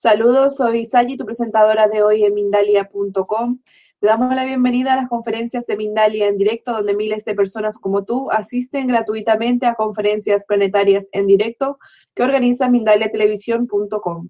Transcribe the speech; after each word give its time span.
Saludos, 0.00 0.54
soy 0.54 0.86
Sayi, 0.86 1.16
tu 1.16 1.24
presentadora 1.24 1.88
de 1.88 2.04
hoy 2.04 2.22
en 2.22 2.32
Mindalia.com. 2.32 3.58
Te 3.98 4.06
damos 4.06 4.32
la 4.32 4.44
bienvenida 4.44 4.92
a 4.92 4.96
las 4.96 5.08
conferencias 5.08 5.66
de 5.66 5.76
Mindalia 5.76 6.28
en 6.28 6.38
directo, 6.38 6.70
donde 6.72 6.94
miles 6.94 7.24
de 7.24 7.34
personas 7.34 7.80
como 7.80 8.04
tú 8.04 8.30
asisten 8.30 8.86
gratuitamente 8.86 9.66
a 9.66 9.74
conferencias 9.74 10.44
planetarias 10.44 11.08
en 11.10 11.26
directo 11.26 11.80
que 12.14 12.22
organiza 12.22 12.68
mindaliatelevisión.com. 12.68 14.28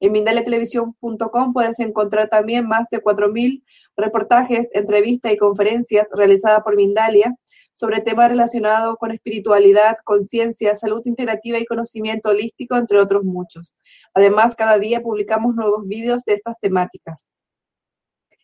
En 0.00 0.10
mindaliatelevisión.com 0.10 1.52
puedes 1.52 1.78
encontrar 1.78 2.28
también 2.28 2.66
más 2.66 2.88
de 2.90 3.00
4.000 3.00 3.62
reportajes, 3.96 4.68
entrevistas 4.72 5.32
y 5.32 5.36
conferencias 5.36 6.08
realizadas 6.10 6.64
por 6.64 6.74
Mindalia 6.74 7.32
sobre 7.72 8.00
temas 8.00 8.30
relacionados 8.30 8.96
con 8.98 9.12
espiritualidad, 9.12 9.96
conciencia, 10.04 10.74
salud 10.74 11.02
integrativa 11.04 11.60
y 11.60 11.66
conocimiento 11.66 12.30
holístico, 12.30 12.76
entre 12.76 12.98
otros 12.98 13.22
muchos. 13.22 13.72
Además, 14.14 14.54
cada 14.54 14.78
día 14.78 15.02
publicamos 15.02 15.54
nuevos 15.54 15.86
vídeos 15.86 16.24
de 16.24 16.34
estas 16.34 16.58
temáticas. 16.60 17.28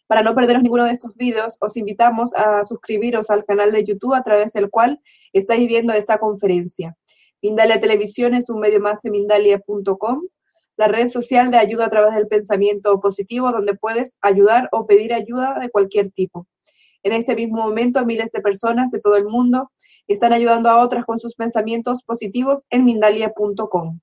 Para 0.09 0.25
no 0.25 0.35
perderos 0.35 0.63
ninguno 0.65 0.85
de 0.85 0.91
estos 0.91 1.15
vídeos, 1.15 1.57
os 1.61 1.77
invitamos 1.77 2.35
a 2.35 2.65
suscribiros 2.65 3.31
al 3.31 3.45
canal 3.45 3.71
de 3.71 3.85
YouTube 3.85 4.15
a 4.15 4.25
través 4.25 4.53
del 4.53 4.69
cual 4.69 5.01
estáis 5.33 5.69
viendo 5.69 5.93
esta 5.93 6.19
conferencia. 6.19 6.97
Mindalia 7.41 7.81
Televisión 7.81 8.35
es 8.35 8.51
un 8.51 8.59
medio 8.59 8.81
más 8.81 9.01
de 9.03 9.11
mindalia.com, 9.13 10.23
la 10.77 10.89
red 10.89 11.09
social 11.09 11.53
de 11.53 11.59
ayuda 11.59 11.87
a 11.87 11.91
través 11.91 12.15
del 12.17 12.27
pensamiento 12.27 12.99
positivo, 13.01 13.53
donde 13.53 13.75
puedes 13.77 14.17
ayudar 14.21 14.69
o 14.73 14.87
pedir 14.87 15.15
ayuda 15.15 15.61
de 15.61 15.71
cualquier 15.71 16.11
tipo. 16.11 16.49
En 17.05 17.13
este 17.13 17.37
mismo 17.37 17.63
momento, 17.63 18.05
miles 18.05 18.33
de 18.33 18.41
personas 18.41 18.91
de 18.91 19.01
todo 19.01 19.17
el 19.17 19.27
mundo 19.27 19.71
están 20.09 20.33
ayudando 20.33 20.69
a 20.69 20.83
otras 20.83 21.05
con 21.05 21.21
sus 21.21 21.37
pensamientos 21.37 22.03
positivos 22.03 22.67
en 22.71 22.85
mindalia.com. 22.85 24.01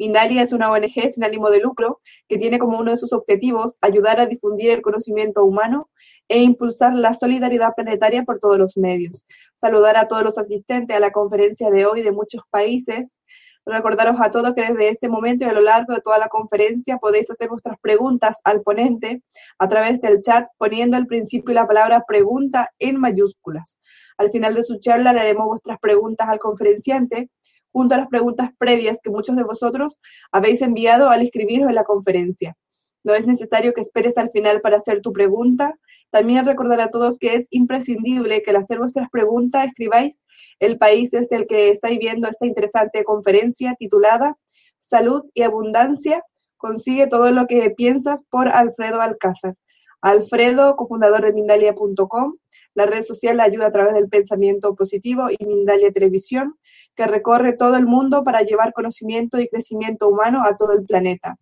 Mindalia 0.00 0.42
es 0.42 0.54
una 0.54 0.70
ONG 0.70 1.12
sin 1.12 1.24
ánimo 1.24 1.50
de 1.50 1.60
lucro 1.60 2.00
que 2.26 2.38
tiene 2.38 2.58
como 2.58 2.78
uno 2.78 2.90
de 2.90 2.96
sus 2.96 3.12
objetivos 3.12 3.76
ayudar 3.82 4.18
a 4.18 4.24
difundir 4.24 4.70
el 4.70 4.80
conocimiento 4.80 5.44
humano 5.44 5.90
e 6.26 6.38
impulsar 6.38 6.94
la 6.94 7.12
solidaridad 7.12 7.74
planetaria 7.74 8.22
por 8.22 8.40
todos 8.40 8.56
los 8.56 8.78
medios. 8.78 9.26
Saludar 9.56 9.98
a 9.98 10.08
todos 10.08 10.22
los 10.22 10.38
asistentes 10.38 10.96
a 10.96 11.00
la 11.00 11.10
conferencia 11.10 11.70
de 11.70 11.84
hoy 11.84 12.00
de 12.00 12.12
muchos 12.12 12.40
países. 12.48 13.20
Recordaros 13.66 14.18
a 14.22 14.30
todos 14.30 14.54
que 14.54 14.62
desde 14.62 14.88
este 14.88 15.10
momento 15.10 15.44
y 15.44 15.48
a 15.48 15.52
lo 15.52 15.60
largo 15.60 15.92
de 15.92 16.00
toda 16.00 16.16
la 16.16 16.28
conferencia 16.28 16.96
podéis 16.96 17.30
hacer 17.30 17.50
vuestras 17.50 17.76
preguntas 17.82 18.40
al 18.44 18.62
ponente 18.62 19.22
a 19.58 19.68
través 19.68 20.00
del 20.00 20.22
chat 20.22 20.48
poniendo 20.56 20.96
al 20.96 21.08
principio 21.08 21.52
la 21.52 21.66
palabra 21.66 22.04
pregunta 22.08 22.70
en 22.78 22.98
mayúsculas. 22.98 23.78
Al 24.16 24.30
final 24.30 24.54
de 24.54 24.64
su 24.64 24.78
charla 24.78 25.12
le 25.12 25.20
haremos 25.20 25.46
vuestras 25.46 25.78
preguntas 25.78 26.26
al 26.30 26.38
conferenciante 26.38 27.28
junto 27.72 27.94
a 27.94 27.98
las 27.98 28.08
preguntas 28.08 28.50
previas 28.58 29.00
que 29.02 29.10
muchos 29.10 29.36
de 29.36 29.44
vosotros 29.44 30.00
habéis 30.32 30.62
enviado 30.62 31.10
al 31.10 31.22
inscribiros 31.22 31.68
en 31.68 31.74
la 31.74 31.84
conferencia. 31.84 32.56
No 33.02 33.14
es 33.14 33.26
necesario 33.26 33.72
que 33.72 33.80
esperes 33.80 34.18
al 34.18 34.30
final 34.30 34.60
para 34.60 34.76
hacer 34.76 35.00
tu 35.00 35.12
pregunta. 35.12 35.78
También 36.10 36.46
recordar 36.46 36.80
a 36.80 36.90
todos 36.90 37.18
que 37.18 37.34
es 37.34 37.46
imprescindible 37.50 38.42
que 38.42 38.50
al 38.50 38.56
hacer 38.56 38.78
vuestras 38.78 39.08
preguntas 39.10 39.66
escribáis 39.66 40.22
el 40.58 40.76
país 40.76 41.14
es 41.14 41.32
el 41.32 41.46
que 41.46 41.70
estáis 41.70 41.98
viendo 41.98 42.28
esta 42.28 42.46
interesante 42.46 43.02
conferencia 43.04 43.74
titulada 43.78 44.36
Salud 44.78 45.24
y 45.32 45.42
Abundancia. 45.42 46.22
Consigue 46.58 47.06
todo 47.06 47.30
lo 47.30 47.46
que 47.46 47.70
piensas 47.70 48.24
por 48.24 48.48
Alfredo 48.48 49.00
Alcázar. 49.00 49.54
Alfredo, 50.02 50.76
cofundador 50.76 51.22
de 51.22 51.32
Mindalia.com, 51.32 52.36
la 52.74 52.86
red 52.86 53.02
social 53.02 53.40
ayuda 53.40 53.66
a 53.66 53.72
través 53.72 53.94
del 53.94 54.08
pensamiento 54.08 54.74
positivo 54.74 55.28
y 55.30 55.44
Mindalia 55.44 55.92
Televisión, 55.92 56.56
que 56.96 57.06
recorre 57.06 57.54
todo 57.54 57.76
el 57.76 57.86
mundo 57.86 58.24
para 58.24 58.42
llevar 58.42 58.72
conocimiento 58.72 59.40
y 59.40 59.48
crecimiento 59.48 60.08
humano 60.08 60.42
a 60.44 60.56
todo 60.56 60.72
el 60.72 60.84
planeta. 60.84 61.36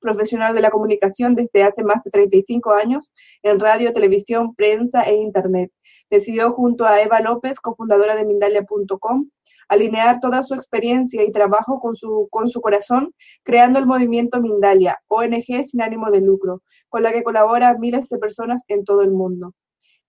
Profesional 0.00 0.54
de 0.54 0.62
la 0.62 0.70
comunicación 0.70 1.34
desde 1.34 1.62
hace 1.62 1.82
más 1.82 2.02
de 2.02 2.10
35 2.10 2.72
años 2.72 3.12
en 3.42 3.60
radio, 3.60 3.92
televisión, 3.92 4.54
prensa 4.54 5.02
e 5.02 5.14
internet. 5.16 5.70
Decidió 6.10 6.50
junto 6.52 6.86
a 6.86 7.00
Eva 7.02 7.20
López, 7.20 7.60
cofundadora 7.60 8.16
de 8.16 8.24
Mindalia.com, 8.24 9.28
alinear 9.68 10.18
toda 10.20 10.42
su 10.42 10.54
experiencia 10.54 11.22
y 11.22 11.30
trabajo 11.30 11.80
con 11.80 11.94
su, 11.94 12.28
con 12.30 12.48
su 12.48 12.60
corazón, 12.60 13.14
creando 13.44 13.78
el 13.78 13.86
movimiento 13.86 14.40
Mindalia, 14.40 15.00
ONG 15.06 15.64
sin 15.64 15.80
ánimo 15.80 16.10
de 16.10 16.20
lucro, 16.20 16.62
con 16.88 17.04
la 17.04 17.12
que 17.12 17.22
colabora 17.22 17.78
miles 17.78 18.08
de 18.08 18.18
personas 18.18 18.64
en 18.66 18.84
todo 18.84 19.02
el 19.02 19.12
mundo. 19.12 19.54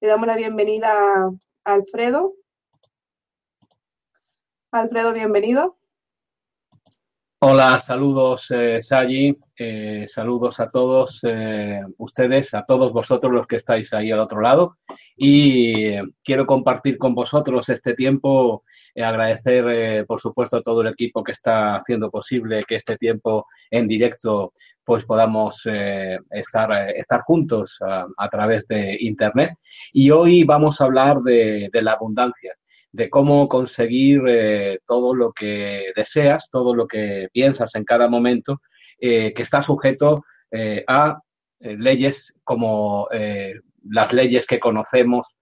Le 0.01 0.07
damos 0.07 0.25
la 0.25 0.35
bienvenida 0.35 0.91
a 0.91 1.31
Alfredo. 1.63 2.33
Alfredo, 4.71 5.11
bienvenido. 5.11 5.77
Hola, 7.39 7.77
saludos 7.77 8.51
eh, 8.51 8.79
eh, 9.57 10.05
saludos 10.07 10.61
a 10.61 10.69
todos 10.69 11.19
eh, 11.23 11.81
ustedes, 11.97 12.53
a 12.53 12.63
todos 12.65 12.93
vosotros 12.93 13.33
los 13.33 13.47
que 13.47 13.57
estáis 13.57 13.93
ahí 13.93 14.11
al 14.11 14.21
otro 14.21 14.39
lado. 14.39 14.77
Y 15.17 15.87
eh, 15.87 16.03
quiero 16.23 16.45
compartir 16.45 16.97
con 16.97 17.13
vosotros 17.13 17.67
este 17.67 17.95
tiempo, 17.95 18.63
agradecer 18.95 20.05
por 20.05 20.21
supuesto 20.21 20.57
a 20.57 20.61
todo 20.61 20.81
el 20.81 20.87
equipo 20.87 21.21
que 21.21 21.33
está 21.33 21.75
haciendo 21.75 22.09
posible 22.09 22.63
que 22.65 22.77
este 22.77 22.95
tiempo 22.95 23.47
en 23.69 23.89
directo 23.89 24.53
pues 24.85 25.03
podamos 25.03 25.67
estar, 26.29 26.89
estar 26.95 27.21
juntos 27.23 27.77
a, 27.81 28.29
través 28.29 28.65
de 28.67 28.95
Internet. 29.01 29.55
Y 29.91 30.11
hoy 30.11 30.45
vamos 30.45 30.79
a 30.79 30.85
hablar 30.85 31.19
de 31.21 31.69
la 31.73 31.91
abundancia 31.91 32.55
de 32.91 33.09
cómo 33.09 33.47
conseguir 33.47 34.21
eh, 34.27 34.79
todo 34.85 35.15
lo 35.15 35.31
que 35.31 35.91
deseas, 35.95 36.49
todo 36.49 36.75
lo 36.75 36.87
que 36.87 37.29
piensas 37.31 37.75
en 37.75 37.85
cada 37.85 38.07
momento, 38.09 38.61
eh, 38.99 39.33
que 39.33 39.43
está 39.43 39.61
sujeto 39.61 40.23
eh, 40.51 40.83
a 40.87 41.19
leyes 41.59 42.33
como 42.43 43.07
las 43.87 44.13
leyes 44.13 44.47
que 44.47 44.59
conocemos 44.59 45.37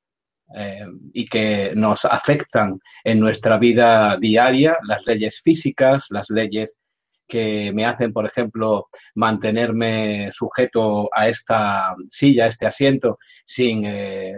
y 1.13 1.25
que 1.27 1.71
nos 1.75 2.03
afectan 2.03 2.77
en 3.05 3.21
nuestra 3.21 3.57
vida 3.57 4.17
diaria, 4.17 4.77
las 4.83 5.05
leyes 5.05 5.39
físicas, 5.41 6.07
las 6.09 6.29
leyes 6.29 6.77
que 7.25 7.71
me 7.73 7.85
hacen, 7.85 8.11
por 8.11 8.25
ejemplo, 8.25 8.89
mantenerme 9.15 10.29
sujeto 10.33 11.09
a 11.13 11.29
esta 11.29 11.95
silla, 12.09 12.45
a 12.45 12.49
este 12.49 12.67
asiento, 12.67 13.17
sin, 13.45 13.85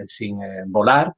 sin 0.05 0.37
volar, 0.67 1.15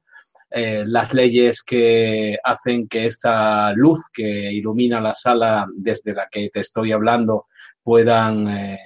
eh, 0.56 0.84
las 0.86 1.12
leyes 1.12 1.64
que 1.64 2.38
hacen 2.44 2.86
que 2.86 3.06
esta 3.06 3.72
luz 3.72 4.08
que 4.12 4.52
ilumina 4.52 5.00
la 5.00 5.12
sala 5.12 5.66
desde 5.74 6.14
la 6.14 6.28
que 6.30 6.48
te 6.48 6.60
estoy 6.60 6.92
hablando 6.92 7.46
puedan 7.82 8.46
eh, 8.46 8.74
eh, 8.74 8.78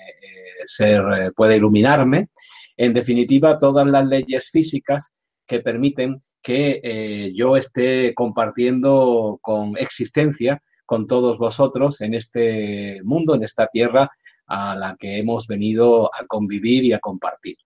ser, 0.64 1.32
pueda 1.36 1.54
iluminarme. 1.54 2.30
En 2.74 2.94
definitiva, 2.94 3.58
todas 3.58 3.86
las 3.86 4.06
leyes 4.06 4.48
físicas 4.48 5.12
que 5.46 5.60
permiten 5.60 6.22
que 6.40 7.32
yo 7.34 7.54
esté 7.56 8.14
compartiendo 8.14 9.38
con 9.42 9.76
existencia 9.76 10.62
con 10.86 11.06
todos 11.06 11.36
vosotros 11.36 12.00
en 12.00 12.14
este 12.14 13.02
mundo, 13.02 13.34
en 13.34 13.44
esta 13.44 13.66
tierra 13.66 14.10
a 14.46 14.74
la 14.74 14.96
que 14.98 15.18
hemos 15.18 15.46
venido 15.46 16.06
a 16.14 16.24
convivir 16.26 16.84
y 16.84 16.94
a 16.94 16.98
compartir. 16.98 17.56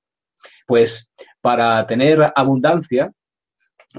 Pues 0.67 1.13
para 1.41 1.87
tener 1.87 2.33
abundancia 2.35 3.13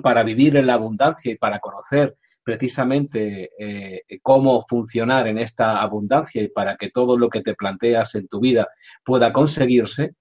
para 0.01 0.23
vivir 0.23 0.55
en 0.57 0.67
la 0.67 0.75
abundancia 0.75 1.31
y 1.31 1.35
para 1.35 1.59
conocer 1.59 2.17
precisamente 2.43 3.51
eh, 3.57 4.01
cómo 4.21 4.65
funcionar 4.67 5.27
en 5.27 5.37
esta 5.37 5.81
abundancia 5.81 6.41
y 6.41 6.49
para 6.49 6.75
que 6.75 6.89
todo 6.89 7.17
lo 7.17 7.29
que 7.29 7.41
te 7.41 7.55
planteas 7.55 8.15
en 8.15 8.27
tu 8.27 8.39
vida 8.39 8.67
pueda 9.03 9.31
conseguirse, 9.31 10.15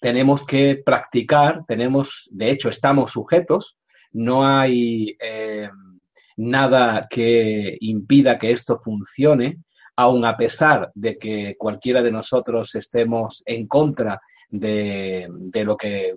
tenemos 0.00 0.44
que 0.44 0.82
practicar, 0.84 1.64
tenemos, 1.66 2.28
de 2.32 2.50
hecho, 2.50 2.68
estamos 2.68 3.12
sujetos, 3.12 3.78
no 4.12 4.44
hay 4.44 5.16
eh, 5.18 5.70
nada 6.36 7.06
que 7.08 7.78
impida 7.80 8.38
que 8.38 8.50
esto 8.50 8.80
funcione, 8.82 9.58
aun 9.96 10.24
a 10.24 10.36
pesar 10.36 10.90
de 10.94 11.16
que 11.16 11.54
cualquiera 11.56 12.02
de 12.02 12.12
nosotros 12.12 12.74
estemos 12.74 13.42
en 13.46 13.66
contra 13.66 14.20
de, 14.50 15.28
de 15.30 15.64
lo 15.64 15.76
que 15.76 16.16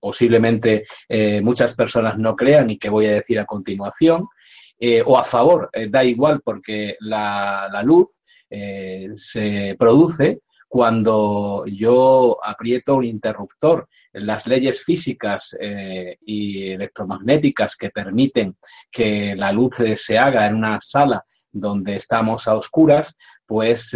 posiblemente 0.00 0.86
eh, 1.08 1.40
muchas 1.40 1.74
personas 1.74 2.18
no 2.18 2.34
crean 2.36 2.70
y 2.70 2.78
que 2.78 2.90
voy 2.90 3.06
a 3.06 3.14
decir 3.14 3.38
a 3.38 3.46
continuación, 3.46 4.26
eh, 4.78 5.02
o 5.04 5.18
a 5.18 5.24
favor, 5.24 5.70
eh, 5.72 5.88
da 5.90 6.04
igual 6.04 6.40
porque 6.44 6.96
la, 7.00 7.68
la 7.72 7.82
luz 7.82 8.20
se 8.50 9.76
produce 9.78 10.40
cuando 10.66 11.66
yo 11.66 12.38
aprieto 12.42 12.94
un 12.94 13.04
interruptor. 13.04 13.88
Las 14.14 14.46
leyes 14.46 14.82
físicas 14.82 15.54
y 16.22 16.70
electromagnéticas 16.70 17.76
que 17.76 17.90
permiten 17.90 18.56
que 18.90 19.36
la 19.36 19.52
luz 19.52 19.76
se 19.96 20.16
haga 20.16 20.46
en 20.46 20.54
una 20.54 20.80
sala 20.80 21.22
donde 21.52 21.96
estamos 21.96 22.48
a 22.48 22.56
oscuras, 22.56 23.18
pues 23.44 23.94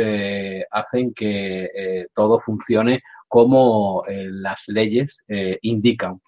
hacen 0.70 1.14
que 1.14 2.06
todo 2.12 2.38
funcione 2.38 3.02
como 3.32 4.05
eh, 4.06 4.26
las 4.31 4.64
leyes 4.67 5.23
eh, 5.26 5.58
indican. 5.62 6.20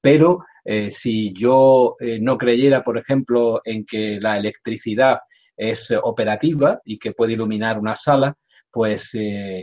Pero 0.00 0.44
eh, 0.64 0.92
si 0.92 1.32
yo 1.32 1.96
no 2.20 2.38
creyera, 2.38 2.84
por 2.84 2.98
ejemplo, 2.98 3.60
en 3.64 3.84
que 3.84 4.20
la 4.20 4.38
electricidad 4.38 5.18
es 5.56 5.92
operativa 6.04 6.78
y 6.84 7.00
que 7.00 7.14
puede 7.14 7.32
iluminar 7.32 7.80
una 7.80 7.96
sala, 7.96 8.36
pues 8.70 9.10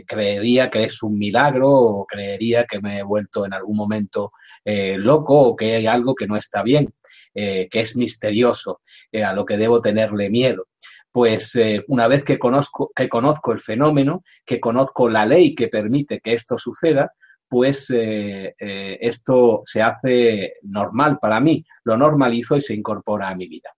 creería 0.06 0.70
que 0.70 0.82
es 0.82 1.02
un 1.02 1.18
milagro 1.18 1.70
o 1.70 2.06
creería 2.06 2.64
que 2.64 2.80
me 2.80 2.98
he 2.98 3.02
vuelto 3.02 3.46
en 3.46 3.54
algún 3.54 3.76
momento 3.76 4.32
loco 4.64 5.40
o 5.40 5.56
que 5.56 5.76
hay 5.76 5.86
algo 5.86 6.14
que 6.14 6.26
no 6.26 6.36
está 6.36 6.62
bien, 6.62 6.92
que 7.34 7.68
es 7.72 7.96
misterioso, 7.96 8.82
a 9.24 9.32
lo 9.32 9.44
que 9.44 9.56
debo 9.56 9.80
tenerle 9.80 10.30
miedo 10.30 10.66
pues 11.12 11.52
una 11.88 12.08
vez 12.08 12.24
que 12.24 12.38
conozco, 12.38 12.90
que 12.94 13.08
conozco 13.08 13.52
el 13.52 13.60
fenómeno, 13.60 14.22
que 14.44 14.60
conozco 14.60 15.08
la 15.08 15.26
ley 15.26 15.54
que 15.54 15.68
permite 15.68 16.20
que 16.20 16.34
esto 16.34 16.58
suceda, 16.58 17.12
pues 17.48 17.88
esto 17.90 19.62
se 19.64 19.82
hace 19.82 20.54
normal 20.62 21.18
para 21.20 21.40
mí, 21.40 21.64
lo 21.82 21.96
normalizo 21.96 22.56
y 22.56 22.62
se 22.62 22.74
incorpora 22.74 23.28
a 23.28 23.34
mi 23.34 23.48
vida. 23.48 23.70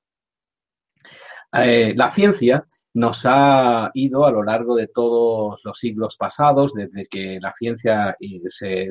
la 1.53 2.11
ciencia 2.11 2.67
nos 2.95 3.25
ha 3.25 3.91
ido 3.95 4.27
a 4.27 4.31
lo 4.31 4.43
largo 4.43 4.77
de 4.77 4.89
todos 4.89 5.61
los 5.65 5.79
siglos 5.79 6.17
pasados, 6.17 6.75
desde 6.75 7.05
que 7.05 7.39
la 7.41 7.53
ciencia 7.53 8.17
se, 8.47 8.91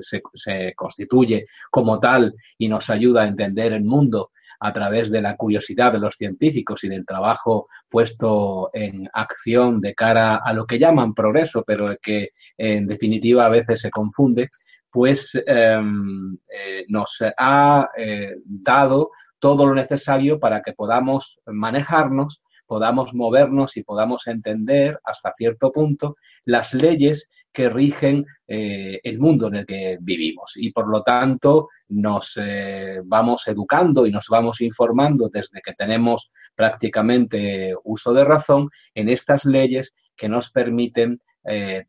constituye 0.75 1.45
como 1.69 1.99
tal 1.99 2.33
y 2.57 2.67
nos 2.67 2.89
ayuda 2.89 3.23
a 3.23 3.27
entender 3.27 3.73
el 3.73 3.83
mundo 3.83 4.31
a 4.63 4.71
través 4.71 5.09
de 5.09 5.21
la 5.21 5.35
curiosidad 5.35 5.91
de 5.91 5.99
los 5.99 6.15
científicos 6.15 6.83
y 6.83 6.87
del 6.87 7.05
trabajo 7.05 7.67
puesto 7.89 8.69
en 8.73 9.09
acción 9.11 9.81
de 9.81 9.95
cara 9.95 10.35
a 10.35 10.53
lo 10.53 10.65
que 10.65 10.77
llaman 10.77 11.15
progreso, 11.15 11.63
pero 11.65 11.97
que 11.99 12.29
en 12.57 12.85
definitiva 12.85 13.45
a 13.45 13.49
veces 13.49 13.81
se 13.81 13.89
confunde, 13.89 14.49
pues 14.91 15.33
em, 15.47 16.33
eh, 16.47 16.85
nos 16.89 17.23
ha 17.37 17.89
eh, 17.97 18.35
dado 18.45 19.09
todo 19.39 19.65
lo 19.65 19.73
necesario 19.73 20.39
para 20.39 20.61
que 20.61 20.73
podamos 20.73 21.39
manejarnos 21.47 22.43
podamos 22.71 23.13
movernos 23.13 23.75
y 23.75 23.83
podamos 23.83 24.27
entender 24.27 24.97
hasta 25.03 25.33
cierto 25.37 25.73
punto 25.73 26.15
las 26.45 26.73
leyes 26.73 27.27
que 27.51 27.67
rigen 27.67 28.25
eh, 28.47 28.97
el 29.03 29.19
mundo 29.19 29.49
en 29.49 29.55
el 29.55 29.65
que 29.65 29.97
vivimos. 29.99 30.53
Y 30.55 30.71
por 30.71 30.87
lo 30.87 31.03
tanto 31.03 31.67
nos 31.89 32.39
eh, 32.41 33.01
vamos 33.03 33.45
educando 33.49 34.07
y 34.07 34.11
nos 34.11 34.27
vamos 34.29 34.61
informando 34.61 35.27
desde 35.27 35.59
que 35.61 35.73
tenemos 35.73 36.31
prácticamente 36.55 37.75
uso 37.83 38.13
de 38.13 38.23
razón 38.23 38.69
en 38.95 39.09
estas 39.09 39.43
leyes 39.43 39.93
que 40.15 40.29
nos 40.29 40.49
permiten 40.49 41.19
eh, 41.43 41.83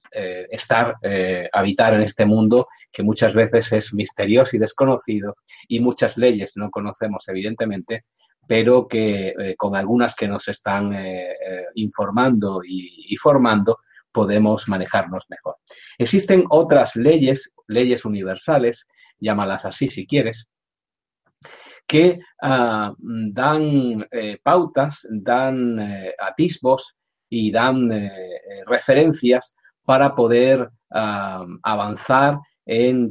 estar, 0.50 0.96
habitar 1.52 1.94
en 1.94 2.00
este 2.00 2.26
mundo 2.26 2.66
que 2.90 3.04
muchas 3.04 3.34
veces 3.34 3.72
es 3.72 3.94
misterioso 3.94 4.56
y 4.56 4.58
desconocido 4.58 5.36
y 5.68 5.78
muchas 5.78 6.16
leyes 6.18 6.54
no 6.56 6.70
conocemos 6.70 7.28
evidentemente, 7.28 8.04
pero 8.52 8.86
que 8.86 9.28
eh, 9.28 9.56
con 9.56 9.74
algunas 9.74 10.14
que 10.14 10.28
nos 10.28 10.46
están 10.46 10.92
eh, 10.92 11.30
eh, 11.30 11.64
informando 11.76 12.60
y, 12.62 13.16
formando 13.16 13.78
podemos 14.12 14.68
manejarnos 14.68 15.24
mejor. 15.30 15.56
Existen 15.96 16.44
otras 16.50 16.94
leyes, 16.94 17.50
leyes 17.66 18.04
universales, 18.04 18.86
llámalas 19.18 19.64
así 19.64 19.88
si 19.88 20.06
quieres, 20.06 20.50
que 21.86 22.18
ah, 22.42 22.92
dan 22.98 24.06
pautas, 24.42 25.08
dan 25.10 25.80
atisbos 26.18 26.94
y 27.30 27.50
dan 27.50 27.90
referencias 28.66 29.54
para 29.82 30.14
poder 30.14 30.68
ah, 30.90 31.46
avanzar 31.62 32.38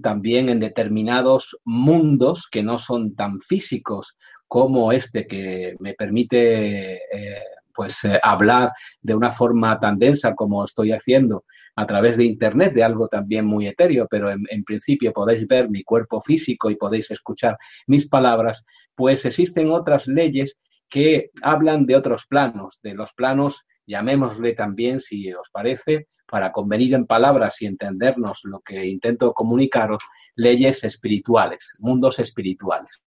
también 0.02 0.50
en 0.50 0.60
determinados 0.60 1.58
mundos 1.66 2.48
que 2.50 2.64
no 2.64 2.78
son 2.78 3.16
tan 3.16 3.42
físicos 3.42 4.16
como 4.52 4.92
este 4.92 5.26
que 5.28 5.78
me 5.80 5.94
permite 5.94 6.96
eh, 6.96 7.42
pues 7.74 8.04
eh, 8.04 8.20
hablar 8.22 8.74
de 9.02 9.16
una 9.16 9.32
forma 9.32 9.80
tan 9.80 9.98
densa 9.98 10.36
como 10.36 10.66
estoy 10.66 10.92
haciendo 10.92 11.46
a 11.78 11.86
través 11.86 12.18
de 12.18 12.26
internet 12.26 12.74
de 12.74 12.84
algo 12.84 13.08
también 13.08 13.46
muy 13.46 13.66
etéreo, 13.66 14.10
pero 14.12 14.30
en, 14.30 14.44
en, 14.50 14.66
principio 14.66 15.14
podéis 15.14 15.48
ver 15.48 15.70
mi 15.70 15.84
cuerpo 15.84 16.20
físico 16.20 16.70
y 16.70 16.76
podéis 16.76 17.10
escuchar 17.12 17.58
mis 17.88 18.10
palabras, 18.10 18.66
pues 18.94 19.24
existen 19.24 19.72
otras 19.72 20.06
leyes 20.06 20.58
que 20.90 21.32
hablan 21.42 21.86
de 21.86 21.96
otros 21.96 22.26
planos, 22.26 22.82
de 22.84 22.94
los 22.94 23.14
planos, 23.14 23.64
llamémosle 23.88 24.52
también, 24.52 25.00
si 25.00 25.32
os 25.32 25.50
parece, 25.50 26.08
para 26.28 26.52
convenir 26.52 26.94
en 26.94 27.06
palabras 27.06 27.62
y 27.62 27.68
entendernos 27.68 28.42
lo 28.44 28.60
que 28.60 28.86
intento 28.86 29.32
comunicaros, 29.32 30.04
leyes 30.36 30.84
espirituales, 30.84 31.78
mundos 31.80 32.20
espirituales. 32.20 33.02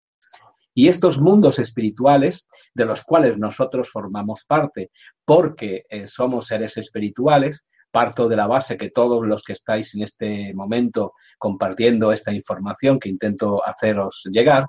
Y 0.82 0.88
estos 0.88 1.20
mundos 1.20 1.60
espirituales, 1.60 2.48
de 2.74 2.86
los 2.86 3.04
cuales 3.04 3.38
nosotros 3.38 3.88
formamos 3.88 4.46
parte, 4.46 4.90
porque 5.24 5.84
eh, 5.88 6.08
somos 6.08 6.48
seres 6.48 6.76
espirituales, 6.76 7.68
parto 7.92 8.28
de 8.28 8.36
la 8.36 8.48
base 8.48 8.78
que 8.78 8.90
todos 8.90 9.28
los 9.28 9.44
que 9.44 9.54
estáis 9.54 9.94
en 9.94 10.02
este 10.02 10.56
momento 10.56 11.14
compartiendo 11.38 12.12
esta 12.12 12.34
información 12.34 13.00
que 13.00 13.10
intento 13.10 13.64
haceros 13.64 14.24
llegar, 14.32 14.66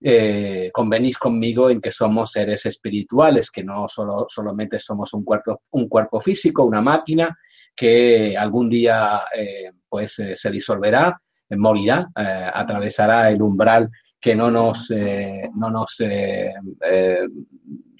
eh, 0.00 0.68
convenís 0.72 1.16
conmigo 1.16 1.70
en 1.70 1.80
que 1.80 1.92
somos 1.92 2.32
seres 2.32 2.66
espirituales, 2.66 3.48
que 3.48 3.62
no 3.62 3.86
solo, 3.86 4.26
solamente 4.28 4.80
somos 4.80 5.14
un 5.14 5.22
cuerpo, 5.22 5.62
un 5.70 5.88
cuerpo 5.88 6.20
físico, 6.20 6.64
una 6.64 6.80
máquina 6.80 7.38
que 7.72 8.36
algún 8.36 8.68
día 8.68 9.26
eh, 9.32 9.70
pues 9.88 10.20
se 10.34 10.50
disolverá, 10.50 11.22
morirá, 11.50 12.10
atravesará 12.52 13.30
el 13.30 13.42
umbral 13.42 13.88
que 14.22 14.36
no 14.36 14.52
nos, 14.52 14.88
eh, 14.92 15.50
no 15.56 15.68
nos 15.68 15.96
eh, 15.98 16.54
eh, 16.80 17.26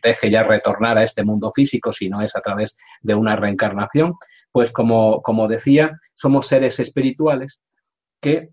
deje 0.01 0.31
ya 0.31 0.45
retornar 0.45 0.97
a 0.97 1.03
este 1.03 1.25
mundo 1.25 1.51
físico, 1.53 1.93
sino 1.93 2.23
es 2.23 2.37
a 2.37 2.41
través 2.41 2.79
de 3.03 3.17
una 3.17 3.35
reencarnación, 3.35 4.15
pues 4.53 4.71
como, 4.71 5.21
como 5.21 5.49
decía, 5.49 5.99
somos 6.15 6.47
seres 6.47 6.79
espirituales 6.79 7.61
que 8.21 8.51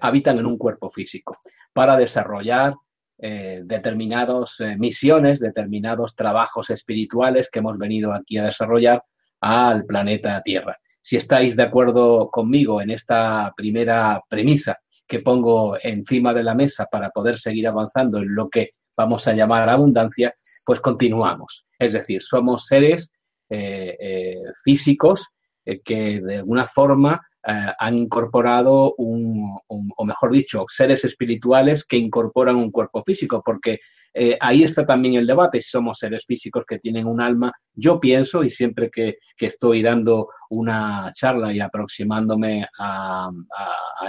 habitan 0.00 0.40
en 0.40 0.46
un 0.46 0.58
cuerpo 0.58 0.90
físico 0.90 1.36
para 1.72 1.96
desarrollar 1.96 2.74
determinadas 3.16 4.58
misiones, 4.76 5.38
determinados 5.38 6.16
trabajos 6.16 6.70
espirituales 6.70 7.48
que 7.48 7.60
hemos 7.60 7.78
venido 7.78 8.12
aquí 8.12 8.36
a 8.38 8.46
desarrollar 8.46 9.04
al 9.40 9.84
planeta 9.84 10.42
Tierra. 10.42 10.76
Si 11.00 11.16
estáis 11.16 11.54
de 11.54 11.62
acuerdo 11.62 12.30
conmigo 12.32 12.82
en 12.82 12.90
esta 12.90 13.54
primera 13.56 14.20
premisa 14.28 14.80
que 15.08 15.20
pongo 15.20 15.76
encima 15.82 16.34
de 16.34 16.44
la 16.44 16.54
mesa 16.54 16.86
para 16.86 17.10
poder 17.10 17.38
seguir 17.38 17.66
avanzando 17.66 18.18
en 18.18 18.34
lo 18.34 18.48
que 18.48 18.74
vamos 18.96 19.26
a 19.26 19.32
llamar 19.32 19.68
abundancia, 19.68 20.34
pues 20.66 20.80
continuamos. 20.80 21.66
Es 21.78 21.92
decir, 21.92 22.22
somos 22.22 22.66
seres 22.66 23.10
eh, 23.48 23.96
eh, 23.98 24.42
físicos 24.62 25.28
eh, 25.64 25.80
que 25.80 26.20
de 26.20 26.36
alguna 26.36 26.66
forma 26.66 27.27
han 27.42 27.96
incorporado 27.96 28.94
un, 28.98 29.58
o 29.68 30.04
mejor 30.04 30.32
dicho, 30.32 30.66
seres 30.68 31.04
espirituales 31.04 31.84
que 31.84 31.96
incorporan 31.96 32.56
un 32.56 32.70
cuerpo 32.70 33.02
físico, 33.04 33.42
porque 33.44 33.78
eh, 34.14 34.36
ahí 34.40 34.64
está 34.64 34.84
también 34.84 35.14
el 35.14 35.26
debate, 35.26 35.60
si 35.60 35.70
somos 35.70 35.98
seres 35.98 36.24
físicos 36.26 36.64
que 36.66 36.78
tienen 36.78 37.06
un 37.06 37.20
alma. 37.20 37.52
Yo 37.74 38.00
pienso, 38.00 38.42
y 38.42 38.50
siempre 38.50 38.90
que, 38.90 39.18
estoy 39.38 39.82
dando 39.82 40.28
una 40.50 41.12
charla 41.14 41.52
y 41.52 41.60
aproximándome 41.60 42.66
a, 42.78 43.30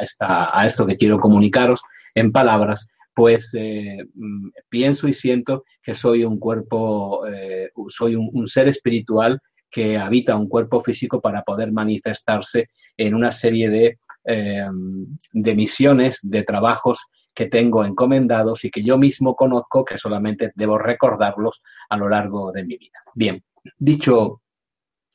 esta, 0.01 0.57
a 0.57 0.65
esto 0.65 0.85
que 0.87 0.97
quiero 0.97 1.19
comunicaros 1.19 1.81
en 2.15 2.31
palabras, 2.31 2.87
pues 3.13 3.51
eh, 3.53 3.97
mm, 4.15 4.49
pienso 4.69 5.07
y 5.07 5.13
siento 5.13 5.63
que 5.83 5.93
soy 5.93 6.23
un 6.23 6.39
cuerpo, 6.39 7.27
eh, 7.27 7.69
soy 7.89 8.15
un, 8.15 8.47
ser 8.47 8.67
espiritual 8.67 9.39
que 9.69 9.97
habita 9.97 10.35
un 10.35 10.49
cuerpo 10.49 10.81
físico 10.81 11.21
para 11.21 11.43
poder 11.43 11.71
manifestarse 11.71 12.69
en 12.97 13.15
una 13.15 13.31
serie 13.31 13.69
de, 13.69 13.99
de 14.25 15.55
misiones, 15.55 16.19
de 16.21 16.43
trabajos 16.43 17.05
que 17.33 17.47
tengo 17.47 17.85
encomendados 17.85 18.65
y 18.65 18.71
que 18.71 18.83
yo 18.83 18.97
mismo 18.97 19.35
conozco 19.35 19.85
que 19.85 19.97
solamente 19.97 20.51
debo 20.55 20.77
recordarlos 20.77 21.61
a 21.89 21.97
lo 21.97 22.09
largo 22.09 22.51
de 22.51 22.65
mi 22.65 22.77
vida. 22.77 22.99
Bien, 23.13 23.43
dicho 23.77 24.41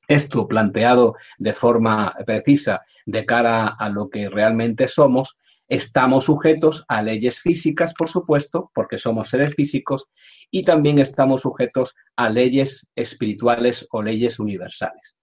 esto 0.07 0.47
planteado 0.47 1.15
de 1.39 1.53
forma 1.55 2.15
precisa 2.27 2.83
de 3.07 3.25
cara 3.25 3.69
a 3.79 3.89
lo 3.89 4.09
que 4.09 4.29
realmente 4.29 4.89
somos, 4.89 5.39
estamos 5.69 6.25
sujetos 6.25 6.85
a 6.89 7.03
leyes 7.03 7.41
físicas, 7.41 7.95
por 7.95 8.09
supuesto, 8.09 8.71
porque 8.75 8.99
somos 8.99 9.29
seres 9.29 9.55
físicos, 9.55 10.07
y 10.51 10.65
también 10.65 10.99
estamos 10.99 11.43
sujetos 11.43 11.95
a 12.17 12.29
leyes 12.29 12.87
espirituales 12.95 13.87
o 13.91 14.03
leyes 14.03 14.39
universales. 14.39 15.17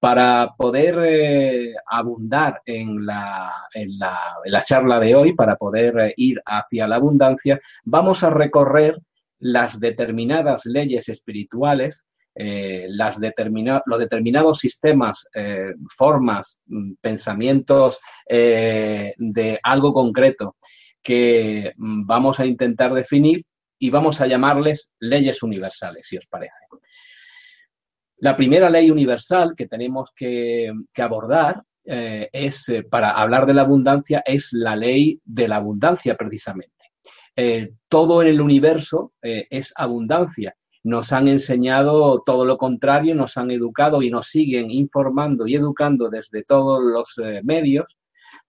Para 0.00 0.54
poder 0.56 0.96
eh, 1.04 1.74
abundar 1.86 2.60
en 2.66 3.06
la, 3.06 3.52
en, 3.72 3.98
la, 3.98 4.64
charla 4.64 4.98
de 4.98 5.14
hoy, 5.14 5.34
para 5.34 5.56
poder 5.56 5.98
eh, 5.98 6.14
ir 6.16 6.42
hacia 6.44 6.88
la 6.88 6.96
abundancia, 6.96 7.60
vamos 7.84 8.24
a 8.24 8.30
recorrer 8.30 8.98
las 9.38 9.78
determinadas 9.78 10.64
leyes 10.64 11.08
espirituales, 11.08 12.04
eh, 12.34 12.86
las 12.88 13.18
los 13.18 13.98
determinados 13.98 14.58
sistemas, 14.58 15.28
formas, 15.94 16.58
mm, 16.66 16.92
pensamientos 17.00 17.98
de 18.28 19.60
algo 19.62 19.92
concreto 19.92 20.56
que 21.02 21.74
mm, 21.76 22.06
vamos 22.06 22.40
a 22.40 22.46
intentar 22.46 22.94
definir 22.94 23.44
y 23.78 23.90
vamos 23.90 24.20
a 24.20 24.26
llamarles 24.26 24.92
leyes 25.00 25.42
universales, 25.42 26.06
si 26.06 26.16
os 26.16 26.26
parece. 26.28 26.64
La 28.18 28.36
primera 28.36 28.70
ley 28.70 28.90
universal 28.90 29.54
que 29.56 29.66
tenemos 29.66 30.10
que, 30.14 30.72
abordar 30.96 31.62
eh, 31.84 32.30
es, 32.32 32.68
eh, 32.68 32.84
para 32.84 33.10
hablar 33.10 33.44
de 33.44 33.54
la 33.54 33.62
abundancia, 33.62 34.22
es 34.24 34.52
la 34.52 34.76
ley 34.76 35.20
de 35.24 35.48
la 35.48 35.56
abundancia 35.56 36.16
precisamente. 36.16 36.70
todo 37.88 38.22
en 38.22 38.28
el 38.28 38.40
universo 38.40 39.14
es 39.22 39.72
abundancia 39.74 40.54
nos 40.84 41.12
han 41.12 41.28
enseñado 41.28 42.22
todo 42.24 42.44
lo 42.44 42.58
contrario, 42.58 43.14
nos 43.14 43.36
han 43.36 43.50
educado 43.50 44.02
y 44.02 44.10
nos 44.10 44.28
siguen 44.28 44.70
informando 44.70 45.46
y 45.46 45.54
educando 45.54 46.08
desde 46.08 46.42
todos 46.42 46.82
los 46.82 47.18
eh, 47.24 47.40
medios, 47.44 47.86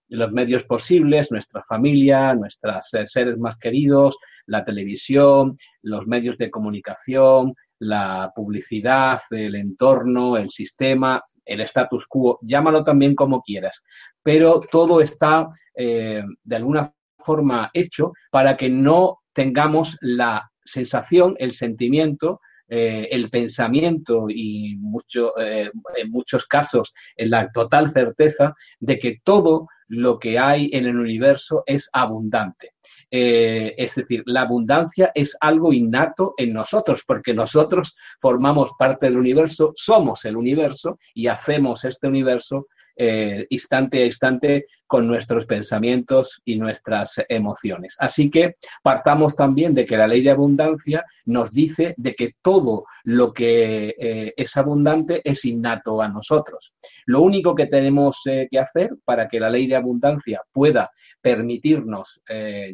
los 0.08 0.32
medios 0.32 0.64
posibles, 0.64 1.30
nuestra 1.30 1.62
familia, 1.62 2.34
nuestros 2.34 2.92
eh, 2.94 3.06
seres 3.06 3.38
más 3.38 3.56
queridos, 3.56 4.16
la 4.46 4.64
televisión, 4.64 5.56
los 5.82 6.06
medios 6.06 6.36
de 6.38 6.50
comunicación, 6.50 7.54
la 7.78 8.32
publicidad, 8.34 9.20
el 9.30 9.54
entorno, 9.54 10.36
el 10.36 10.50
sistema, 10.50 11.20
el 11.44 11.60
status 11.60 12.06
quo, 12.06 12.38
llámalo 12.42 12.82
también 12.82 13.14
como 13.14 13.42
quieras, 13.42 13.82
pero 14.22 14.60
todo 14.60 15.00
está 15.00 15.48
eh, 15.74 16.22
de 16.42 16.56
alguna 16.56 16.92
forma 17.18 17.70
hecho 17.72 18.12
para 18.30 18.56
que 18.56 18.68
no 18.68 19.20
tengamos 19.32 19.96
la 20.00 20.50
sensación, 20.64 21.36
el 21.38 21.52
sentimiento, 21.52 22.40
eh, 22.68 23.08
el 23.10 23.28
pensamiento 23.28 24.26
y 24.28 24.78
eh, 25.38 25.70
en 25.96 26.10
muchos 26.10 26.46
casos 26.46 26.94
la 27.16 27.52
total 27.52 27.90
certeza 27.90 28.54
de 28.80 28.98
que 28.98 29.20
todo 29.22 29.68
lo 29.88 30.18
que 30.18 30.38
hay 30.38 30.70
en 30.72 30.86
el 30.86 30.98
universo 30.98 31.62
es 31.66 31.88
abundante. 31.92 32.72
Eh, 33.10 33.74
es 33.76 33.94
decir, 33.94 34.22
la 34.26 34.42
abundancia 34.42 35.12
es 35.14 35.36
algo 35.40 35.72
innato 35.72 36.34
en 36.36 36.52
nosotros, 36.52 37.04
porque 37.06 37.34
nosotros 37.34 37.96
formamos 38.20 38.72
parte 38.78 39.06
del 39.06 39.18
universo, 39.18 39.72
somos 39.76 40.24
el 40.24 40.36
universo 40.36 40.98
y 41.14 41.28
hacemos 41.28 41.84
este 41.84 42.08
universo 42.08 42.66
eh, 42.96 43.46
instante 43.50 44.02
a 44.02 44.06
instante 44.06 44.66
con 44.86 45.06
nuestros 45.06 45.46
pensamientos 45.46 46.40
y 46.44 46.56
nuestras 46.56 47.14
emociones. 47.28 47.96
Así 47.98 48.30
que 48.30 48.56
partamos 48.82 49.34
también 49.34 49.74
de 49.74 49.84
que 49.84 49.96
la 49.96 50.06
ley 50.06 50.22
de 50.22 50.30
abundancia 50.30 51.04
nos 51.24 51.52
dice 51.52 51.94
de 51.96 52.14
que 52.14 52.34
todo 52.40 52.84
lo 53.02 53.32
que 53.32 53.94
eh, 53.98 54.34
es 54.36 54.56
abundante 54.56 55.20
es 55.24 55.44
innato 55.44 56.00
a 56.00 56.08
nosotros. 56.08 56.74
Lo 57.06 57.22
único 57.22 57.54
que 57.54 57.66
tenemos 57.66 58.20
eh, 58.26 58.46
que 58.50 58.58
hacer 58.58 58.90
para 59.04 59.26
que 59.28 59.40
la 59.40 59.50
ley 59.50 59.66
de 59.66 59.76
abundancia 59.76 60.42
pueda 60.52 60.90
permitirnos 61.20 62.20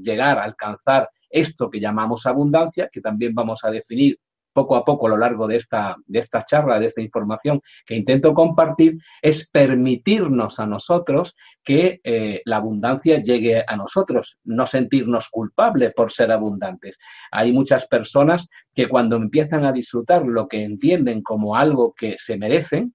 llegar 0.03 0.39
a 0.39 0.45
alcanzar 0.45 1.09
esto 1.31 1.71
que 1.71 1.79
llamamos 1.79 2.27
abundancia, 2.27 2.89
que 2.93 3.01
también 3.01 3.35
vamos 3.35 3.61
a 3.63 3.71
definir 3.71 4.19
poco 4.53 4.77
a 4.77 4.85
poco 4.85 5.07
a 5.07 5.11
lo 5.11 5.17
largo 5.17 5.47
de 5.47 5.57
esta, 5.57 5.97
de 6.07 6.19
esta 6.19 6.45
charla, 6.45 6.79
de 6.79 6.87
esta 6.87 7.01
información 7.01 7.61
que 7.87 7.97
intento 7.97 8.35
compartir, 8.35 8.99
es 9.23 9.49
permitirnos 9.51 10.59
a 10.61 10.67
nosotros 10.67 11.35
que 11.63 12.01
eh, 12.05 12.43
la 12.45 12.57
abundancia 12.57 13.23
llegue 13.23 13.65
a 13.67 13.77
nosotros, 13.77 14.39
no 14.45 14.67
sentirnos 14.67 15.29
culpables 15.29 15.93
por 15.95 16.11
ser 16.11 16.33
abundantes. 16.33 16.99
Hay 17.31 17.53
muchas 17.53 17.87
personas 17.87 18.49
que 18.75 18.89
cuando 18.89 19.17
empiezan 19.17 19.65
a 19.65 19.73
disfrutar 19.73 20.25
lo 20.25 20.49
que 20.49 20.63
entienden 20.63 21.23
como 21.23 21.57
algo 21.57 21.95
que 21.95 22.17
se 22.19 22.37
merecen, 22.39 22.95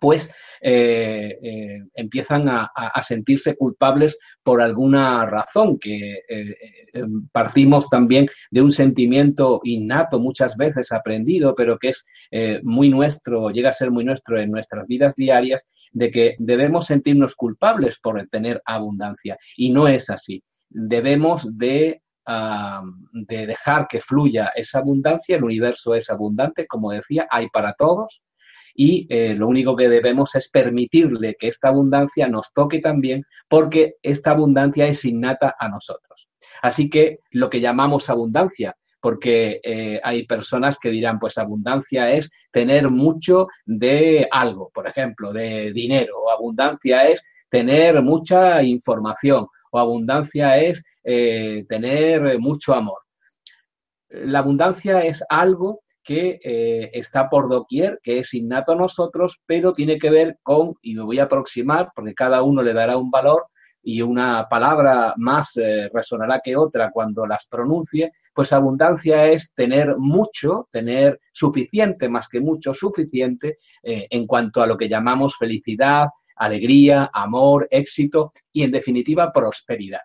pues 0.00 0.30
eh, 0.60 1.38
eh, 1.42 1.78
empiezan 1.94 2.48
a, 2.48 2.70
sentirse 3.02 3.56
culpables 3.56 4.18
por 4.42 4.60
alguna 4.60 5.26
razón, 5.26 5.78
que 5.78 6.20
eh, 6.28 6.56
partimos 7.32 7.88
también 7.88 8.26
de 8.50 8.62
un 8.62 8.72
sentimiento 8.72 9.60
innato, 9.64 10.18
muchas 10.18 10.56
veces 10.56 10.92
aprendido, 10.92 11.54
pero 11.54 11.78
que 11.78 11.90
es 11.90 12.04
muy 12.62 12.88
nuestro, 12.88 13.50
llega 13.50 13.70
a 13.70 13.74
ser 13.74 13.90
muy 13.90 14.04
nuestro 14.04 14.40
en 14.40 14.50
nuestras 14.50 14.86
vidas 14.86 15.14
diarias, 15.16 15.62
de 15.92 16.10
que 16.10 16.36
debemos 16.38 16.86
sentirnos 16.86 17.34
culpables 17.34 17.98
por 18.02 18.26
tener 18.28 18.60
abundancia. 18.66 19.38
Y 19.56 19.72
no 19.72 19.88
es 19.88 20.10
así. 20.10 20.42
Debemos 20.68 21.56
de 21.56 22.02
de 23.12 23.46
dejar 23.46 23.86
que 23.86 24.00
fluya 24.00 24.50
esa 24.56 24.80
abundancia, 24.80 25.36
el 25.36 25.44
universo 25.44 25.94
es 25.94 26.10
abundante, 26.10 26.66
como 26.66 26.90
decía, 26.90 27.28
hay 27.30 27.48
para 27.50 27.72
todos, 27.74 28.20
y 28.76 29.06
eh, 29.08 29.34
lo 29.34 29.48
único 29.48 29.74
que 29.74 29.88
debemos 29.88 30.34
es 30.34 30.48
permitirle 30.48 31.36
que 31.38 31.48
esta 31.48 31.68
abundancia 31.68 32.28
nos 32.28 32.52
toque 32.52 32.80
también 32.80 33.24
porque 33.48 33.96
esta 34.02 34.32
abundancia 34.32 34.86
es 34.86 35.04
innata 35.04 35.56
a 35.58 35.68
nosotros. 35.68 36.28
Así 36.62 36.90
que 36.90 37.20
lo 37.30 37.48
que 37.48 37.60
llamamos 37.60 38.10
abundancia, 38.10 38.76
porque 39.00 39.60
eh, 39.62 40.00
hay 40.02 40.26
personas 40.26 40.78
que 40.78 40.90
dirán, 40.90 41.18
pues 41.18 41.38
abundancia 41.38 42.10
es 42.12 42.30
tener 42.50 42.90
mucho 42.90 43.48
de 43.64 44.28
algo, 44.30 44.70
por 44.74 44.86
ejemplo, 44.86 45.32
de 45.32 45.72
dinero, 45.72 46.18
o 46.20 46.30
abundancia 46.30 47.08
es 47.08 47.22
tener 47.48 48.02
mucha 48.02 48.62
información, 48.62 49.46
o 49.70 49.78
abundancia 49.78 50.58
es 50.58 50.82
eh, 51.04 51.64
tener 51.68 52.38
mucho 52.38 52.74
amor. 52.74 52.98
La 54.08 54.40
abundancia 54.40 55.04
es 55.04 55.24
algo 55.28 55.80
que 56.06 56.38
eh, 56.42 56.90
está 56.92 57.28
por 57.28 57.48
doquier, 57.48 57.98
que 58.00 58.20
es 58.20 58.32
innato 58.32 58.72
a 58.72 58.76
nosotros, 58.76 59.40
pero 59.44 59.72
tiene 59.72 59.98
que 59.98 60.08
ver 60.08 60.38
con, 60.42 60.74
y 60.80 60.94
me 60.94 61.02
voy 61.02 61.18
a 61.18 61.24
aproximar, 61.24 61.90
porque 61.94 62.14
cada 62.14 62.44
uno 62.44 62.62
le 62.62 62.72
dará 62.72 62.96
un 62.96 63.10
valor 63.10 63.46
y 63.82 64.02
una 64.02 64.48
palabra 64.48 65.14
más 65.16 65.56
eh, 65.56 65.90
resonará 65.92 66.40
que 66.42 66.56
otra 66.56 66.92
cuando 66.92 67.26
las 67.26 67.48
pronuncie, 67.48 68.12
pues 68.32 68.52
abundancia 68.52 69.26
es 69.26 69.52
tener 69.52 69.96
mucho, 69.98 70.68
tener 70.70 71.18
suficiente, 71.32 72.08
más 72.08 72.28
que 72.28 72.40
mucho, 72.40 72.72
suficiente, 72.72 73.58
eh, 73.82 74.06
en 74.08 74.28
cuanto 74.28 74.62
a 74.62 74.66
lo 74.66 74.76
que 74.76 74.88
llamamos 74.88 75.36
felicidad, 75.36 76.06
alegría, 76.36 77.10
amor, 77.12 77.66
éxito 77.68 78.32
y, 78.52 78.62
en 78.62 78.70
definitiva, 78.70 79.32
prosperidad 79.32 80.02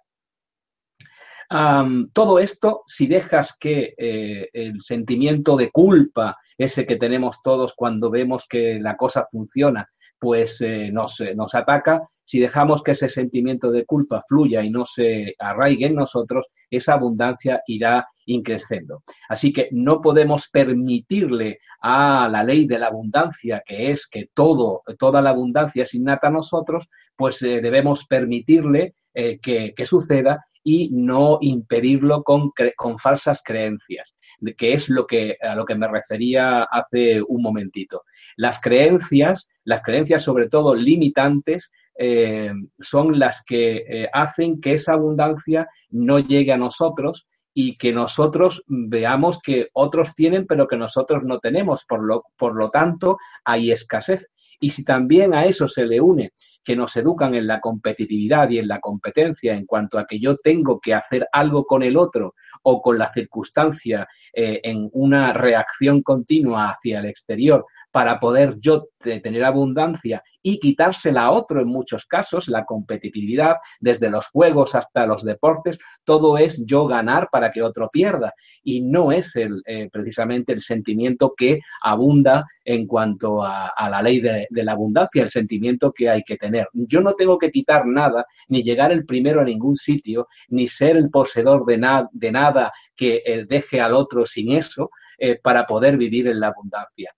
todo 2.13 2.39
esto, 2.39 2.83
si 2.87 3.07
dejas 3.07 3.57
que 3.59 3.93
eh, 3.97 4.49
el 4.53 4.79
sentimiento 4.79 5.57
de 5.57 5.69
culpa, 5.69 6.37
ese 6.57 6.85
que 6.85 6.95
tenemos 6.95 7.41
todos 7.43 7.73
cuando 7.75 8.09
vemos 8.09 8.45
que 8.47 8.79
la 8.79 8.95
cosa 8.95 9.27
funciona, 9.29 9.89
pues 10.17 10.61
eh, 10.61 10.91
nos, 10.93 11.19
eh, 11.19 11.35
nos 11.35 11.53
ataca, 11.53 12.03
si 12.23 12.39
dejamos 12.39 12.83
que 12.83 12.91
ese 12.91 13.09
sentimiento 13.09 13.69
de 13.71 13.85
culpa 13.85 14.23
fluya 14.29 14.63
y 14.63 14.69
no 14.69 14.85
se 14.85 15.35
arraigue 15.39 15.87
en 15.87 15.95
nosotros, 15.95 16.47
esa 16.69 16.93
abundancia 16.93 17.61
irá 17.67 18.07
increciendo. 18.27 19.03
Así 19.27 19.51
que 19.51 19.67
no 19.71 19.99
podemos 19.99 20.47
permitirle 20.47 21.59
a 21.81 22.29
la 22.31 22.45
ley 22.45 22.65
de 22.65 22.79
la 22.79 22.87
abundancia, 22.87 23.61
que 23.65 23.91
es 23.91 24.07
que 24.07 24.29
todo, 24.33 24.83
toda 24.97 25.21
la 25.21 25.31
abundancia 25.31 25.83
es 25.83 25.93
innata 25.95 26.27
a 26.27 26.31
nosotros, 26.31 26.87
pues 27.17 27.39
debemos 27.41 28.05
permitirle 28.05 28.95
que, 29.13 29.73
que, 29.75 29.85
suceda 29.85 30.45
y 30.63 30.89
no 30.91 31.37
impedirlo 31.41 32.23
con, 32.23 32.51
con 32.75 32.99
falsas 32.99 33.41
creencias, 33.43 34.15
que 34.57 34.73
es 34.73 34.89
lo 34.89 35.07
que, 35.07 35.37
a 35.41 35.55
lo 35.55 35.65
que 35.65 35.75
me 35.75 35.87
refería 35.87 36.63
hace 36.63 37.21
un 37.21 37.41
momentito. 37.41 38.03
Las 38.35 38.59
creencias, 38.59 39.49
las 39.63 39.81
creencias 39.81 40.23
sobre 40.23 40.49
todo 40.49 40.75
limitantes, 40.75 41.71
eh, 41.97 42.51
son 42.79 43.19
las 43.19 43.43
que 43.45 43.85
eh, 43.87 44.09
hacen 44.13 44.59
que 44.61 44.73
esa 44.73 44.93
abundancia 44.93 45.67
no 45.89 46.19
llegue 46.19 46.51
a 46.51 46.57
nosotros 46.57 47.27
y 47.53 47.75
que 47.75 47.91
nosotros 47.91 48.63
veamos 48.65 49.39
que 49.39 49.69
otros 49.73 50.15
tienen 50.15 50.47
pero 50.47 50.67
que 50.67 50.77
nosotros 50.77 51.23
no 51.23 51.39
tenemos. 51.39 51.85
Por 51.85 52.03
lo, 52.03 52.23
por 52.37 52.55
lo 52.55 52.69
tanto, 52.69 53.17
hay 53.43 53.71
escasez. 53.71 54.27
Y 54.63 54.69
si 54.69 54.83
también 54.83 55.33
a 55.33 55.43
eso 55.43 55.67
se 55.67 55.85
le 55.85 55.99
une 55.99 56.33
que 56.63 56.75
nos 56.75 56.95
educan 56.95 57.33
en 57.33 57.47
la 57.47 57.59
competitividad 57.59 58.49
y 58.51 58.59
en 58.59 58.67
la 58.67 58.79
competencia 58.79 59.55
en 59.55 59.65
cuanto 59.65 59.97
a 59.97 60.05
que 60.05 60.19
yo 60.19 60.37
tengo 60.37 60.79
que 60.79 60.93
hacer 60.93 61.27
algo 61.31 61.65
con 61.65 61.81
el 61.81 61.97
otro 61.97 62.35
o 62.61 62.79
con 62.79 62.99
la 62.99 63.11
circunstancia 63.11 64.07
eh, 64.31 64.61
en 64.63 64.87
una 64.93 65.33
reacción 65.33 66.03
continua 66.03 66.69
hacia 66.69 66.99
el 66.99 67.07
exterior 67.07 67.65
para 67.91 68.19
poder 68.19 68.57
yo 68.59 68.87
tener 68.99 69.43
abundancia 69.43 70.23
y 70.41 70.59
quitársela 70.59 71.23
a 71.23 71.31
otro 71.31 71.61
en 71.61 71.67
muchos 71.67 72.05
casos, 72.05 72.47
la 72.47 72.65
competitividad, 72.65 73.57
desde 73.79 74.09
los 74.09 74.27
juegos 74.27 74.75
hasta 74.75 75.05
los 75.05 75.23
deportes, 75.23 75.77
todo 76.03 76.37
es 76.37 76.63
yo 76.65 76.87
ganar 76.87 77.29
para 77.31 77.51
que 77.51 77.61
otro 77.61 77.89
pierda. 77.91 78.33
Y 78.63 78.81
no 78.81 79.11
es 79.11 79.35
el, 79.35 79.61
eh, 79.65 79.89
precisamente 79.91 80.53
el 80.53 80.61
sentimiento 80.61 81.33
que 81.35 81.59
abunda 81.83 82.45
en 82.65 82.87
cuanto 82.87 83.43
a, 83.43 83.71
la 83.89 84.01
ley 84.01 84.19
de, 84.19 84.47
la 84.51 84.71
abundancia, 84.71 85.23
el 85.23 85.29
sentimiento 85.29 85.91
que 85.91 86.09
hay 86.09 86.23
que 86.23 86.37
tener. 86.37 86.67
Yo 86.73 87.01
no 87.01 87.13
tengo 87.13 87.37
que 87.37 87.51
quitar 87.51 87.85
nada, 87.85 88.25
ni 88.47 88.63
llegar 88.63 88.91
el 88.91 89.05
primero 89.05 89.41
a 89.41 89.45
ningún 89.45 89.75
sitio, 89.75 90.27
ni 90.49 90.67
ser 90.67 90.95
el 90.95 91.09
poseedor 91.09 91.65
de, 91.65 92.05
de 92.11 92.31
nada 92.31 92.71
que 92.95 93.21
eh, 93.25 93.45
deje 93.47 93.81
al 93.81 93.93
otro 93.93 94.25
sin 94.25 94.51
eso, 94.51 94.91
eh, 95.17 95.39
para 95.41 95.67
poder 95.67 95.97
vivir 95.97 96.27
en 96.27 96.39
la 96.39 96.47
abundancia 96.47 97.13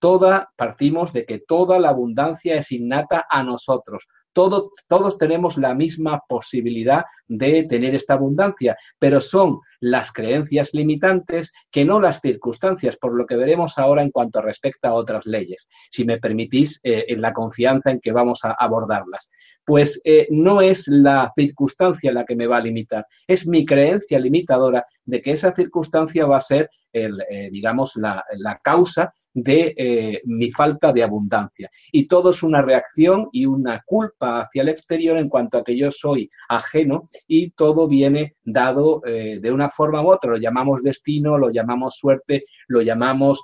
toda, 0.00 0.50
partimos 0.56 1.12
de 1.12 1.24
que 1.24 1.38
toda 1.38 1.78
la 1.78 1.90
abundancia 1.90 2.56
es 2.56 2.72
innata 2.72 3.26
a 3.30 3.42
nosotros. 3.44 4.08
todos 4.32 5.18
tenemos 5.18 5.58
la 5.58 5.74
misma 5.74 6.20
posibilidad 6.28 7.04
de 7.26 7.64
tener 7.64 7.94
esta 7.94 8.14
abundancia, 8.14 8.76
pero 8.98 9.20
son 9.20 9.60
las 9.80 10.12
creencias 10.12 10.72
limitantes 10.72 11.52
que 11.70 11.84
no 11.84 12.00
las 12.00 12.20
circunstancias, 12.20 12.96
por 12.96 13.14
lo 13.14 13.26
que 13.26 13.36
veremos 13.36 13.76
ahora 13.76 14.02
en 14.02 14.10
cuanto 14.10 14.40
respecta 14.40 14.88
a 14.88 14.94
otras 14.94 15.26
leyes, 15.26 15.68
si 15.90 16.04
me 16.04 16.18
permitís, 16.18 16.80
eh, 16.82 17.04
en 17.08 17.20
la 17.20 17.32
confianza 17.32 17.90
en 17.90 18.00
que 18.00 18.12
vamos 18.12 18.44
a 18.44 18.52
abordarlas. 18.52 19.30
Pues 19.70 20.00
eh, 20.02 20.26
no 20.32 20.60
es 20.60 20.88
la 20.88 21.30
circunstancia 21.32 22.10
la 22.10 22.24
que 22.24 22.34
me 22.34 22.48
va 22.48 22.56
a 22.56 22.60
limitar, 22.60 23.06
es 23.24 23.46
mi 23.46 23.64
creencia 23.64 24.18
limitadora 24.18 24.84
de 25.04 25.22
que 25.22 25.30
esa 25.30 25.54
circunstancia 25.54 26.26
va 26.26 26.38
a 26.38 26.40
ser, 26.40 26.68
el, 26.92 27.20
eh, 27.30 27.50
digamos, 27.52 27.94
la, 27.94 28.24
la 28.38 28.58
causa 28.58 29.14
de 29.32 29.72
eh, 29.76 30.22
mi 30.24 30.50
falta 30.50 30.92
de 30.92 31.04
abundancia. 31.04 31.70
Y 31.92 32.08
todo 32.08 32.30
es 32.30 32.42
una 32.42 32.62
reacción 32.62 33.28
y 33.30 33.46
una 33.46 33.80
culpa 33.86 34.40
hacia 34.40 34.62
el 34.62 34.70
exterior 34.70 35.18
en 35.18 35.28
cuanto 35.28 35.58
a 35.58 35.62
que 35.62 35.76
yo 35.76 35.92
soy 35.92 36.28
ajeno 36.48 37.04
y 37.28 37.52
todo 37.52 37.86
viene 37.86 38.34
dado 38.42 39.02
de 39.04 39.52
una 39.52 39.70
forma 39.70 40.02
u 40.02 40.10
otra. 40.10 40.32
Lo 40.32 40.36
llamamos 40.36 40.82
destino, 40.82 41.38
lo 41.38 41.50
llamamos 41.50 41.94
suerte, 41.94 42.46
lo 42.66 42.82
llamamos 42.82 43.40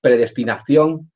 predestinación. 0.00 1.10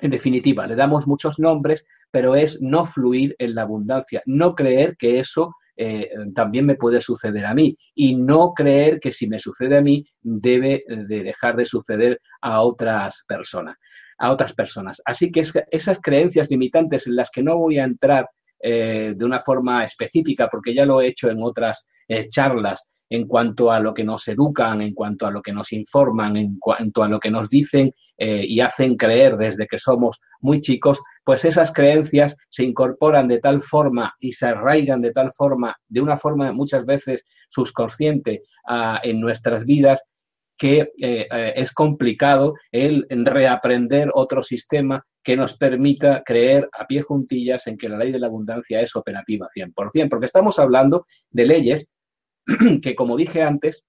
En 0.00 0.10
definitiva, 0.10 0.66
le 0.68 0.76
damos 0.76 1.08
muchos 1.08 1.40
nombres, 1.40 1.84
pero 2.10 2.34
es 2.34 2.60
no 2.60 2.86
fluir 2.86 3.34
en 3.38 3.54
la 3.54 3.62
abundancia, 3.62 4.22
no 4.26 4.54
creer 4.54 4.96
que 4.96 5.20
eso 5.20 5.54
eh, 5.76 6.10
también 6.34 6.66
me 6.66 6.74
puede 6.74 7.00
suceder 7.00 7.46
a 7.46 7.54
mí 7.54 7.76
y 7.94 8.14
no 8.14 8.52
creer 8.52 9.00
que 9.00 9.12
si 9.12 9.28
me 9.28 9.38
sucede 9.38 9.76
a 9.76 9.80
mí 9.80 10.04
debe 10.20 10.84
de 10.86 11.22
dejar 11.22 11.56
de 11.56 11.64
suceder 11.64 12.20
a 12.42 12.60
otras 12.62 13.24
personas 13.26 13.76
a 14.20 14.30
otras 14.30 14.52
personas. 14.52 15.02
Así 15.04 15.32
que 15.32 15.42
esas 15.70 15.98
creencias 16.00 16.50
limitantes 16.50 17.06
en 17.06 17.16
las 17.16 17.30
que 17.30 17.42
no 17.42 17.56
voy 17.56 17.78
a 17.78 17.84
entrar 17.84 18.28
eh, 18.62 19.14
de 19.16 19.24
una 19.24 19.40
forma 19.40 19.82
específica, 19.82 20.48
porque 20.48 20.74
ya 20.74 20.84
lo 20.84 21.00
he 21.00 21.06
hecho 21.06 21.30
en 21.30 21.38
otras 21.40 21.88
eh, 22.10 22.28
charlas, 22.28 22.90
en 23.08 23.28
cuanto 23.28 23.70
a 23.70 23.78
lo 23.78 23.94
que 23.94 24.02
nos 24.02 24.26
educan, 24.26 24.82
en 24.82 24.94
cuanto 24.94 25.28
a 25.28 25.30
lo 25.30 25.40
que 25.42 25.52
nos 25.52 25.72
informan, 25.72 26.36
en 26.36 26.58
cuanto 26.58 27.04
a 27.04 27.08
lo 27.08 27.20
que 27.20 27.30
nos 27.30 27.48
dicen 27.48 27.94
eh, 28.18 28.44
y 28.44 28.58
hacen 28.58 28.96
creer 28.96 29.36
desde 29.36 29.68
que 29.68 29.78
somos 29.78 30.20
muy 30.40 30.60
chicos, 30.60 31.00
pues 31.22 31.44
esas 31.44 31.72
creencias 31.72 32.36
se 32.48 32.64
incorporan 32.64 33.28
de 33.28 33.38
tal 33.38 33.62
forma 33.62 34.12
y 34.18 34.32
se 34.32 34.46
arraigan 34.46 35.02
de 35.02 35.12
tal 35.12 35.32
forma, 35.32 35.76
de 35.88 36.00
una 36.00 36.18
forma 36.18 36.50
muchas 36.52 36.84
veces 36.84 37.24
subconsciente 37.48 38.42
en 39.02 39.20
nuestras 39.20 39.64
vidas, 39.64 40.02
que 40.58 40.92
eh, 41.00 41.28
es 41.56 41.72
complicado 41.72 42.54
el 42.72 43.06
reaprender 43.08 44.10
otro 44.14 44.42
sistema 44.42 45.04
que 45.22 45.36
nos 45.36 45.56
permita 45.56 46.22
creer 46.24 46.68
a 46.72 46.86
pie 46.86 47.02
juntillas 47.02 47.66
en 47.66 47.76
que 47.76 47.88
la 47.88 47.98
ley 47.98 48.12
de 48.12 48.18
la 48.18 48.26
abundancia 48.26 48.80
es 48.80 48.96
operativa 48.96 49.46
100%, 49.54 50.08
porque 50.08 50.26
estamos 50.26 50.58
hablando 50.58 51.06
de 51.30 51.46
leyes 51.46 51.88
que, 52.82 52.94
como 52.94 53.16
dije 53.16 53.42
antes, 53.42 53.84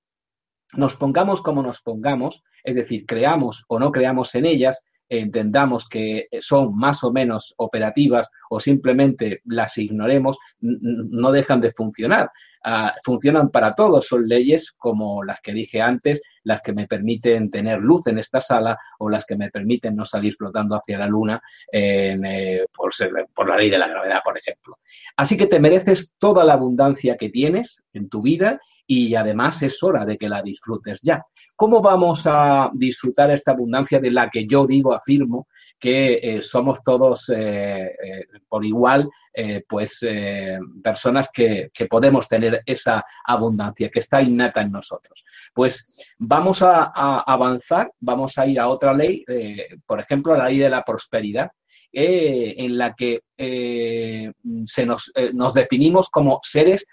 nos 0.74 0.96
pongamos 0.96 1.42
como 1.42 1.62
nos 1.62 1.82
pongamos, 1.82 2.44
es 2.64 2.76
decir, 2.76 3.06
creamos 3.06 3.66
o 3.68 3.80
no 3.80 3.92
creamos 3.92 4.36
en 4.36 4.46
ellas, 4.46 4.86
entendamos 5.10 5.90
que 5.90 6.28
son 6.40 6.76
más 6.76 7.04
o 7.04 7.12
menos 7.12 7.54
operativas 7.58 8.30
o 8.50 8.60
simplemente 8.62 9.42
las 9.44 9.78
ignoremos, 9.78 10.38
no 10.62 11.32
dejan 11.32 11.60
de 11.60 11.74
funcionar. 11.74 12.32
Ah, 12.64 12.96
funcionan 13.04 13.50
para 13.50 13.76
todos, 13.76 14.08
son 14.08 14.28
leyes 14.28 14.72
como 14.72 15.24
las 15.24 15.42
que 15.42 15.54
dije 15.54 15.82
antes, 15.82 16.22
las 16.44 16.62
que 16.62 16.74
me 16.74 16.88
permiten 16.88 17.50
tener 17.50 17.80
luz 17.80 18.08
en 18.08 18.20
esta 18.20 18.42
sala 18.42 18.78
o 19.00 19.10
las 19.10 19.26
que 19.26 19.36
me 19.36 19.50
permiten 19.50 19.96
no 19.96 20.06
salir 20.06 20.36
flotando 20.36 20.76
hacia 20.76 20.98
la 20.98 21.08
luna 21.08 21.42
eh, 21.72 22.66
por, 22.76 22.92
por 23.34 23.50
la 23.50 23.58
ley 23.58 23.70
de 23.70 23.78
la 23.78 23.88
gravedad, 23.88 24.20
por 24.24 24.38
ejemplo. 24.38 24.80
Así 25.16 25.38
que 25.38 25.48
te 25.48 25.60
mereces 25.60 26.14
toda 26.18 26.44
la 26.44 26.54
abundancia 26.54 27.18
que 27.18 27.30
tienes 27.30 27.82
en 27.94 28.10
tu 28.10 28.22
vida 28.22 28.60
y 28.88 29.16
además 29.16 29.62
es 29.62 29.82
hora 29.84 30.06
de 30.06 30.18
que 30.18 30.28
la 30.28 30.42
disfrutes 30.42 31.00
ya. 31.02 31.24
¿Cómo 31.56 31.82
vamos 31.82 32.24
a 32.26 32.70
disfrutar 32.74 33.32
esta 33.32 33.52
abundancia 33.52 34.00
de 34.00 34.12
la 34.12 34.30
que 34.30 34.46
yo 34.46 34.66
digo, 34.66 34.94
afirmo, 34.94 35.48
que 35.82 36.20
eh, 36.22 36.42
somos 36.44 36.84
todos 36.84 37.28
eh, 37.30 37.96
eh, 38.04 38.26
por 38.48 38.64
igual, 38.64 39.10
pues 39.68 40.02
personas 40.84 41.30
que, 41.34 41.72
que, 41.74 41.86
podemos 41.86 42.28
tener 42.28 42.62
esa 42.66 43.04
abundancia 43.26 43.90
que 43.90 44.02
está 44.02 44.22
innata 44.22 44.62
en 44.62 44.72
nosotros? 44.72 45.24
Pues 45.54 45.88
vamos 46.18 46.62
a, 46.62 46.92
avanzar, 47.26 47.92
vamos 48.02 48.38
a 48.38 48.46
ir 48.46 48.60
a 48.60 48.68
otra 48.68 48.94
ley, 48.94 49.24
por 49.86 50.02
ejemplo, 50.02 50.36
la 50.36 50.50
ley 50.50 50.58
de 50.58 50.70
la 50.70 50.84
prosperidad. 50.84 51.50
en 51.94 52.78
la 52.78 52.94
que 52.94 53.22
se 53.38 54.86
nos, 54.86 55.12
nos 55.34 55.54
definimos 55.54 56.10
como 56.10 56.42
seres 56.44 56.86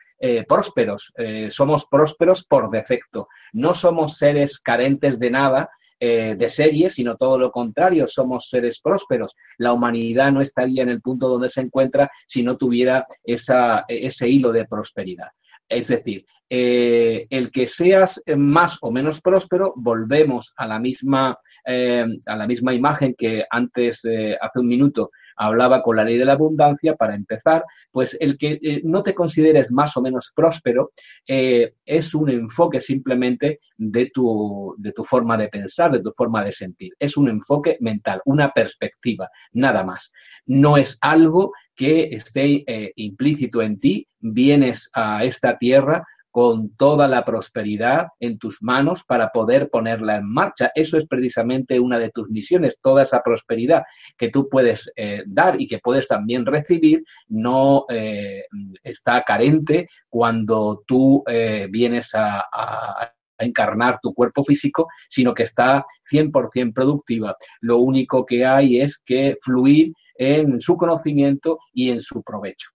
prósperos, 0.46 1.12
somos 1.50 1.86
prósperos 1.90 2.46
por 2.46 2.70
defecto. 2.70 3.26
No 3.52 3.74
somos 3.74 4.16
seres 4.16 4.60
carentes 4.60 5.18
de 5.18 5.30
nada, 5.30 5.68
eh, 6.00 6.34
de 6.36 6.50
serie, 6.50 6.90
sino 6.90 7.16
todo 7.16 7.38
lo 7.38 7.50
contrario, 7.50 8.06
somos 8.06 8.48
seres 8.48 8.80
prósperos. 8.80 9.36
La 9.58 9.72
humanidad 9.72 10.32
no 10.32 10.40
estaría 10.40 10.82
en 10.82 10.88
el 10.88 11.00
punto 11.00 11.28
donde 11.28 11.50
se 11.50 11.60
encuentra 11.60 12.10
si 12.26 12.42
no 12.42 12.56
tuviera 12.56 13.06
esa, 13.24 13.84
ese 13.88 14.28
hilo 14.28 14.52
de 14.52 14.66
prosperidad. 14.66 15.28
Es 15.68 15.88
decir, 15.88 16.24
el 16.48 17.50
que 17.50 17.66
seas 17.66 18.22
más 18.38 18.78
o 18.80 18.90
menos 18.90 19.20
próspero, 19.20 19.74
volvemos 19.76 20.54
a 20.56 20.66
la 20.66 20.78
misma, 20.78 21.38
a 21.66 22.36
la 22.36 22.46
misma 22.46 22.72
imagen 22.72 23.14
que 23.14 23.44
antes, 23.50 24.00
hace 24.40 24.58
un 24.58 24.66
minuto, 24.66 25.10
hablaba 25.38 25.82
con 25.82 25.96
la 25.96 26.04
ley 26.04 26.18
de 26.18 26.24
la 26.24 26.32
abundancia, 26.32 26.96
para 26.96 27.14
empezar, 27.14 27.64
pues 27.90 28.16
el 28.20 28.36
que 28.36 28.58
eh, 28.62 28.82
no 28.84 29.02
te 29.02 29.14
consideres 29.14 29.70
más 29.70 29.96
o 29.96 30.02
menos 30.02 30.32
próspero 30.34 30.90
eh, 31.26 31.74
es 31.84 32.14
un 32.14 32.28
enfoque 32.28 32.80
simplemente 32.80 33.60
de 33.76 34.10
tu, 34.12 34.74
de 34.78 34.92
tu 34.92 35.04
forma 35.04 35.36
de 35.36 35.48
pensar, 35.48 35.90
de 35.92 36.00
tu 36.00 36.12
forma 36.12 36.44
de 36.44 36.52
sentir. 36.52 36.92
Es 36.98 37.16
un 37.16 37.28
enfoque 37.28 37.78
mental, 37.80 38.20
una 38.24 38.50
perspectiva, 38.50 39.30
nada 39.52 39.84
más. 39.84 40.12
No 40.46 40.76
es 40.76 40.98
algo 41.00 41.52
que 41.74 42.08
esté 42.12 42.64
eh, 42.66 42.92
implícito 42.96 43.62
en 43.62 43.78
ti, 43.78 44.08
vienes 44.20 44.90
a 44.92 45.24
esta 45.24 45.56
tierra 45.56 46.04
con 46.30 46.76
toda 46.76 47.08
la 47.08 47.24
prosperidad 47.24 48.08
en 48.20 48.38
tus 48.38 48.62
manos 48.62 49.04
para 49.04 49.30
poder 49.30 49.70
ponerla 49.70 50.16
en 50.16 50.28
marcha. 50.28 50.70
Eso 50.74 50.98
es 50.98 51.06
precisamente 51.06 51.80
una 51.80 51.98
de 51.98 52.10
tus 52.10 52.28
misiones, 52.28 52.78
toda 52.82 53.02
esa 53.02 53.22
prosperidad 53.22 53.82
que 54.16 54.28
tú 54.28 54.48
puedes 54.48 54.90
eh, 54.96 55.22
dar 55.26 55.60
y 55.60 55.66
que 55.66 55.78
puedes 55.78 56.08
también 56.08 56.44
recibir, 56.46 57.02
no 57.28 57.86
eh, 57.88 58.44
está 58.82 59.22
carente 59.22 59.88
cuando 60.08 60.82
tú 60.86 61.22
eh, 61.26 61.68
vienes 61.70 62.14
a, 62.14 62.44
a 62.52 63.12
encarnar 63.38 63.98
tu 64.02 64.12
cuerpo 64.12 64.42
físico, 64.44 64.88
sino 65.08 65.32
que 65.32 65.44
está 65.44 65.84
100% 66.10 66.72
productiva. 66.74 67.36
Lo 67.60 67.78
único 67.78 68.26
que 68.26 68.44
hay 68.44 68.80
es 68.80 68.98
que 69.04 69.36
fluir 69.40 69.92
en 70.16 70.60
su 70.60 70.76
conocimiento 70.76 71.58
y 71.72 71.90
en 71.90 72.02
su 72.02 72.22
provecho 72.22 72.70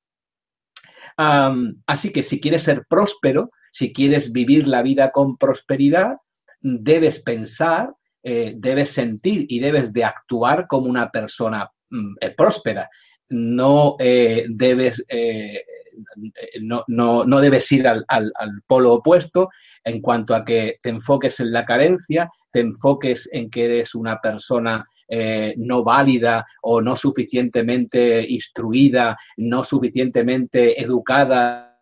así 1.18 2.12
que 2.12 2.24
si 2.24 2.40
quieres 2.40 2.64
ser 2.64 2.86
próspero, 2.88 3.52
si 3.72 3.92
quieres 3.92 4.32
vivir 4.32 4.68
la 4.68 4.82
vida 4.82 5.12
con 5.12 5.38
prosperidad, 5.38 6.18
debes 6.62 7.20
pensar, 7.22 7.94
eh, 8.24 8.54
debes 8.56 8.92
sentir 8.92 9.46
y 9.50 9.60
debes 9.60 9.92
de 9.92 10.06
actuar 10.06 10.68
como 10.68 10.88
una 10.88 11.10
persona 11.10 11.70
mm, 11.90 12.16
eh, 12.22 12.30
próspera. 12.32 12.90
No 13.30 13.96
eh, 14.00 14.46
debes 14.50 15.04
no, 16.62 16.84
no, 16.88 17.40
debes 17.40 17.72
ir 17.72 17.88
al, 17.88 18.04
al, 18.08 18.32
polo 18.66 18.94
opuesto 18.94 19.50
en 19.84 20.02
cuanto 20.02 20.34
a 20.36 20.44
que 20.44 20.78
te 20.82 20.90
enfoques 20.90 21.40
en 21.40 21.52
la 21.52 21.66
carencia, 21.66 22.30
te 22.52 22.62
enfoques 22.62 23.30
en 23.32 23.50
que 23.50 23.66
eres 23.66 23.94
una 23.94 24.20
persona 24.20 24.86
eh, 25.08 25.54
no 25.58 25.84
válida 25.84 26.46
o 26.62 26.82
no 26.82 26.96
suficientemente 26.96 28.26
instruida, 28.28 29.18
no 29.38 29.64
suficientemente 29.64 30.82
educada 30.82 31.80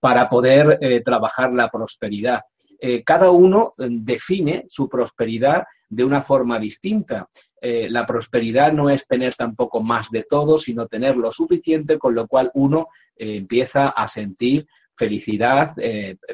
para 0.00 0.28
poder 0.28 0.78
eh, 0.80 1.00
trabajar 1.00 1.52
la 1.52 1.68
prosperidad. 1.70 2.42
Eh, 2.80 3.02
cada 3.02 3.30
uno 3.30 3.72
define 3.76 4.66
su 4.68 4.88
prosperidad 4.88 5.64
de 5.88 6.04
una 6.04 6.22
forma 6.22 6.58
distinta. 6.58 7.28
la 7.60 8.06
prosperidad 8.06 8.72
no 8.72 8.88
es 8.88 9.04
tener 9.08 9.34
tampoco 9.34 9.82
más 9.82 10.10
de 10.10 10.22
todo, 10.22 10.60
sino 10.60 10.86
tener 10.86 11.16
lo 11.16 11.32
suficiente, 11.32 11.98
con 11.98 12.14
lo 12.14 12.28
cual 12.28 12.52
uno 12.54 12.86
empieza 13.16 13.88
a 13.88 14.06
sentir 14.06 14.68
felicidad, 14.98 15.70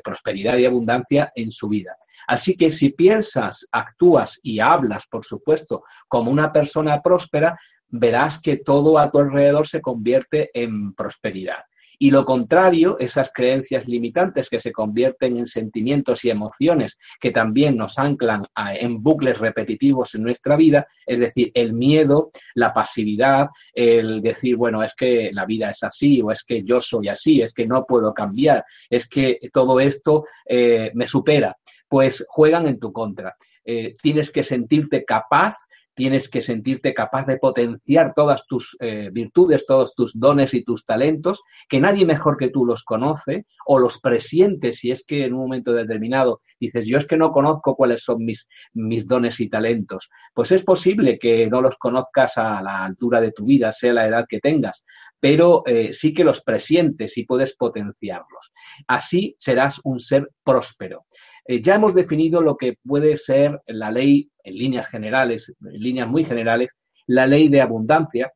prosperidad 0.02 0.56
y 0.56 0.64
abundancia 0.64 1.30
en 1.34 1.52
su 1.52 1.68
vida. 1.68 1.96
Así 2.26 2.56
que 2.56 2.72
si 2.72 2.90
piensas, 2.90 3.68
actúas 3.70 4.40
y 4.42 4.58
hablas, 4.58 5.06
por 5.06 5.24
supuesto, 5.24 5.84
como 6.08 6.30
una 6.30 6.52
persona 6.52 7.02
próspera, 7.02 7.58
verás 7.88 8.40
que 8.40 8.56
todo 8.56 8.98
a 8.98 9.10
tu 9.10 9.18
alrededor 9.18 9.68
se 9.68 9.82
convierte 9.82 10.50
en 10.54 10.94
prosperidad. 10.94 11.64
Y 12.04 12.10
lo 12.10 12.26
contrario, 12.26 12.98
esas 12.98 13.32
creencias 13.32 13.88
limitantes 13.88 14.50
que 14.50 14.60
se 14.60 14.72
convierten 14.72 15.38
en 15.38 15.46
sentimientos 15.46 16.22
y 16.22 16.28
emociones 16.28 16.98
que 17.18 17.30
también 17.30 17.78
nos 17.78 17.98
anclan 17.98 18.44
en 18.54 19.02
bucles 19.02 19.38
repetitivos 19.38 20.14
en 20.14 20.24
nuestra 20.24 20.54
vida, 20.54 20.86
es 21.06 21.18
decir, 21.18 21.50
el 21.54 21.72
miedo, 21.72 22.30
la 22.56 22.74
pasividad, 22.74 23.48
el 23.72 24.20
decir, 24.20 24.56
bueno, 24.56 24.82
es 24.82 24.94
que 24.94 25.30
la 25.32 25.46
vida 25.46 25.70
es 25.70 25.82
así 25.82 26.20
o 26.20 26.30
es 26.30 26.44
que 26.44 26.62
yo 26.62 26.78
soy 26.78 27.08
así, 27.08 27.40
es 27.40 27.54
que 27.54 27.66
no 27.66 27.86
puedo 27.86 28.12
cambiar, 28.12 28.66
es 28.90 29.08
que 29.08 29.40
todo 29.50 29.80
esto 29.80 30.26
eh, 30.46 30.90
me 30.92 31.06
supera, 31.06 31.56
pues 31.88 32.22
juegan 32.28 32.66
en 32.66 32.78
tu 32.78 32.92
contra. 32.92 33.34
Eh, 33.64 33.96
tienes 34.02 34.30
que 34.30 34.44
sentirte 34.44 35.06
capaz 35.06 35.56
tienes 35.94 36.28
que 36.28 36.42
sentirte 36.42 36.92
capaz 36.92 37.26
de 37.26 37.38
potenciar 37.38 38.12
todas 38.14 38.46
tus 38.46 38.76
eh, 38.80 39.10
virtudes, 39.12 39.64
todos 39.66 39.94
tus 39.94 40.12
dones 40.18 40.54
y 40.54 40.64
tus 40.64 40.84
talentos, 40.84 41.42
que 41.68 41.80
nadie 41.80 42.04
mejor 42.04 42.36
que 42.36 42.50
tú 42.50 42.64
los 42.66 42.84
conoce 42.84 43.46
o 43.66 43.78
los 43.78 44.00
presiente 44.00 44.72
si 44.72 44.90
es 44.90 45.04
que 45.06 45.24
en 45.24 45.34
un 45.34 45.40
momento 45.40 45.72
determinado 45.72 46.40
dices, 46.58 46.86
yo 46.86 46.98
es 46.98 47.06
que 47.06 47.16
no 47.16 47.32
conozco 47.32 47.76
cuáles 47.76 48.02
son 48.02 48.24
mis, 48.24 48.48
mis 48.72 49.06
dones 49.06 49.40
y 49.40 49.48
talentos. 49.48 50.10
Pues 50.34 50.52
es 50.52 50.62
posible 50.62 51.18
que 51.18 51.48
no 51.48 51.60
los 51.60 51.76
conozcas 51.76 52.36
a 52.38 52.60
la 52.62 52.84
altura 52.84 53.20
de 53.20 53.32
tu 53.32 53.46
vida, 53.46 53.72
sea 53.72 53.92
la 53.92 54.06
edad 54.06 54.26
que 54.28 54.40
tengas, 54.40 54.84
pero 55.20 55.62
eh, 55.66 55.92
sí 55.92 56.12
que 56.12 56.24
los 56.24 56.42
presientes 56.42 57.16
y 57.16 57.24
puedes 57.24 57.56
potenciarlos. 57.56 58.52
Así 58.86 59.36
serás 59.38 59.80
un 59.84 60.00
ser 60.00 60.30
próspero. 60.42 61.06
Eh, 61.46 61.60
ya 61.60 61.74
hemos 61.74 61.94
definido 61.94 62.40
lo 62.40 62.56
que 62.56 62.78
puede 62.84 63.16
ser 63.16 63.60
la 63.66 63.90
ley, 63.90 64.30
en 64.42 64.54
líneas 64.54 64.88
generales, 64.88 65.54
en 65.60 65.80
líneas 65.80 66.08
muy 66.08 66.24
generales, 66.24 66.70
la 67.06 67.26
ley 67.26 67.48
de 67.48 67.60
abundancia 67.60 68.32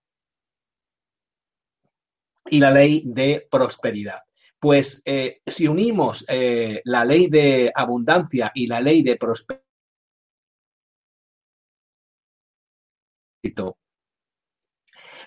y 2.50 2.60
la 2.60 2.70
ley 2.70 3.02
de 3.06 3.46
prosperidad. 3.50 4.20
Pues 4.60 5.00
eh, 5.04 5.40
si 5.46 5.68
unimos 5.68 6.24
eh, 6.28 6.82
la 6.84 7.04
ley 7.04 7.28
de 7.28 7.72
abundancia 7.74 8.50
y 8.54 8.66
la 8.66 8.80
ley 8.80 9.02
de 9.02 9.16
prosperidad, 9.16 9.62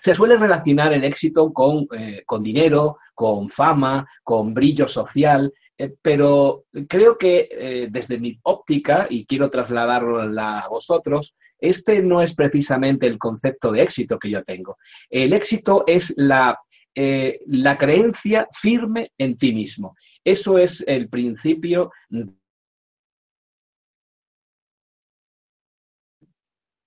se 0.00 0.14
suele 0.14 0.36
relacionar 0.36 0.92
el 0.92 1.04
éxito 1.04 1.52
con, 1.52 1.86
con, 2.26 2.42
dinero, 2.42 2.98
con 3.14 3.48
fama, 3.48 4.06
con 4.22 4.52
brillo 4.52 4.86
social, 4.86 5.52
eh, 5.82 5.96
pero 6.00 6.66
creo 6.88 7.18
que 7.18 7.48
eh, 7.50 7.88
desde 7.90 8.16
mi 8.16 8.38
óptica, 8.44 9.08
y 9.10 9.26
quiero 9.26 9.50
trasladarlo 9.50 10.20
a 10.40 10.68
vosotros, 10.68 11.34
este 11.58 12.02
no 12.02 12.22
es 12.22 12.34
precisamente 12.34 13.08
el 13.08 13.18
concepto 13.18 13.72
de 13.72 13.82
éxito 13.82 14.16
que 14.16 14.30
yo 14.30 14.42
tengo. 14.42 14.76
El 15.10 15.32
éxito 15.32 15.82
es 15.88 16.14
la, 16.16 16.56
eh, 16.94 17.40
la 17.46 17.76
creencia 17.78 18.46
firme 18.52 19.10
en 19.18 19.36
ti 19.36 19.52
mismo. 19.52 19.96
Eso 20.22 20.56
es 20.56 20.84
el 20.86 21.08
principio 21.08 21.90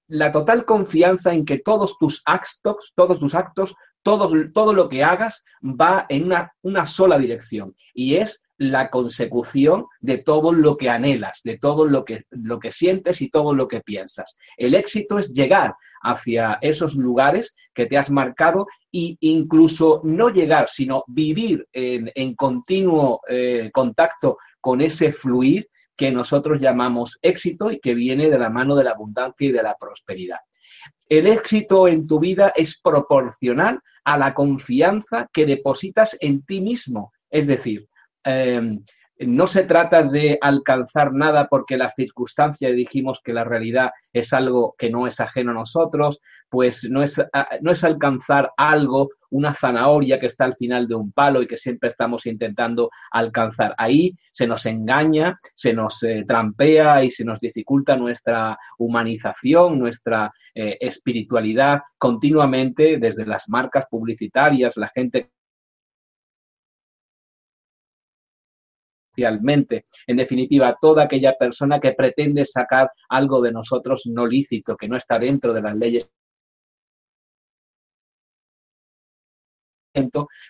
la 0.07 0.31
total 0.31 0.63
confianza 0.63 1.33
en 1.33 1.43
que 1.43 1.57
todos 1.57 1.97
tus 1.97 2.21
actos, 2.25 2.93
todos 2.95 3.19
tus 3.19 3.35
actos, 3.35 3.75
todo, 4.03 4.31
todo 4.53 4.71
lo 4.71 4.87
que 4.87 5.03
hagas 5.03 5.43
va 5.63 6.05
en 6.07 6.25
una, 6.25 6.53
una 6.61 6.85
sola 6.85 7.17
dirección 7.17 7.75
y 7.93 8.15
es 8.15 8.44
la 8.57 8.89
consecución 8.89 9.85
de 9.99 10.17
todo 10.17 10.53
lo 10.53 10.77
que 10.77 10.89
anhelas, 10.89 11.41
de 11.43 11.57
todo 11.57 11.85
lo 11.85 12.05
que, 12.05 12.23
lo 12.29 12.59
que 12.59 12.71
sientes 12.71 13.21
y 13.21 13.29
todo 13.29 13.53
lo 13.53 13.67
que 13.67 13.81
piensas. 13.81 14.37
El 14.57 14.75
éxito 14.75 15.19
es 15.19 15.33
llegar 15.33 15.75
hacia 16.01 16.57
esos 16.61 16.95
lugares 16.95 17.55
que 17.73 17.85
te 17.85 17.97
has 17.97 18.09
marcado 18.09 18.67
e 18.91 19.17
incluso 19.19 20.01
no 20.03 20.29
llegar, 20.29 20.69
sino 20.69 21.03
vivir 21.07 21.67
en, 21.73 22.35
continuo 22.35 23.21
eh, 23.27 23.69
contacto 23.73 24.37
con 24.61 24.81
ese 24.81 25.11
fluir 25.11 25.67
que 25.97 26.11
nosotros 26.11 26.61
llamamos 26.61 27.17
éxito 27.21 27.71
y 27.71 27.79
que 27.79 27.93
viene 27.93 28.29
de 28.29 28.37
la 28.37 28.49
mano 28.49 28.75
de 28.75 28.83
la 28.83 28.91
abundancia 28.91 29.47
y 29.47 29.51
de 29.51 29.63
la 29.63 29.75
prosperidad. 29.75 30.39
El 31.09 31.27
éxito 31.27 31.87
en 31.87 32.05
tu 32.05 32.19
vida 32.19 32.53
es 32.55 32.79
proporcional 32.79 33.79
a 34.03 34.17
la 34.17 34.33
confianza 34.33 35.29
que 35.33 35.45
depositas 35.45 36.15
en 36.19 36.43
ti 36.43 36.61
mismo. 36.61 37.11
Es 37.29 37.47
decir, 37.47 37.87
Em, 38.25 38.83
no 39.19 39.47
se 39.47 39.63
trata 39.63 40.03
de 40.03 40.37
alcanzar 40.41 41.13
nada 41.13 41.47
porque 41.47 41.77
la 41.77 41.89
circunstancia 41.89 42.69
dijimos 42.71 43.21
que 43.23 43.31
la 43.31 43.45
realidad 43.45 43.91
es 44.11 44.33
algo 44.33 44.75
que 44.77 44.89
no 44.89 45.07
es 45.07 45.21
ajeno 45.21 45.51
a 45.51 45.53
nosotros, 45.53 46.19
pues 46.49 46.85
no 46.89 47.01
es, 47.01 47.21
no 47.61 47.71
es 47.71 47.83
alcanzar 47.85 48.51
algo, 48.57 49.09
una 49.29 49.53
zanahoria 49.53 50.19
que 50.19 50.25
está 50.25 50.43
al 50.43 50.57
final 50.57 50.87
de 50.87 50.95
un 50.95 51.13
palo 51.13 51.41
y 51.41 51.47
que 51.47 51.55
siempre 51.55 51.89
estamos 51.89 52.25
intentando 52.25 52.89
alcanzar. 53.11 53.73
Ahí 53.77 54.17
se 54.31 54.47
nos 54.47 54.65
engaña, 54.65 55.37
se 55.53 55.73
nos 55.73 56.03
eh, 56.03 56.25
trampea 56.27 57.03
y 57.03 57.11
se 57.11 57.23
nos 57.23 57.39
dificulta 57.39 57.95
nuestra 57.95 58.57
humanización, 58.77 59.79
nuestra 59.79 60.31
eh, 60.53 60.77
espiritualidad 60.81 61.79
continuamente 61.97 62.97
desde 62.97 63.25
las 63.25 63.47
marcas 63.47 63.85
publicitarias, 63.89 64.75
la 64.75 64.91
gente 64.93 65.31
En 69.17 70.17
definitiva, 70.17 70.77
toda 70.79 71.03
aquella 71.03 71.33
persona 71.37 71.79
que 71.79 71.93
pretende 71.93 72.45
sacar 72.45 72.89
algo 73.09 73.41
de 73.41 73.51
nosotros 73.51 74.03
no 74.05 74.25
lícito, 74.25 74.75
que 74.75 74.87
no 74.87 74.97
está 74.97 75.19
dentro 75.19 75.53
de 75.53 75.61
las 75.61 75.75
leyes 75.75 76.09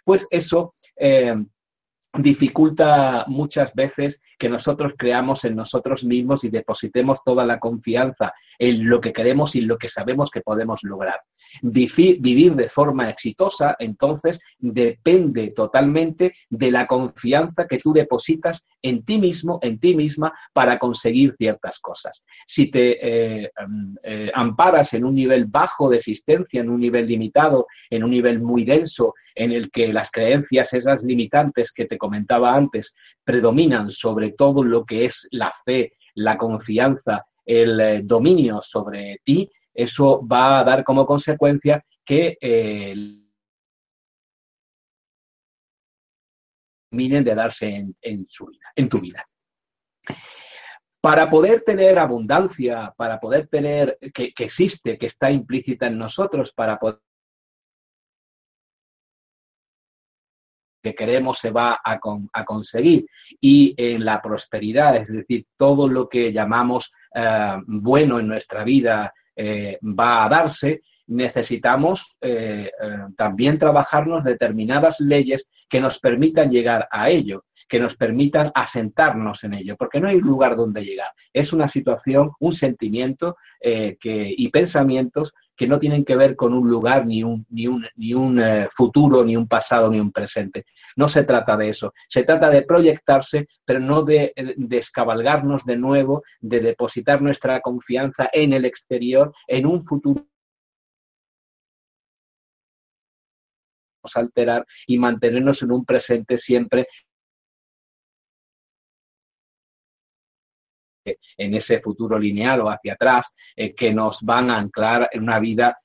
pues 0.03 0.27
eso 0.31 0.73
eh, 0.95 1.35
dificulta 2.17 3.25
muchas 3.27 3.73
veces 3.73 4.21
que 4.37 4.49
nosotros 4.49 4.93
creamos 4.97 5.45
en 5.45 5.55
nosotros 5.55 6.03
mismos 6.03 6.43
y 6.43 6.49
depositemos 6.49 7.19
toda 7.23 7.45
la 7.45 7.59
confianza 7.59 8.33
en 8.57 8.89
lo 8.89 8.99
que 8.99 9.13
queremos 9.13 9.55
y 9.55 9.59
en 9.59 9.67
lo 9.67 9.77
que 9.77 9.89
sabemos 9.89 10.31
que 10.31 10.41
podemos 10.41 10.83
lograr. 10.83 11.21
Vivir 11.61 12.55
de 12.55 12.69
forma 12.69 13.09
exitosa, 13.09 13.75
entonces, 13.79 14.39
depende 14.57 15.51
totalmente 15.51 16.33
de 16.49 16.71
la 16.71 16.87
confianza 16.87 17.67
que 17.67 17.77
tú 17.77 17.93
depositas 17.93 18.65
en 18.81 19.03
ti 19.03 19.17
mismo, 19.17 19.59
en 19.61 19.79
ti 19.79 19.95
misma, 19.95 20.33
para 20.53 20.77
conseguir 20.77 21.33
ciertas 21.33 21.79
cosas. 21.79 22.23
Si 22.45 22.67
te 22.67 23.43
eh, 23.43 23.51
eh, 24.03 24.31
amparas 24.33 24.93
en 24.93 25.05
un 25.05 25.15
nivel 25.15 25.45
bajo 25.45 25.89
de 25.89 25.97
existencia, 25.97 26.61
en 26.61 26.69
un 26.69 26.79
nivel 26.79 27.07
limitado, 27.07 27.67
en 27.89 28.03
un 28.03 28.11
nivel 28.11 28.41
muy 28.41 28.63
denso, 28.63 29.13
en 29.33 29.51
el 29.51 29.71
que 29.71 29.91
las 29.91 30.11
creencias, 30.11 30.73
esas 30.73 31.03
limitantes 31.03 31.71
que 31.71 31.85
te 31.85 31.97
comentaba 31.97 32.55
antes, 32.55 32.93
predominan 33.23 33.91
sobre 33.91 34.31
todo 34.31 34.63
lo 34.63 34.85
que 34.85 35.05
es 35.05 35.27
la 35.31 35.51
fe, 35.65 35.93
la 36.15 36.37
confianza, 36.37 37.25
el 37.45 37.79
eh, 37.79 38.01
dominio 38.03 38.61
sobre 38.61 39.19
ti, 39.23 39.49
eso 39.75 40.25
va 40.25 40.59
a 40.59 40.63
dar 40.63 40.83
como 40.83 41.05
consecuencia 41.05 41.85
que 42.03 42.37
eh, 42.39 42.95
de 46.91 47.35
darse 47.35 47.85
en, 48.01 48.25
su 48.29 48.45
vida, 48.45 48.71
en 48.73 48.87
tu 48.87 49.01
vida. 49.01 49.23
Para 51.01 51.29
poder 51.29 51.61
tener 51.61 51.99
abundancia, 51.99 52.93
para 52.95 53.19
poder 53.19 53.47
tener 53.47 53.97
que, 54.13 54.33
que 54.33 54.45
existe, 54.45 54.97
que 54.97 55.07
está 55.07 55.29
implícita 55.29 55.87
en 55.87 55.97
nosotros, 55.97 56.53
para 56.53 56.79
poder 56.79 57.01
que 60.85 60.93
queremos 60.93 61.39
se 61.39 61.49
va 61.49 61.81
a, 61.83 61.99
conseguir 62.45 63.07
y 63.41 63.73
en 63.75 64.05
la 64.05 64.21
prosperidad, 64.21 64.95
es 64.97 65.11
decir, 65.11 65.47
todo 65.57 65.87
lo 65.87 66.07
que 66.07 66.31
llamamos 66.31 66.93
eh, 67.15 67.57
bueno 67.65 68.19
en 68.19 68.27
nuestra 68.27 68.63
vida 68.63 69.11
eh, 69.35 69.77
va 69.81 70.25
a 70.25 70.29
darse, 70.29 70.81
necesitamos 71.07 72.17
eh, 72.21 72.71
también 73.15 73.59
trabajarnos 73.59 74.23
determinadas 74.23 74.99
leyes 74.99 75.49
que 75.69 75.79
nos 75.79 75.99
permitan 75.99 76.51
llegar 76.51 76.87
a 76.91 77.09
ello 77.09 77.45
que 77.67 77.79
nos 77.79 77.95
permitan 77.95 78.51
asentarnos 78.53 79.43
en 79.43 79.55
ello, 79.55 79.75
porque 79.75 79.99
no 79.99 80.07
hay 80.07 80.19
lugar 80.19 80.55
donde 80.55 80.85
llegar. 80.85 81.09
Es 81.33 81.51
una 81.51 81.67
situación, 81.67 82.29
un 82.39 82.53
sentimiento 82.53 83.37
que, 83.59 83.97
y 84.37 84.49
pensamientos 84.49 85.33
que 85.55 85.67
no 85.67 85.79
tienen 85.79 86.03
que 86.03 86.15
ver 86.15 86.35
con 86.35 86.53
un 86.53 86.69
lugar, 86.69 87.05
ni 87.05 87.23
un, 87.23 87.45
ni 87.49 87.67
un, 87.67 87.85
ni 87.95 88.13
un 88.13 88.39
eh, 88.39 88.67
futuro, 88.71 89.23
ni 89.23 89.35
un 89.35 89.47
pasado, 89.47 89.89
ni 89.89 89.99
un 89.99 90.11
presente. 90.11 90.65
No 90.97 91.07
se 91.07 91.23
trata 91.23 91.55
de 91.57 91.69
eso. 91.69 91.93
Se 92.09 92.23
trata 92.23 92.49
de 92.49 92.63
proyectarse, 92.63 93.47
pero 93.63 93.79
no 93.79 94.03
de, 94.03 94.33
descabalgarnos 94.57 95.65
de 95.65 95.77
nuevo, 95.77 96.23
de 96.39 96.59
depositar 96.59 97.21
nuestra 97.21 97.61
confianza 97.61 98.29
en 98.31 98.53
el 98.53 98.65
exterior, 98.65 99.33
en 99.47 99.65
un 99.65 99.83
futuro 99.83 100.25
alterar 104.13 104.65
y 104.85 104.99
mantenernos 104.99 105.63
en 105.63 105.71
un 105.71 105.83
presente 105.83 106.37
siempre 106.37 106.87
en 111.05 111.53
ese 111.53 111.79
futuro 111.79 112.17
lineal 112.17 112.61
o 112.61 112.69
hacia 112.69 112.93
atrás, 112.93 113.33
eh, 113.55 113.73
que 113.73 113.93
nos 113.93 114.21
van 114.21 114.49
a 114.49 114.57
anclar 114.57 115.09
en 115.11 115.23
una 115.23 115.39
vida 115.39 115.77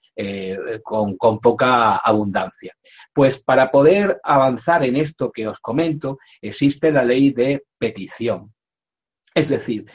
con, 0.83 1.17
con 1.17 1.39
poca 1.39 1.97
abundancia. 1.97 2.77
Pues 3.15 3.43
para 3.43 3.71
poder 3.71 4.21
avanzar 4.23 4.85
en 4.85 4.97
esto 4.97 5.33
que 5.33 5.49
os 5.49 5.59
comento, 5.61 6.19
existe 6.43 6.93
la 6.93 7.05
ley 7.05 7.31
de 7.31 7.65
petición. 7.79 8.53
Es 9.35 9.49
decir, 9.49 9.87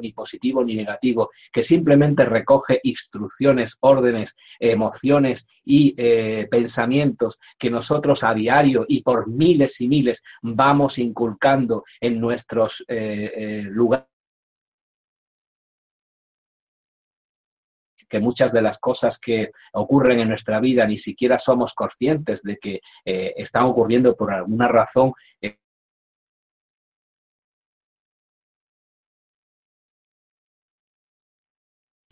ni 0.00 0.12
positivo 0.12 0.64
ni 0.64 0.76
negativo, 0.76 1.30
que 1.52 1.62
simplemente 1.62 2.24
recoge 2.24 2.80
instrucciones, 2.84 3.76
órdenes, 3.80 4.36
emociones 4.58 5.46
y 5.64 5.94
eh, 5.96 6.46
pensamientos 6.50 7.38
que 7.58 7.70
nosotros 7.70 8.22
a 8.22 8.34
diario 8.34 8.84
y 8.88 9.02
por 9.02 9.28
miles 9.28 9.80
y 9.80 9.88
miles 9.88 10.22
vamos 10.42 10.98
inculcando 10.98 11.84
en 12.00 12.20
nuestros 12.20 12.84
eh, 12.88 13.32
eh, 13.34 13.62
lugares. 13.62 14.06
Que 18.08 18.20
muchas 18.20 18.52
de 18.52 18.62
las 18.62 18.78
cosas 18.78 19.18
que 19.18 19.50
ocurren 19.72 20.20
en 20.20 20.28
nuestra 20.28 20.60
vida 20.60 20.86
ni 20.86 20.98
siquiera 20.98 21.36
somos 21.36 21.74
conscientes 21.74 22.42
de 22.42 22.58
que 22.58 22.80
están 23.04 23.64
ocurriendo 23.64 24.14
por 24.14 24.32
alguna 24.32 24.68
razón 24.68 25.14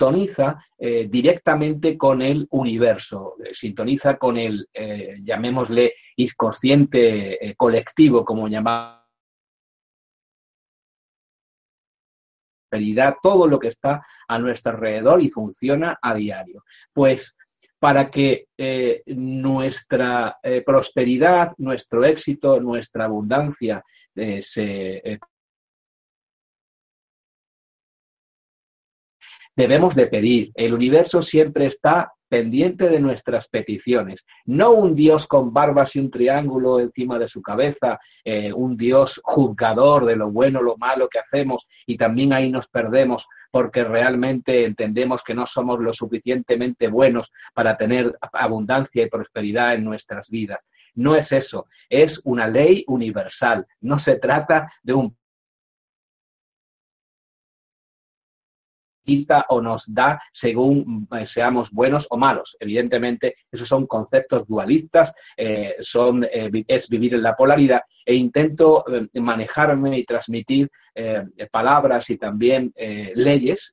sintoniza 0.02 0.58
eh, 0.78 1.06
directamente 1.08 1.96
con 1.96 2.22
el 2.22 2.48
universo, 2.50 3.36
eh, 3.44 3.54
sintoniza 3.54 4.18
con 4.18 4.36
el, 4.36 4.68
eh, 4.74 5.18
llamémosle, 5.22 5.94
inconsciente 6.16 7.54
colectivo, 7.56 8.24
como 8.24 8.48
llamamos 8.48 9.00
todo 13.22 13.46
lo 13.46 13.58
que 13.58 13.68
está 13.68 14.04
a 14.26 14.38
nuestro 14.38 14.72
alrededor 14.72 15.22
y 15.22 15.30
funciona 15.30 15.98
a 16.02 16.14
diario. 16.14 16.64
Pues 16.92 17.36
para 17.78 18.10
que 18.10 18.46
nuestra 19.06 20.38
prosperidad, 20.64 21.52
nuestro 21.58 22.04
éxito, 22.04 22.60
nuestra 22.60 23.04
abundancia 23.04 23.84
se 24.14 25.18
debemos 29.56 29.94
de 29.94 30.06
pedir. 30.06 30.50
El 30.54 30.74
universo 30.74 31.22
siempre 31.22 31.66
está 31.66 32.12
pendiente 32.32 32.88
de 32.88 32.98
nuestras 32.98 33.46
peticiones. 33.48 34.24
No 34.46 34.70
un 34.70 34.94
Dios 34.94 35.26
con 35.26 35.52
barbas 35.52 35.94
y 35.96 35.98
un 35.98 36.10
triángulo 36.10 36.80
encima 36.80 37.18
de 37.18 37.28
su 37.28 37.42
cabeza, 37.42 38.00
eh, 38.24 38.50
un 38.54 38.74
Dios 38.74 39.20
juzgador 39.22 40.06
de 40.06 40.16
lo 40.16 40.30
bueno, 40.30 40.62
lo 40.62 40.78
malo 40.78 41.10
que 41.10 41.18
hacemos 41.18 41.68
y 41.86 41.98
también 41.98 42.32
ahí 42.32 42.50
nos 42.50 42.68
perdemos 42.68 43.28
porque 43.50 43.84
realmente 43.84 44.64
entendemos 44.64 45.22
que 45.22 45.34
no 45.34 45.44
somos 45.44 45.78
lo 45.80 45.92
suficientemente 45.92 46.88
buenos 46.88 47.30
para 47.52 47.76
tener 47.76 48.16
abundancia 48.32 49.02
y 49.04 49.10
prosperidad 49.10 49.74
en 49.74 49.84
nuestras 49.84 50.30
vidas. 50.30 50.66
No 50.94 51.14
es 51.14 51.32
eso, 51.32 51.66
es 51.90 52.18
una 52.24 52.48
ley 52.48 52.82
universal. 52.86 53.66
No 53.82 53.98
se 53.98 54.16
trata 54.16 54.72
de 54.82 54.94
un 54.94 55.14
quita 59.02 59.46
o 59.48 59.60
nos 59.60 59.92
da 59.92 60.20
según 60.32 61.08
eh, 61.12 61.26
seamos 61.26 61.70
buenos 61.70 62.06
o 62.10 62.16
malos. 62.16 62.56
Evidentemente, 62.60 63.36
esos 63.50 63.68
son 63.68 63.86
conceptos 63.86 64.46
dualistas, 64.46 65.12
eh, 65.36 65.76
son, 65.80 66.24
eh, 66.24 66.50
es 66.66 66.88
vivir 66.88 67.14
en 67.14 67.22
la 67.22 67.36
polaridad 67.36 67.82
e 68.04 68.14
intento 68.14 68.84
manejarme 69.14 69.96
y 69.98 70.04
transmitir 70.04 70.68
palabras 71.52 72.10
y 72.10 72.18
también 72.18 72.72
leyes, 73.14 73.72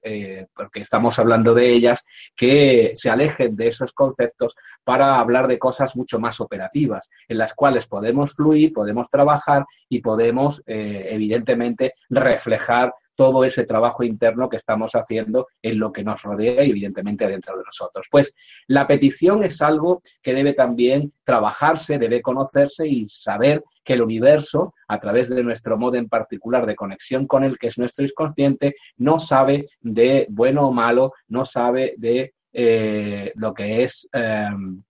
porque 0.54 0.82
estamos 0.82 1.18
hablando 1.18 1.56
de 1.56 1.68
ellas, 1.68 2.06
que 2.36 2.94
se 2.94 3.10
alejen 3.10 3.56
de 3.56 3.70
esos 3.70 3.92
conceptos 3.92 4.56
para 4.84 5.20
hablar 5.20 5.48
de 5.48 5.58
cosas 5.58 5.96
mucho 5.96 6.20
más 6.20 6.40
operativas, 6.42 7.10
en 7.28 7.40
las 7.40 7.56
cuales 7.56 7.88
podemos 7.88 8.36
fluir, 8.36 8.72
podemos 8.72 9.10
trabajar 9.10 9.66
y 9.90 10.00
podemos, 10.00 10.62
evidentemente, 10.68 11.96
reflejar 12.08 12.94
todo 13.20 13.44
ese 13.44 13.66
trabajo 13.66 14.06
interno 14.06 14.48
que 14.48 14.56
estamos 14.56 14.94
haciendo 14.94 15.50
en 15.62 15.78
lo 15.78 15.92
que 15.92 16.06
nos 16.06 16.24
rodea 16.24 16.64
y 16.64 16.70
evidentemente 16.70 17.28
dentro 17.28 17.58
de 17.58 17.66
nosotros. 17.66 18.08
Pues 18.10 18.34
la 18.68 18.88
petición 18.88 19.44
es 19.44 19.62
algo 19.62 20.02
que 20.22 20.34
debe 20.34 20.54
también 20.54 21.12
trabajarse, 21.26 22.00
debe 22.00 22.22
conocerse 22.22 22.88
y 22.88 23.06
saber 23.08 23.62
que 23.84 23.96
el 23.96 24.04
universo, 24.04 24.74
a 24.88 25.02
través 25.02 25.28
de 25.28 25.44
nuestro 25.44 25.78
modo 25.78 25.98
en 25.98 26.08
particular 26.08 26.66
de 26.66 26.78
conexión 26.78 27.28
con 27.28 27.44
él, 27.44 27.60
que 27.60 27.68
es 27.68 27.78
nuestro 27.78 28.06
inconsciente, 28.06 28.76
no 28.96 29.20
sabe 29.20 29.66
de 29.82 30.26
bueno 30.30 30.70
o 30.70 30.72
malo, 30.72 31.12
no 31.28 31.44
sabe 31.44 31.96
de 31.98 32.36
eh, 32.54 33.34
lo 33.36 33.54
que 33.54 33.84
es 33.84 34.08
em, 34.14 34.82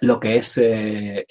lo 0.00 0.18
que 0.18 0.38
es 0.38 0.58
eh, 0.60 1.24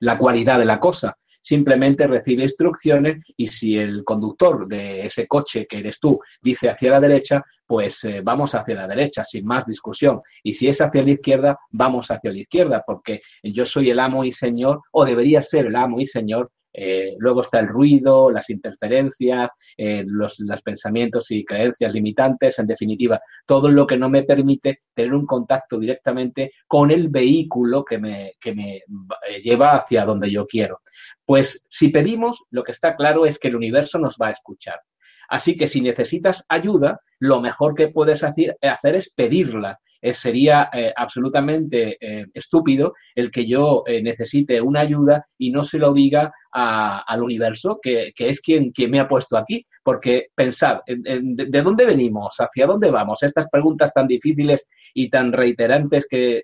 la 0.00 0.18
cualidad 0.18 0.58
de 0.58 0.64
la 0.64 0.80
cosa, 0.80 1.16
simplemente 1.42 2.06
recibe 2.06 2.44
instrucciones 2.44 3.24
y 3.36 3.46
si 3.46 3.76
el 3.76 4.04
conductor 4.04 4.66
de 4.66 5.06
ese 5.06 5.26
coche 5.26 5.66
que 5.66 5.78
eres 5.78 5.98
tú 5.98 6.20
dice 6.42 6.68
hacia 6.68 6.90
la 6.90 7.00
derecha, 7.00 7.44
pues 7.66 8.02
eh, 8.04 8.20
vamos 8.22 8.54
hacia 8.54 8.74
la 8.74 8.88
derecha 8.88 9.24
sin 9.24 9.46
más 9.46 9.64
discusión. 9.64 10.20
Y 10.42 10.54
si 10.54 10.68
es 10.68 10.80
hacia 10.80 11.02
la 11.02 11.10
izquierda, 11.10 11.58
vamos 11.70 12.10
hacia 12.10 12.32
la 12.32 12.38
izquierda, 12.38 12.82
porque 12.86 13.22
yo 13.42 13.64
soy 13.64 13.90
el 13.90 14.00
amo 14.00 14.24
y 14.24 14.32
señor, 14.32 14.82
o 14.92 15.04
debería 15.04 15.40
ser 15.40 15.66
el 15.66 15.76
amo 15.76 16.00
y 16.00 16.06
señor 16.06 16.50
eh, 16.72 17.16
luego 17.18 17.40
está 17.40 17.58
el 17.58 17.68
ruido, 17.68 18.30
las 18.30 18.48
interferencias, 18.50 19.50
eh, 19.76 20.04
los, 20.06 20.38
pensamientos 20.64 21.30
y 21.30 21.44
creencias 21.44 21.92
limitantes, 21.92 22.58
en 22.58 22.66
definitiva, 22.66 23.20
todo 23.46 23.68
lo 23.68 23.86
que 23.86 23.96
no 23.96 24.08
me 24.08 24.22
permite 24.22 24.82
tener 24.94 25.14
un 25.14 25.26
contacto 25.26 25.78
directamente 25.78 26.52
con 26.66 26.90
el 26.90 27.08
vehículo 27.08 27.84
que 27.84 27.98
me, 27.98 28.32
que 28.40 28.54
me 28.54 28.76
eh, 28.76 29.42
lleva 29.42 29.72
hacia 29.72 30.04
donde 30.04 30.30
yo 30.30 30.46
quiero. 30.46 30.80
Pues 31.24 31.66
si 31.68 31.88
pedimos, 31.88 32.38
lo 32.50 32.62
que 32.62 32.72
está 32.72 32.94
claro 32.96 33.26
es 33.26 33.38
que 33.38 33.48
el 33.48 33.56
universo 33.56 33.98
nos 33.98 34.16
va 34.20 34.28
a 34.28 34.32
escuchar. 34.32 34.80
Así 35.28 35.56
que 35.56 35.68
si 35.68 35.80
necesitas 35.80 36.44
ayuda, 36.48 37.00
lo 37.20 37.40
mejor 37.40 37.74
que 37.74 37.88
puedes 37.88 38.24
hacer 38.24 38.56
es 38.60 39.14
pedirla 39.14 39.78
eh, 40.02 40.14
sería 40.14 40.70
eh, 40.72 40.92
absolutamente 40.96 41.98
eh, 42.00 42.26
estúpido 42.32 42.94
el 43.14 43.30
que 43.30 43.46
yo 43.46 43.84
necesite 44.02 44.60
una 44.60 44.80
ayuda 44.80 45.26
y 45.36 45.50
no 45.50 45.62
se 45.62 45.78
lo 45.78 45.92
diga 45.92 46.32
al 46.52 47.22
universo, 47.22 47.78
que, 47.82 48.12
es 48.16 48.40
quien, 48.40 48.72
quien, 48.72 48.90
me 48.90 49.00
ha 49.00 49.08
puesto 49.08 49.36
aquí. 49.36 49.66
Porque 49.82 50.28
pensad, 50.34 50.80
de, 50.86 51.62
dónde 51.62 51.84
venimos? 51.84 52.36
¿Hacia 52.38 52.66
dónde 52.66 52.90
vamos? 52.90 53.22
Estas 53.22 53.48
preguntas 53.50 53.92
tan 53.92 54.06
difíciles 54.06 54.66
y 54.94 55.10
tan 55.10 55.32
reiterantes 55.32 56.06
que, 56.08 56.42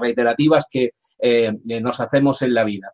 reiterativas 0.00 0.66
que 0.70 0.90
nos 1.80 2.00
hacemos 2.00 2.42
en 2.42 2.54
la 2.54 2.64
vida. 2.64 2.92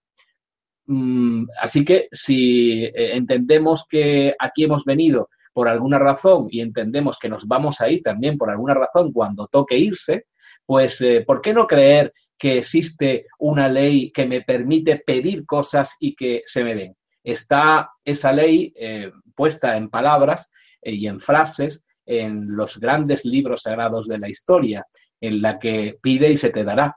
Mm, 0.87 1.45
así 1.61 1.85
que 1.85 2.09
si 2.11 2.91
entendemos 2.95 3.87
que 3.89 4.35
aquí 4.39 4.65
hemos 4.65 4.85
venido 4.85 5.29
por 5.53 5.69
alguna 5.69 5.99
razón 5.99 6.49
y 6.51 6.61
entendemos 6.61 7.19
que 7.19 7.29
nos 7.29 7.47
vamos 7.47 7.81
a 7.81 7.89
ir 7.89 8.03
también 8.03 8.39
por 8.39 8.51
alguna 8.51 8.75
razón 8.75 9.13
cuando 9.13 9.47
toque 9.47 9.77
irse, 9.77 10.27
pues 10.65 11.01
eh, 11.01 11.25
¿por 11.27 11.41
qué 11.41 11.53
no 11.53 11.67
creer 11.67 12.13
que 12.39 12.59
existe 12.59 13.27
una 13.39 13.69
ley 13.69 14.11
que 14.11 14.27
me 14.27 14.43
permite 14.43 15.03
pedir 15.05 15.45
cosas 15.47 15.95
y 16.01 16.15
que 16.15 16.43
se 16.47 16.65
me 16.65 16.75
den? 16.75 16.97
Está 17.23 17.91
esa 18.05 18.33
ley 18.33 18.73
eh, 18.77 19.13
puesta 19.35 19.77
en 19.77 19.91
palabras 19.91 20.51
eh, 20.81 20.93
y 20.93 21.07
en 21.07 21.21
frases 21.21 21.85
en 22.05 22.57
los 22.57 22.79
grandes 22.81 23.25
libros 23.25 23.63
sagrados 23.63 24.09
de 24.09 24.19
la 24.19 24.29
historia, 24.29 24.87
en 25.21 25.41
la 25.41 25.59
que 25.59 25.99
pide 26.03 26.31
y 26.31 26.37
se 26.37 26.51
te 26.51 26.65
dará. 26.65 26.97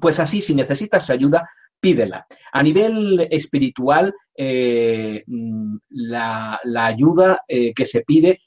Pues 0.00 0.18
así, 0.18 0.40
si 0.40 0.54
necesitas 0.54 1.08
ayuda, 1.10 1.48
pídela. 1.82 2.26
A 2.52 2.62
nivel 2.62 3.26
espiritual, 3.30 4.14
eh, 4.36 5.24
mm, 5.26 5.76
la, 5.90 6.60
ayuda 6.64 7.42
eh, 7.48 7.74
que 7.74 7.84
se 7.84 8.02
pide 8.02 8.40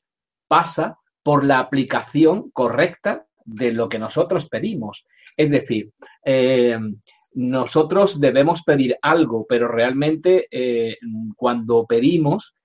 pasa 0.48 0.98
por 1.22 1.44
la 1.44 1.60
aplicación 1.60 2.50
correcta 2.52 3.28
de 3.44 3.74
lo 3.74 3.90
que 3.90 4.00
nosotros 4.00 4.48
pedimos. 4.48 5.06
Es 5.36 5.52
decir, 5.52 5.92
eh, 6.24 6.80
nosotros 7.34 8.22
debemos 8.22 8.64
pedir 8.64 8.98
algo, 9.02 9.46
pero 9.48 9.68
realmente 9.68 10.48
cuando 11.36 11.86
pedimos, 11.86 12.56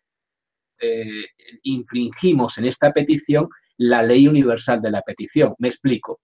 infringimos 1.64 2.56
en 2.58 2.66
esta 2.66 2.92
petición 2.92 3.48
la 3.78 4.02
ley 4.02 4.28
universal 4.28 4.80
de 4.80 4.92
la 4.92 5.02
petición. 5.02 5.56
Me 5.58 5.68
explico. 5.68 6.20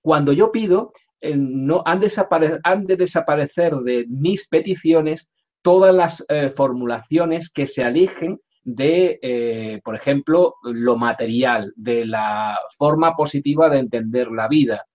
cuando 0.00 0.32
yo 0.32 0.52
pido, 0.52 0.92
no, 1.22 1.82
han, 1.84 2.00
han, 2.62 2.86
de 2.86 2.96
desaparecer 2.96 3.74
de 3.76 4.06
mis 4.08 4.48
peticiones 4.48 5.28
todas 5.62 5.94
las 5.94 6.24
eh, 6.28 6.50
formulaciones 6.54 7.50
que 7.50 7.66
se 7.66 7.84
alejen 7.84 8.40
de, 8.62 9.18
eh, 9.22 9.80
por 9.84 9.94
ejemplo, 9.96 10.54
lo 10.62 10.96
material, 10.96 11.72
de 11.76 12.04
la 12.06 12.58
forma 12.76 13.14
positiva 13.16 13.68
de 13.68 13.78
entender 13.78 14.30
la 14.30 14.48
vida. 14.48 14.86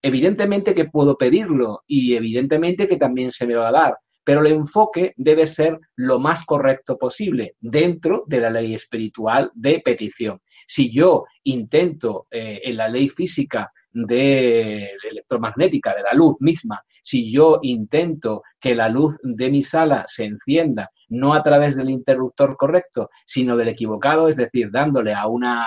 Evidentemente 0.00 0.74
que 0.74 0.86
puedo 0.86 1.16
pedirlo 1.16 1.82
y 1.86 2.14
evidentemente 2.14 2.88
que 2.88 2.96
también 2.96 3.32
se 3.32 3.46
me 3.46 3.54
va 3.54 3.68
a 3.68 3.72
dar, 3.72 3.98
pero 4.24 4.40
el 4.40 4.52
enfoque 4.52 5.14
debe 5.16 5.46
ser 5.46 5.78
lo 5.96 6.18
más 6.18 6.44
correcto 6.44 6.96
posible 6.96 7.56
dentro 7.60 8.24
de 8.26 8.40
la 8.40 8.50
ley 8.50 8.74
espiritual 8.74 9.50
de 9.54 9.80
petición. 9.84 10.40
Si 10.66 10.92
yo 10.92 11.24
intento 11.44 12.26
eh, 12.30 12.60
en 12.64 12.76
la 12.76 12.88
ley 12.88 13.08
física 13.08 13.72
de 13.92 14.90
electromagnética, 15.10 15.94
de 15.94 16.02
la 16.02 16.14
luz 16.14 16.36
misma, 16.40 16.82
si 17.02 17.30
yo 17.30 17.58
intento 17.62 18.42
que 18.60 18.74
la 18.74 18.88
luz 18.88 19.18
de 19.22 19.50
mi 19.50 19.64
sala 19.64 20.04
se 20.06 20.24
encienda 20.24 20.90
no 21.08 21.34
a 21.34 21.42
través 21.42 21.76
del 21.76 21.90
interruptor 21.90 22.56
correcto, 22.56 23.10
sino 23.26 23.56
del 23.56 23.68
equivocado, 23.68 24.28
es 24.28 24.36
decir, 24.36 24.70
dándole 24.70 25.12
a 25.12 25.26
una 25.26 25.66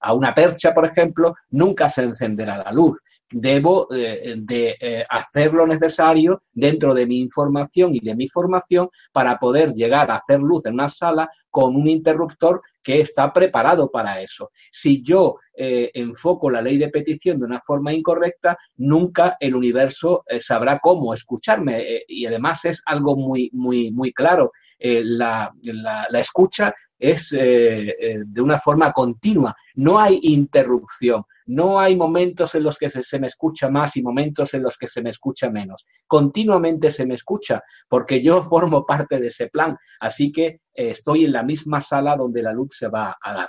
a 0.00 0.14
una 0.14 0.34
percha, 0.34 0.72
por 0.72 0.86
ejemplo, 0.86 1.34
nunca 1.50 1.88
se 1.88 2.02
encenderá 2.02 2.58
la 2.58 2.72
luz. 2.72 3.02
Debo 3.30 3.86
eh, 3.94 4.34
de 4.38 4.76
eh, 4.80 5.04
hacer 5.08 5.52
lo 5.52 5.66
necesario 5.66 6.42
dentro 6.52 6.94
de 6.94 7.06
mi 7.06 7.20
información 7.20 7.94
y 7.94 8.00
de 8.00 8.16
mi 8.16 8.28
formación 8.28 8.88
para 9.12 9.38
poder 9.38 9.72
llegar 9.74 10.10
a 10.10 10.16
hacer 10.16 10.40
luz 10.40 10.66
en 10.66 10.74
una 10.74 10.88
sala 10.88 11.30
con 11.50 11.76
un 11.76 11.88
interruptor 11.88 12.62
que 12.82 13.00
está 13.00 13.32
preparado 13.32 13.90
para 13.90 14.20
eso. 14.22 14.50
Si 14.70 15.02
yo 15.02 15.36
eh, 15.54 15.90
enfoco 15.94 16.50
la 16.50 16.62
ley 16.62 16.78
de 16.78 16.88
petición 16.88 17.38
de 17.38 17.46
una 17.46 17.60
forma 17.60 17.92
incorrecta, 17.92 18.58
nunca 18.76 19.36
el 19.40 19.54
universo 19.54 20.24
sabrá 20.40 20.78
cómo 20.78 21.12
escucharme. 21.12 22.02
y 22.08 22.26
además 22.26 22.64
es 22.64 22.82
algo 22.86 23.16
muy, 23.16 23.50
muy, 23.52 23.90
muy 23.90 24.12
claro. 24.12 24.52
La, 24.78 25.52
la, 25.60 26.06
la, 26.10 26.20
escucha 26.20 26.74
es 27.00 27.32
eh, 27.32 27.96
eh, 27.98 28.18
de 28.24 28.40
una 28.42 28.58
forma 28.58 28.92
continua, 28.92 29.56
no 29.74 29.98
hay 29.98 30.20
interrupción, 30.22 31.24
no 31.50 31.80
hay 31.80 31.96
momentos 31.96 32.54
en 32.54 32.62
los 32.62 32.78
que 32.78 32.90
se, 32.90 33.18
me 33.18 33.26
escucha 33.26 33.68
más 33.68 33.96
y 33.96 34.02
momentos 34.02 34.54
en 34.54 34.62
los 34.62 34.78
que 34.78 34.86
se 34.86 35.02
me 35.02 35.10
escucha 35.10 35.50
menos. 35.50 35.84
Continuamente 36.06 36.92
se 36.92 37.04
me 37.04 37.14
escucha 37.14 37.60
porque 37.88 38.22
yo 38.22 38.42
formo 38.44 38.86
parte 38.86 39.18
de 39.18 39.26
ese 39.26 39.48
plan, 39.48 39.76
así 39.98 40.30
que 40.30 40.46
eh, 40.46 40.60
estoy 40.74 41.24
en 41.24 41.32
la 41.32 41.42
misma 41.42 41.80
sala 41.80 42.16
donde 42.16 42.42
la 42.42 42.52
luz 42.52 42.76
se 42.76 42.86
va 42.86 43.16
a 43.20 43.34
dar. 43.34 43.48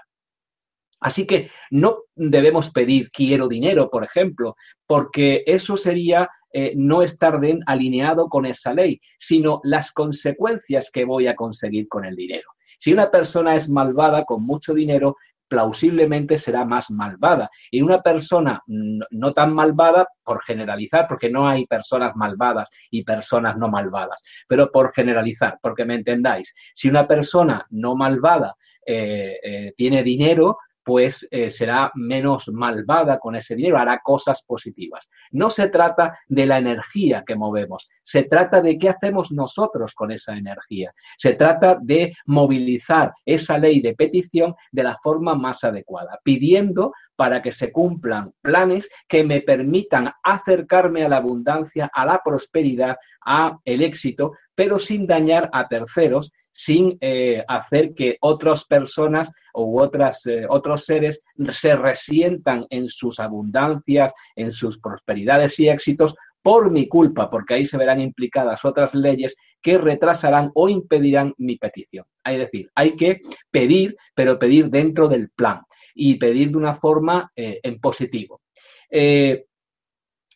Así 0.99 1.27
que 1.27 1.51
no 1.69 1.99
debemos 2.15 2.71
pedir 2.71 3.11
quiero 3.11 3.47
dinero, 3.47 3.89
por 3.89 4.03
ejemplo, 4.03 4.55
porque 4.87 5.43
eso 5.45 5.77
sería 5.77 6.29
no 6.75 7.01
estar 7.01 7.39
alineado 7.65 8.27
con 8.27 8.45
esa 8.45 8.73
ley, 8.73 8.99
sino 9.17 9.61
las 9.63 9.93
consecuencias 9.93 10.91
que 10.91 11.05
voy 11.05 11.27
a 11.27 11.35
conseguir 11.35 11.87
con 11.87 12.03
el 12.03 12.15
dinero. 12.15 12.49
Si 12.77 12.91
una 12.91 13.11
persona 13.11 13.55
es 13.55 13.69
malvada 13.69 14.25
con 14.25 14.43
mucho 14.43 14.73
dinero, 14.73 15.15
plausiblemente 15.51 16.37
será 16.37 16.63
más 16.63 16.89
malvada. 16.89 17.49
Y 17.69 17.81
una 17.81 18.01
persona 18.01 18.63
no 18.67 19.33
tan 19.33 19.53
malvada, 19.53 20.07
por 20.23 20.41
generalizar, 20.45 21.07
porque 21.09 21.29
no 21.29 21.45
hay 21.45 21.65
personas 21.65 22.15
malvadas 22.15 22.69
y 22.89 23.03
personas 23.03 23.57
no 23.57 23.67
malvadas, 23.67 24.23
pero 24.47 24.71
por 24.71 24.93
generalizar, 24.93 25.59
porque 25.61 25.83
me 25.83 25.95
entendáis, 25.95 26.55
si 26.73 26.87
una 26.87 27.05
persona 27.05 27.65
no 27.71 27.97
malvada 27.97 28.55
eh, 28.85 29.39
eh, 29.43 29.73
tiene 29.75 30.03
dinero, 30.03 30.57
pues 30.91 31.25
eh, 31.31 31.49
será 31.51 31.89
menos 31.95 32.49
malvada 32.49 33.17
con 33.17 33.37
ese 33.37 33.55
dinero, 33.55 33.77
hará 33.77 34.01
cosas 34.03 34.43
positivas. 34.43 35.09
No 35.31 35.49
se 35.49 35.69
trata 35.69 36.19
de 36.27 36.45
la 36.45 36.57
energía 36.57 37.23
que 37.25 37.37
movemos, 37.37 37.87
se 38.03 38.23
trata 38.23 38.61
de 38.61 38.77
qué 38.77 38.89
hacemos 38.89 39.31
nosotros 39.31 39.93
con 39.93 40.11
esa 40.11 40.35
energía. 40.35 40.93
Se 41.17 41.35
trata 41.35 41.77
de 41.81 42.11
movilizar 42.25 43.13
esa 43.25 43.57
ley 43.57 43.79
de 43.79 43.95
petición 43.95 44.53
de 44.69 44.83
la 44.83 44.97
forma 45.01 45.33
más 45.33 45.63
adecuada, 45.63 46.19
pidiendo 46.25 46.91
para 47.15 47.41
que 47.41 47.53
se 47.53 47.71
cumplan 47.71 48.33
planes 48.41 48.89
que 49.07 49.23
me 49.23 49.39
permitan 49.39 50.11
acercarme 50.23 51.05
a 51.05 51.09
la 51.09 51.17
abundancia, 51.17 51.89
a 51.93 52.05
la 52.05 52.19
prosperidad, 52.21 52.97
a 53.25 53.57
el 53.63 53.81
éxito, 53.81 54.33
pero 54.61 54.77
sin 54.77 55.07
dañar 55.07 55.49
a 55.53 55.67
terceros 55.67 56.31
sin 56.51 56.95
eh, 57.01 57.43
hacer 57.47 57.95
que 57.95 58.17
otras 58.21 58.65
personas 58.65 59.31
u 59.55 59.81
otras, 59.81 60.23
eh, 60.27 60.45
otros 60.47 60.85
seres 60.85 61.23
se 61.49 61.75
resientan 61.75 62.67
en 62.69 62.87
sus 62.87 63.19
abundancias, 63.19 64.13
en 64.35 64.51
sus 64.51 64.77
prosperidades 64.77 65.59
y 65.59 65.67
éxitos 65.67 66.13
por 66.43 66.69
mi 66.69 66.87
culpa, 66.87 67.27
porque 67.27 67.55
ahí 67.55 67.65
se 67.65 67.75
verán 67.75 68.01
implicadas 68.01 68.63
otras 68.63 68.93
leyes 68.93 69.35
que 69.63 69.79
retrasarán 69.79 70.51
o 70.53 70.69
impedirán 70.69 71.33
mi 71.39 71.57
petición. 71.57 72.05
Es 72.23 72.37
decir, 72.37 72.69
hay 72.75 72.95
que 72.95 73.17
pedir, 73.49 73.97
pero 74.13 74.37
pedir 74.37 74.69
dentro 74.69 75.07
del 75.07 75.31
plan 75.31 75.61
y 75.95 76.17
pedir 76.19 76.51
de 76.51 76.57
una 76.57 76.75
forma 76.75 77.31
eh, 77.35 77.59
en 77.63 77.79
positivo. 77.79 78.41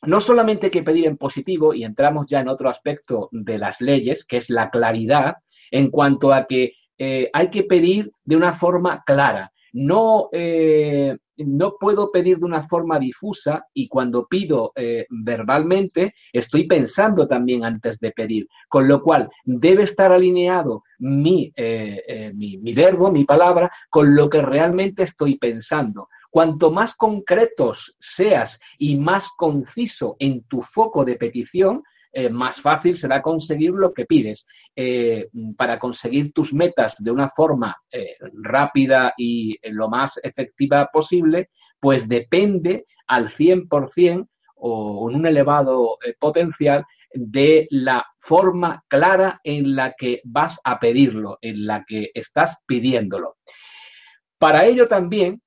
No 0.06 0.20
solamente 0.20 0.68
hay 0.68 0.72
que 0.72 0.84
pedir 0.84 1.06
en 1.08 1.18
positivo, 1.18 1.74
y 1.74 1.84
entramos 1.84 2.26
ya 2.28 2.40
en 2.40 2.50
otro 2.50 2.70
aspecto 2.70 3.30
de 3.32 3.58
las 3.58 3.82
leyes, 3.82 4.26
que 4.26 4.38
es 4.38 4.50
la 4.50 4.70
claridad, 4.70 5.36
en 5.72 5.90
cuanto 5.90 6.34
a 6.34 6.46
que 6.46 6.74
eh, 6.98 7.30
hay 7.34 7.50
que 7.50 7.64
pedir 7.64 8.12
de 8.24 8.36
una 8.36 8.54
forma 8.54 9.04
clara. 9.06 9.52
No, 9.74 10.30
eh, 10.32 11.18
no 11.38 11.76
puedo 11.78 12.10
pedir 12.10 12.38
de 12.40 12.46
una 12.46 12.66
forma 12.66 12.98
difusa 12.98 13.66
y 13.74 13.90
cuando 13.90 14.26
pido 14.26 14.72
eh, 14.74 15.06
verbalmente 15.10 16.14
estoy 16.32 16.66
pensando 16.66 17.28
también 17.28 17.66
antes 17.66 18.00
de 18.00 18.12
pedir, 18.12 18.48
con 18.70 18.88
lo 18.88 19.02
cual 19.04 19.30
debe 19.44 19.84
estar 19.84 20.14
alineado 20.14 20.84
mi, 21.00 21.52
mi, 22.34 22.58
mi 22.58 22.74
verbo, 22.74 23.12
mi 23.12 23.26
palabra, 23.26 23.70
con 23.90 24.16
lo 24.16 24.30
que 24.30 24.42
realmente 24.42 25.04
estoy 25.04 25.38
pensando. 25.38 26.08
Cuanto 26.36 26.70
más 26.70 26.96
concretos 26.96 27.96
seas 27.98 28.60
y 28.78 28.98
más 28.98 29.30
conciso 29.38 30.18
en 30.20 30.44
tu 30.44 30.62
foco 30.62 31.06
de 31.06 31.16
petición, 31.16 31.82
eh, 32.12 32.28
más 32.28 32.60
fácil 32.60 32.98
será 32.98 33.22
conseguir 33.22 33.72
lo 33.72 33.94
que 33.94 34.04
pides. 34.06 34.46
Eh, 34.76 35.30
para 35.56 35.80
conseguir 35.80 36.34
tus 36.34 36.54
metas 36.54 36.96
de 37.00 37.10
una 37.10 37.30
forma 37.30 37.78
eh, 37.90 38.18
rápida 38.34 39.14
y 39.16 39.58
lo 39.72 39.88
más 39.88 40.20
efectiva 40.24 40.90
posible, 40.92 41.52
pues 41.80 42.06
depende 42.06 42.86
al 43.08 43.30
100% 43.30 44.28
o 44.56 45.10
en 45.10 45.16
un 45.16 45.26
elevado 45.28 45.98
potencial 46.20 46.84
de 47.14 47.66
la 47.72 48.06
forma 48.20 48.84
clara 48.90 49.40
en 49.42 49.74
la 49.74 49.94
que 49.94 50.20
vas 50.26 50.60
a 50.66 50.82
pedirlo, 50.82 51.38
en 51.42 51.66
la 51.66 51.86
que 51.88 52.12
estás 52.14 52.58
pidiéndolo. 52.68 53.38
Para 54.38 54.66
ello 54.66 54.90
también 54.90 55.42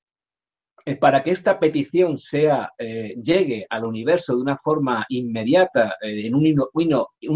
para 0.96 1.22
que 1.22 1.30
esta 1.30 1.58
petición 1.58 2.18
sea, 2.18 2.72
eh, 2.78 3.14
llegue 3.22 3.66
al 3.68 3.84
universo 3.84 4.34
de 4.34 4.42
una 4.42 4.56
forma 4.56 5.04
inmediata, 5.08 5.96
eh, 6.00 6.26
en 6.26 6.34
un 6.34 6.46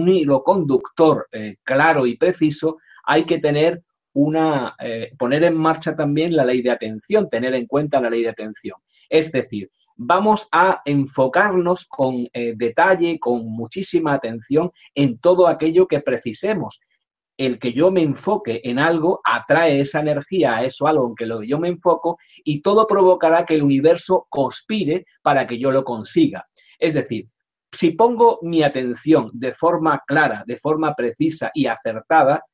hilo, 0.09 0.43
conductor 0.43 1.29
claro 1.63 2.07
y 2.07 2.17
preciso, 2.17 2.79
hay 3.05 3.25
que 3.25 3.39
tener 3.39 3.83
una, 4.15 4.77
poner 5.19 5.45
en 5.45 5.57
marcha 5.57 5.97
también 5.97 6.37
la 6.37 6.45
ley 6.45 6.63
de 6.63 6.71
atención, 6.71 7.29
tener 7.29 7.55
en 7.55 7.67
cuenta 7.67 8.01
la 8.01 8.11
ley 8.11 8.23
de 8.23 8.29
atención. 8.29 8.77
Es 9.09 9.33
decir, 9.33 9.71
vamos 9.97 10.49
a 10.53 10.83
enfocarnos 10.85 11.87
con 11.87 12.29
detalle, 12.33 13.19
con 13.19 13.47
muchísima 13.47 14.13
atención 14.13 14.71
en 14.95 15.19
todo 15.19 15.49
aquello 15.49 15.87
que 15.89 16.01
precisemos 16.01 16.81
el 17.37 17.59
que 17.59 17.73
yo 17.73 17.91
me 17.91 18.03
enfoque 18.03 18.61
en 18.65 18.79
algo 18.79 19.21
atrae 19.25 19.81
esa 19.81 20.01
energía 20.01 20.57
a 20.57 20.65
eso 20.65 20.87
algo 20.87 21.09
en 21.09 21.15
que 21.15 21.27
lo 21.27 21.43
yo 21.43 21.59
me 21.59 21.69
enfoco 21.69 22.19
y 22.45 22.61
todo 22.61 22.87
provocará 22.87 23.45
que 23.47 23.55
el 23.55 23.63
universo 23.63 24.27
conspire 24.29 25.07
para 25.23 25.47
que 25.47 25.59
yo 25.59 25.73
lo 25.73 25.85
consiga. 25.85 26.47
Es 26.79 26.95
decir, 26.95 27.29
si 27.73 27.93
pongo 27.93 28.39
mi 28.43 28.63
atención 28.63 29.31
de 29.33 29.53
forma 29.53 30.03
clara, 30.07 30.45
de 30.47 30.59
forma 30.59 30.95
precisa 30.95 31.51
y 31.55 31.67
acertada, 31.67 32.45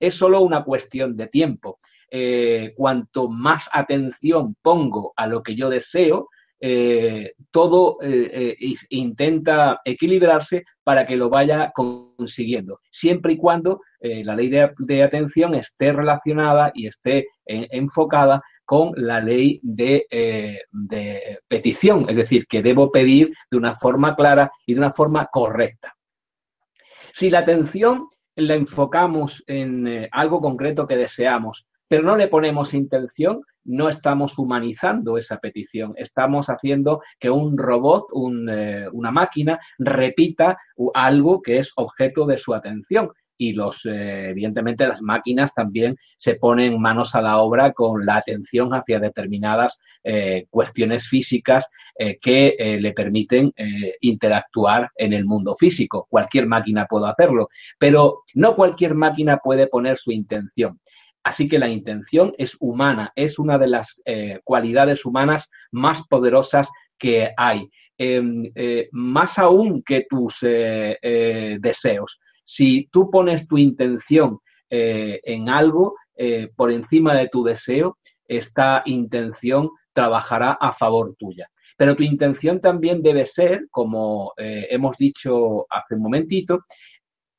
es 0.00 0.14
solo 0.16 0.40
una 0.40 0.64
cuestión 0.64 1.16
de 1.16 1.28
tiempo. 1.28 1.78
Eh, 2.10 2.74
cuanto 2.76 3.28
más 3.28 3.68
atención 3.72 4.56
pongo 4.62 5.12
a 5.16 5.26
lo 5.26 5.42
que 5.42 5.54
yo 5.54 5.70
deseo, 5.70 6.28
eh, 6.66 7.34
todo 7.50 7.98
eh, 8.00 8.56
eh, 8.58 8.74
intenta 8.88 9.82
equilibrarse 9.84 10.64
para 10.82 11.06
que 11.06 11.14
lo 11.14 11.28
vaya 11.28 11.70
consiguiendo, 11.74 12.80
siempre 12.90 13.34
y 13.34 13.36
cuando 13.36 13.82
la 14.00 14.34
ley 14.34 14.48
de, 14.48 15.02
atención 15.02 15.54
esté 15.54 15.92
relacionada 15.92 16.72
y 16.74 16.86
esté 16.86 17.28
enfocada 17.44 18.42
con 18.64 18.92
la 18.96 19.20
ley 19.20 19.60
de, 19.62 20.06
de, 20.10 21.38
petición, 21.48 22.06
es 22.08 22.16
decir, 22.16 22.46
que 22.46 22.62
debo 22.62 22.90
pedir 22.90 23.34
de 23.50 23.58
una 23.58 23.74
forma 23.74 24.16
clara 24.16 24.50
y 24.66 24.72
de 24.72 24.80
una 24.80 24.92
forma 24.92 25.26
correcta. 25.32 25.94
Si 27.12 27.28
la 27.28 27.40
atención 27.40 28.08
la 28.36 28.54
enfocamos 28.54 29.42
en 29.46 30.08
algo 30.12 30.40
concreto 30.40 30.86
que 30.86 30.96
deseamos, 30.96 31.66
pero 31.88 32.02
no 32.02 32.16
le 32.16 32.28
ponemos 32.28 32.74
intención, 32.74 33.42
no 33.64 33.88
estamos 33.88 34.38
humanizando 34.38 35.18
esa 35.18 35.38
petición, 35.38 35.94
estamos 35.96 36.48
haciendo 36.48 37.02
que 37.18 37.30
un 37.30 37.56
robot, 37.56 38.06
eh, 38.50 38.86
una 38.92 39.10
máquina, 39.10 39.58
repita 39.78 40.58
algo 40.94 41.40
que 41.42 41.58
es 41.58 41.72
objeto 41.76 42.26
de 42.26 42.38
su 42.38 42.54
atención. 42.54 43.10
y 43.36 43.52
los, 43.52 43.84
eh, 43.84 44.28
evidentemente 44.30 44.86
las 44.86 45.02
máquinas 45.02 45.52
también 45.52 45.96
se 46.16 46.36
ponen 46.36 46.80
manos 46.80 47.16
a 47.16 47.20
la 47.20 47.38
obra 47.38 47.72
con 47.72 48.06
la 48.06 48.14
atención 48.18 48.72
hacia 48.72 49.00
determinadas 49.00 49.80
eh, 50.04 50.46
cuestiones 50.50 51.08
físicas 51.08 51.68
que 52.20 52.78
le 52.80 52.92
permiten 52.92 53.52
interactuar 54.00 54.90
en 54.96 55.12
el 55.12 55.24
mundo 55.24 55.56
físico. 55.56 56.06
Cualquier 56.08 56.46
máquina 56.46 56.86
puede 56.86 57.08
hacerlo, 57.08 57.48
pero 57.76 58.22
no 58.34 58.54
cualquier 58.54 58.94
máquina 58.94 59.38
puede 59.38 59.66
poner 59.66 59.96
su 59.96 60.12
intención. 60.12 60.80
Así 61.24 61.48
que 61.48 61.58
la 61.58 61.68
intención 61.68 62.32
es 62.38 62.56
humana, 62.60 63.12
es 63.16 63.38
una 63.38 63.58
de 63.58 63.66
las 63.66 64.00
cualidades 64.44 65.04
humanas 65.04 65.50
más 65.72 66.06
poderosas 66.06 66.70
que 66.98 67.30
hay, 67.36 67.70
em, 67.98 68.52
más 68.92 69.38
aún 69.38 69.82
que 69.82 70.06
tus 70.08 70.40
deseos. 70.40 72.20
Si 72.44 72.88
tú 72.92 73.10
pones 73.10 73.48
tu 73.48 73.56
intención 73.56 74.38
eh, 74.70 75.20
en 75.24 75.48
algo 75.48 75.96
eh, 76.16 76.48
por 76.54 76.72
encima 76.72 77.14
de 77.14 77.28
tu 77.28 77.42
deseo, 77.42 77.98
esta 78.26 78.82
intención 78.86 79.70
trabajará 79.92 80.52
a 80.52 80.72
favor 80.72 81.14
tuya. 81.18 81.48
Pero 81.76 81.96
tu 81.96 82.02
intención 82.02 82.60
también 82.60 83.02
debe 83.02 83.26
ser, 83.26 83.66
como 83.70 84.32
eh, 84.36 84.66
hemos 84.70 84.96
dicho 84.96 85.66
hace 85.70 85.94
un 85.96 86.02
momentito, 86.02 86.64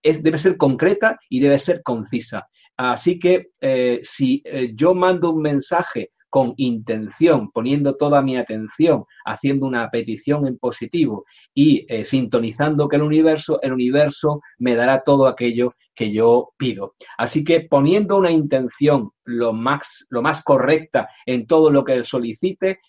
es, 0.01 0.21
debe 0.21 0.39
ser 0.39 0.57
concreta 0.57 1.17
y 1.29 1.39
debe 1.39 1.59
ser 1.59 1.81
concisa. 1.83 2.47
Así 2.77 3.19
que 3.19 3.51
si 4.03 4.43
yo 4.73 4.93
mando 4.93 5.31
un 5.31 5.41
mensaje 5.41 6.11
con 6.35 6.53
intención, 6.57 7.49
poniendo 7.49 7.95
toda 7.95 8.21
mi 8.21 8.35
atención, 8.35 9.05
haciendo 9.23 9.65
una 9.67 9.89
petición 9.89 10.45
en 10.45 10.57
positivo 10.57 11.23
y 11.53 11.85
eh, 11.87 12.03
sintonizando 12.03 12.89
que 12.89 12.97
el 12.97 13.03
universo, 13.03 13.61
el 13.61 13.71
universo 13.71 14.41
me 14.57 14.75
dará 14.75 15.01
todo 15.05 15.27
aquello 15.27 15.69
que 15.95 16.11
yo 16.11 16.49
pido. 16.57 16.95
Así 17.17 17.45
que 17.45 17.61
poniendo 17.61 18.17
una 18.17 18.31
intención 18.31 19.11
lo 19.23 19.53
más, 19.53 20.07
lo 20.09 20.21
más 20.21 20.43
correcta 20.43 21.07
en 21.25 21.47
todo 21.47 21.71
lo 21.71 21.85
que 21.85 22.03
solicite, 22.03 22.79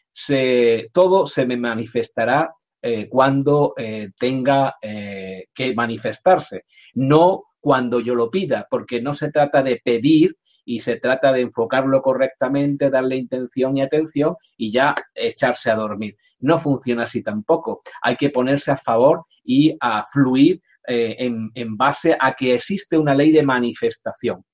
todo 0.93 1.29
se 1.29 1.47
me 1.47 1.57
manifestará 1.57 2.53
eh, 2.83 3.09
cuando 3.09 3.75
eh, 3.77 4.11
tenga 4.19 4.75
que 4.83 5.73
manifestarse, 5.77 6.65
no 6.95 7.45
cuando 7.61 8.01
yo 8.01 8.15
lo 8.15 8.31
pida, 8.31 8.67
porque 8.71 9.01
no 9.01 9.15
se 9.15 9.31
trata 9.31 9.63
de 9.63 9.81
pedir, 9.85 10.37
y 10.67 10.81
se 10.81 10.97
trata 10.97 11.33
de 11.33 11.43
enfocarlo 11.43 12.03
correctamente, 12.03 12.91
darle 12.91 13.17
intención 13.17 13.77
y 13.77 13.83
atención 13.83 14.35
y 14.57 14.73
ya 14.73 14.95
echarse 15.15 15.71
a 15.71 15.77
dormir. 15.77 16.17
No 16.41 16.59
funciona 16.59 17.05
así 17.05 17.23
tampoco. 17.23 17.83
Hay 18.03 18.17
que 18.17 18.31
ponerse 18.31 18.73
a 18.73 18.77
favor 18.77 19.25
y 19.45 19.77
a 19.81 20.05
fluir 20.13 20.61
eh, 20.89 21.31
en, 21.55 21.77
base 21.77 22.17
a 22.19 22.33
que 22.33 22.55
existe 22.55 22.99
una 22.99 23.15
ley 23.15 23.31
de 23.31 23.45
manifestación. 23.45 24.45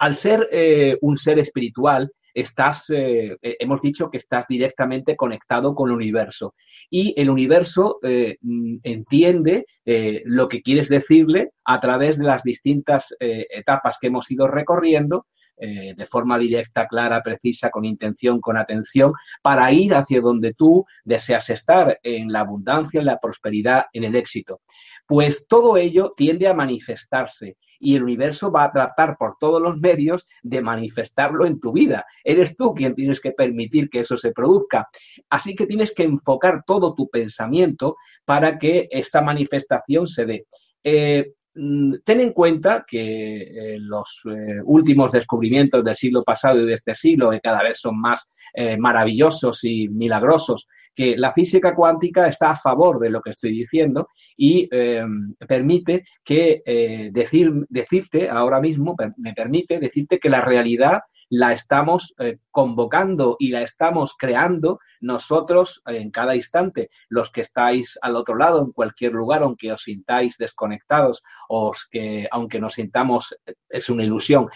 Al 0.00 0.16
ser 0.16 0.48
eh, 0.50 0.98
un 1.02 1.16
ser 1.16 1.38
espiritual, 1.38 2.10
estás, 2.34 2.90
eh, 2.90 3.36
eh, 3.42 3.56
hemos 3.58 3.80
dicho 3.80 4.10
que 4.10 4.18
estás 4.18 4.46
directamente 4.48 5.16
conectado 5.16 5.74
con 5.74 5.90
el 5.90 5.96
universo 5.96 6.54
y 6.88 7.14
el 7.16 7.30
universo 7.30 7.98
eh, 8.02 8.36
mm, 8.40 8.76
entiende 8.82 9.66
lo 10.24 10.48
que 10.48 10.62
quieres 10.62 10.88
decirle 10.88 11.50
a 11.64 11.80
través 11.80 12.16
de 12.16 12.24
las 12.24 12.44
distintas 12.44 13.12
etapas 13.18 13.98
que 14.00 14.06
hemos 14.06 14.30
ido 14.30 14.46
recorriendo 14.46 15.26
de 15.56 16.06
forma 16.06 16.38
directa, 16.38 16.86
clara, 16.86 17.22
precisa, 17.22 17.70
con 17.70 17.84
intención, 17.84 18.40
con 18.40 18.56
atención, 18.56 19.12
para 19.42 19.72
ir 19.72 19.92
hacia 19.94 20.20
donde 20.20 20.54
tú 20.54 20.84
deseas 21.04 21.50
estar, 21.50 21.98
en 22.04 22.30
la 22.30 22.40
abundancia, 22.40 23.00
en 23.00 23.06
la 23.06 23.18
prosperidad, 23.18 23.86
en 23.92 24.04
el 24.04 24.14
éxito. 24.14 24.60
Pues 25.10 25.48
todo 25.48 25.76
ello 25.76 26.14
tiende 26.16 26.46
a 26.46 26.54
manifestarse 26.54 27.56
y 27.80 27.96
el 27.96 28.04
universo 28.04 28.52
va 28.52 28.62
a 28.62 28.70
tratar 28.70 29.16
por 29.18 29.38
todos 29.40 29.60
los 29.60 29.80
medios 29.80 30.28
de 30.40 30.62
manifestarlo 30.62 31.46
en 31.46 31.58
tu 31.58 31.72
vida. 31.72 32.06
Eres 32.22 32.54
tú 32.54 32.74
quien 32.74 32.94
tienes 32.94 33.20
que 33.20 33.32
permitir 33.32 33.90
que 33.90 33.98
eso 33.98 34.16
se 34.16 34.30
produzca. 34.30 34.88
Así 35.28 35.56
que 35.56 35.66
tienes 35.66 35.92
que 35.92 36.04
enfocar 36.04 36.62
todo 36.64 36.94
tu 36.94 37.10
pensamiento 37.10 37.96
para 38.24 38.56
que 38.56 38.86
esta 38.92 39.20
manifestación 39.20 40.06
se 40.06 40.26
dé. 40.26 40.46
Eh, 40.84 41.32
ten 41.52 42.20
en 42.20 42.32
cuenta 42.32 42.84
que 42.86 43.42
eh, 43.42 43.78
los 43.78 44.22
eh, 44.26 44.60
últimos 44.64 45.12
descubrimientos 45.12 45.84
del 45.84 45.94
siglo 45.94 46.22
pasado 46.22 46.60
y 46.60 46.66
de 46.66 46.74
este 46.74 46.94
siglo, 46.94 47.30
que 47.30 47.40
cada 47.40 47.62
vez 47.62 47.80
son 47.80 48.00
más 48.00 48.30
maravillosos 48.78 49.62
y 49.62 49.88
milagrosos, 49.88 50.66
que 50.94 51.16
la 51.16 51.32
física 51.32 51.74
cuántica 51.74 52.26
está 52.26 52.50
a 52.50 52.56
favor 52.56 52.98
de 52.98 53.10
lo 53.10 53.20
que 53.20 53.30
estoy 53.30 53.52
diciendo 53.52 54.08
y 54.36 54.68
eh, 54.70 55.04
permite 55.46 56.04
que 56.24 56.62
eh, 56.64 57.10
decir, 57.12 57.52
decirte 57.68 58.28
ahora 58.28 58.60
mismo, 58.60 58.96
me 59.16 59.32
permite 59.32 59.78
decirte 59.78 60.18
que 60.18 60.30
la 60.30 60.40
realidad 60.40 61.00
la 61.30 61.52
estamos 61.52 62.14
eh, 62.18 62.38
convocando 62.50 63.36
y 63.38 63.50
la 63.50 63.62
estamos 63.62 64.14
creando 64.18 64.80
nosotros 65.00 65.80
en 65.86 66.10
cada 66.10 66.34
instante. 66.34 66.90
Los 67.08 67.30
que 67.30 67.40
estáis 67.40 67.98
al 68.02 68.16
otro 68.16 68.36
lado, 68.36 68.60
en 68.60 68.72
cualquier 68.72 69.12
lugar, 69.12 69.42
aunque 69.42 69.72
os 69.72 69.84
sintáis 69.84 70.36
desconectados 70.36 71.22
o 71.48 71.72
que 71.90 72.28
aunque 72.30 72.60
nos 72.60 72.74
sintamos, 72.74 73.34
es 73.68 73.88
una 73.88 74.04
ilusión, 74.04 74.48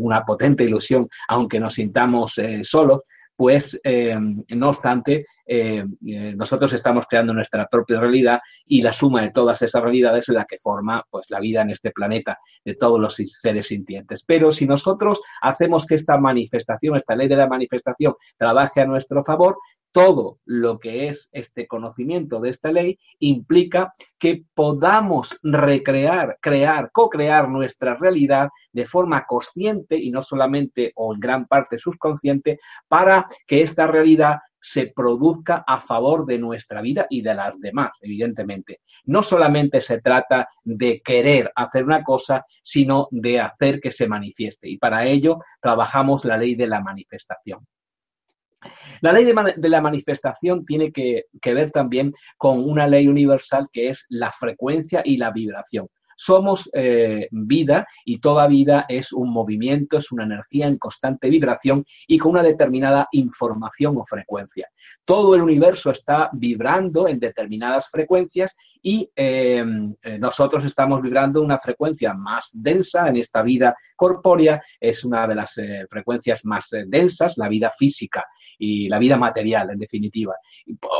una 0.00 0.24
potente 0.24 0.64
ilusión, 0.64 1.08
aunque 1.28 1.60
nos 1.60 1.74
sintamos 1.74 2.40
solos, 2.62 3.00
pues 3.40 3.80
eh, 3.84 4.18
no 4.54 4.68
obstante, 4.68 5.24
eh, 5.46 5.82
eh, 6.06 6.34
nosotros 6.36 6.74
estamos 6.74 7.06
creando 7.08 7.32
nuestra 7.32 7.66
propia 7.68 7.98
realidad 7.98 8.38
y 8.66 8.82
la 8.82 8.92
suma 8.92 9.22
de 9.22 9.30
todas 9.30 9.62
esas 9.62 9.82
realidades 9.82 10.28
es 10.28 10.34
la 10.34 10.44
que 10.44 10.58
forma 10.58 11.02
pues, 11.08 11.24
la 11.30 11.40
vida 11.40 11.62
en 11.62 11.70
este 11.70 11.90
planeta 11.90 12.38
de 12.62 12.74
todos 12.74 13.00
los 13.00 13.14
seres 13.14 13.68
sintientes. 13.68 14.24
Pero 14.24 14.52
si 14.52 14.66
nosotros 14.66 15.22
hacemos 15.40 15.86
que 15.86 15.94
esta 15.94 16.18
manifestación, 16.18 16.96
esta 16.96 17.16
ley 17.16 17.28
de 17.28 17.36
la 17.36 17.48
manifestación, 17.48 18.12
trabaje 18.36 18.82
a 18.82 18.84
nuestro 18.84 19.24
favor, 19.24 19.56
todo 19.92 20.38
lo 20.44 20.78
que 20.78 21.08
es 21.08 21.28
este 21.32 21.66
conocimiento 21.66 22.40
de 22.40 22.50
esta 22.50 22.70
ley 22.70 22.98
implica 23.18 23.92
que 24.18 24.44
podamos 24.54 25.38
recrear, 25.42 26.38
crear, 26.40 26.90
co-crear 26.92 27.48
nuestra 27.48 27.96
realidad 27.96 28.48
de 28.72 28.86
forma 28.86 29.24
consciente 29.26 29.96
y 29.96 30.10
no 30.10 30.22
solamente 30.22 30.92
o 30.96 31.14
en 31.14 31.20
gran 31.20 31.46
parte 31.46 31.78
subconsciente 31.78 32.60
para 32.88 33.26
que 33.46 33.62
esta 33.62 33.86
realidad 33.86 34.38
se 34.62 34.92
produzca 34.94 35.64
a 35.66 35.80
favor 35.80 36.26
de 36.26 36.38
nuestra 36.38 36.82
vida 36.82 37.06
y 37.08 37.22
de 37.22 37.34
las 37.34 37.58
demás, 37.60 37.98
evidentemente. 38.02 38.80
No 39.04 39.22
solamente 39.22 39.80
se 39.80 40.00
trata 40.00 40.48
de 40.62 41.00
querer 41.00 41.50
hacer 41.54 41.84
una 41.84 42.02
cosa, 42.02 42.44
sino 42.62 43.08
de 43.10 43.40
hacer 43.40 43.80
que 43.80 43.90
se 43.90 44.06
manifieste. 44.06 44.68
Y 44.68 44.76
para 44.76 45.06
ello 45.06 45.38
trabajamos 45.60 46.24
la 46.24 46.36
ley 46.36 46.54
de 46.54 46.66
la 46.66 46.80
manifestación. 46.80 47.66
La 49.00 49.12
ley 49.12 49.24
de, 49.24 49.68
la 49.68 49.80
manifestación 49.80 50.64
tiene 50.64 50.92
que, 50.92 51.24
ver 51.44 51.70
también 51.70 52.12
con 52.36 52.62
una 52.68 52.86
ley 52.86 53.08
universal 53.08 53.68
que 53.72 53.88
es 53.88 54.04
la 54.08 54.32
frecuencia 54.32 55.02
y 55.04 55.16
la 55.16 55.30
vibración. 55.30 55.88
Somos 56.16 56.68
eh, 56.74 57.28
vida 57.30 57.86
y 58.04 58.18
toda 58.18 58.46
vida 58.46 58.84
es 58.90 59.10
un 59.10 59.32
movimiento, 59.32 59.96
es 59.96 60.12
una 60.12 60.24
energía 60.24 60.66
en 60.66 60.76
constante 60.76 61.30
vibración 61.30 61.82
y 62.06 62.18
con 62.18 62.32
una 62.32 62.42
determinada 62.42 63.08
información 63.12 63.96
o 63.96 64.04
frecuencia. 64.04 64.68
Todo 65.06 65.34
el 65.34 65.40
universo 65.40 65.90
está 65.90 66.28
vibrando 66.34 67.08
en 67.08 67.20
determinadas 67.20 67.88
frecuencias 67.88 68.54
y 68.82 69.10
eh, 69.14 69.64
eh, 70.02 70.18
nosotros 70.18 70.64
estamos 70.64 71.02
vibrando 71.02 71.42
una 71.42 71.58
frecuencia 71.58 72.14
más 72.14 72.50
densa 72.52 73.08
en 73.08 73.16
esta 73.16 73.42
vida 73.42 73.76
corpórea, 73.96 74.62
es 74.78 75.04
una 75.04 75.26
de 75.26 75.34
las 75.34 75.60
frecuencias 75.90 76.44
más 76.44 76.68
densas, 76.86 77.36
la 77.36 77.48
vida 77.48 77.70
física 77.76 78.24
y 78.58 78.88
la 78.88 78.98
vida 78.98 79.16
material, 79.16 79.70
en 79.70 79.78
definitiva. 79.78 80.34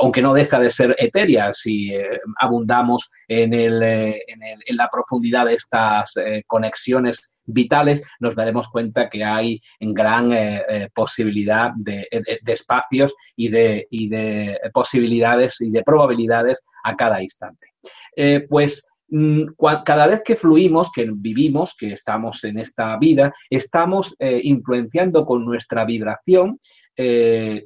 Aunque 0.03 0.21
no 0.21 0.35
deja 0.35 0.59
de 0.59 0.71
ser 0.71 0.95
etérea 0.99 1.53
si 1.55 1.93
abundamos 2.39 3.11
en, 3.27 3.55
el, 3.55 3.83
en, 3.83 4.77
la 4.77 4.89
profundidad 4.89 5.47
de 5.47 5.55
estas 5.55 6.17
eh, 6.17 6.45
conexiones 6.47 7.30
vitales, 7.47 8.03
nos 8.19 8.35
daremos 8.35 8.69
cuenta 8.69 9.09
que 9.09 9.25
hay 9.25 9.61
gran 9.81 10.33
eh, 10.33 10.63
eh, 10.69 10.89
posibilidad 10.95 11.73
de, 11.77 12.07
espacios 12.47 13.15
y 13.37 13.49
de, 13.49 13.87
y 13.91 14.09
de, 14.09 14.59
posibilidades 14.73 15.61
y 15.61 15.71
de 15.71 15.83
probabilidades 15.83 16.63
a 16.85 16.97
cada 16.97 17.23
instante. 17.23 17.69
pues 18.49 18.87
mm, 19.09 19.43
cada 19.85 20.07
vez 20.07 20.23
que 20.25 20.37
fluimos, 20.37 20.91
que 20.93 21.11
vivimos, 21.13 21.75
que 21.79 21.93
estamos 21.93 22.45
en 22.45 22.59
esta 22.59 22.97
vida, 22.99 23.33
estamos 23.49 24.15
influenciando 24.21 25.25
con 25.25 25.45
nuestra 25.45 25.85
vibración 25.85 26.59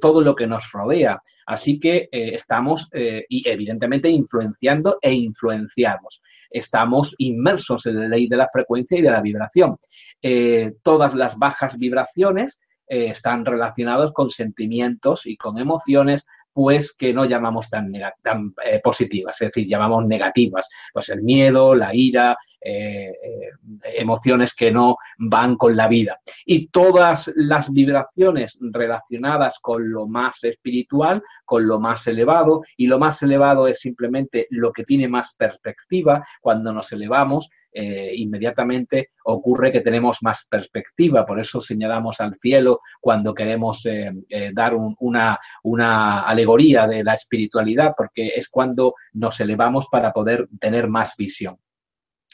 todo 0.00 0.20
lo 0.22 0.34
que 0.34 0.46
nos 0.46 0.70
rodea. 0.72 1.20
Así 1.46 1.78
que 1.78 2.08
estamos, 2.10 2.88
y 3.28 3.48
evidentemente, 3.48 4.08
influenciando 4.08 4.98
e 5.02 5.12
influenciamos 5.12 6.22
estamos 6.54 7.14
inmersos 7.18 7.84
en 7.86 8.00
la 8.00 8.08
ley 8.08 8.28
de 8.28 8.36
la 8.36 8.48
frecuencia 8.50 8.98
y 8.98 9.02
de 9.02 9.10
la 9.10 9.20
vibración. 9.20 9.76
Eh, 10.22 10.74
todas 10.82 11.14
las 11.14 11.36
bajas 11.36 11.76
vibraciones 11.76 12.60
eh, 12.86 13.08
están 13.08 13.44
relacionadas 13.44 14.12
con 14.12 14.30
sentimientos 14.30 15.26
y 15.26 15.36
con 15.36 15.58
emociones 15.58 16.26
pues 16.52 16.94
que 16.96 17.12
no 17.12 17.24
llamamos 17.24 17.68
tan, 17.68 17.92
tan 18.22 18.54
eh, 18.64 18.80
positivas, 18.82 19.36
es 19.40 19.48
decir, 19.48 19.68
llamamos 19.68 20.06
negativas, 20.06 20.68
pues 20.92 21.08
el 21.08 21.22
miedo, 21.22 21.74
la 21.74 21.92
ira, 21.92 22.36
emociones 22.64 24.54
que 24.54 24.72
no 24.72 24.96
van 25.18 25.56
con 25.56 25.76
la 25.76 25.88
vida. 25.88 26.20
Y 26.46 26.68
todas 26.68 27.30
las 27.36 27.72
vibraciones 27.72 28.58
relacionadas 28.60 29.58
con 29.60 29.90
lo 29.90 30.06
más 30.06 30.42
espiritual, 30.44 31.22
con 31.44 31.66
lo 31.66 31.78
más 31.78 32.06
elevado, 32.06 32.62
y 32.76 32.86
lo 32.86 32.98
más 32.98 33.22
elevado 33.22 33.68
es 33.68 33.80
simplemente 33.80 34.46
lo 34.50 34.72
que 34.72 34.84
tiene 34.84 35.08
más 35.08 35.34
perspectiva 35.34 36.26
cuando 36.40 36.72
nos 36.72 36.92
elevamos, 36.92 37.50
eh, 37.76 38.12
inmediatamente 38.14 39.10
ocurre 39.24 39.72
que 39.72 39.80
tenemos 39.80 40.18
más 40.22 40.46
perspectiva. 40.48 41.26
Por 41.26 41.40
eso 41.40 41.60
señalamos 41.60 42.20
al 42.20 42.36
cielo 42.36 42.80
cuando 43.00 43.34
queremos 43.34 43.84
eh, 43.86 44.12
eh, 44.28 44.52
dar 44.54 44.74
una, 44.74 45.38
una 45.64 46.20
alegoría 46.20 46.86
de 46.86 47.02
la 47.02 47.14
espiritualidad, 47.14 47.94
porque 47.96 48.28
es 48.36 48.48
cuando 48.48 48.94
nos 49.12 49.40
elevamos 49.40 49.88
para 49.90 50.12
poder 50.12 50.48
tener 50.60 50.88
más 50.88 51.16
visión. 51.16 51.58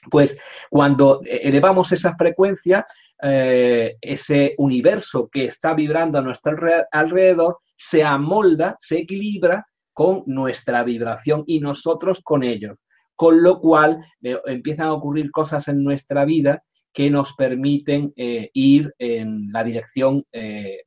Pues 0.09 0.38
cuando 0.70 1.20
elevamos 1.24 1.92
esa 1.92 2.16
frecuencia, 2.16 2.86
ese 3.20 4.55
universo 4.57 5.28
que 5.28 5.44
está 5.44 5.74
vibrando 5.74 6.18
a 6.18 6.22
nuestro 6.22 6.55
alrededor 6.90 7.59
se 7.76 8.03
amolda, 8.03 8.78
se 8.80 9.01
equilibra 9.01 9.66
con 9.92 10.22
nuestra 10.24 10.84
vibración 10.84 11.44
y 11.46 11.61
nosotros 11.61 12.20
con 12.22 12.44
ellos 12.44 12.78
con 13.20 13.42
lo 13.42 13.61
cual 13.61 14.03
eh, 14.22 14.38
empiezan 14.46 14.86
a 14.86 14.94
ocurrir 14.94 15.30
cosas 15.30 15.68
en 15.68 15.84
nuestra 15.84 16.24
vida 16.24 16.64
que 16.90 17.11
nos 17.11 17.34
permiten 17.34 18.14
eh, 18.16 18.48
ir 18.55 18.94
en 18.98 19.53
la 19.53 19.62
dirección 19.62 20.24
eh, 20.32 20.84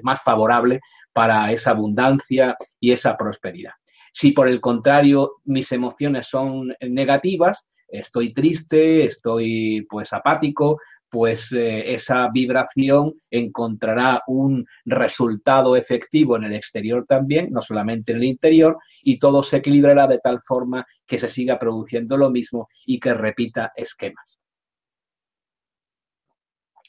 más 0.00 0.22
favorable 0.22 0.78
para 1.12 1.50
esa 1.50 1.70
abundancia 1.72 2.56
y 2.78 2.92
esa 2.92 3.16
prosperidad. 3.16 3.72
Si 4.12 4.30
por 4.30 4.48
el 4.48 4.60
contrario 4.60 5.38
mis 5.42 5.72
emociones 5.72 6.28
son 6.28 6.72
negativas, 6.88 7.68
estoy 7.92 8.32
triste, 8.32 9.04
estoy 9.04 9.86
pues 9.88 10.12
apático, 10.12 10.80
pues 11.12 11.52
eh, 11.52 11.92
esa 11.92 12.30
vibración 12.32 13.14
encontrará 13.30 14.22
un 14.26 14.66
resultado 14.86 15.76
efectivo 15.76 16.36
en 16.36 16.44
el 16.44 16.54
exterior 16.54 17.04
también, 17.06 17.50
no 17.50 17.60
solamente 17.60 18.12
en 18.12 18.18
el 18.18 18.24
interior, 18.24 18.78
y 19.02 19.18
todo 19.18 19.42
se 19.42 19.58
equilibrará 19.58 20.06
de 20.06 20.20
tal 20.20 20.40
forma 20.40 20.86
que 21.06 21.18
se 21.18 21.28
siga 21.28 21.58
produciendo 21.58 22.16
lo 22.16 22.30
mismo 22.30 22.68
y 22.86 22.98
que 22.98 23.12
repita 23.12 23.72
esquemas. 23.76 24.40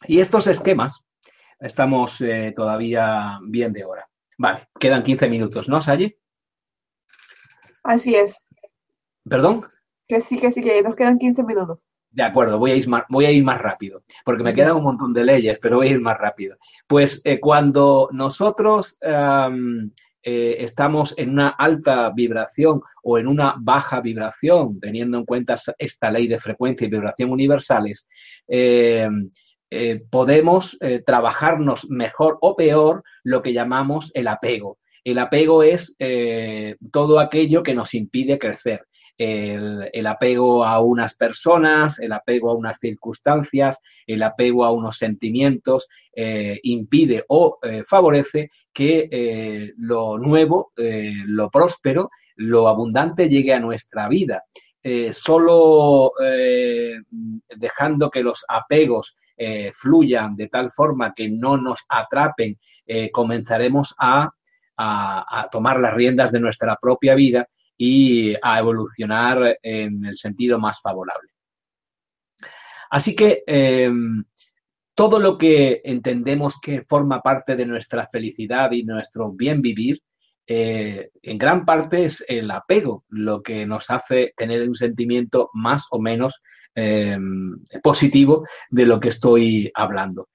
Y 0.08 0.22
estos 0.22 0.48
esquemas, 0.48 1.02
estamos 1.60 2.22
eh, 2.22 2.54
todavía 2.56 3.40
bien 3.46 3.74
de 3.74 3.84
hora. 3.84 4.08
Vale, 4.38 4.70
quedan 4.80 5.04
15 5.04 5.30
minutos, 5.30 5.68
¿no, 5.68 5.82
Sayi? 5.82 6.16
Así 7.84 8.16
es. 8.16 8.38
¿Perdón? 9.30 9.64
Que 10.14 10.22
sí, 10.22 10.38
que 10.38 10.52
sí, 10.52 10.62
que 10.62 10.80
nos 10.84 10.96
quedan 10.96 11.18
15 11.18 11.42
minutos. 11.42 11.80
De 12.12 12.22
acuerdo, 12.22 12.60
voy 12.60 12.70
a, 12.70 12.76
ir 12.76 12.88
más, 12.88 13.02
voy 13.10 13.26
a 13.26 13.32
ir 13.32 13.44
más 13.44 13.60
rápido, 13.60 14.04
porque 14.24 14.44
me 14.44 14.54
quedan 14.54 14.76
un 14.76 14.84
montón 14.84 15.12
de 15.12 15.24
leyes, 15.24 15.58
pero 15.60 15.78
voy 15.78 15.88
a 15.88 15.90
ir 15.90 16.00
más 16.00 16.20
rápido. 16.20 16.56
Pues 16.86 17.20
eh, 17.24 17.40
cuando 17.40 18.10
nosotros 18.12 18.96
eh, 19.02 20.56
estamos 20.60 21.16
en 21.18 21.32
una 21.32 21.48
alta 21.48 22.12
vibración 22.12 22.82
o 23.02 23.18
en 23.18 23.26
una 23.26 23.56
baja 23.58 24.02
vibración, 24.02 24.80
teniendo 24.80 25.18
en 25.18 25.26
cuenta 25.26 25.56
esta 25.80 26.12
ley 26.12 26.28
de 26.28 26.38
frecuencia 26.38 26.86
y 26.86 26.92
vibración 26.92 27.32
universales, 27.32 28.08
eh, 28.48 29.10
podemos 30.12 30.78
trabajarnos 31.08 31.90
mejor 31.90 32.38
o 32.42 32.56
peor 32.56 33.04
lo 33.24 33.42
que 33.42 33.52
llamamos 33.52 34.12
el 34.14 34.28
apego. 34.28 34.78
El 35.04 35.18
apego 35.18 35.64
es 35.64 35.98
todo 36.92 37.20
aquello 37.20 37.64
que 37.64 37.74
nos 37.74 37.96
impide 37.96 38.38
crecer 38.38 38.86
el, 39.18 40.08
apego 40.08 40.66
a 40.66 40.82
unas 40.82 41.16
personas, 41.16 42.00
el 42.00 42.12
apego 42.12 42.52
a 42.52 42.56
unas 42.56 42.78
circunstancias, 42.80 43.80
el 44.08 44.24
apego 44.24 44.66
a 44.66 44.72
unos 44.72 44.98
sentimientos, 44.98 45.88
eh, 46.16 46.60
impide 46.64 47.24
o 47.30 47.60
eh, 47.62 47.84
favorece 47.86 48.50
que 48.72 49.08
eh, 49.12 49.74
lo 49.78 50.18
nuevo, 50.18 50.72
lo 50.76 51.50
próspero, 51.50 52.10
lo 52.36 52.68
abundante 52.68 53.30
llegue 53.30 53.54
a 53.54 53.60
nuestra 53.60 54.08
vida. 54.08 54.44
solo 55.14 56.12
dejando 57.56 58.10
que 58.10 58.24
los 58.24 58.44
apegos 58.48 59.16
fluyan 59.74 60.36
de 60.36 60.48
tal 60.50 60.72
forma 60.72 61.14
que 61.14 61.30
no 61.30 61.58
nos 61.58 61.86
atrapen, 61.88 62.58
comenzaremos 63.12 63.94
a, 64.00 64.30
a, 64.78 65.48
tomar 65.52 65.80
las 65.80 65.94
riendas 65.94 66.32
de 66.32 66.40
nuestra 66.40 66.76
propia 66.82 67.14
vida 67.14 67.48
y 67.86 68.34
a 68.42 68.60
evolucionar 68.60 69.60
en 69.62 70.06
el 70.06 70.18
sentido 70.18 70.58
más 70.58 70.80
favorable. 70.82 71.30
Así 72.90 73.14
que 73.14 73.44
em, 73.46 74.24
todo 74.96 75.20
lo 75.20 75.38
que 75.38 75.82
entendemos 75.84 76.62
que 76.62 76.84
forma 76.88 77.22
parte 77.22 77.58
de 77.58 77.66
nuestra 77.66 78.08
felicidad 78.10 78.72
y 78.72 78.84
nuestro 78.84 79.34
bien 79.34 79.62
vivir, 79.62 80.00
eh, 80.48 81.10
en 81.22 81.38
gran 81.38 81.66
parte 81.66 82.06
es 82.06 82.24
el 82.30 82.50
apego 82.52 83.04
lo 83.10 83.44
que 83.44 83.66
nos 83.66 83.90
hace 83.90 84.34
tener 84.38 84.66
un 84.66 84.76
sentimiento 84.76 85.50
más 85.54 85.86
o 85.92 86.00
menos 86.00 86.42
em, 86.76 87.60
positivo 87.82 88.48
de 88.70 88.86
lo 88.86 88.98
que 89.02 89.10
estoy 89.10 89.70
hablando. 89.74 90.30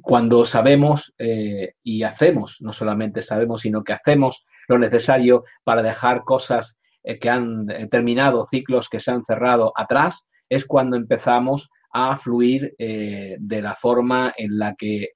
cuando 0.00 0.44
sabemos 0.44 1.12
eh, 1.18 1.72
y 1.82 2.04
hacemos, 2.04 2.58
no 2.60 2.72
solamente 2.72 3.20
sabemos, 3.20 3.62
sino 3.62 3.82
que 3.82 3.92
hacemos 3.92 4.44
lo 4.68 4.78
necesario 4.78 5.44
para 5.64 5.82
dejar 5.82 6.24
cosas 6.24 6.78
eh, 7.02 7.18
que 7.18 7.30
han 7.30 7.68
eh, 7.70 7.88
terminado, 7.90 8.46
ciclos 8.48 8.88
que 8.88 9.00
se 9.00 9.10
han 9.10 9.24
cerrado 9.24 9.72
atrás, 9.74 10.28
es 10.48 10.64
cuando 10.64 10.96
empezamos 10.96 11.70
a 11.92 12.16
fluir 12.16 12.74
eh, 12.78 13.36
de 13.40 13.62
la 13.62 13.74
forma 13.74 14.32
en 14.36 14.58
la 14.58 14.74
que 14.74 15.08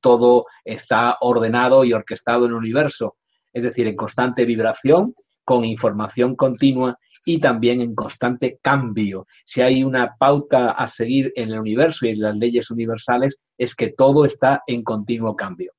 todo 0.00 0.46
está 0.64 1.16
ordenado 1.20 1.84
y 1.84 1.92
orquestado 1.92 2.44
en 2.44 2.50
el 2.50 2.56
universo, 2.56 3.16
es 3.52 3.62
decir, 3.62 3.86
en 3.86 3.94
constante 3.94 4.44
vibración, 4.44 5.14
con 5.44 5.64
información 5.64 6.34
continua 6.34 6.98
y 7.24 7.38
también 7.38 7.80
en 7.80 7.94
constante 7.94 8.58
cambio. 8.60 9.26
Si 9.44 9.60
hay 9.60 9.84
una 9.84 10.16
pauta 10.18 10.72
a 10.72 10.86
seguir 10.88 11.32
en 11.36 11.50
el 11.50 11.60
universo 11.60 12.06
y 12.06 12.10
en 12.10 12.20
las 12.20 12.36
leyes 12.36 12.70
universales, 12.70 13.38
es 13.56 13.74
que 13.74 13.92
todo 13.92 14.24
está 14.24 14.62
en 14.66 14.82
continuo 14.82 15.36
cambio. 15.36 15.72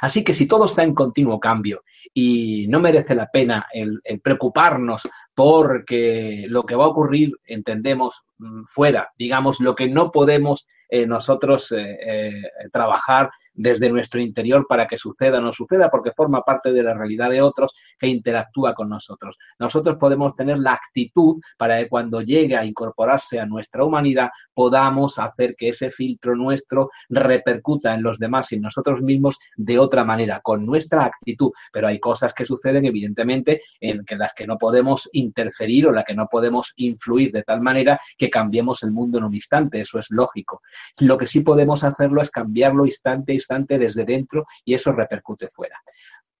Así 0.00 0.22
que 0.22 0.32
si 0.32 0.46
todo 0.46 0.66
está 0.66 0.82
en 0.82 0.94
continuo 0.94 1.40
cambio 1.40 1.82
y 2.14 2.66
no 2.68 2.80
merece 2.80 3.14
la 3.14 3.30
pena 3.30 3.66
el, 3.72 4.00
preocuparnos 4.22 5.08
porque 5.34 6.46
lo 6.48 6.64
que 6.64 6.76
va 6.76 6.84
a 6.84 6.88
ocurrir, 6.88 7.32
entendemos, 7.44 8.26
mm, 8.38 8.64
fuera, 8.66 9.12
digamos, 9.18 9.60
lo 9.60 9.74
que 9.74 9.88
no 9.88 10.10
podemos 10.12 10.66
eh, 10.88 11.06
nosotros 11.06 11.72
eh, 11.72 11.98
eh, 12.00 12.42
trabajar 12.72 13.30
desde 13.56 13.90
nuestro 13.90 14.20
interior 14.20 14.66
para 14.68 14.86
que 14.86 14.98
suceda 14.98 15.38
o 15.38 15.40
no 15.40 15.52
suceda, 15.52 15.90
porque 15.90 16.12
forma 16.12 16.42
parte 16.42 16.72
de 16.72 16.82
la 16.82 16.94
realidad 16.94 17.30
de 17.30 17.42
otros 17.42 17.74
que 17.98 18.06
interactúa 18.06 18.74
con 18.74 18.88
nosotros. 18.88 19.38
Nosotros 19.58 19.96
podemos 19.98 20.36
tener 20.36 20.58
la 20.58 20.74
actitud 20.74 21.40
para 21.56 21.78
que 21.78 21.88
cuando 21.88 22.20
llegue 22.20 22.56
a 22.56 22.64
incorporarse 22.64 23.40
a 23.40 23.46
nuestra 23.46 23.84
humanidad 23.84 24.30
podamos 24.54 25.18
hacer 25.18 25.56
que 25.56 25.70
ese 25.70 25.90
filtro 25.90 26.36
nuestro 26.36 26.90
repercuta 27.08 27.94
en 27.94 28.02
los 28.02 28.18
demás 28.18 28.52
y 28.52 28.56
en 28.56 28.62
nosotros 28.62 29.00
mismos 29.00 29.38
de 29.56 29.78
otra 29.78 30.04
manera, 30.04 30.40
con 30.42 30.64
nuestra 30.64 31.04
actitud. 31.04 31.50
Pero 31.72 31.88
hay 31.88 31.98
cosas 31.98 32.32
que 32.34 32.44
suceden, 32.44 32.84
evidentemente, 32.84 33.60
en 33.80 34.04
las 34.18 34.34
que 34.34 34.46
no 34.46 34.58
podemos 34.58 35.08
interferir 35.12 35.86
o 35.86 35.92
las 35.92 36.04
que 36.04 36.14
no 36.14 36.26
podemos 36.28 36.72
influir 36.76 37.32
de 37.32 37.42
tal 37.42 37.60
manera 37.60 37.98
que 38.18 38.30
cambiemos 38.30 38.82
el 38.82 38.90
mundo 38.90 39.18
en 39.18 39.24
un 39.24 39.34
instante. 39.34 39.80
Eso 39.80 39.98
es 39.98 40.10
lógico. 40.10 40.62
Lo 41.00 41.16
que 41.16 41.26
sí 41.26 41.40
podemos 41.40 41.84
hacerlo 41.84 42.22
es 42.22 42.30
cambiarlo 42.30 42.86
instante 42.86 43.34
desde 43.48 44.04
dentro 44.04 44.46
y 44.64 44.74
eso 44.74 44.92
repercute 44.92 45.48
fuera. 45.48 45.80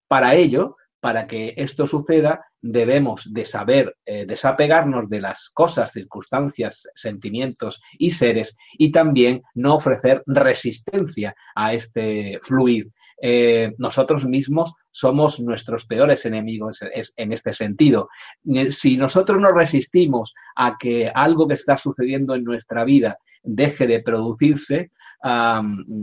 Para 0.08 0.34
ello, 0.34 0.76
para 1.00 1.26
que 1.26 1.54
esto 1.56 1.86
suceda, 1.86 2.44
debemos 2.60 3.32
de 3.32 3.44
saber 3.44 3.96
eh, 4.04 4.24
desapegarnos 4.26 5.08
de 5.08 5.20
las 5.20 5.50
cosas, 5.50 5.92
circunstancias, 5.92 6.88
sentimientos 6.94 7.80
y 7.98 8.10
seres 8.10 8.56
y 8.72 8.90
también 8.90 9.42
no 9.54 9.74
ofrecer 9.76 10.22
resistencia 10.26 11.34
a 11.54 11.74
este 11.74 12.40
fluir. 12.42 12.90
Eh, 13.22 13.72
nosotros 13.78 14.26
mismos 14.26 14.74
somos 14.90 15.40
nuestros 15.40 15.86
peores 15.86 16.26
enemigos 16.26 16.80
en 16.82 17.32
este 17.32 17.52
sentido. 17.52 18.08
Eh, 18.52 18.72
si 18.72 18.96
nosotros 18.96 19.38
no 19.40 19.52
resistimos 19.52 20.34
a 20.56 20.76
que 20.78 21.10
algo 21.14 21.46
que 21.46 21.54
está 21.54 21.76
sucediendo 21.76 22.34
en 22.34 22.44
nuestra 22.44 22.84
vida 22.84 23.18
deje 23.42 23.86
de 23.86 24.00
producirse, 24.00 24.90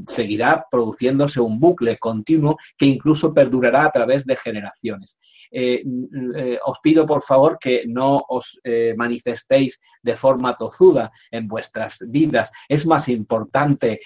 seguirá 0.08 0.66
produciéndose 0.70 1.40
un 1.40 1.60
bucle 1.60 1.98
continuo 1.98 2.58
que 2.78 2.86
incluso 2.86 3.34
perdurará 3.34 3.86
a 3.86 3.92
través 3.92 4.26
de 4.26 4.36
generaciones. 4.36 5.18
eh, 5.52 5.84
eh, 6.36 6.60
os 6.66 6.80
pido 6.82 7.06
por 7.06 7.22
favor 7.22 7.60
que 7.60 7.84
no 7.88 8.24
os 8.28 8.60
manifestéis 8.98 9.80
de 10.02 10.16
forma 10.16 10.58
tozuda 10.58 11.12
en 11.30 11.48
vuestras 11.48 12.00
vidas. 12.08 12.50
Es 12.68 12.86
más 12.86 13.08
importante 13.08 14.02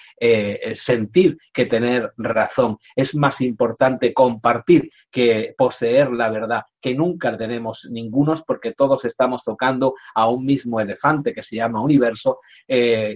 sentir 0.74 1.38
que 1.52 1.66
tener 1.66 2.12
razón. 2.18 2.76
Es 2.94 3.14
más 3.14 3.40
importante 3.40 4.12
compartir 4.12 4.90
que 5.10 5.54
poseer 5.56 6.12
la 6.12 6.28
verdad, 6.28 6.62
que 6.80 6.94
nunca 6.94 7.36
tenemos 7.36 7.86
ningunos 7.90 8.42
porque 8.42 8.72
todos 8.72 9.04
estamos 9.04 9.44
tocando 9.44 9.94
a 10.14 10.28
un 10.28 10.44
mismo 10.44 10.80
elefante 10.80 11.32
que 11.32 11.42
se 11.42 11.56
llama 11.56 11.82
universo. 11.82 12.38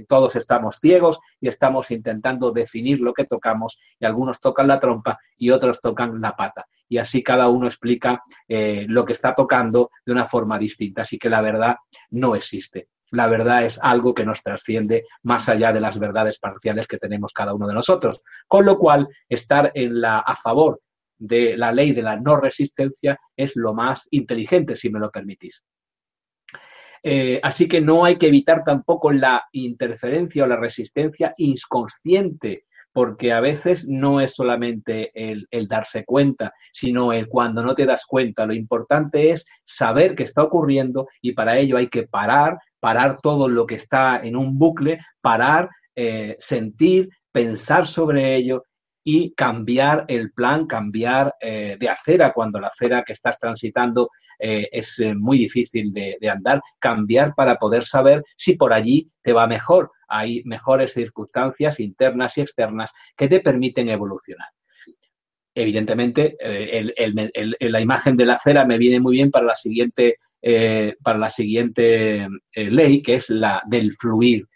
todos 0.09 0.37
estamos 0.37 0.79
ciegos 0.81 1.19
y 1.41 1.49
estamos 1.49 1.91
intentando 1.91 2.53
definir 2.53 3.01
lo 3.01 3.13
que 3.13 3.25
tocamos 3.25 3.79
y 3.99 4.05
algunos 4.05 4.41
tocan 4.41 4.69
la 4.69 4.81
trompa 4.81 5.19
y 5.37 5.51
otros 5.51 5.81
tocan 5.81 6.21
la 6.21 6.37
pata. 6.37 6.67
Y 6.89 6.99
así 6.99 7.23
cada 7.23 7.49
uno 7.49 7.67
explica 7.67 8.23
eh, 8.47 8.85
lo 8.87 9.05
que 9.05 9.15
está 9.15 9.35
tocando 9.35 9.91
de 10.05 10.13
una 10.13 10.27
forma 10.27 10.59
distinta. 10.59 11.03
Así 11.03 11.19
que 11.19 11.31
la 11.31 11.41
verdad 11.41 11.77
no 12.11 12.37
existe. 12.37 12.89
La 13.13 13.29
verdad 13.29 13.65
es 13.65 13.79
algo 13.83 14.15
que 14.15 14.25
nos 14.25 14.43
trasciende 14.43 15.05
más 15.23 15.49
allá 15.49 15.73
de 15.73 15.81
las 15.81 15.99
verdades 15.99 16.39
parciales 16.39 16.87
que 16.87 16.99
tenemos 16.99 17.33
cada 17.33 17.55
uno 17.55 17.67
de 17.67 17.75
nosotros. 17.75 18.21
Con 18.47 18.67
lo 18.67 18.79
cual, 18.79 19.09
estar 19.29 19.71
en 19.75 20.01
la, 20.01 20.19
a 20.19 20.37
favor 20.37 20.81
de 21.23 21.57
la 21.57 21.73
ley 21.73 21.93
de 21.93 22.03
la 22.03 22.17
no 22.17 22.37
resistencia 22.37 23.19
es 23.37 23.55
lo 23.55 23.75
más 23.75 24.09
inteligente, 24.11 24.75
si 24.77 24.91
me 24.91 24.99
lo 24.99 25.11
permitís. 25.11 25.63
Eh, 27.05 27.41
así 27.43 27.67
que 27.69 27.81
no 27.81 28.05
hay 28.05 28.17
que 28.17 28.29
evitar 28.29 28.65
tampoco 28.65 29.13
la 29.13 29.45
interferencia 29.53 30.45
o 30.45 30.47
la 30.47 30.57
resistencia 30.57 31.35
inconsciente 31.37 32.65
porque 32.93 33.33
a 33.33 33.41
veces 33.41 33.89
no 33.89 34.21
es 34.21 34.35
solamente 34.35 35.11
el, 35.15 35.47
darse 35.67 36.05
cuenta, 36.05 36.53
sino 36.73 37.13
el 37.13 37.27
cuando 37.27 37.63
no 37.63 37.75
te 37.75 37.87
das 37.87 38.05
cuenta. 38.07 38.45
Lo 38.45 38.53
importante 38.53 39.31
es 39.31 39.47
saber 39.65 40.15
qué 40.15 40.25
está 40.25 40.43
ocurriendo 40.43 41.09
y 41.23 41.33
para 41.33 41.57
ello 41.57 41.79
hay 41.79 41.89
que 41.89 42.07
parar, 42.07 42.59
parar 42.81 43.19
todo 43.23 43.49
lo 43.49 43.67
que 43.67 43.77
está 43.77 44.21
en 44.23 44.37
un 44.37 44.59
bucle, 44.59 44.99
parar, 45.23 45.71
eh, 45.97 46.37
sentir, 46.39 47.09
pensar 47.33 47.87
sobre 47.87 48.37
ello 48.37 48.65
y 49.05 49.33
cambiar 49.33 50.05
el 50.09 50.33
plan, 50.33 50.67
cambiar 50.67 51.35
eh, 51.41 51.77
de 51.79 51.89
acera 51.89 52.33
cuando 52.33 52.61
la 52.61 52.69
acera 52.69 53.03
que 53.03 53.13
estás 53.13 53.39
transitando 53.39 54.11
eh, 54.39 54.69
es 54.71 54.99
eh, 55.01 55.15
muy 55.15 55.39
difícil 55.39 55.93
de, 55.93 56.17
andar, 56.31 56.61
cambiar 56.79 57.35
para 57.35 57.57
poder 57.57 57.85
saber 57.85 58.23
si 58.37 58.55
por 58.55 58.73
allí 58.73 59.11
te 59.21 59.33
va 59.33 59.47
mejor. 59.47 59.91
Hay 60.09 60.43
mejores 60.45 60.93
circunstancias 60.93 61.81
internas 61.81 62.39
y 62.39 62.43
externas 62.43 62.93
que 63.17 63.29
te 63.29 63.41
permiten 63.41 63.89
evolucionar. 63.89 64.49
Evidentemente, 65.55 66.37
la 67.61 67.81
imagen 67.81 68.17
de 68.17 68.25
la 68.25 68.35
acera 68.35 68.65
me 68.65 68.79
viene 68.79 69.01
muy 69.01 69.17
bien 69.17 69.31
para 69.31 69.45
la 69.45 69.55
siguiente, 69.55 70.17
para 71.03 71.19
la 71.19 71.29
siguiente 71.29 72.27
ley, 72.55 73.03
que 73.03 73.17
es 73.17 73.29
la 73.29 73.63
del 73.67 73.93
fluir. 73.93 74.47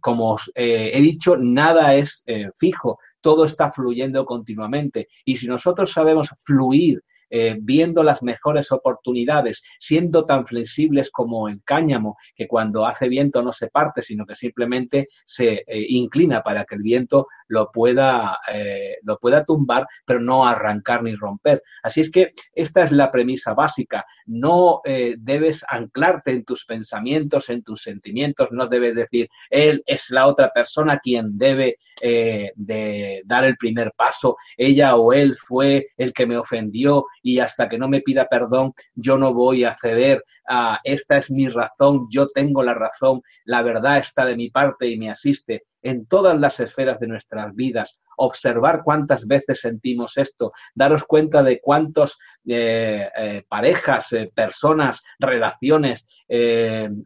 Como 0.00 0.34
os 0.34 0.50
he 0.54 1.00
dicho, 1.00 1.36
nada 1.38 1.94
es 1.94 2.24
fijo, 2.56 2.98
todo 3.20 3.46
está 3.46 3.72
fluyendo 3.72 4.26
continuamente. 4.26 5.08
Y 5.24 5.36
si 5.36 5.46
nosotros 5.46 5.90
sabemos 5.90 6.28
fluir 6.40 7.02
eh, 7.34 7.56
viendo 7.58 8.02
las 8.02 8.22
mejores 8.22 8.70
oportunidades, 8.72 9.62
siendo 9.80 10.26
tan 10.26 10.46
flexibles 10.46 11.10
como 11.10 11.48
el 11.48 11.62
cáñamo, 11.64 12.18
que 12.34 12.46
cuando 12.46 12.84
hace 12.84 13.08
viento 13.08 13.40
no 13.42 13.54
se 13.54 13.68
parte, 13.68 14.02
sino 14.02 14.26
que 14.26 14.34
simplemente 14.34 15.08
se 15.24 15.64
eh, 15.66 15.86
inclina 15.88 16.42
para 16.42 16.66
que 16.66 16.74
el 16.74 16.82
viento 16.82 17.28
lo 17.48 17.70
pueda, 17.72 18.38
eh, 18.52 18.98
lo 19.04 19.16
pueda 19.16 19.46
tumbar, 19.46 19.86
pero 20.04 20.20
no 20.20 20.46
arrancar 20.46 21.02
ni 21.02 21.14
romper. 21.14 21.62
Así 21.82 22.02
es 22.02 22.10
que 22.10 22.32
esta 22.54 22.82
es 22.82 22.92
la 22.92 23.10
premisa 23.10 23.54
básica. 23.54 24.04
No 24.26 24.82
debes 24.84 25.64
anclarte 25.68 26.32
en 26.32 26.44
tus 26.44 26.64
pensamientos, 26.64 27.48
en 27.48 27.62
tus 27.62 27.82
sentimientos, 27.82 28.48
no 28.50 28.66
debes 28.66 28.94
decir, 28.94 29.28
él 29.48 29.82
es 29.86 30.10
la 30.10 30.26
otra 30.26 30.50
persona 30.52 30.98
quien 30.98 31.38
debe 31.38 31.78
de 32.00 33.22
dar 33.24 33.44
el 33.44 33.56
primer 33.56 33.92
paso, 33.96 34.36
ella 34.56 34.96
o 34.96 35.12
él 35.12 35.36
fue 35.36 35.88
el 35.96 36.12
que 36.12 36.26
me 36.26 36.36
ofendió 36.36 37.06
y 37.22 37.38
hasta 37.38 37.68
que 37.68 37.78
no 37.78 37.88
me 37.88 38.00
pida 38.00 38.26
perdón, 38.26 38.72
yo 38.94 39.18
no 39.18 39.32
voy 39.32 39.64
a 39.64 39.74
ceder. 39.74 40.24
A 40.48 40.80
esta 40.84 41.18
es 41.18 41.30
mi 41.30 41.48
razón, 41.48 42.06
yo 42.10 42.28
tengo 42.28 42.62
la 42.62 42.74
razón, 42.74 43.22
la 43.44 43.62
verdad 43.62 43.98
está 43.98 44.24
de 44.24 44.36
mi 44.36 44.50
parte 44.50 44.88
y 44.88 44.98
me 44.98 45.10
asiste 45.10 45.64
en 45.82 46.06
todas 46.06 46.38
las 46.38 46.60
esferas 46.60 46.98
de 47.00 47.08
nuestras 47.08 47.54
vidas, 47.54 47.98
observar 48.16 48.82
cuántas 48.84 49.26
veces 49.26 49.60
sentimos 49.60 50.16
esto, 50.16 50.52
daros 50.74 51.04
cuenta 51.04 51.42
de 51.42 51.60
cuántas 51.60 52.16
eh, 52.46 53.08
eh, 53.16 53.44
parejas, 53.48 54.12
eh, 54.12 54.30
personas, 54.34 55.02
relaciones, 55.18 56.06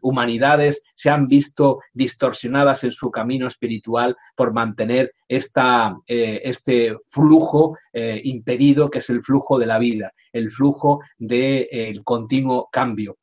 humanidades 0.01 0.81
se 0.95 1.09
han 1.09 1.27
visto 1.27 1.79
distorsionadas 1.91 2.85
en 2.85 2.93
su 2.93 3.11
camino 3.11 3.47
espiritual 3.47 4.15
por 4.37 4.53
mantener 4.53 5.11
esta, 5.27 5.97
este 6.07 6.95
flujo 7.07 7.77
impedido 7.93 8.89
que 8.89 8.99
es 8.99 9.09
el 9.09 9.21
flujo 9.21 9.59
de 9.59 9.65
la 9.65 9.79
vida, 9.79 10.13
el 10.31 10.49
flujo 10.49 11.01
del 11.17 12.05
continuo 12.05 12.69
cambio. 12.71 13.17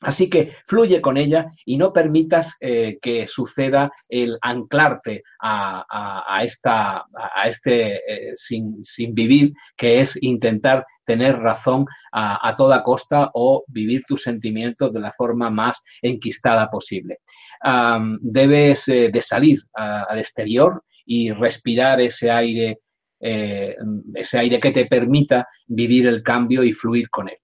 Así 0.00 0.28
que 0.28 0.52
fluye 0.66 1.00
con 1.00 1.16
ella 1.16 1.46
y 1.64 1.76
no 1.78 1.92
permitas 1.92 2.56
eh, 2.60 2.98
que 3.00 3.26
suceda 3.26 3.90
el 4.08 4.36
anclarte 4.42 5.22
a, 5.40 6.42
esta, 6.42 7.06
a 7.14 7.48
este 7.48 7.96
eh, 7.96 8.32
sin, 8.34 8.82
vivir, 9.14 9.54
que 9.76 10.00
es 10.00 10.18
intentar 10.20 10.84
tener 11.04 11.38
razón 11.38 11.86
a, 12.12 12.54
toda 12.56 12.82
costa 12.82 13.30
o 13.34 13.64
vivir 13.68 14.02
tus 14.06 14.22
sentimientos 14.22 14.92
de 14.92 15.00
la 15.00 15.12
forma 15.12 15.50
más 15.50 15.82
enquistada 16.02 16.68
posible. 16.70 17.18
debes 18.20 18.88
eh, 18.88 19.10
de 19.12 19.22
salir 19.22 19.60
al 19.74 20.18
exterior 20.18 20.82
y 21.06 21.30
respirar 21.30 22.00
ese 22.00 22.30
aire, 22.30 22.80
ese 23.20 24.38
aire 24.38 24.60
que 24.60 24.72
te 24.72 24.86
permita 24.86 25.46
vivir 25.66 26.06
el 26.08 26.22
cambio 26.22 26.64
y 26.64 26.72
fluir 26.72 27.08
con 27.08 27.28
él 27.28 27.38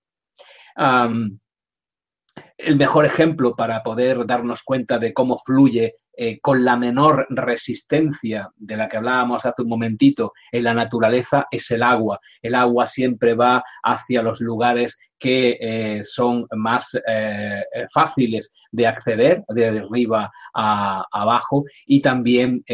el 2.56 2.76
mejor 2.76 3.04
ejemplo 3.04 3.54
para 3.56 3.82
poder 3.82 4.26
darnos 4.26 4.62
cuenta 4.62 4.98
de 4.98 5.12
cómo 5.12 5.38
fluye 5.38 5.96
eh, 6.14 6.38
con 6.40 6.64
la 6.64 6.76
menor 6.76 7.26
resistencia 7.30 8.50
de 8.56 8.76
la 8.76 8.88
que 8.88 8.98
hablábamos 8.98 9.46
hace 9.46 9.62
un 9.62 9.68
momentito 9.68 10.32
en 10.50 10.64
la 10.64 10.74
naturaleza 10.74 11.46
es 11.50 11.70
el 11.70 11.82
agua. 11.82 12.20
El 12.42 12.54
agua 12.54 12.86
siempre 12.86 13.34
va 13.34 13.64
hacia 13.82 14.22
los 14.22 14.40
lugares 14.40 14.98
que 15.22 15.56
eh, 15.60 16.00
son 16.02 16.48
más 16.56 16.98
eh, 17.06 17.62
fáciles 17.94 18.52
de 18.72 18.88
acceder 18.88 19.44
de 19.48 19.68
arriba 19.68 20.32
a, 20.52 21.06
abajo 21.12 21.64
y 21.86 22.00
también 22.00 22.64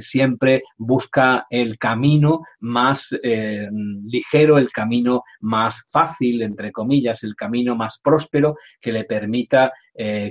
siempre 0.00 0.62
busca 0.78 1.46
el 1.50 1.76
camino 1.78 2.40
más 2.60 3.14
ligero, 3.20 4.56
el 4.56 4.70
camino 4.70 5.22
más 5.40 5.86
fácil, 5.90 6.40
entre 6.40 6.72
comillas, 6.72 7.22
el 7.22 7.34
camino 7.34 7.76
más 7.76 8.00
próspero 8.02 8.56
que 8.80 8.92
le 8.92 9.04
permita 9.04 9.72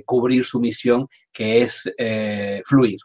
cubrir 0.05 0.43
su 0.43 0.59
misión 0.59 1.07
que 1.33 1.63
es 1.63 1.91
eh, 1.97 2.61
fluir. 2.65 2.99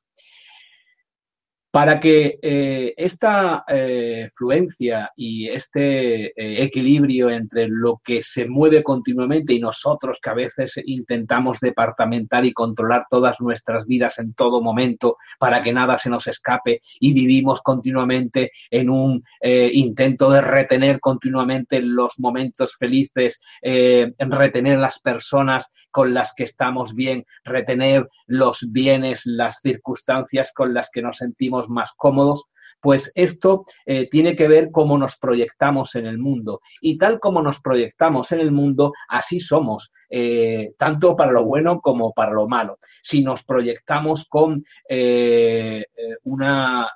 Para 1.78 2.00
que 2.00 2.40
eh, 2.42 2.92
esta 2.96 3.64
eh, 3.68 4.30
fluencia 4.34 5.12
y 5.14 5.48
este 5.48 6.26
eh, 6.26 6.64
equilibrio 6.64 7.30
entre 7.30 7.68
lo 7.68 8.02
que 8.04 8.20
se 8.24 8.48
mueve 8.48 8.82
continuamente 8.82 9.52
y 9.52 9.60
nosotros 9.60 10.18
que 10.20 10.30
a 10.30 10.34
veces 10.34 10.80
intentamos 10.86 11.60
departamentar 11.60 12.44
y 12.44 12.52
controlar 12.52 13.06
todas 13.08 13.40
nuestras 13.40 13.86
vidas 13.86 14.18
en 14.18 14.34
todo 14.34 14.60
momento 14.60 15.18
para 15.38 15.62
que 15.62 15.72
nada 15.72 15.98
se 15.98 16.10
nos 16.10 16.26
escape 16.26 16.80
y 16.98 17.12
vivimos 17.12 17.60
continuamente 17.62 18.50
en 18.72 18.90
un 18.90 19.22
intento 19.40 20.30
de 20.30 20.40
retener 20.40 20.98
continuamente 20.98 21.80
los 21.80 22.18
momentos 22.18 22.74
felices, 22.76 23.40
en 23.62 24.32
retener 24.32 24.80
las 24.80 24.98
personas 24.98 25.70
con 25.90 26.14
las 26.14 26.34
que 26.34 26.44
estamos 26.44 26.94
bien, 26.94 27.24
retener 27.44 28.08
los 28.26 28.70
bienes, 28.70 29.22
las 29.24 29.60
circunstancias 29.60 30.52
con 30.54 30.74
las 30.74 30.90
que 30.90 31.02
nos 31.02 31.18
sentimos 31.18 31.67
más 31.68 31.92
cómodos, 31.96 32.44
pues 32.80 33.10
esto 33.14 33.64
eh, 33.86 34.08
tiene 34.08 34.36
que 34.36 34.48
ver 34.48 34.70
cómo 34.70 34.98
nos 34.98 35.16
proyectamos 35.16 35.94
en 35.94 36.06
el 36.06 36.18
mundo. 36.18 36.60
Y 36.80 36.96
tal 36.96 37.18
como 37.18 37.42
nos 37.42 37.60
proyectamos 37.60 38.32
en 38.32 38.40
el 38.40 38.52
mundo, 38.52 38.92
así 39.08 39.40
somos, 39.40 39.92
eh, 40.08 40.72
tanto 40.78 41.16
para 41.16 41.32
lo 41.32 41.44
bueno 41.44 41.80
como 41.80 42.12
para 42.12 42.32
lo 42.32 42.46
malo. 42.46 42.78
Si 43.02 43.22
nos 43.22 43.42
proyectamos 43.42 44.26
con 44.28 44.64
eh, 44.88 45.84
una 46.24 46.88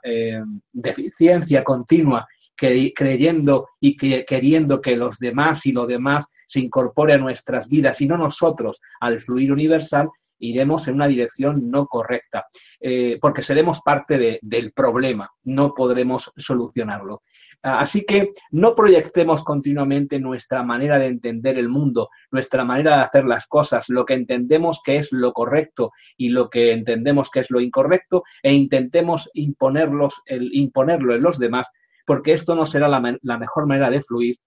deficiencia 0.73 1.64
continua, 1.64 2.27
creyendo 2.55 3.68
y 3.81 3.97
queriendo 3.97 4.81
que 4.81 4.95
los 4.95 5.18
demás 5.18 5.66
y 5.66 5.73
lo 5.73 5.85
demás 5.85 6.27
se 6.47 6.61
incorpore 6.61 7.14
a 7.14 7.18
nuestras 7.18 7.66
vidas 7.66 8.01
y 8.01 8.07
no 8.07 8.16
nosotros 8.16 8.81
al 9.01 9.20
fluir 9.20 9.51
universal, 9.51 10.11
iremos 10.43 10.88
en 10.88 10.95
una 10.95 11.09
dirección 11.09 11.70
no 11.70 11.86
correcta, 11.86 12.47
eh, 12.80 13.18
porque 13.20 13.43
seremos 13.43 13.80
parte 13.80 14.40
del 14.43 14.72
problema, 14.72 15.30
no 15.45 15.72
podremos 15.74 16.32
solucionarlo. 16.36 17.22
Así 17.62 18.05
que 18.05 18.32
no 18.51 18.74
proyectemos 18.74 19.45
continuamente 19.45 20.18
nuestra 20.18 20.64
manera 20.64 20.99
de 20.99 21.07
entender 21.07 21.59
el 21.59 21.68
mundo, 21.68 22.11
nuestra 22.32 22.64
manera 22.64 22.97
de 22.97 23.03
hacer 23.05 23.24
las 23.24 23.47
cosas, 23.47 23.88
lo 23.88 24.05
que 24.05 24.14
entendemos 24.14 24.80
que 24.84 24.97
es 24.97 25.12
lo 25.12 25.32
correcto 25.32 25.93
y 26.16 26.30
lo 26.30 26.51
que 26.51 26.72
entendemos 26.72 27.30
que 27.30 27.40
es 27.40 27.51
lo 27.51 27.61
incorrecto, 27.61 28.24
e 28.43 28.53
intentemos 28.53 29.30
imponerlos, 29.34 30.22
el, 30.26 30.51
imponerlo 30.53 31.14
en 31.14 31.22
los 31.22 31.38
demás, 31.38 31.68
porque 32.05 32.32
esto 32.32 32.57
no 32.57 32.66
será 32.66 32.88
la 32.88 33.38
mejor 33.38 33.66
manera 33.66 33.90
de 33.90 34.03
fluir 34.03 34.38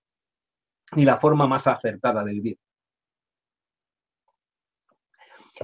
ni 0.93 1.05
la 1.05 1.19
forma 1.19 1.47
más 1.47 1.67
acertada 1.67 2.23
de 2.23 2.33
vivir. 2.33 2.57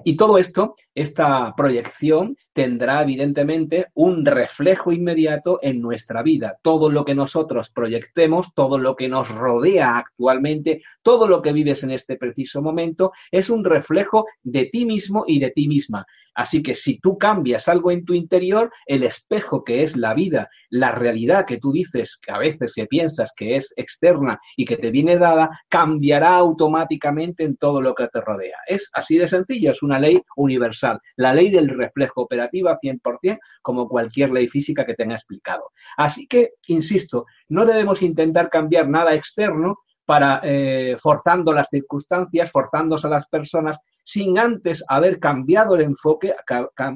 Y 0.03 0.15
todo 0.15 0.37
esto, 0.37 0.75
esta 0.95 1.53
proyección, 1.55 2.37
tendrá 2.53 3.01
evidentemente 3.01 3.87
un 3.93 4.25
reflejo 4.25 4.91
inmediato 4.91 5.59
en 5.61 5.81
nuestra 5.81 6.23
vida. 6.23 6.57
Todo 6.61 6.89
lo 6.89 7.05
que 7.05 7.15
nosotros 7.15 7.69
proyectemos, 7.69 8.53
todo 8.53 8.77
lo 8.77 8.95
que 8.95 9.09
nos 9.09 9.29
rodea 9.29 9.97
actualmente, 9.97 10.81
todo 11.01 11.27
lo 11.27 11.41
que 11.41 11.53
vives 11.53 11.83
en 11.83 11.91
este 11.91 12.15
preciso 12.15 12.61
momento, 12.61 13.11
es 13.31 13.49
un 13.49 13.63
reflejo 13.63 14.25
de 14.43 14.65
ti 14.65 14.85
mismo 14.85 15.23
y 15.27 15.39
de 15.39 15.51
ti 15.51 15.67
misma. 15.67 16.05
Así 16.33 16.63
que 16.63 16.75
si 16.75 16.99
tú 16.99 17.17
cambias 17.17 17.67
algo 17.67 17.91
en 17.91 18.05
tu 18.05 18.13
interior, 18.13 18.71
el 18.85 19.03
espejo 19.03 19.63
que 19.63 19.83
es 19.83 19.97
la 19.97 20.13
vida, 20.13 20.49
la 20.69 20.91
realidad 20.91 21.45
que 21.45 21.57
tú 21.57 21.71
dices 21.71 22.17
que 22.21 22.31
a 22.31 22.37
veces 22.37 22.73
que 22.73 22.85
piensas 22.85 23.33
que 23.35 23.57
es 23.57 23.73
externa 23.75 24.39
y 24.55 24.65
que 24.65 24.77
te 24.77 24.91
viene 24.91 25.17
dada, 25.17 25.49
cambiará 25.67 26.35
automáticamente 26.35 27.43
en 27.43 27.57
todo 27.57 27.81
lo 27.81 27.93
que 27.93 28.07
te 28.07 28.21
rodea. 28.21 28.57
Es 28.65 28.89
así 28.93 29.17
de 29.17 29.27
sencillo, 29.27 29.73
una 29.82 29.99
ley 29.99 30.21
universal. 30.36 30.99
La 31.15 31.34
ley 31.34 31.49
del 31.49 31.69
reflejo 31.69 32.21
operativa 32.21 32.79
100%, 32.82 33.39
como 33.61 33.88
cualquier 33.88 34.32
ley 34.32 34.47
física 34.47 34.86
que 34.86 34.95
tenga 34.95 35.15
explicado. 35.15 35.71
Así 35.97 36.27
que, 36.27 36.51
insisto, 36.67 37.25
no 37.49 37.65
debemos 37.65 38.01
intentar 38.01 38.49
cambiar 38.49 38.89
nada 38.89 39.13
externo 39.13 39.77
para 40.05 40.41
eh, 40.43 40.97
forzando 40.99 41.53
las 41.53 41.69
circunstancias, 41.69 42.51
forzándose 42.51 43.07
a 43.07 43.11
las 43.11 43.27
personas, 43.27 43.77
sin 44.03 44.38
antes 44.38 44.84
haber 44.88 45.19
cambiado 45.19 45.75
el 45.75 45.82
enfoque, 45.82 46.34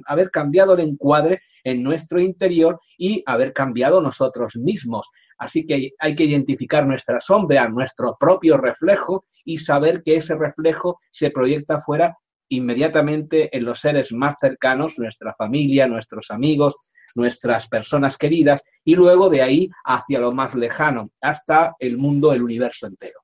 haber 0.05 0.31
cambiado 0.31 0.73
el 0.73 0.81
encuadre 0.81 1.41
en 1.63 1.83
nuestro 1.83 2.19
interior 2.19 2.79
y 2.97 3.23
haber 3.25 3.53
cambiado 3.53 4.01
nosotros 4.01 4.55
mismos. 4.55 5.09
Así 5.37 5.65
que 5.65 5.91
hay 5.99 6.15
que 6.15 6.23
identificar 6.23 6.85
nuestra 6.85 7.19
sombra, 7.19 7.67
nuestro 7.67 8.17
propio 8.19 8.57
reflejo 8.57 9.25
y 9.43 9.57
saber 9.57 10.01
que 10.03 10.17
ese 10.17 10.35
reflejo 10.35 10.99
se 11.11 11.31
proyecta 11.31 11.81
fuera 11.81 12.17
inmediatamente 12.49 13.55
en 13.55 13.65
los 13.65 13.79
seres 13.79 14.11
más 14.11 14.37
cercanos, 14.39 14.97
nuestra 14.97 15.33
familia, 15.35 15.87
nuestros 15.87 16.31
amigos, 16.31 16.75
nuestras 17.15 17.67
personas 17.67 18.17
queridas, 18.17 18.63
y 18.83 18.95
luego 18.95 19.29
de 19.29 19.41
ahí 19.41 19.69
hacia 19.85 20.19
lo 20.19 20.31
más 20.31 20.53
lejano, 20.55 21.11
hasta 21.21 21.75
el 21.79 21.97
mundo, 21.97 22.33
el 22.33 22.43
universo 22.43 22.87
entero 22.87 23.19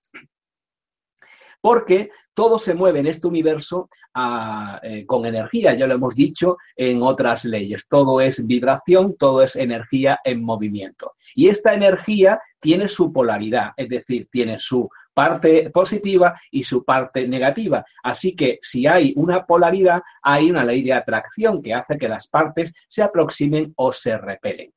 porque 1.62 2.10
todo 2.34 2.58
se 2.58 2.74
mueve 2.74 3.00
en 3.00 3.08
este 3.08 3.28
universo 3.28 3.88
ah, 4.16 4.80
eh, 4.84 5.06
con 5.06 5.26
energía, 5.26 5.76
ya 5.76 5.88
lo 5.88 5.94
hemos 5.94 6.16
dicho 6.16 6.58
en 6.76 7.04
otras 7.04 7.46
leyes. 7.46 7.86
Todo 7.88 8.20
es 8.20 8.46
vibración, 8.46 9.16
todo 9.16 9.44
es 9.44 9.56
energía 9.56 10.20
en 10.24 10.44
movimiento. 10.44 11.14
Y 11.36 11.50
esta 11.50 11.74
energía 11.74 12.42
tiene 12.60 12.88
su 12.88 13.14
polaridad, 13.14 13.72
es 13.78 13.90
decir, 13.90 14.28
tiene 14.32 14.58
su 14.58 14.90
parte 15.14 15.70
positiva 15.70 16.40
y 16.52 16.64
su 16.64 16.84
parte 16.84 17.28
negativa. 17.28 17.86
Así 18.04 18.36
que 18.36 18.60
si 18.62 18.88
hay 18.88 19.14
una 19.16 19.46
polaridad, 19.46 20.02
hay 20.22 20.50
una 20.50 20.64
ley 20.64 20.84
de 20.84 20.94
atracción 20.94 21.62
que 21.62 21.74
hace 21.74 21.98
que 21.98 22.10
las 22.10 22.28
partes 22.28 22.74
se 22.88 23.04
aproximen 23.04 23.74
o 23.76 23.92
se 23.94 24.18
repelen 24.18 24.74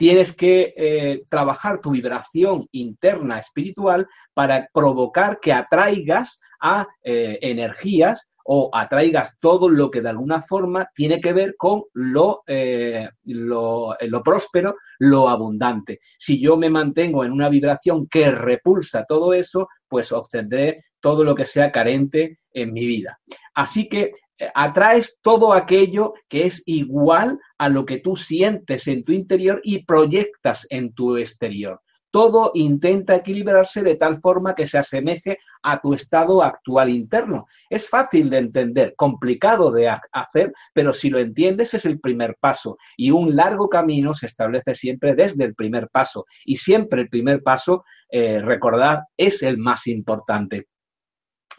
tienes 0.00 0.32
que 0.32 0.72
eh, 0.78 1.24
trabajar 1.28 1.82
tu 1.82 1.90
vibración 1.90 2.66
interna 2.72 3.38
espiritual 3.38 4.08
para 4.32 4.66
provocar 4.72 5.38
que 5.40 5.52
atraigas 5.52 6.40
a 6.58 6.88
eh, 7.02 7.38
energías 7.42 8.30
o 8.46 8.70
atraigas 8.72 9.34
todo 9.40 9.68
lo 9.68 9.90
que 9.90 10.00
de 10.00 10.08
alguna 10.08 10.40
forma 10.40 10.88
tiene 10.94 11.20
que 11.20 11.34
ver 11.34 11.54
con 11.58 11.82
lo, 11.92 12.44
eh, 12.46 13.10
lo, 13.24 13.94
lo, 14.00 14.22
próspero, 14.22 14.76
lo 15.00 15.28
abundante. 15.28 16.00
Si 16.18 16.40
yo 16.40 16.56
me 16.56 16.70
mantengo 16.70 17.22
en 17.22 17.32
una 17.32 17.50
vibración 17.50 18.08
que 18.08 18.30
repulsa 18.30 19.04
todo 19.06 19.34
eso, 19.34 19.68
pues 19.86 20.12
obtendré 20.12 20.82
todo 21.00 21.24
lo 21.24 21.34
que 21.34 21.44
sea 21.44 21.70
carente 21.70 22.38
en 22.54 22.72
mi 22.72 22.86
vida. 22.86 23.20
Así 23.52 23.86
que 23.86 24.12
atraes 24.54 25.18
todo 25.22 25.52
aquello 25.52 26.14
que 26.28 26.46
es 26.46 26.62
igual 26.66 27.38
a 27.58 27.68
lo 27.68 27.84
que 27.84 27.98
tú 27.98 28.16
sientes 28.16 28.86
en 28.86 29.04
tu 29.04 29.12
interior 29.12 29.60
y 29.64 29.84
proyectas 29.84 30.66
en 30.70 30.92
tu 30.92 31.16
exterior. 31.16 31.80
Todo 32.12 32.50
intenta 32.54 33.14
equilibrarse 33.14 33.82
de 33.82 33.94
tal 33.94 34.20
forma 34.20 34.56
que 34.56 34.66
se 34.66 34.78
asemeje 34.78 35.38
a 35.62 35.80
tu 35.80 35.94
estado 35.94 36.42
actual 36.42 36.90
interno. 36.90 37.46
Es 37.68 37.88
fácil 37.88 38.30
de 38.30 38.38
entender, 38.38 38.94
complicado 38.96 39.70
de 39.70 39.88
hacer, 40.12 40.52
pero 40.74 40.92
si 40.92 41.08
lo 41.08 41.20
entiendes 41.20 41.74
es 41.74 41.84
el 41.86 42.00
primer 42.00 42.36
paso. 42.40 42.78
Y 42.96 43.12
un 43.12 43.36
largo 43.36 43.68
camino 43.68 44.12
se 44.14 44.26
establece 44.26 44.74
siempre 44.74 45.14
desde 45.14 45.44
el 45.44 45.54
primer 45.54 45.88
paso. 45.88 46.26
Y 46.44 46.56
siempre 46.56 47.02
el 47.02 47.08
primer 47.08 47.44
paso, 47.44 47.84
eh, 48.10 48.40
recordad, 48.40 49.02
es 49.16 49.44
el 49.44 49.58
más 49.58 49.86
importante. 49.86 50.66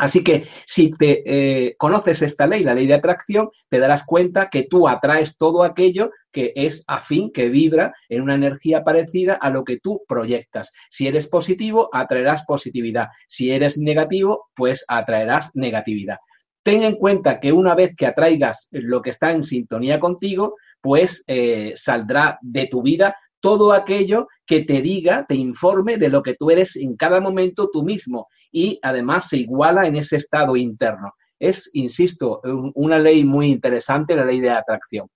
Así 0.02 0.24
que 0.24 0.48
si 0.66 0.90
te 0.90 1.22
eh, 1.28 1.76
conoces 1.78 2.24
esta 2.24 2.48
ley, 2.48 2.64
la 2.64 2.74
ley 2.74 2.88
de 2.88 2.96
atracción, 2.96 3.52
te 3.70 3.78
darás 3.78 4.04
cuenta 4.04 4.50
que 4.50 4.64
tú 4.64 4.88
atraes 4.88 5.38
todo 5.38 5.64
aquello 5.64 6.10
que 6.32 6.54
es 6.56 6.84
afín, 6.88 7.32
que 7.32 7.50
vibra 7.50 7.94
en 8.10 8.24
una 8.24 8.34
energía 8.34 8.84
parecida 8.84 9.36
a 9.36 9.52
lo 9.52 9.64
que 9.64 9.78
tú 9.78 10.02
proyectas. 10.08 10.72
Si 10.90 11.06
eres 11.06 11.28
positivo, 11.28 11.88
atraerás 11.94 12.46
positividad. 12.48 13.10
Si 13.28 13.52
eres 13.52 13.78
negativo, 13.78 14.50
pues 14.56 14.84
atraerás 14.88 15.52
negatividad. 15.54 16.18
Ten 16.64 16.82
en 16.82 16.96
cuenta 16.96 17.40
que 17.40 17.52
una 17.52 17.76
vez 17.76 17.96
que 17.96 18.08
atraigas 18.08 18.70
lo 18.72 19.04
que 19.04 19.12
está 19.12 19.32
en 19.32 19.44
sintonía 19.44 20.00
contigo, 20.00 20.56
pues 20.82 21.24
eh, 21.28 21.74
saldrá 21.76 22.40
de 22.42 22.66
tu 22.66 22.82
vida 22.82 23.16
todo 23.40 23.72
aquello 23.72 24.28
que 24.48 24.62
te 24.62 24.82
diga, 24.82 25.28
te 25.28 25.36
informe 25.36 25.98
de 25.98 26.10
lo 26.10 26.24
que 26.24 26.34
tú 26.34 26.50
eres 26.50 26.76
en 26.76 26.96
cada 26.96 27.22
momento 27.22 27.70
tú 27.72 27.84
mismo 27.84 28.30
y 28.52 28.80
además 28.82 29.30
se 29.30 29.38
iguala 29.38 29.88
en 29.88 29.96
ese 29.96 30.18
estado 30.18 30.56
interno. 30.56 31.14
Es, 31.40 31.70
insisto, 31.74 32.42
una 32.76 33.00
ley 33.00 33.24
muy 33.24 33.50
interesante, 33.50 34.16
la 34.16 34.26
ley 34.26 34.40
de 34.40 34.52
atracción. 34.52 35.08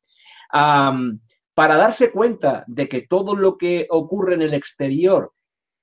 para 0.51 1.77
darse 1.77 2.11
cuenta 2.11 2.63
de 2.67 2.89
que 2.89 3.03
todo 3.03 3.35
lo 3.35 3.57
que 3.57 3.87
ocurre 3.89 4.35
en 4.35 4.41
el 4.41 4.53
exterior 4.53 5.31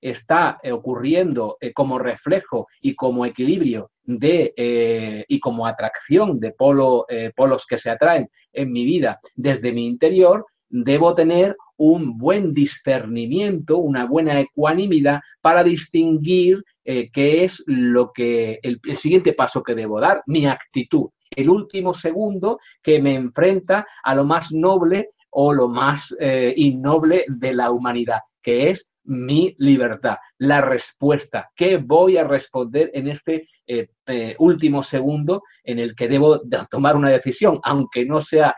está 0.02 0.58
ocurriendo 0.70 1.56
eh, 1.60 1.72
como 1.72 1.98
reflejo 1.98 2.66
y 2.80 2.94
como 2.94 3.24
equilibrio 3.24 3.92
de 4.02 4.52
eh, 4.56 5.24
y 5.28 5.38
como 5.38 5.66
atracción 5.66 6.40
de 6.40 6.52
polo, 6.52 7.06
eh, 7.08 7.30
polos 7.34 7.64
que 7.66 7.78
se 7.78 7.88
atraen 7.88 8.28
en 8.52 8.72
mi 8.72 8.84
vida 8.84 9.20
desde 9.36 9.72
mi 9.72 9.86
interior, 9.86 10.44
debo 10.68 11.14
tener 11.14 11.56
un 11.76 12.18
buen 12.18 12.52
discernimiento, 12.52 13.78
una 13.78 14.06
buena 14.06 14.40
ecuanimidad 14.40 15.20
para 15.40 15.62
distinguir 15.62 16.62
eh, 16.84 17.10
qué 17.10 17.44
es 17.44 17.62
lo 17.66 18.12
que 18.12 18.58
el, 18.62 18.80
siguiente 18.96 19.32
paso 19.32 19.62
que 19.62 19.74
debo 19.74 20.00
dar, 20.00 20.22
mi 20.26 20.46
actitud, 20.46 21.10
el 21.30 21.48
último 21.48 21.94
segundo 21.94 22.58
que 22.82 23.00
me 23.00 23.14
enfrenta 23.14 23.86
a 24.02 24.14
lo 24.14 24.24
más 24.24 24.52
noble 24.52 25.10
o 25.30 25.52
lo 25.52 25.68
más 25.68 26.14
eh, 26.20 26.52
innoble 26.56 27.24
de 27.28 27.54
la 27.54 27.70
humanidad, 27.70 28.20
que 28.42 28.70
es 28.70 28.90
mi 29.04 29.54
libertad, 29.58 30.16
la 30.38 30.60
respuesta. 30.60 31.50
¿Qué 31.56 31.78
voy 31.78 32.16
a 32.16 32.24
responder 32.24 32.90
en 32.94 33.08
este 33.08 33.48
eh, 33.66 34.36
último 34.38 34.82
segundo 34.82 35.42
en 35.64 35.78
el 35.78 35.94
que 35.94 36.08
debo 36.08 36.40
tomar 36.70 36.96
una 36.96 37.08
decisión, 37.08 37.58
aunque 37.64 38.04
no 38.04 38.20
sea 38.20 38.54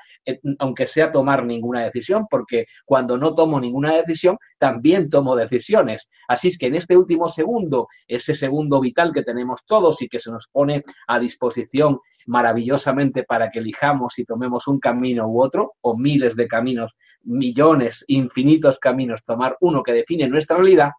aunque 0.59 0.87
sea 0.87 1.13
tomar 1.13 1.45
ninguna 1.45 1.85
decisión, 1.85 2.27
porque 2.29 2.67
cuando 2.85 3.19
no 3.19 3.35
tomo 3.35 3.61
ninguna 3.61 3.95
decisión, 3.95 4.39
también 4.59 5.11
tomo 5.11 5.37
decisiones. 5.37 6.09
Así 6.29 6.49
es 6.49 6.59
que 6.59 6.67
en 6.67 6.77
este 6.77 6.97
último 6.97 7.29
segundo, 7.29 7.89
ese 8.07 8.35
segundo 8.35 8.81
vital 8.81 9.13
que 9.13 9.23
tenemos 9.23 9.61
todos 9.67 10.01
y 10.03 10.09
que 10.09 10.21
se 10.21 10.31
nos 10.31 10.49
pone 10.49 10.83
a 11.07 11.19
disposición 11.19 11.99
maravillosamente 12.27 13.25
para 13.25 13.51
que 13.51 13.59
elijamos 13.59 14.19
y 14.19 14.25
tomemos 14.25 14.67
un 14.67 14.81
camino 14.81 15.29
u 15.29 15.43
otro, 15.43 15.75
o 15.83 15.97
miles 15.97 16.37
de 16.37 16.49
caminos, 16.49 16.93
millones, 17.23 18.05
infinitos 18.09 18.79
caminos, 18.79 19.25
tomar 19.25 19.57
uno 19.61 19.83
que 19.83 19.93
define 19.93 20.29
nuestra 20.29 20.57
realidad, 20.57 20.93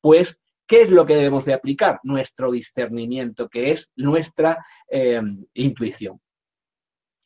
pues 0.00 0.38
¿Qué 0.72 0.78
es 0.78 0.90
lo 0.90 1.04
que 1.04 1.16
debemos 1.16 1.44
de 1.44 1.52
aplicar? 1.52 2.00
Nuestro 2.02 2.50
discernimiento, 2.50 3.50
que 3.50 3.72
es 3.72 3.90
nuestra 3.94 4.64
eh, 4.90 5.20
intuición. 5.52 6.18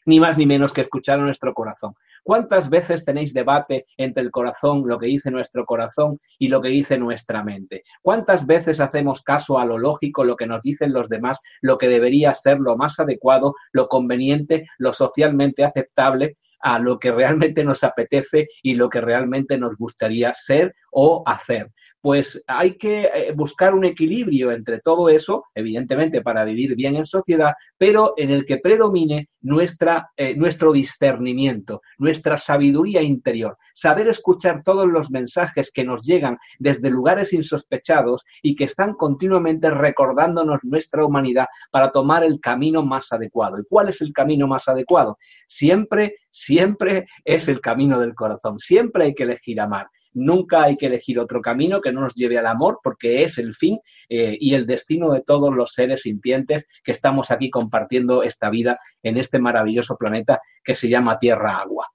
Ni 0.06 0.20
más 0.20 0.38
ni 0.38 0.46
menos 0.46 0.72
que 0.72 0.80
escuchar 0.82 1.18
a 1.18 1.22
nuestro 1.22 1.52
corazón. 1.52 1.94
¿Cuántas 2.22 2.70
veces 2.70 3.04
tenéis 3.04 3.34
debate 3.34 3.86
entre 3.96 4.22
el 4.22 4.30
corazón, 4.30 4.82
lo 4.86 4.98
que 4.98 5.06
dice 5.06 5.30
nuestro 5.30 5.64
corazón 5.64 6.18
y 6.38 6.48
lo 6.48 6.60
que 6.60 6.68
dice 6.68 6.98
nuestra 6.98 7.44
mente? 7.44 7.82
¿Cuántas 8.02 8.46
veces 8.46 8.80
hacemos 8.80 9.22
caso 9.22 9.58
a 9.58 9.66
lo 9.66 9.78
lógico, 9.78 10.24
lo 10.24 10.36
que 10.36 10.46
nos 10.46 10.62
dicen 10.62 10.92
los 10.92 11.08
demás, 11.08 11.40
lo 11.60 11.78
que 11.78 11.88
debería 11.88 12.34
ser 12.34 12.58
lo 12.58 12.76
más 12.76 12.98
adecuado, 12.98 13.54
lo 13.72 13.88
conveniente, 13.88 14.66
lo 14.78 14.92
socialmente 14.92 15.64
aceptable? 15.64 16.36
a 16.58 16.78
lo 16.78 16.98
que 16.98 17.12
realmente 17.12 17.62
nos 17.62 17.84
apetece 17.84 18.48
y 18.62 18.74
lo 18.74 18.88
que 18.88 19.00
realmente 19.00 19.58
nos 19.58 19.76
gustaría 19.76 20.32
ser 20.34 20.74
o 20.90 21.22
hacer 21.26 21.70
pues 22.00 22.42
hay 22.46 22.76
que 22.76 23.10
eh, 23.12 23.32
buscar 23.34 23.74
un 23.74 23.84
equilibrio 23.84 24.52
entre 24.52 24.80
todo 24.80 25.08
eso, 25.08 25.44
evidentemente 25.54 26.22
para 26.22 26.44
vivir 26.44 26.76
bien 26.76 26.96
en 26.96 27.04
sociedad, 27.04 27.54
pero 27.78 28.14
en 28.16 28.30
el 28.30 28.46
que 28.46 28.58
predomine 28.58 29.28
nuestra, 29.40 30.10
eh, 30.16 30.36
nuestro 30.36 30.72
discernimiento, 30.72 31.82
nuestra 31.98 32.38
sabiduría 32.38 33.02
interior, 33.02 33.56
saber 33.74 34.08
escuchar 34.08 34.62
todos 34.62 34.86
los 34.86 35.10
mensajes 35.10 35.70
que 35.72 35.84
nos 35.84 36.04
llegan 36.04 36.36
desde 36.58 36.90
lugares 36.90 37.32
insospechados 37.32 38.24
y 38.42 38.54
que 38.54 38.64
están 38.64 38.94
continuamente 38.94 39.70
recordándonos 39.70 40.64
nuestra 40.64 41.04
humanidad 41.04 41.46
para 41.70 41.92
tomar 41.92 42.24
el 42.24 42.40
camino 42.40 42.82
más 42.82 43.12
adecuado. 43.12 43.58
¿Y 43.58 43.64
cuál 43.68 43.88
es 43.88 44.00
el 44.00 44.12
camino 44.12 44.46
más 44.46 44.68
adecuado? 44.68 45.18
Siempre, 45.46 46.16
siempre 46.30 47.06
es 47.24 47.48
el 47.48 47.60
camino 47.60 48.00
del 48.00 48.14
corazón, 48.14 48.58
siempre 48.58 49.04
hay 49.04 49.14
que 49.14 49.24
elegir 49.24 49.60
amar. 49.60 49.88
Nunca 50.18 50.62
hay 50.62 50.78
que 50.78 50.86
elegir 50.86 51.18
otro 51.18 51.42
camino 51.42 51.82
que 51.82 51.92
no 51.92 52.00
nos 52.00 52.14
lleve 52.14 52.38
al 52.38 52.46
amor, 52.46 52.80
porque 52.82 53.22
es 53.22 53.36
el 53.36 53.54
fin 53.54 53.78
eh, 54.08 54.36
y 54.40 54.54
el 54.54 54.66
destino 54.66 55.12
de 55.12 55.20
todos 55.20 55.54
los 55.54 55.74
seres 55.74 56.02
sintientes 56.02 56.64
que 56.82 56.92
estamos 56.92 57.30
aquí 57.30 57.50
compartiendo 57.50 58.22
esta 58.22 58.48
vida 58.48 58.76
en 59.02 59.18
este 59.18 59.38
maravilloso 59.38 59.96
planeta 59.98 60.40
que 60.64 60.74
se 60.74 60.88
llama 60.88 61.18
Tierra 61.18 61.58
Agua. 61.58 61.88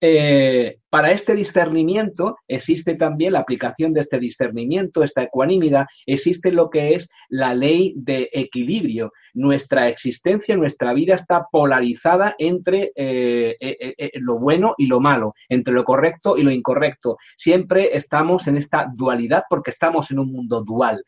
Eh, 0.00 0.78
para 0.88 1.12
este 1.12 1.34
discernimiento 1.34 2.38
existe 2.48 2.94
también 2.94 3.34
la 3.34 3.40
aplicación 3.40 3.92
de 3.92 4.00
este 4.00 4.18
discernimiento, 4.18 5.04
esta 5.04 5.22
ecuanimidad, 5.22 5.86
existe 6.06 6.50
lo 6.50 6.70
que 6.70 6.94
es 6.94 7.08
la 7.28 7.54
ley 7.54 7.94
de 7.96 8.28
equilibrio. 8.32 9.12
Nuestra 9.34 9.88
existencia, 9.88 10.56
nuestra 10.56 10.92
vida 10.92 11.14
está 11.14 11.46
polarizada 11.52 12.34
entre 12.38 12.92
eh, 12.96 13.56
eh, 13.60 14.10
lo 14.14 14.38
bueno 14.38 14.74
y 14.78 14.86
lo 14.86 15.00
malo, 15.00 15.34
entre 15.48 15.74
lo 15.74 15.84
correcto 15.84 16.36
y 16.36 16.42
lo 16.42 16.50
incorrecto. 16.50 17.18
Siempre 17.36 17.96
estamos 17.96 18.48
en 18.48 18.56
esta 18.56 18.90
dualidad 18.92 19.44
porque 19.48 19.70
estamos 19.70 20.10
en 20.10 20.18
un 20.18 20.32
mundo 20.32 20.62
dual 20.64 21.04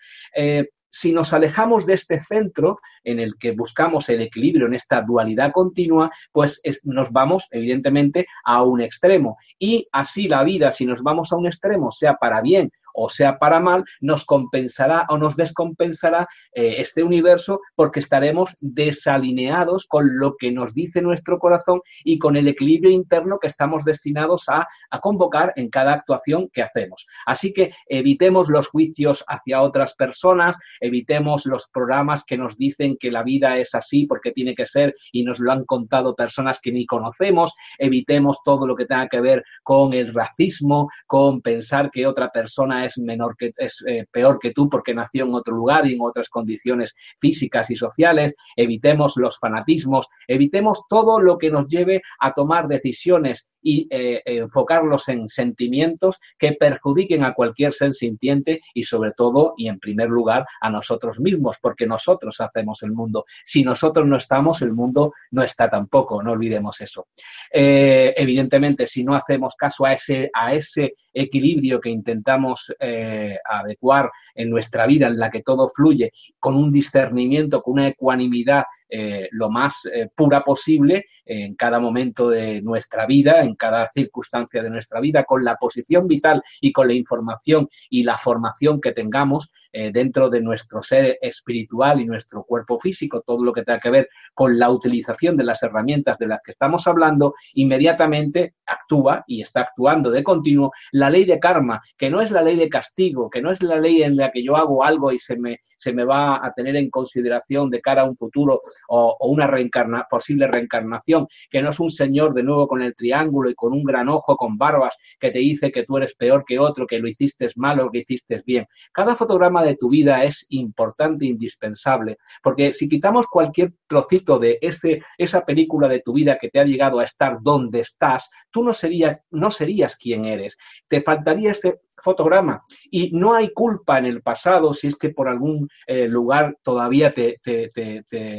si 0.93 1.11
nos 1.11 1.33
alejamos 1.33 1.87
de 1.87 1.95
este 1.95 2.21
centro 2.21 2.79
en 3.03 3.19
el 3.19 3.37
que 3.39 3.53
buscamos 3.53 4.09
el 4.11 4.21
equilibrio 4.21 4.67
en 4.67 4.75
esta 4.75 5.01
dualidad 5.01 5.51
continua, 5.51 6.13
pues 6.31 6.61
nos 6.85 7.11
vamos, 7.11 7.49
evidentemente, 7.51 8.27
a 8.45 8.63
un 8.63 8.83
extremo. 8.83 9.39
Y 9.59 9.89
así 9.91 10.29
la 10.29 10.45
vida, 10.45 10.71
si 10.71 10.85
nos 10.85 11.03
vamos 11.03 11.33
a 11.33 11.37
un 11.37 11.47
extremo, 11.47 11.91
sea 11.91 12.15
para 12.15 12.43
bien 12.43 12.71
o 12.95 13.09
sea 13.09 13.39
para 13.39 13.61
mal, 13.61 13.85
nos 14.01 14.25
compensará 14.25 15.07
o 15.09 15.19
nos 15.19 15.37
descompensará 15.37 16.27
eh, 16.55 16.77
este 16.79 17.03
universo 17.03 17.61
porque 17.75 18.01
estaremos 18.01 18.55
desalineados 18.61 19.87
con 19.87 20.19
lo 20.19 20.37
que 20.37 20.51
nos 20.53 20.75
dice 20.75 21.03
nuestro 21.03 21.39
corazón 21.39 21.81
y 22.05 22.19
con 22.19 22.37
el 22.37 22.49
equilibrio 22.49 22.91
interno 22.91 23.39
que 23.39 23.47
estamos 23.47 23.85
destinados 23.85 24.49
a, 24.49 24.67
a 24.91 25.01
convocar 25.01 25.53
en 25.57 25.71
cada 25.71 25.93
actuación 25.93 26.49
que 26.53 26.63
hacemos. 26.63 27.07
Así 27.27 27.53
que 27.53 27.73
evitemos 27.87 28.49
los 28.49 28.69
juicios 28.69 29.25
hacia 29.29 29.63
otras 29.63 29.95
personas, 29.95 30.57
evitemos 30.81 31.47
los 31.47 31.69
programas 31.73 32.25
que 32.25 32.37
nos 32.37 32.57
dicen 32.57 32.97
que 32.99 33.11
la 33.11 33.23
vida 33.23 33.59
es 33.59 33.75
así 33.75 34.07
porque 34.07 34.33
tiene 34.33 34.55
que 34.55 34.67
ser 34.67 34.95
y 35.13 35.25
nos 35.25 35.41
lo 35.41 35.53
han 35.53 35.65
contado 35.65 36.15
personas 36.15 36.61
que 36.61 36.73
ni 36.73 36.87
conocemos, 36.87 37.55
evitemos 37.79 38.39
todo 38.45 38.67
lo 38.67 38.77
que 38.77 38.87
tenga 38.87 39.09
que 39.09 39.21
ver 39.21 39.45
con 39.63 39.93
el 39.95 40.13
racismo, 40.13 40.89
con 41.07 41.41
pensar 41.41 41.91
que 41.91 42.07
otra 42.07 42.31
persona 42.31 42.82
es 42.85 42.99
menor 42.99 43.37
que 43.37 43.53
es 43.57 43.83
eh, 43.87 44.07
peor 44.11 44.39
que 44.39 44.53
tú 44.53 44.69
porque 44.69 44.95
nació 44.95 45.25
en 45.25 45.35
otro 45.35 45.55
lugar 45.55 45.87
y 45.87 45.95
en 45.95 46.01
otras 46.01 46.29
condiciones 46.29 46.95
físicas 47.19 47.71
y 47.71 47.77
sociales, 47.77 48.35
evitemos 48.57 49.17
los 49.17 49.39
fanatismos, 49.39 50.09
evitemos 50.27 50.83
todo 50.89 51.21
lo 51.21 51.39
que 51.39 51.51
nos 51.51 51.67
lleve 51.67 52.03
a 52.21 52.33
tomar 52.33 52.69
decisiones 52.69 53.49
y 53.63 53.87
eh, 53.91 54.23
enfocarlos 54.25 55.09
en 55.09 55.29
sentimientos 55.29 56.21
que 56.39 56.53
perjudiquen 56.53 57.25
a 57.25 57.35
cualquier 57.35 57.73
ser 57.73 57.93
sintiente 57.93 58.61
y 58.75 58.85
sobre 58.85 59.13
todo 59.13 59.55
y 59.57 59.69
en 59.69 59.79
primer 59.79 60.09
lugar 60.09 60.45
a 60.61 60.71
nosotros 60.71 61.21
mismos, 61.21 61.59
porque 61.61 61.87
nosotros 61.87 62.41
hacemos 62.41 62.83
el 62.83 62.93
mundo. 62.93 63.25
Si 63.45 63.63
nosotros 63.63 64.07
no 64.07 64.17
estamos, 64.17 64.63
el 64.63 64.73
mundo 64.73 65.13
no 65.31 65.43
está 65.43 65.71
tampoco, 65.71 66.23
no 66.23 66.33
olvidemos 66.33 66.81
eso. 66.81 67.07
Eh, 67.53 68.15
evidentemente, 68.17 68.87
si 68.87 69.05
no 69.05 69.15
hacemos 69.15 69.55
caso 69.57 69.85
a 69.85 69.93
ese, 69.93 70.31
a 70.35 70.55
ese 70.55 70.95
equilibrio 71.13 71.81
que 71.81 71.91
intentamos 71.91 72.73
eh, 72.81 73.39
adecuar 73.45 74.11
en 74.35 74.51
nuestra 74.51 74.87
vida, 74.87 75.09
en 75.09 75.19
la 75.19 75.31
que 75.31 75.43
todo 75.43 75.69
fluye, 75.69 76.11
con 76.39 76.57
un 76.57 76.73
discernimiento, 76.73 77.63
con 77.63 77.75
una 77.75 77.89
ecuanimidad 77.89 78.65
eh, 78.95 79.27
lo 79.31 79.49
más 79.49 79.87
eh, 79.87 80.11
pura 80.15 80.43
posible 80.43 81.07
en 81.25 81.55
cada 81.55 81.81
momento 81.81 82.29
de 82.29 82.61
nuestra 82.61 83.07
vida, 83.07 83.41
en 83.41 83.55
cada 83.55 83.91
circunstancia 83.95 84.63
de 84.63 84.69
nuestra 84.69 85.01
vida, 85.01 85.25
con 85.25 85.43
la 85.45 85.57
posición 85.57 86.07
vital 86.07 86.43
y 86.61 86.73
con 86.73 86.89
la 86.89 86.93
información 86.93 87.71
y 87.89 88.03
la 88.03 88.19
formación 88.19 88.83
que 88.83 88.93
tengamos 88.93 89.51
eh, 89.73 89.91
dentro 89.91 90.29
de 90.29 90.43
nuestro 90.43 90.83
ser 90.83 91.17
espiritual 91.23 92.03
y 92.03 92.05
nuestro 92.05 92.45
cuerpo 92.45 92.79
físico, 92.79 93.23
todo 93.27 93.43
lo 93.43 93.55
que 93.55 93.63
tenga 93.63 93.81
que 93.81 93.89
ver 93.89 94.09
con 94.35 94.59
la 94.59 94.69
utilización 94.69 95.39
de 95.39 95.45
las 95.45 95.63
herramientas 95.63 96.19
de 96.19 96.27
las 96.27 96.41
que 96.45 96.51
estamos 96.51 96.87
hablando, 96.87 97.35
inmediatamente 97.55 98.57
actúa 98.67 99.25
y 99.27 99.41
está 99.41 99.63
actuando 99.63 100.11
de 100.11 100.23
continuo 100.23 100.73
la 100.91 101.09
ley 101.09 101.25
de 101.25 101.41
karma, 101.41 101.81
que 101.97 102.11
no 102.11 102.21
es 102.21 102.31
la 102.31 102.43
ley 102.43 102.57
de 102.57 102.69
castigo, 102.69 103.31
que 103.31 103.41
no 103.41 103.51
es 103.51 103.63
la 103.63 103.77
ley 103.77 104.03
en 104.03 104.19
la 104.19 104.31
que 104.31 104.45
yo 104.45 104.57
hago 104.57 104.85
algo 104.85 105.11
y 105.11 105.19
se 105.19 105.39
me, 105.39 105.61
se 105.79 105.95
me 105.95 106.05
va 106.05 106.45
a 106.45 106.53
tener 106.53 106.77
en 106.77 106.91
consideración 106.91 107.71
de 107.71 107.81
cara 107.81 108.03
a 108.03 108.07
un 108.07 108.17
futuro 108.17 108.61
o, 108.89 109.17
una 109.21 109.47
reencarna, 109.47 110.07
posible 110.09 110.47
reencarnación, 110.47 111.27
que 111.51 111.63
no 111.63 111.71
es 111.71 111.81
un 111.81 111.91
señor 111.91 112.35
de 112.35 112.43
nuevo 112.43 112.67
con 112.67 112.83
el 112.83 112.95
triángulo 112.95 113.51
y 113.51 113.55
con 113.55 113.73
un 113.73 113.85
gran 113.85 114.09
ojo, 114.09 114.37
con 114.37 114.59
barbas, 114.59 114.97
que 115.19 115.31
te 115.31 115.39
dice 115.39 115.73
que 115.73 115.85
tú 115.85 115.97
eres 115.97 116.15
peor 116.15 116.45
que 116.47 116.59
otro, 116.59 116.87
que 116.87 116.99
lo 116.99 117.09
hiciste 117.09 117.49
mal 117.57 117.81
o 117.81 117.91
que 117.91 117.99
hiciste 118.01 118.43
bien. 118.47 118.67
Cada 118.93 119.17
fotograma 119.17 119.63
de 119.63 119.77
tu 119.77 119.89
vida 119.89 120.25
es 120.25 120.47
importante 120.51 121.27
indispensable, 121.27 122.19
porque 122.43 122.73
si 122.73 122.89
quitamos 122.89 123.27
cualquier 123.27 123.73
trocito 123.87 124.39
de 124.39 124.59
ese, 124.61 125.03
esa 125.19 125.45
película 125.45 125.89
de 125.89 126.01
tu 126.01 126.13
vida 126.13 126.39
que 126.41 126.49
te 126.49 126.61
ha 126.61 126.65
llegado 126.65 127.01
a 127.01 127.05
estar 127.05 127.39
donde 127.43 127.81
estás, 127.81 128.31
tú 128.51 128.63
no, 128.63 128.73
serías 128.73 129.21
no 129.31 129.51
serías 129.51 129.97
quien 129.97 130.25
eres. 130.25 130.57
Te 130.89 131.03
faltaría 131.03 131.53
este 131.53 131.81
fotograma. 132.03 132.63
Y 132.91 133.11
no 133.13 133.35
hay 133.35 133.53
culpa 133.53 133.99
en 133.99 134.07
el 134.07 134.23
pasado 134.23 134.75
si 134.75 134.89
es 134.89 134.97
que 134.97 135.11
por 135.11 135.29
algún 135.29 135.69
eh, 135.87 136.09
lugar 136.09 136.57
todavía 136.63 137.13
te, 137.13 137.41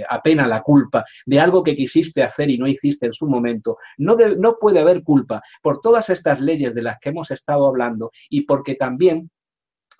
apena 0.09 0.47
la 0.47 0.61
culpa 0.61 1.03
de 1.25 1.39
algo 1.39 1.63
que 1.63 1.75
quisiste 1.75 2.23
hacer 2.23 2.49
y 2.49 2.57
no 2.57 2.67
hiciste 2.67 3.05
en 3.05 3.13
su 3.13 3.27
momento. 3.27 3.77
No, 3.97 4.15
no 4.15 4.57
puede 4.59 4.79
haber 4.79 5.03
culpa 5.03 5.41
por 5.61 5.81
todas 5.81 6.09
estas 6.09 6.39
leyes 6.39 6.73
de 6.73 6.81
las 6.81 6.99
que 6.99 7.09
hemos 7.09 7.31
estado 7.31 7.67
hablando 7.67 8.11
y 8.29 8.41
porque 8.41 8.75
también 8.75 9.29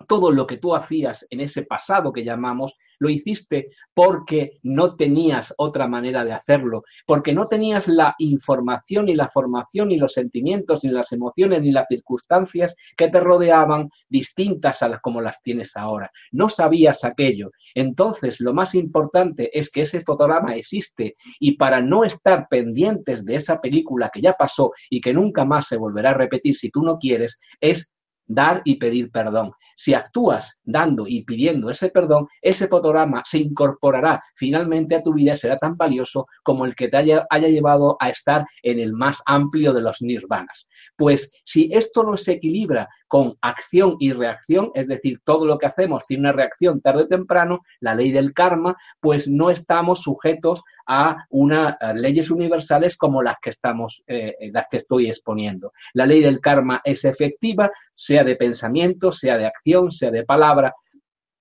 todo 0.06 0.30
lo 0.30 0.46
que 0.46 0.58
tú 0.58 0.74
hacías 0.74 1.26
en 1.30 1.40
ese 1.40 1.62
pasado 1.62 2.12
que 2.12 2.24
llamamos 2.24 2.76
lo 2.98 3.08
hiciste 3.08 3.70
porque 3.92 4.58
no 4.62 4.96
tenías 4.96 5.54
otra 5.58 5.86
manera 5.86 6.24
de 6.24 6.32
hacerlo, 6.32 6.84
porque 7.06 7.32
no 7.32 7.46
tenías 7.46 7.88
la 7.88 8.14
información 8.18 9.06
ni 9.06 9.14
la 9.14 9.28
formación 9.28 9.88
ni 9.88 9.98
los 9.98 10.12
sentimientos 10.12 10.84
ni 10.84 10.90
las 10.90 11.12
emociones 11.12 11.62
ni 11.62 11.70
las 11.70 11.86
circunstancias 11.88 12.74
que 12.96 13.08
te 13.08 13.20
rodeaban 13.20 13.90
distintas 14.08 14.82
a 14.82 14.88
las 14.88 15.00
como 15.00 15.20
las 15.20 15.42
tienes 15.42 15.76
ahora. 15.76 16.10
No 16.32 16.48
sabías 16.48 17.04
aquello. 17.04 17.50
Entonces, 17.74 18.40
lo 18.40 18.54
más 18.54 18.74
importante 18.74 19.56
es 19.56 19.70
que 19.70 19.82
ese 19.82 20.00
fotograma 20.00 20.54
existe 20.56 21.16
y 21.38 21.56
para 21.56 21.80
no 21.80 22.04
estar 22.04 22.48
pendientes 22.48 23.24
de 23.24 23.36
esa 23.36 23.60
película 23.60 24.10
que 24.12 24.20
ya 24.20 24.34
pasó 24.34 24.72
y 24.90 25.00
que 25.00 25.12
nunca 25.12 25.44
más 25.44 25.68
se 25.68 25.76
volverá 25.76 26.10
a 26.10 26.14
repetir 26.14 26.56
si 26.56 26.70
tú 26.70 26.82
no 26.82 26.98
quieres, 26.98 27.38
es 27.60 27.92
dar 28.26 28.62
y 28.64 28.76
pedir 28.76 29.10
perdón. 29.10 29.52
Si 29.76 29.94
actúas 29.94 30.58
dando 30.64 31.06
y 31.06 31.24
pidiendo 31.24 31.70
ese 31.70 31.88
perdón, 31.88 32.28
ese 32.40 32.68
fotograma 32.68 33.22
se 33.24 33.38
incorporará 33.38 34.22
finalmente 34.34 34.96
a 34.96 35.02
tu 35.02 35.12
vida 35.14 35.32
y 35.32 35.36
será 35.36 35.58
tan 35.58 35.76
valioso 35.76 36.26
como 36.42 36.64
el 36.64 36.74
que 36.74 36.88
te 36.88 36.96
haya, 36.96 37.26
llevado 37.30 37.96
a 38.00 38.08
estar 38.08 38.46
en 38.62 38.78
el 38.78 38.92
más 38.92 39.22
amplio 39.26 39.72
de 39.72 39.82
los 39.82 40.00
nirvanas. 40.00 40.66
Pues 40.96 41.30
si 41.44 41.68
esto 41.72 42.02
no 42.02 42.16
se 42.16 42.32
equilibra 42.32 42.88
con 43.08 43.36
acción 43.42 43.96
y 44.00 44.12
reacción, 44.12 44.70
es 44.74 44.88
decir, 44.88 45.20
todo 45.24 45.46
lo 45.46 45.58
que 45.58 45.66
hacemos 45.66 46.06
tiene 46.06 46.22
una 46.22 46.32
reacción 46.32 46.80
tarde 46.80 47.02
o 47.02 47.06
temprano, 47.06 47.60
la 47.80 47.94
ley 47.94 48.10
del 48.10 48.32
karma, 48.32 48.76
pues 49.00 49.28
no 49.28 49.50
estamos 49.50 50.02
sujetos 50.02 50.62
a 50.86 51.24
unas 51.30 51.76
leyes 51.94 52.30
universales 52.30 52.96
como 52.96 53.22
las 53.22 53.36
que 53.40 53.50
estamos, 53.50 54.02
eh, 54.06 54.50
las 54.52 54.66
que 54.68 54.78
estoy 54.78 55.08
exponiendo. 55.08 55.72
La 55.92 56.06
ley 56.06 56.20
del 56.20 56.40
karma 56.40 56.80
es 56.84 57.04
efectiva, 57.04 57.70
sea 57.94 58.24
de 58.24 58.36
pensamiento, 58.36 59.12
sea 59.12 59.38
de 59.38 59.46
acción, 59.46 59.63
sea 59.90 60.10
de 60.10 60.24
palabra, 60.24 60.72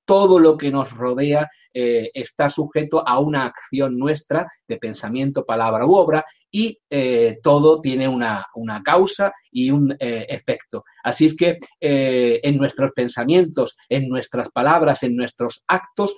todo 0.05 0.39
lo 0.39 0.57
que 0.57 0.71
nos 0.71 0.91
rodea 0.91 1.49
eh, 1.73 2.11
está 2.13 2.49
sujeto 2.49 3.07
a 3.07 3.19
una 3.19 3.45
acción 3.45 3.97
nuestra 3.97 4.47
de 4.67 4.77
pensamiento, 4.77 5.45
palabra 5.45 5.85
u 5.85 5.95
obra 5.95 6.25
y 6.51 6.77
eh, 6.89 7.39
todo 7.41 7.81
tiene 7.81 8.07
una, 8.07 8.45
causa 8.83 9.33
y 9.51 9.71
un 9.71 9.91
eh, 9.99 10.25
efecto. 10.29 10.83
Así 11.03 11.25
es 11.25 11.35
que 11.35 11.57
en 11.79 12.57
nuestros 12.57 12.91
pensamientos, 12.91 13.75
en 13.89 14.07
nuestras 14.07 14.49
palabras, 14.49 15.01
en 15.01 15.15
nuestros 15.15 15.63
actos, 15.67 16.15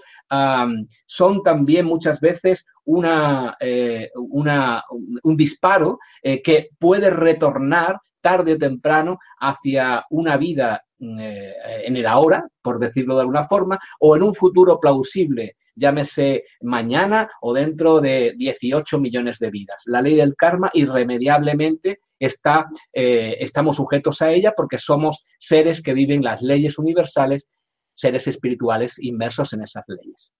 son 1.06 1.42
también 1.42 1.86
muchas 1.86 2.20
veces 2.20 2.66
una, 2.84 3.56
un 3.62 5.38
disparo 5.38 6.00
que 6.22 6.70
puede 6.78 7.10
retornar 7.12 7.98
tarde 8.26 8.54
o 8.54 8.58
temprano 8.58 9.20
hacia 9.40 10.04
una 10.10 10.36
vida 10.36 10.82
eh, 11.00 11.54
en 11.86 11.96
el 11.96 12.08
ahora, 12.08 12.44
por 12.60 12.80
decirlo 12.80 13.14
de 13.14 13.22
alguna 13.22 13.48
forma, 13.48 13.78
o 14.00 14.16
en 14.16 14.24
un 14.24 14.34
futuro 14.34 14.80
plausible, 14.80 15.58
llámese 15.76 16.46
mañana 16.62 17.30
o 17.42 17.54
dentro 17.54 18.02
de 18.02 18.34
18 18.36 18.98
millones 18.98 19.38
de 19.38 19.52
vidas. 19.52 19.84
La 19.86 20.02
ley 20.02 20.16
del 20.16 20.36
karma 20.36 20.72
irremediablemente 20.74 22.00
está, 22.18 22.66
eh, 22.92 23.38
estamos 23.40 23.76
sujetos 23.76 24.24
a 24.24 24.32
ella 24.32 24.54
porque 24.58 24.80
somos 24.80 25.24
seres 25.38 25.84
que 25.84 25.94
viven 25.94 26.24
las 26.24 26.42
leyes 26.42 26.80
universales, 26.80 27.48
seres 27.94 28.26
espirituales 28.28 28.98
inmersos 28.98 29.54
en 29.54 29.62
esas 29.62 29.84
leyes. 29.88 30.34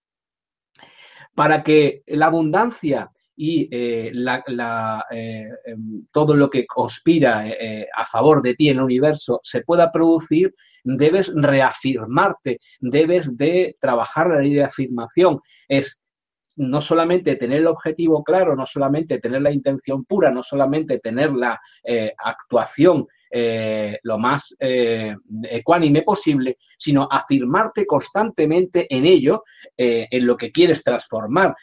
Para 1.36 1.62
que 1.62 2.02
la 2.08 2.26
abundancia 2.26 3.12
y 3.36 3.68
eh, 3.72 4.12
eh, 4.14 5.50
em, 5.66 6.06
todo 6.12 6.36
lo 6.36 6.50
que 6.50 6.66
conspira 6.66 7.48
eh, 7.48 7.88
a 7.96 8.06
favor 8.06 8.42
de 8.42 8.56
ti 8.56 8.70
en 8.70 8.78
el 8.78 8.84
universo 8.84 9.40
se 9.44 9.62
pueda 9.62 9.92
producir, 9.92 10.56
debes 10.84 11.34
reafirmarte, 11.36 12.60
debes 12.80 13.36
de 13.38 13.76
trabajar 13.80 14.30
la 14.30 14.40
ley 14.40 14.54
de 14.54 14.64
afirmación. 14.64 15.42
Es 15.68 16.00
no 16.58 16.80
solamente 16.80 17.36
tener 17.36 17.60
el 17.60 17.68
objetivo 17.68 18.24
claro, 18.24 18.56
no 18.56 18.66
solamente 18.66 19.20
tener 19.20 19.42
la 19.42 19.52
intención 19.52 20.06
pura, 20.06 20.32
no 20.32 20.42
solamente 20.42 21.00
tener 21.00 21.34
la 21.34 21.60
actuación 22.18 23.08
eh, 23.38 24.00
lo 24.04 24.18
más 24.18 24.56
eh, 24.62 25.14
ecuánime 25.50 26.04
posible, 26.04 26.58
sino 26.78 27.06
afirmarte 27.12 27.86
constantemente 27.86 28.88
en 28.90 29.06
ello, 29.06 29.44
eh, 29.76 30.08
en 30.10 30.26
lo 30.26 30.38
que 30.38 30.54
quieres 30.54 30.82
transformar. 30.82 31.54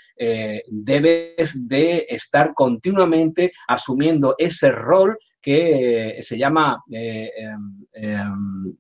debes 0.69 1.55
de 1.67 2.07
estar 2.11 2.53
continuamente 2.53 3.53
asumiendo 3.67 4.35
ese 4.37 4.71
rol 4.71 5.17
que 5.41 6.21
se 6.21 6.37
llama, 6.37 6.85
em, 6.91 7.87
em, 7.95 8.77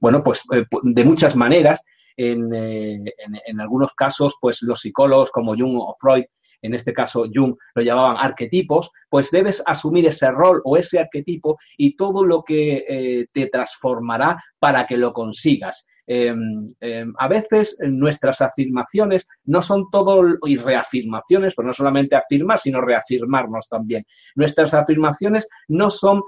bueno, 0.00 0.24
pues 0.24 0.42
de 0.82 1.04
muchas 1.04 1.36
maneras, 1.36 1.82
en, 2.16 2.54
en, 2.54 3.60
algunos 3.60 3.92
casos, 3.92 4.34
pues 4.40 4.62
los 4.62 4.80
psicólogos 4.80 5.30
como 5.30 5.54
Jung 5.54 5.76
o 5.76 5.94
Freud 6.00 6.24
en 6.62 6.74
este 6.74 6.92
caso 6.92 7.26
Jung 7.32 7.54
lo 7.74 7.82
llamaban 7.82 8.16
arquetipos, 8.18 8.90
pues 9.08 9.30
debes 9.30 9.62
asumir 9.66 10.06
ese 10.06 10.30
rol 10.30 10.60
o 10.64 10.76
ese 10.76 10.98
arquetipo 10.98 11.58
y 11.76 11.96
todo 11.96 12.24
lo 12.24 12.42
que 12.42 12.84
eh, 12.88 13.26
te 13.32 13.46
transformará 13.46 14.42
para 14.58 14.86
que 14.86 14.96
lo 14.96 15.12
consigas. 15.12 15.86
Em, 16.06 16.74
em, 16.80 17.12
a 17.18 17.28
veces 17.28 17.76
nuestras 17.78 18.40
afirmaciones 18.40 19.28
no 19.44 19.62
son 19.62 19.90
todo 19.92 20.22
y 20.44 20.56
reafirmaciones, 20.56 21.54
pues 21.54 21.66
no 21.66 21.72
solamente 21.72 22.16
afirmar, 22.16 22.58
sino 22.58 22.80
reafirmarnos 22.80 23.68
también. 23.68 24.04
Nuestras 24.34 24.74
afirmaciones 24.74 25.46
no 25.68 25.88
son 25.88 26.22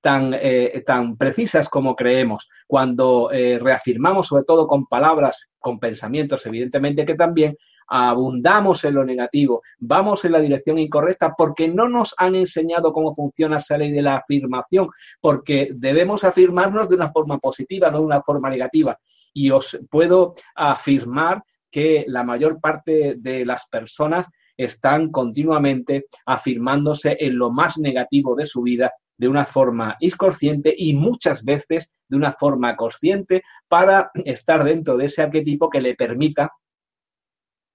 tan, 0.00 0.34
eh, 0.34 0.82
tan 0.86 1.16
precisas 1.16 1.68
como 1.68 1.96
creemos. 1.96 2.48
Cuando 2.66 3.30
eh, 3.32 3.58
reafirmamos, 3.58 4.28
sobre 4.28 4.44
todo 4.44 4.66
con 4.66 4.86
palabras, 4.86 5.48
con 5.58 5.78
pensamientos, 5.78 6.44
evidentemente 6.46 7.04
que 7.06 7.14
también, 7.14 7.56
abundamos 7.88 8.84
en 8.84 8.94
lo 8.94 9.04
negativo, 9.04 9.62
vamos 9.78 10.24
en 10.24 10.32
la 10.32 10.40
dirección 10.40 10.78
incorrecta 10.78 11.34
porque 11.36 11.68
no 11.68 11.88
nos 11.88 12.14
han 12.18 12.34
enseñado 12.34 12.92
cómo 12.92 13.14
funciona 13.14 13.58
esa 13.58 13.78
ley 13.78 13.90
de 13.90 14.02
la 14.02 14.16
afirmación, 14.16 14.88
porque 15.20 15.70
debemos 15.74 16.24
afirmarnos 16.24 16.88
de 16.88 16.96
una 16.96 17.10
forma 17.10 17.38
positiva, 17.38 17.90
no 17.90 17.98
de 17.98 18.04
una 18.04 18.22
forma 18.22 18.50
negativa. 18.50 18.98
Y 19.32 19.50
os 19.50 19.78
puedo 19.90 20.34
afirmar 20.54 21.42
que 21.70 22.04
la 22.08 22.24
mayor 22.24 22.60
parte 22.60 23.16
de 23.18 23.44
las 23.44 23.68
personas 23.68 24.26
están 24.56 25.10
continuamente 25.10 26.06
afirmándose 26.26 27.16
en 27.20 27.38
lo 27.38 27.50
más 27.50 27.78
negativo 27.78 28.34
de 28.34 28.46
su 28.46 28.62
vida 28.62 28.92
de 29.16 29.28
una 29.28 29.44
forma 29.44 29.96
inconsciente 30.00 30.74
y 30.76 30.94
muchas 30.94 31.44
veces 31.44 31.90
de 32.08 32.16
una 32.16 32.32
forma 32.32 32.76
consciente 32.76 33.42
para 33.68 34.10
estar 34.24 34.64
dentro 34.64 34.96
de 34.96 35.06
ese 35.06 35.22
arquetipo 35.22 35.68
que 35.68 35.80
le 35.80 35.94
permita 35.94 36.52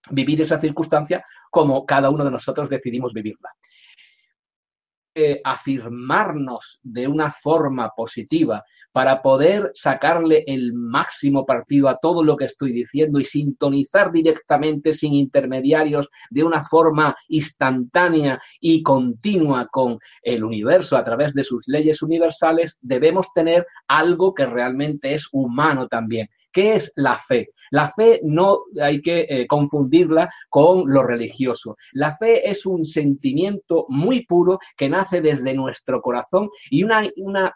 vivir 0.09 0.41
esa 0.41 0.59
circunstancia 0.59 1.23
como 1.49 1.85
cada 1.85 2.09
uno 2.09 2.23
de 2.23 2.31
nosotros 2.31 2.69
decidimos 2.69 3.13
vivirla. 3.13 3.49
Eh, 5.15 5.41
afirmarnos 5.43 6.79
de 6.81 7.07
una 7.07 7.31
forma 7.31 7.91
positiva 7.95 8.63
para 8.91 9.21
poder 9.21 9.69
sacarle 9.75 10.43
el 10.47 10.73
máximo 10.73 11.45
partido 11.45 11.87
a 11.87 11.99
todo 12.01 12.23
lo 12.23 12.35
que 12.35 12.45
estoy 12.45 12.71
diciendo 12.71 13.19
y 13.19 13.25
sintonizar 13.25 14.11
directamente 14.11 14.91
sin 14.91 15.13
intermediarios 15.13 16.09
de 16.31 16.43
una 16.43 16.63
forma 16.63 17.15
instantánea 17.27 18.41
y 18.59 18.81
continua 18.81 19.67
con 19.71 19.99
el 20.23 20.43
universo 20.43 20.97
a 20.97 21.03
través 21.03 21.35
de 21.35 21.43
sus 21.43 21.67
leyes 21.67 22.01
universales, 22.01 22.79
debemos 22.81 23.31
tener 23.33 23.67
algo 23.87 24.33
que 24.33 24.47
realmente 24.47 25.13
es 25.13 25.27
humano 25.31 25.87
también. 25.87 26.27
¿Qué 26.51 26.75
es 26.75 26.91
la 26.95 27.19
fe? 27.19 27.49
La 27.73 27.91
fe 27.91 28.19
no 28.23 28.65
hay 28.79 29.01
que 29.01 29.25
eh, 29.27 29.47
confundirla 29.47 30.29
con 30.47 30.83
lo 30.85 31.01
religioso. 31.01 31.75
La 31.93 32.15
fe 32.17 32.47
es 32.47 32.67
un 32.67 32.85
sentimiento 32.85 33.87
muy 33.89 34.27
puro 34.27 34.59
que 34.77 34.89
nace 34.89 35.21
desde 35.21 35.55
nuestro 35.55 35.99
corazón 35.99 36.49
y 36.69 36.83
una, 36.83 37.01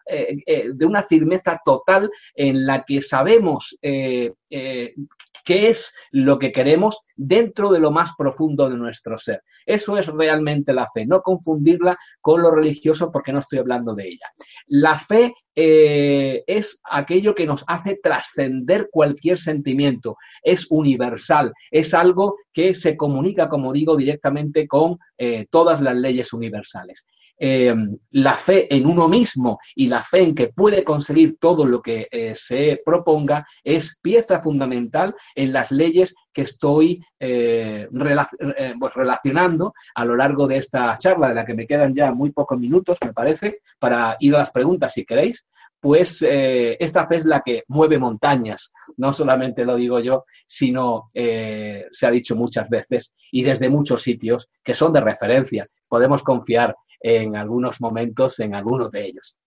eh, 0.08 0.38
eh, 0.48 0.70
de 0.74 0.86
una 0.88 1.04
firmeza 1.04 1.62
total 1.64 2.10
en 2.34 2.66
la 2.66 2.84
que 2.84 3.04
sabemos 3.04 3.78
qué 3.80 5.70
es 5.70 5.94
lo 6.12 6.40
que 6.40 6.52
queremos 6.52 7.02
dentro 7.16 7.72
de 7.72 7.80
lo 7.80 7.92
más 7.92 8.12
profundo 8.18 8.70
de 8.70 8.78
nuestro 8.78 9.18
ser. 9.18 9.44
Eso 9.66 9.98
es 9.98 10.08
realmente 10.08 10.74
la 10.74 10.88
fe, 10.94 11.06
no 11.06 11.22
confundirla 11.22 11.98
con 12.22 12.42
lo 12.42 12.52
religioso 12.52 13.12
porque 13.12 13.34
no 13.34 13.40
estoy 13.40 13.60
hablando 13.60 13.94
de 13.94 14.08
ella. 14.08 14.32
La 14.68 14.98
fe 14.98 15.34
es 15.54 16.80
aquello 16.90 17.36
que 17.36 17.46
nos 17.46 17.64
hace 17.68 18.00
trascender 18.02 18.90
cualquier 18.92 19.38
sentimiento, 19.38 20.07
es 20.42 20.68
universal, 20.70 21.54
es 21.72 21.94
algo 21.94 22.38
que 22.54 22.74
se 22.76 22.96
comunica, 22.96 23.50
como 23.50 23.74
digo, 23.74 23.96
directamente 23.96 24.68
con 24.68 24.98
eh, 25.18 25.46
todas 25.50 25.82
las 25.82 25.96
leyes 25.96 26.34
universales. 26.34 27.06
Eh, 27.40 27.76
la 28.12 28.36
fe 28.36 28.74
en 28.76 28.88
uno 28.88 29.08
mismo 29.08 29.60
y 29.76 29.88
la 29.88 30.04
fe 30.04 30.24
en 30.24 30.34
que 30.34 30.48
puede 30.48 30.84
conseguir 30.84 31.38
todo 31.40 31.68
lo 31.68 31.84
que 31.84 32.08
eh, 32.10 32.34
se 32.36 32.82
proponga 32.84 33.46
es 33.64 34.00
pieza 34.02 34.40
fundamental 34.40 35.14
en 35.36 35.54
las 35.54 35.72
leyes 35.72 36.16
que 36.34 36.42
estoy 36.42 37.00
pues 37.20 38.94
relacionando 38.96 39.74
a 39.94 40.06
lo 40.06 40.16
largo 40.16 40.48
de 40.48 40.58
esta 40.58 40.98
charla, 40.98 41.30
de 41.30 41.36
la 41.36 41.46
que 41.46 41.54
me 41.54 41.68
quedan 41.68 41.94
ya 41.94 42.12
muy 42.12 42.32
pocos 42.32 42.60
minutos, 42.60 42.98
me 43.06 43.14
parece, 43.14 43.60
para 43.78 44.18
ir 44.20 44.34
a 44.36 44.40
las 44.40 44.52
preguntas 44.52 44.94
si 44.94 45.06
queréis 45.06 45.46
pues 45.80 46.22
esta 46.22 47.06
fe 47.06 47.18
es 47.18 47.26
la 47.26 47.42
que 47.42 47.64
mueve 47.68 47.98
montañas. 47.98 48.72
No 48.98 49.14
solamente 49.14 49.64
lo 49.64 49.76
digo 49.76 50.00
yo, 50.00 50.26
sino 50.48 51.10
se 51.14 52.06
ha 52.06 52.12
dicho 52.12 52.36
muchas 52.36 52.68
veces 52.70 53.14
y 53.32 53.44
desde 53.44 53.70
muchos 53.70 54.02
sitios 54.02 54.50
que 54.64 54.74
son 54.74 54.92
de 54.92 55.02
referencia. 55.02 55.66
Podemos 55.88 56.24
confiar 56.24 56.76
en 57.00 57.36
algunos 57.36 57.80
momentos 57.82 58.40
en 58.40 58.56
algunos 58.56 58.92
de 58.92 59.06
ellos. 59.06 59.38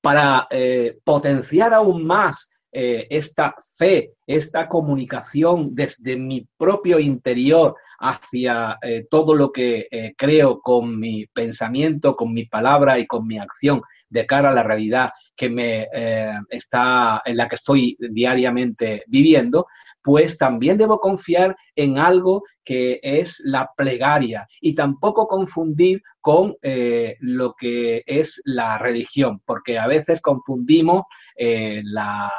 Para 0.00 0.46
eh, 0.50 0.98
potenciar 1.02 1.72
aún 1.72 2.04
más 2.06 2.50
eh, 2.76 3.06
esta 3.08 3.54
fe, 3.78 4.14
esta 4.26 4.68
comunicación 4.68 5.74
desde 5.74 6.16
mi 6.16 6.46
propio 6.58 6.98
interior 6.98 7.76
hacia 8.00 8.78
eh, 8.82 9.06
todo 9.08 9.34
lo 9.34 9.52
que 9.52 10.12
creo 10.18 10.60
con 10.60 10.98
mi 10.98 11.26
pensamiento, 11.26 12.16
con 12.16 12.32
mi 12.32 12.46
palabra 12.46 12.98
y 12.98 13.06
con 13.06 13.26
mi 13.26 13.38
acción 13.38 13.80
de 14.08 14.26
cara 14.26 14.50
a 14.50 14.54
la 14.54 14.64
realidad 14.64 15.10
que 15.36 15.48
me 15.48 15.88
está 16.50 17.22
en 17.24 17.36
la 17.36 17.48
que 17.48 17.54
estoy 17.54 17.96
diariamente 17.98 19.04
viviendo, 19.06 19.66
pues 20.04 20.36
también 20.36 20.76
debo 20.76 21.00
confiar 21.00 21.56
en 21.74 21.98
algo 21.98 22.44
que 22.62 23.00
es 23.02 23.40
la 23.42 23.70
plegaria 23.74 24.46
y 24.60 24.74
tampoco 24.74 25.26
confundir 25.26 26.02
con 26.20 26.56
eh, 26.60 27.16
lo 27.20 27.54
que 27.54 28.04
es 28.06 28.40
la 28.44 28.76
religión, 28.76 29.40
porque 29.46 29.78
a 29.78 29.86
veces 29.86 30.20
confundimos 30.20 31.04
eh, 31.36 31.80
la, 31.84 32.30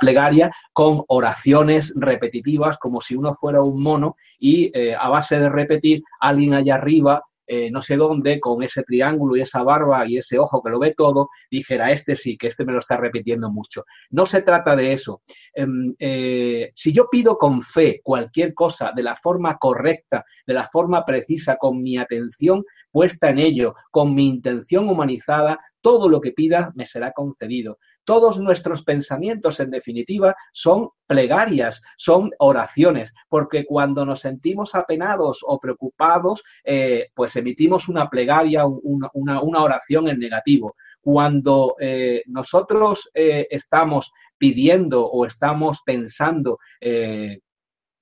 plegaria 0.00 0.50
con 0.72 1.04
oraciones 1.06 1.94
repetitivas, 1.96 2.78
como 2.78 3.00
si 3.00 3.14
uno 3.14 3.32
fuera 3.32 3.62
un 3.62 3.80
mono 3.80 4.16
y 4.38 4.70
eh, 4.74 4.96
a 4.98 5.08
base 5.08 5.38
de 5.38 5.48
repetir, 5.48 6.02
alguien 6.20 6.54
allá 6.54 6.74
arriba 6.74 7.22
eh, 7.46 7.70
no 7.70 7.82
sé 7.82 7.96
dónde, 7.96 8.40
con 8.40 8.62
ese 8.62 8.82
triángulo 8.82 9.36
y 9.36 9.40
esa 9.40 9.62
barba 9.62 10.06
y 10.08 10.18
ese 10.18 10.38
ojo 10.38 10.62
que 10.62 10.70
lo 10.70 10.78
ve 10.78 10.94
todo, 10.96 11.28
dijera, 11.50 11.92
este 11.92 12.16
sí, 12.16 12.36
que 12.36 12.48
este 12.48 12.64
me 12.64 12.72
lo 12.72 12.80
está 12.80 12.96
repitiendo 12.96 13.50
mucho. 13.50 13.84
No 14.10 14.26
se 14.26 14.42
trata 14.42 14.74
de 14.76 14.92
eso. 14.92 15.22
Em, 15.54 15.94
eh, 15.98 16.72
si 16.74 16.92
yo 16.92 17.08
pido 17.10 17.38
con 17.38 17.62
fe 17.62 18.00
cualquier 18.02 18.54
cosa 18.54 18.92
de 18.94 19.02
la 19.02 19.16
forma 19.16 19.56
correcta, 19.58 20.24
de 20.46 20.54
la 20.54 20.68
forma 20.72 21.04
precisa, 21.04 21.56
con 21.56 21.82
mi 21.82 21.98
atención 21.98 22.64
puesta 22.90 23.28
en 23.28 23.38
ello, 23.38 23.74
con 23.90 24.14
mi 24.14 24.26
intención 24.26 24.88
humanizada, 24.88 25.60
todo 25.82 26.08
lo 26.08 26.20
que 26.20 26.32
pida 26.32 26.72
me 26.74 26.86
será 26.86 27.12
concedido. 27.12 27.78
Todos 28.06 28.38
nuestros 28.38 28.84
pensamientos, 28.84 29.58
en 29.58 29.72
definitiva, 29.72 30.36
son 30.52 30.90
plegarias, 31.08 31.82
son 31.96 32.30
oraciones, 32.38 33.12
porque 33.28 33.66
cuando 33.66 34.06
nos 34.06 34.20
sentimos 34.20 34.76
apenados 34.76 35.40
o 35.44 35.58
preocupados, 35.58 36.44
eh, 36.62 37.08
pues 37.14 37.34
emitimos 37.34 37.88
una 37.88 38.08
plegaria, 38.08 38.64
una, 38.64 39.40
oración 39.60 40.08
en 40.08 40.20
negativo. 40.20 40.76
Cuando 41.00 41.74
eh, 41.80 42.22
nosotros 42.26 43.10
eh, 43.12 43.48
estamos 43.50 44.12
pidiendo 44.38 45.04
o 45.04 45.26
estamos 45.26 45.82
pensando 45.84 46.58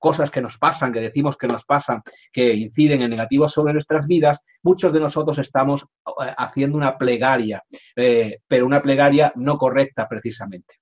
cosas 0.05 0.31
que 0.31 0.43
nos 0.43 0.59
pasan, 0.59 0.93
que 0.93 1.01
decimos 1.01 1.35
que 1.39 1.47
nos 1.47 1.65
pasan, 1.65 2.03
que 2.31 2.53
inciden 2.53 3.01
en 3.01 3.09
negativo 3.09 3.49
sobre 3.49 3.73
nuestras 3.73 4.07
vidas, 4.07 4.39
muchos 4.63 4.93
de 4.93 5.01
nosotros 5.01 5.39
estamos 5.39 5.81
eh, 5.83 6.35
haciendo 6.37 6.77
una 6.77 6.99
plegaria, 6.99 7.63
eh, 7.97 8.41
pero 8.47 8.67
una 8.67 8.83
plegaria 8.83 9.33
no 9.35 9.57
correcta 9.57 10.07
precisamente. 10.07 10.75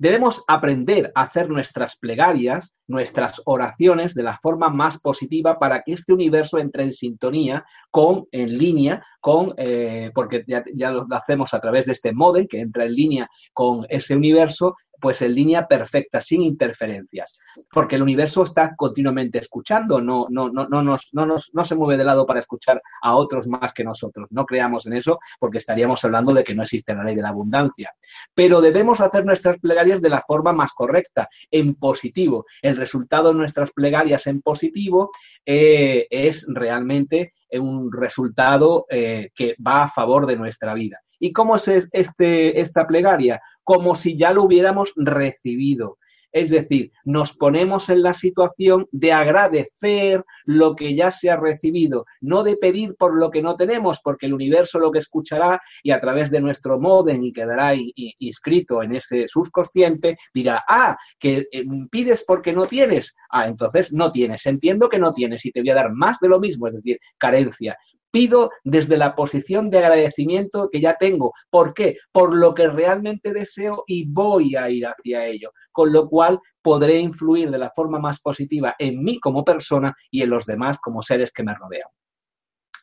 Debemos 0.00 0.44
aprender 0.48 1.12
a 1.14 1.22
hacer 1.22 1.48
nuestras 1.48 1.96
plegarias, 1.96 2.72
nuestras 2.88 3.42
oraciones 3.44 4.12
de 4.14 4.24
la 4.24 4.38
forma 4.38 4.70
más 4.70 4.98
positiva 4.98 5.58
para 5.60 5.82
que 5.82 5.92
este 5.92 6.12
universo 6.12 6.58
entre 6.58 6.82
en 6.84 6.92
sintonía 6.92 7.64
con, 7.92 8.26
en 8.32 8.58
línea 8.58 9.04
con, 9.20 9.54
eh, 9.56 10.10
porque 10.14 10.44
ya, 10.46 10.90
lo 10.90 11.06
hacemos 11.10 11.52
a 11.52 11.60
través 11.60 11.86
de 11.86 11.92
este 11.92 12.12
modem 12.12 12.46
que 12.46 12.60
entra 12.60 12.84
en 12.84 12.94
línea 12.94 13.28
con 13.52 13.86
ese 13.88 14.14
universo 14.14 14.76
pues 15.00 15.22
en 15.22 15.34
línea 15.34 15.66
perfecta, 15.66 16.20
sin 16.20 16.42
interferencias, 16.42 17.38
porque 17.72 17.96
el 17.96 18.02
universo 18.02 18.42
está 18.42 18.74
continuamente 18.76 19.38
escuchando, 19.38 20.00
no, 20.00 20.26
no, 20.28 20.50
no, 20.50 20.68
no, 20.68 20.82
nos, 20.82 21.08
no, 21.12 21.26
nos, 21.26 21.50
no 21.52 21.64
se 21.64 21.74
mueve 21.74 21.96
de 21.96 22.04
lado 22.04 22.26
para 22.26 22.40
escuchar 22.40 22.80
a 23.02 23.14
otros 23.14 23.46
más 23.46 23.72
que 23.72 23.84
nosotros. 23.84 24.28
No 24.30 24.44
creamos 24.44 24.86
en 24.86 24.94
eso 24.94 25.18
porque 25.38 25.58
estaríamos 25.58 26.04
hablando 26.04 26.32
de 26.32 26.44
que 26.44 26.54
no 26.54 26.62
existe 26.62 26.94
la 26.94 27.04
ley 27.04 27.14
de 27.14 27.22
la 27.22 27.30
abundancia. 27.30 27.92
Pero 28.34 28.60
debemos 28.60 29.00
hacer 29.00 29.24
nuestras 29.24 29.58
plegarias 29.58 30.00
de 30.00 30.10
la 30.10 30.24
forma 30.26 30.52
más 30.52 30.72
correcta, 30.72 31.28
en 31.50 31.74
positivo. 31.74 32.46
El 32.62 32.76
resultado 32.76 33.28
de 33.30 33.38
nuestras 33.38 33.70
plegarias 33.72 34.26
en 34.26 34.42
positivo 34.42 35.10
eh, 35.44 36.06
es 36.10 36.46
realmente 36.48 37.32
un 37.52 37.90
resultado 37.92 38.86
eh, 38.90 39.30
que 39.34 39.56
va 39.64 39.84
a 39.84 39.88
favor 39.88 40.26
de 40.26 40.36
nuestra 40.36 40.74
vida. 40.74 41.00
¿Y 41.20 41.32
cómo 41.32 41.56
es 41.56 41.68
este, 41.92 42.60
esta 42.60 42.86
plegaria? 42.86 43.40
Como 43.68 43.96
si 43.96 44.16
ya 44.16 44.32
lo 44.32 44.44
hubiéramos 44.44 44.94
recibido. 44.96 45.98
Es 46.32 46.48
decir, 46.48 46.90
nos 47.04 47.34
ponemos 47.34 47.90
en 47.90 48.02
la 48.02 48.14
situación 48.14 48.86
de 48.92 49.12
agradecer 49.12 50.24
lo 50.46 50.74
que 50.74 50.94
ya 50.94 51.10
se 51.10 51.28
ha 51.28 51.36
recibido, 51.36 52.06
no 52.22 52.42
de 52.42 52.56
pedir 52.56 52.94
por 52.96 53.14
lo 53.14 53.30
que 53.30 53.42
no 53.42 53.56
tenemos, 53.56 54.00
porque 54.02 54.24
el 54.24 54.32
universo 54.32 54.78
lo 54.78 54.90
que 54.90 55.00
escuchará 55.00 55.60
y 55.82 55.90
a 55.90 56.00
través 56.00 56.30
de 56.30 56.40
nuestro 56.40 56.80
modem 56.80 57.22
y 57.22 57.32
quedará 57.32 57.74
inscrito 57.74 58.82
en 58.82 58.94
ese 58.94 59.28
subconsciente, 59.28 60.16
dirá, 60.32 60.64
ah, 60.66 60.96
que 61.18 61.46
eh, 61.52 61.64
pides 61.90 62.24
porque 62.26 62.54
no 62.54 62.66
tienes. 62.66 63.14
Ah, 63.28 63.48
entonces 63.48 63.92
no 63.92 64.10
tienes. 64.10 64.46
Entiendo 64.46 64.88
que 64.88 64.98
no 64.98 65.12
tienes 65.12 65.44
y 65.44 65.52
te 65.52 65.60
voy 65.60 65.70
a 65.70 65.74
dar 65.74 65.92
más 65.92 66.20
de 66.20 66.30
lo 66.30 66.40
mismo, 66.40 66.68
es 66.68 66.74
decir, 66.74 66.98
carencia 67.18 67.76
pido 68.10 68.50
desde 68.64 68.96
la 68.96 69.14
posición 69.14 69.70
de 69.70 69.78
agradecimiento 69.78 70.68
que 70.70 70.80
ya 70.80 70.96
tengo. 70.96 71.32
¿Por 71.50 71.74
qué? 71.74 71.98
Por 72.12 72.34
lo 72.34 72.54
que 72.54 72.68
realmente 72.68 73.32
deseo 73.32 73.84
y 73.86 74.10
voy 74.10 74.56
a 74.56 74.70
ir 74.70 74.86
hacia 74.86 75.26
ello. 75.26 75.52
Con 75.72 75.92
lo 75.92 76.08
cual 76.08 76.40
podré 76.62 76.98
influir 76.98 77.50
de 77.50 77.58
la 77.58 77.70
forma 77.70 77.98
más 77.98 78.20
positiva 78.20 78.74
en 78.78 79.02
mí 79.02 79.18
como 79.20 79.44
persona 79.44 79.94
y 80.10 80.22
en 80.22 80.30
los 80.30 80.46
demás 80.46 80.78
como 80.78 81.02
seres 81.02 81.32
que 81.32 81.42
me 81.42 81.54
rodean. 81.54 81.88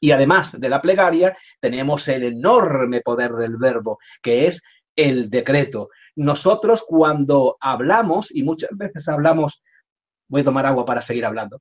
Y 0.02 0.12
además 0.12 0.60
de 0.60 0.70
la 0.70 0.82
plegaria, 0.82 1.38
tenemos 1.60 2.08
el 2.08 2.24
enorme 2.24 3.02
poder 3.02 3.32
del 3.34 3.58
verbo, 3.58 3.98
que 4.22 4.48
es 4.48 4.62
el 4.96 5.30
decreto. 5.30 5.90
Nosotros 6.16 6.84
cuando 6.88 7.58
hablamos, 7.60 8.34
y 8.34 8.44
muchas 8.44 8.70
veces 8.74 9.08
hablamos, 9.08 9.64
voy 10.28 10.42
a 10.42 10.46
tomar 10.46 10.66
agua 10.66 10.86
para 10.86 11.02
seguir 11.02 11.26
hablando, 11.26 11.60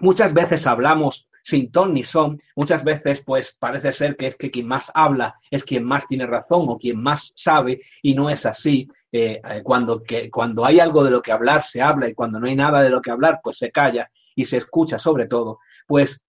Muchas 0.00 0.34
veces 0.34 0.66
hablamos 0.66 1.28
sin 1.44 1.70
ton 1.70 1.92
ni 1.92 2.04
son, 2.04 2.36
muchas 2.56 2.82
veces 2.82 3.20
pues 3.20 3.54
parece 3.58 3.92
ser 3.92 4.16
que 4.16 4.28
es 4.28 4.36
que 4.36 4.50
quien 4.50 4.66
más 4.66 4.90
habla 4.94 5.38
es 5.50 5.62
quien 5.62 5.84
más 5.84 6.06
tiene 6.06 6.26
razón 6.26 6.66
o 6.68 6.78
quien 6.78 7.00
más 7.00 7.32
sabe 7.36 7.82
y 8.02 8.14
no 8.14 8.30
es 8.30 8.46
así. 8.46 8.88
Eh, 9.12 9.40
eh, 9.48 9.62
cuando, 9.62 10.02
que, 10.02 10.28
cuando 10.30 10.64
hay 10.64 10.80
algo 10.80 11.04
de 11.04 11.10
lo 11.10 11.22
que 11.22 11.30
hablar 11.30 11.64
se 11.64 11.80
habla 11.80 12.08
y 12.08 12.14
cuando 12.14 12.40
no 12.40 12.48
hay 12.48 12.56
nada 12.56 12.82
de 12.82 12.90
lo 12.90 13.00
que 13.00 13.12
hablar 13.12 13.38
pues 13.44 13.58
se 13.58 13.70
calla 13.70 14.10
y 14.34 14.46
se 14.46 14.56
escucha 14.56 14.98
sobre 14.98 15.26
todo, 15.26 15.60
pues 15.86 16.24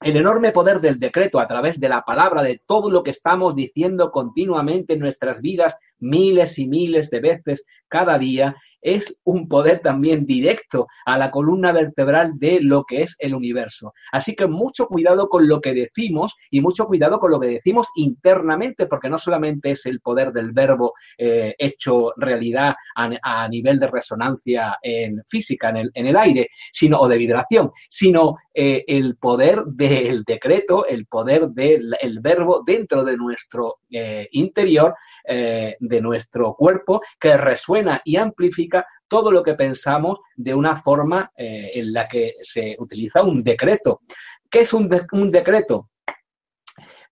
el 0.00 0.16
enorme 0.16 0.52
poder 0.52 0.80
del 0.80 0.98
decreto 0.98 1.40
a 1.40 1.48
través 1.48 1.78
de 1.80 1.88
la 1.88 2.02
palabra, 2.02 2.42
de 2.42 2.62
todo 2.66 2.90
lo 2.90 3.02
que 3.02 3.10
estamos 3.10 3.54
diciendo 3.54 4.10
continuamente 4.10 4.94
en 4.94 5.00
nuestras 5.00 5.40
vidas, 5.40 5.76
miles 5.98 6.58
y 6.58 6.66
miles 6.66 7.10
de 7.10 7.20
veces 7.20 7.66
cada 7.88 8.18
día, 8.18 8.56
es 8.84 9.18
un 9.24 9.48
poder 9.48 9.80
también 9.80 10.26
directo 10.26 10.86
a 11.06 11.18
la 11.18 11.30
columna 11.30 11.72
vertebral 11.72 12.38
de 12.38 12.60
lo 12.60 12.84
que 12.84 13.02
es 13.02 13.16
el 13.18 13.34
universo. 13.34 13.94
Así 14.12 14.36
que 14.36 14.46
mucho 14.46 14.86
cuidado 14.86 15.28
con 15.28 15.48
lo 15.48 15.60
que 15.60 15.72
decimos 15.72 16.36
y 16.50 16.60
mucho 16.60 16.86
cuidado 16.86 17.18
con 17.18 17.30
lo 17.30 17.40
que 17.40 17.48
decimos 17.48 17.88
internamente, 17.96 18.86
porque 18.86 19.08
no 19.08 19.16
solamente 19.18 19.70
es 19.70 19.86
el 19.86 20.00
poder 20.00 20.32
del 20.32 20.52
verbo 20.52 20.92
eh, 21.16 21.54
hecho 21.58 22.12
realidad 22.16 22.74
a, 22.94 23.48
nivel 23.48 23.78
de 23.78 23.86
resonancia 23.86 24.76
en 24.82 25.22
física, 25.26 25.70
en 25.70 25.76
el, 25.76 25.90
en 25.94 26.06
el 26.06 26.16
aire, 26.16 26.50
sino, 26.72 27.00
o 27.00 27.08
de 27.08 27.16
vibración, 27.16 27.72
sino 27.88 28.36
eh, 28.52 28.84
el 28.86 29.16
poder 29.16 29.64
del 29.64 30.24
decreto, 30.24 30.86
el 30.86 31.06
poder 31.06 31.48
del 31.48 32.20
verbo 32.20 32.62
dentro 32.66 33.02
de 33.02 33.16
nuestro 33.16 33.76
eh, 33.90 34.28
interior, 34.32 34.94
de 35.26 36.00
nuestro 36.02 36.54
cuerpo, 36.54 37.00
que 37.18 37.38
resuena 37.38 38.02
y 38.04 38.16
amplifica 38.16 38.73
todo 39.08 39.30
lo 39.30 39.42
que 39.42 39.54
pensamos 39.54 40.18
de 40.34 40.54
una 40.54 40.76
forma 40.76 41.30
eh, 41.36 41.72
en 41.74 41.92
la 41.92 42.08
que 42.08 42.36
se 42.42 42.76
utiliza 42.78 43.22
un 43.22 43.42
decreto. 43.42 44.00
¿Qué 44.50 44.60
es 44.60 44.72
un, 44.72 44.88
decreto? 45.30 45.90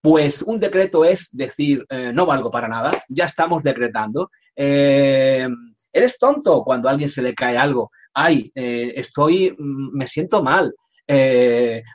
Pues 0.01 0.43
un 0.43 0.59
decreto 0.59 1.05
es 1.05 1.29
decir, 1.33 1.85
eh, 1.91 2.13
no 2.13 2.27
valgo 2.27 2.51
para 2.51 2.69
nada, 2.69 2.91
ya 3.09 3.27
estamos 3.27 3.63
decretando. 3.63 4.31
Eh, 4.57 5.47
eres 5.93 6.19
tonto 6.19 6.63
cuando 6.65 6.89
a 6.89 6.93
alguien 6.93 7.11
se 7.11 7.23
le 7.23 7.35
cae 7.35 7.57
algo. 7.57 7.91
Ay, 8.15 8.51
estoy, 8.55 9.55
mm, 9.57 9.97
me 9.97 10.07
siento 10.07 10.43
mal. 10.43 10.75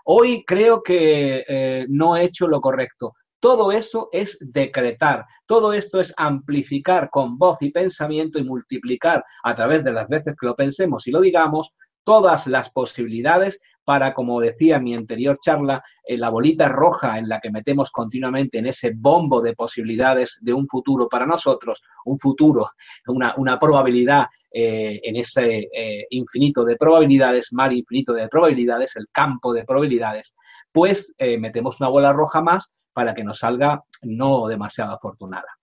hoy 0.05 0.43
creo 0.45 0.83
que 0.83 1.85
no 1.89 2.15
he 2.15 2.23
hecho 2.25 2.47
lo 2.47 2.61
correcto. 2.61 3.13
Todo 3.47 3.71
eso 3.71 4.09
es 4.11 4.37
decretar, 4.41 5.25
todo 5.45 5.71
esto 5.71 6.01
es 6.01 6.13
amplificar 6.17 7.09
con 7.09 7.37
voz 7.37 7.61
y 7.61 7.71
pensamiento 7.71 8.39
y 8.39 8.43
multiplicar 8.43 9.23
a 9.41 9.55
través 9.55 9.85
de 9.85 9.93
las 9.93 10.09
veces 10.09 10.35
que 10.37 10.47
lo 10.47 10.53
pensemos 10.53 11.07
y 11.07 11.11
lo 11.11 11.21
digamos 11.21 11.73
todas 12.03 12.45
las 12.47 12.69
posibilidades 12.71 13.61
para, 13.85 14.13
como 14.13 14.41
decía 14.41 14.75
en 14.75 14.83
mi 14.83 14.95
anterior 14.95 15.39
charla, 15.41 15.81
en 16.03 16.19
la 16.19 16.29
bolita 16.29 16.67
roja 16.67 17.17
en 17.17 17.29
la 17.29 17.39
que 17.39 17.49
metemos 17.49 17.89
continuamente 17.89 18.57
en 18.57 18.65
ese 18.65 18.91
bombo 18.93 19.39
de 19.39 19.55
posibilidades 19.55 20.37
de 20.41 20.51
un 20.51 20.67
futuro 20.67 21.07
para 21.07 21.25
nosotros, 21.25 21.81
un 22.03 22.19
futuro, 22.19 22.71
una, 23.05 23.57
probabilidad 23.57 24.25
eh, 24.51 24.99
en 25.01 25.15
ese 25.15 25.69
eh, 25.73 26.05
infinito 26.09 26.65
de 26.65 26.75
probabilidades, 26.75 27.53
mar 27.53 27.71
infinito 27.71 28.11
de 28.11 28.27
probabilidades, 28.27 28.97
el 28.97 29.07
campo 29.09 29.53
de 29.53 29.63
probabilidades, 29.63 30.35
pues 30.73 31.15
eh, 31.17 31.37
metemos 31.37 31.79
una 31.79 31.87
bola 31.87 32.11
roja 32.11 32.41
más 32.41 32.73
para 32.97 33.13
que 33.13 33.23
nos 33.23 33.37
salga 33.37 33.83
no 34.01 34.47
demasiado 34.47 34.95
afortunada. 34.95 35.59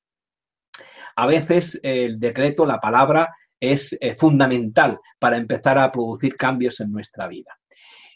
A 1.17 1.27
veces 1.27 1.81
el 1.83 2.21
decreto, 2.21 2.65
la 2.65 2.79
palabra, 2.79 3.35
es 3.59 3.93
eh, 4.01 4.15
fundamental 4.15 5.01
para 5.19 5.37
empezar 5.37 5.77
a 5.79 5.91
producir 5.91 6.37
cambios 6.37 6.79
en 6.79 6.93
nuestra 6.93 7.27
vida. 7.27 7.59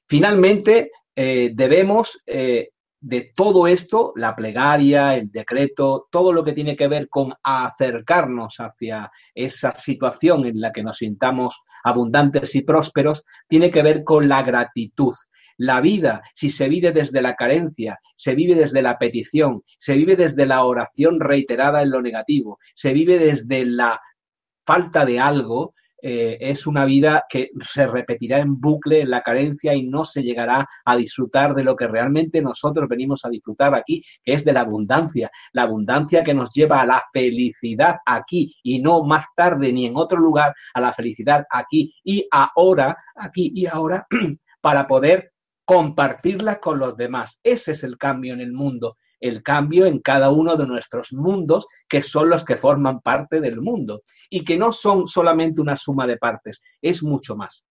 Finalmente, 0.07 0.93
eh, 1.17 1.51
debemos 1.53 2.23
eh, 2.27 2.69
de 3.01 3.33
todo 3.35 3.67
esto, 3.67 4.13
la 4.15 4.37
plegaria, 4.37 5.17
el 5.17 5.33
decreto, 5.33 6.07
todo 6.13 6.33
lo 6.33 6.45
que 6.45 6.53
tiene 6.53 6.77
que 6.77 6.87
ver 6.87 7.09
con 7.09 7.35
acercarnos 7.43 8.55
hacia 8.61 9.11
esa 9.35 9.75
situación 9.75 10.47
en 10.47 10.61
la 10.61 10.71
que 10.71 10.85
nos 10.85 10.99
sintamos 10.99 11.61
abundantes 11.83 12.55
y 12.55 12.63
prósperos, 12.63 13.25
tiene 13.49 13.73
que 13.73 13.83
ver 13.83 14.05
con 14.05 14.29
la 14.29 14.45
gratitud. 14.45 15.17
La 15.59 15.81
vida, 15.81 16.23
si 16.35 16.51
se 16.51 16.69
vive 16.69 16.93
desde 16.93 17.21
la 17.21 17.35
carencia, 17.35 17.99
se 18.15 18.37
vive 18.37 18.55
desde 18.55 18.81
la 18.81 18.97
petición, 18.97 19.63
se 19.79 19.97
vive 19.97 20.15
desde 20.15 20.47
la 20.47 20.63
oración 20.63 21.19
reiterada 21.19 21.83
en 21.83 21.91
lo 21.91 22.01
negativo, 22.01 22.59
se 22.75 22.93
vive 22.93 23.19
desde 23.19 23.65
la 23.65 24.01
falta 24.65 25.05
de 25.05 25.19
algo, 25.19 25.75
eh, 26.01 26.39
es 26.41 26.69
una 26.69 26.85
vida 26.85 27.25
que 27.29 27.51
se 27.73 27.87
repetirá 27.89 28.39
en 28.39 28.61
bucle 28.61 29.01
en 29.01 29.11
la 29.11 29.23
carencia 29.23 29.75
y 29.75 29.83
no 29.83 30.05
se 30.05 30.23
llegará 30.23 30.69
a 30.85 30.97
disfrutar 30.97 31.57
de 31.57 31.65
lo 31.65 31.75
que 31.75 31.89
realmente 31.89 32.41
nosotros 32.41 32.89
venimos 32.89 33.25
a 33.25 33.29
disfrutar 33.29 33.75
aquí, 33.75 34.05
que 34.23 34.35
es 34.35 34.45
de 34.45 34.53
la 34.53 34.61
abundancia, 34.61 35.29
la 35.53 35.63
abundancia 35.63 36.23
que 36.23 36.35
nos 36.35 36.55
lleva 36.55 36.81
a 36.81 36.87
la 36.87 37.03
felicidad 37.13 37.97
aquí 38.07 38.55
y 38.63 38.79
no 38.79 39.03
más 39.03 39.27
tarde 39.35 39.73
ni 39.73 39.87
en 39.87 39.97
otro 39.97 40.21
lugar, 40.21 40.55
a 40.73 40.81
la 40.81 40.93
felicidad 40.93 41.47
aquí 41.51 41.93
y 42.05 42.29
ahora, 42.31 42.97
aquí 43.17 43.51
y 43.53 43.67
ahora, 43.67 44.07
para 44.61 44.87
poder 44.87 45.33
compartirla 45.69 46.61
con 46.61 46.79
los 46.79 46.97
demás. 46.97 47.39
Ese 47.43 47.73
es 47.73 47.85
el 47.85 47.99
cambio 47.99 48.33
en 48.33 48.41
el 48.41 48.55
mundo 48.55 48.97
el 49.21 49.43
cambio 49.43 49.87
en 49.87 49.99
cada 49.99 50.31
uno 50.31 50.57
de 50.57 50.67
nuestros 50.67 51.13
mundos, 51.13 51.67
que 51.89 52.03
son 52.03 52.29
los 52.29 52.45
que 52.45 52.57
forman 52.57 53.01
parte 53.01 53.41
del 53.41 53.61
mundo, 53.61 54.03
y 54.31 54.45
que 54.45 54.57
no 54.57 54.73
son 54.73 55.09
solamente 55.09 55.61
una 55.61 55.77
suma 55.77 56.07
de 56.07 56.17
partes, 56.17 56.63
es 56.81 57.03
mucho 57.03 57.37
más. 57.37 57.65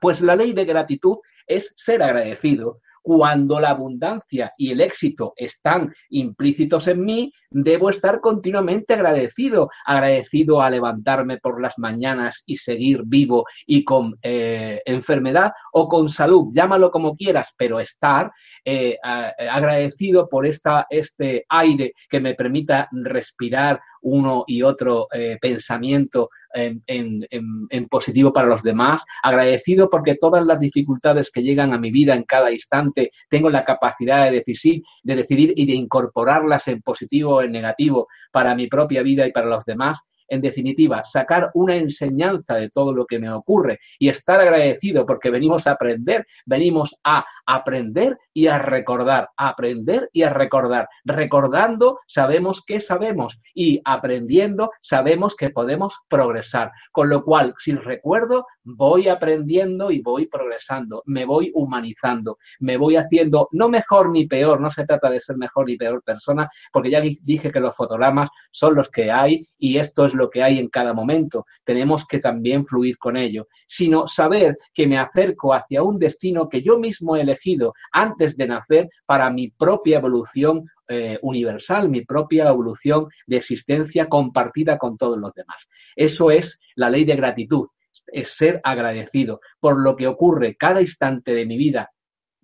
Pues 0.00 0.20
la 0.20 0.36
ley 0.36 0.52
de 0.52 0.64
gratitud 0.64 1.16
es 1.46 1.72
ser 1.76 2.02
agradecido, 2.02 2.80
cuando 3.02 3.60
la 3.60 3.70
abundancia 3.70 4.52
y 4.56 4.70
el 4.70 4.80
éxito 4.80 5.32
están 5.36 5.92
implícitos 6.10 6.88
en 6.88 7.04
mí, 7.04 7.32
debo 7.50 7.90
estar 7.90 8.20
continuamente 8.20 8.94
agradecido, 8.94 9.70
agradecido 9.84 10.60
a 10.60 10.70
levantarme 10.70 11.38
por 11.38 11.60
las 11.60 11.78
mañanas 11.78 12.42
y 12.46 12.56
seguir 12.56 13.02
vivo 13.06 13.44
y 13.66 13.84
con 13.84 14.18
eh, 14.22 14.82
enfermedad 14.84 15.52
o 15.72 15.88
con 15.88 16.08
salud, 16.08 16.48
llámalo 16.52 16.90
como 16.90 17.16
quieras, 17.16 17.54
pero 17.56 17.80
estar 17.80 18.30
eh, 18.64 18.98
agradecido 19.02 20.28
por 20.28 20.46
esta, 20.46 20.86
este 20.90 21.44
aire 21.48 21.92
que 22.08 22.20
me 22.20 22.34
permita 22.34 22.88
respirar 22.92 23.80
uno 24.02 24.44
y 24.46 24.62
otro 24.62 25.08
eh, 25.12 25.38
pensamiento 25.40 26.30
en, 26.54 26.82
en, 27.30 27.88
positivo 27.88 28.32
para 28.32 28.48
los 28.48 28.62
demás, 28.62 29.04
agradecido 29.22 29.90
porque 29.90 30.16
todas 30.16 30.44
las 30.46 30.58
dificultades 30.58 31.30
que 31.30 31.42
llegan 31.42 31.72
a 31.72 31.78
mi 31.78 31.90
vida 31.90 32.14
en 32.14 32.24
cada 32.24 32.50
instante 32.50 33.12
tengo 33.28 33.50
la 33.50 33.64
capacidad 33.64 34.24
de 34.24 34.38
decidir, 34.38 34.82
de 35.02 35.16
decidir 35.16 35.52
y 35.56 35.66
de 35.66 35.74
incorporarlas 35.74 36.68
en 36.68 36.80
positivo 36.80 37.36
o 37.36 37.42
en 37.42 37.52
negativo 37.52 38.08
para 38.32 38.54
mi 38.54 38.66
propia 38.66 39.02
vida 39.02 39.26
y 39.26 39.32
para 39.32 39.46
los 39.46 39.64
demás 39.64 40.00
en 40.28 40.40
definitiva, 40.40 41.04
sacar 41.04 41.50
una 41.54 41.76
enseñanza 41.76 42.54
de 42.54 42.70
todo 42.70 42.92
lo 42.92 43.06
que 43.06 43.18
me 43.18 43.30
ocurre 43.30 43.80
y 43.98 44.08
estar 44.08 44.40
agradecido 44.40 45.06
porque 45.06 45.30
venimos 45.30 45.66
a 45.66 45.72
aprender, 45.72 46.26
venimos 46.46 46.96
a 47.04 47.24
aprender 47.46 48.18
y 48.32 48.46
a 48.46 48.58
recordar, 48.58 49.30
aprender 49.36 50.08
y 50.12 50.22
a 50.22 50.30
recordar. 50.30 50.88
Recordando 51.04 51.98
sabemos 52.06 52.64
que 52.64 52.80
sabemos 52.80 53.40
y 53.54 53.80
aprendiendo 53.84 54.70
sabemos 54.80 55.34
que 55.34 55.48
podemos 55.48 55.96
progresar. 56.08 56.70
Con 56.92 57.08
lo 57.08 57.24
cual, 57.24 57.54
si 57.58 57.74
recuerdo, 57.74 58.46
voy 58.62 59.08
aprendiendo 59.08 59.90
y 59.90 60.00
voy 60.00 60.26
progresando, 60.26 61.02
me 61.06 61.24
voy 61.24 61.50
humanizando, 61.54 62.38
me 62.60 62.76
voy 62.76 62.96
haciendo 62.96 63.48
no 63.52 63.68
mejor 63.68 64.10
ni 64.10 64.26
peor, 64.26 64.60
no 64.60 64.70
se 64.70 64.84
trata 64.84 65.10
de 65.10 65.20
ser 65.20 65.36
mejor 65.36 65.66
ni 65.66 65.76
peor 65.76 66.02
persona, 66.02 66.48
porque 66.72 66.90
ya 66.90 67.00
dije 67.00 67.50
que 67.50 67.60
los 67.60 67.74
fotogramas 67.74 68.30
son 68.50 68.74
los 68.74 68.90
que 68.90 69.10
hay 69.10 69.46
y 69.58 69.78
esto 69.78 70.06
es 70.06 70.14
lo 70.18 70.28
que 70.28 70.42
hay 70.42 70.58
en 70.58 70.68
cada 70.68 70.92
momento. 70.92 71.46
Tenemos 71.64 72.06
que 72.06 72.18
también 72.18 72.66
fluir 72.66 72.98
con 72.98 73.16
ello, 73.16 73.48
sino 73.66 74.06
saber 74.08 74.58
que 74.74 74.86
me 74.86 74.98
acerco 74.98 75.54
hacia 75.54 75.82
un 75.82 75.98
destino 75.98 76.48
que 76.48 76.62
yo 76.62 76.78
mismo 76.78 77.16
he 77.16 77.22
elegido 77.22 77.72
antes 77.92 78.36
de 78.36 78.46
nacer 78.46 78.90
para 79.06 79.30
mi 79.30 79.48
propia 79.48 79.98
evolución 79.98 80.68
eh, 80.88 81.18
universal, 81.22 81.88
mi 81.88 82.02
propia 82.02 82.48
evolución 82.48 83.08
de 83.26 83.36
existencia 83.36 84.08
compartida 84.08 84.78
con 84.78 84.96
todos 84.96 85.18
los 85.18 85.34
demás. 85.34 85.68
Eso 85.94 86.30
es 86.30 86.60
la 86.74 86.90
ley 86.90 87.04
de 87.04 87.16
gratitud, 87.16 87.68
es 88.06 88.30
ser 88.30 88.60
agradecido 88.64 89.40
por 89.60 89.80
lo 89.80 89.96
que 89.96 90.06
ocurre 90.06 90.56
cada 90.56 90.80
instante 90.80 91.34
de 91.34 91.46
mi 91.46 91.56
vida 91.56 91.90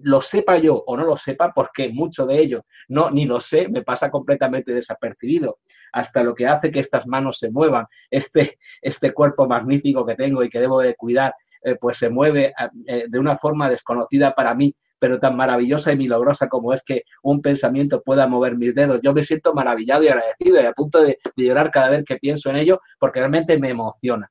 lo 0.04 0.20
sepa 0.20 0.58
yo 0.58 0.76
o 0.86 0.96
no 0.96 1.04
lo 1.04 1.16
sepa, 1.16 1.52
porque 1.54 1.88
mucho 1.88 2.26
de 2.26 2.38
ello 2.38 2.64
no 2.88 3.10
ni 3.10 3.24
lo 3.24 3.40
sé, 3.40 3.68
me 3.68 3.82
pasa 3.82 4.10
completamente 4.10 4.72
desapercibido, 4.72 5.58
hasta 5.92 6.22
lo 6.22 6.34
que 6.34 6.46
hace 6.46 6.70
que 6.70 6.80
estas 6.80 7.06
manos 7.06 7.38
se 7.38 7.50
muevan, 7.50 7.86
este, 8.10 8.58
este 8.82 9.12
cuerpo 9.12 9.46
magnífico 9.46 10.04
que 10.04 10.14
tengo 10.14 10.42
y 10.42 10.48
que 10.48 10.60
debo 10.60 10.80
de 10.80 10.94
cuidar, 10.94 11.34
eh, 11.62 11.76
pues 11.80 11.96
se 11.96 12.10
mueve 12.10 12.52
eh, 12.86 13.06
de 13.08 13.18
una 13.18 13.36
forma 13.38 13.70
desconocida 13.70 14.34
para 14.34 14.54
mí, 14.54 14.74
pero 14.98 15.18
tan 15.18 15.36
maravillosa 15.36 15.92
y 15.92 15.96
milagrosa 15.96 16.48
como 16.48 16.72
es 16.72 16.82
que 16.82 17.04
un 17.22 17.40
pensamiento 17.40 18.02
pueda 18.02 18.26
mover 18.26 18.56
mis 18.56 18.74
dedos. 18.74 19.00
Yo 19.02 19.14
me 19.14 19.22
siento 19.22 19.54
maravillado 19.54 20.04
y 20.04 20.08
agradecido 20.08 20.60
y 20.60 20.66
a 20.66 20.72
punto 20.72 21.02
de 21.02 21.18
llorar 21.36 21.70
cada 21.70 21.90
vez 21.90 22.04
que 22.04 22.16
pienso 22.16 22.50
en 22.50 22.56
ello, 22.56 22.80
porque 22.98 23.20
realmente 23.20 23.58
me 23.58 23.70
emociona. 23.70 24.30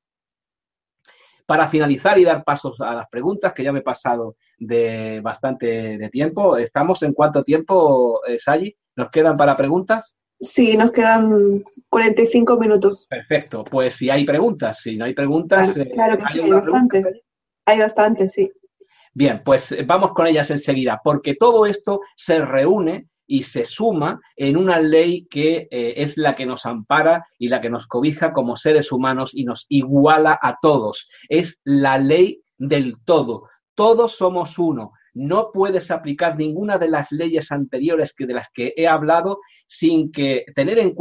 Para 1.46 1.68
finalizar 1.68 2.18
y 2.18 2.24
dar 2.24 2.44
pasos 2.44 2.80
a 2.80 2.96
las 2.96 3.10
preguntas, 3.10 3.54
que 3.54 3.64
ya 3.64 3.72
me 3.74 3.80
he 3.80 3.84
pasado 3.84 4.38
de 4.58 5.20
bastante 5.22 5.98
de 5.98 6.10
tiempo, 6.10 6.58
¿estamos 6.58 7.04
en 7.04 7.14
cuánto 7.14 7.44
tiempo, 7.44 8.22
eh, 8.26 8.40
Sayi? 8.40 8.76
¿Nos 8.96 9.10
quedan 9.10 9.36
para 9.36 9.58
preguntas? 9.58 10.16
Sí, 10.40 10.76
nos 10.78 10.92
quedan 10.92 11.64
45 11.90 12.58
minutos. 12.58 13.08
Perfecto, 13.10 13.64
pues 13.64 13.96
si 13.96 14.10
hay 14.10 14.26
preguntas, 14.26 14.80
si 14.82 14.98
no 14.98 15.06
hay 15.06 15.14
preguntas... 15.14 15.74
Claro, 15.94 16.16
eh, 16.16 16.18
que 16.18 16.34
sí, 16.34 16.40
hay 16.40 16.52
bastante. 16.52 17.24
Hay 17.66 17.80
bastante, 17.80 18.30
sí. 18.30 18.52
Bien, 19.14 19.42
pues 19.46 19.72
eh, 19.72 19.84
vamos 19.86 20.14
con 20.14 20.28
ellas 20.28 20.50
enseguida, 20.50 21.00
porque 21.04 21.36
todo 21.36 21.66
esto 21.66 22.02
se 22.16 22.44
reúne 22.44 23.08
y 23.26 23.44
se 23.44 23.66
suma 23.66 24.20
en 24.36 24.58
una 24.58 24.80
ley 24.80 25.26
que 25.30 25.68
eh, 25.72 25.94
es 25.98 26.18
la 26.18 26.36
que 26.36 26.46
nos 26.46 26.66
ampara 26.66 27.26
y 27.38 27.50
la 27.50 27.62
que 27.62 27.70
nos 27.70 27.88
cobija 27.88 28.34
como 28.34 28.58
seres 28.58 28.92
humanos 28.92 29.32
y 29.34 29.46
nos 29.46 29.66
iguala 29.70 30.38
a 30.42 30.58
todos. 30.62 31.10
Es 31.30 31.62
la 31.64 31.98
ley 31.98 32.44
del 32.58 32.96
todo. 33.06 33.50
Todos 33.76 34.16
somos 34.16 34.60
uno. 34.60 34.92
No 35.14 35.52
puedes 35.54 35.92
aplicar 35.92 36.38
ninguna 36.38 36.78
de 36.78 36.90
las 36.90 37.12
leyes 37.12 37.52
anteriores 37.52 38.14
que 38.14 38.26
de 38.26 38.34
las 38.34 38.50
que 38.52 38.74
he 38.76 38.88
hablado 38.88 39.40
sin 39.74 40.12
que 40.12 40.46
tener 40.56 40.78
en, 40.78 40.94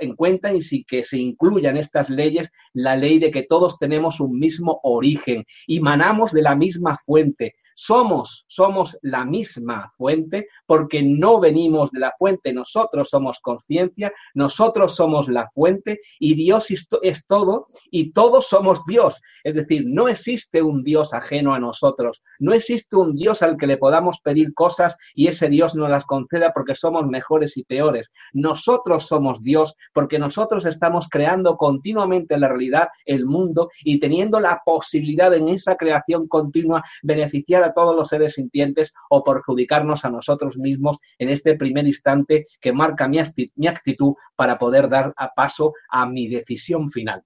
en 0.00 0.16
cuenta 0.16 0.52
y 0.52 0.60
sin 0.60 0.84
que 0.84 1.02
se 1.02 1.16
incluyan 1.16 1.78
estas 1.78 2.10
leyes 2.10 2.52
la 2.74 2.94
ley 2.94 3.18
de 3.18 3.30
que 3.30 3.44
todos 3.44 3.78
tenemos 3.78 4.20
un 4.20 4.38
mismo 4.38 4.80
origen, 4.82 5.46
y 5.66 5.80
manamos 5.80 6.32
de 6.32 6.42
la 6.42 6.54
misma 6.54 6.98
fuente, 7.06 7.54
somos, 7.80 8.44
somos 8.48 8.98
la 9.02 9.24
misma 9.24 9.92
fuente 9.94 10.48
porque 10.66 11.00
no 11.00 11.38
venimos 11.38 11.92
de 11.92 12.00
la 12.00 12.12
fuente, 12.18 12.52
nosotros 12.52 13.08
somos 13.08 13.38
conciencia, 13.38 14.12
nosotros 14.34 14.96
somos 14.96 15.28
la 15.28 15.48
fuente 15.50 16.00
y 16.18 16.34
Dios 16.34 16.66
es 17.02 17.24
todo 17.28 17.68
y 17.92 18.10
todos 18.10 18.48
somos 18.48 18.84
Dios. 18.84 19.22
Es 19.44 19.54
decir, 19.54 19.84
no 19.86 20.08
existe 20.08 20.60
un 20.60 20.82
Dios 20.82 21.14
ajeno 21.14 21.54
a 21.54 21.60
nosotros, 21.60 22.20
no 22.40 22.52
existe 22.52 22.96
un 22.96 23.14
Dios 23.14 23.42
al 23.42 23.56
que 23.56 23.68
le 23.68 23.76
podamos 23.76 24.18
pedir 24.24 24.54
cosas 24.54 24.96
y 25.14 25.28
ese 25.28 25.48
Dios 25.48 25.76
nos 25.76 25.88
las 25.88 26.04
conceda 26.04 26.50
porque 26.52 26.74
somos 26.74 27.06
mejores 27.06 27.56
y 27.56 27.62
peores. 27.62 28.10
Nosotros 28.32 29.06
somos 29.06 29.42
Dios 29.42 29.74
porque 29.92 30.18
nosotros 30.18 30.64
estamos 30.64 31.08
creando 31.08 31.56
continuamente 31.56 32.38
la 32.38 32.48
realidad, 32.48 32.88
el 33.04 33.26
mundo 33.26 33.70
y 33.84 33.98
teniendo 33.98 34.40
la 34.40 34.62
posibilidad 34.64 35.32
en 35.34 35.48
esa 35.48 35.76
creación 35.76 36.28
continua 36.28 36.82
beneficiar 37.02 37.62
a 37.64 37.72
todos 37.72 37.94
los 37.94 38.08
seres 38.08 38.34
sintientes 38.34 38.92
o 39.10 39.24
perjudicarnos 39.24 40.04
a 40.04 40.10
nosotros 40.10 40.56
mismos 40.56 40.98
en 41.18 41.28
este 41.28 41.56
primer 41.56 41.86
instante 41.86 42.46
que 42.60 42.72
marca 42.72 43.08
mi, 43.08 43.18
actitud 43.18 44.14
para 44.36 44.58
poder 44.58 44.88
dar 44.88 45.12
paso 45.34 45.72
a 45.90 46.06
mi 46.06 46.28
decisión 46.28 46.90
final. 46.90 47.22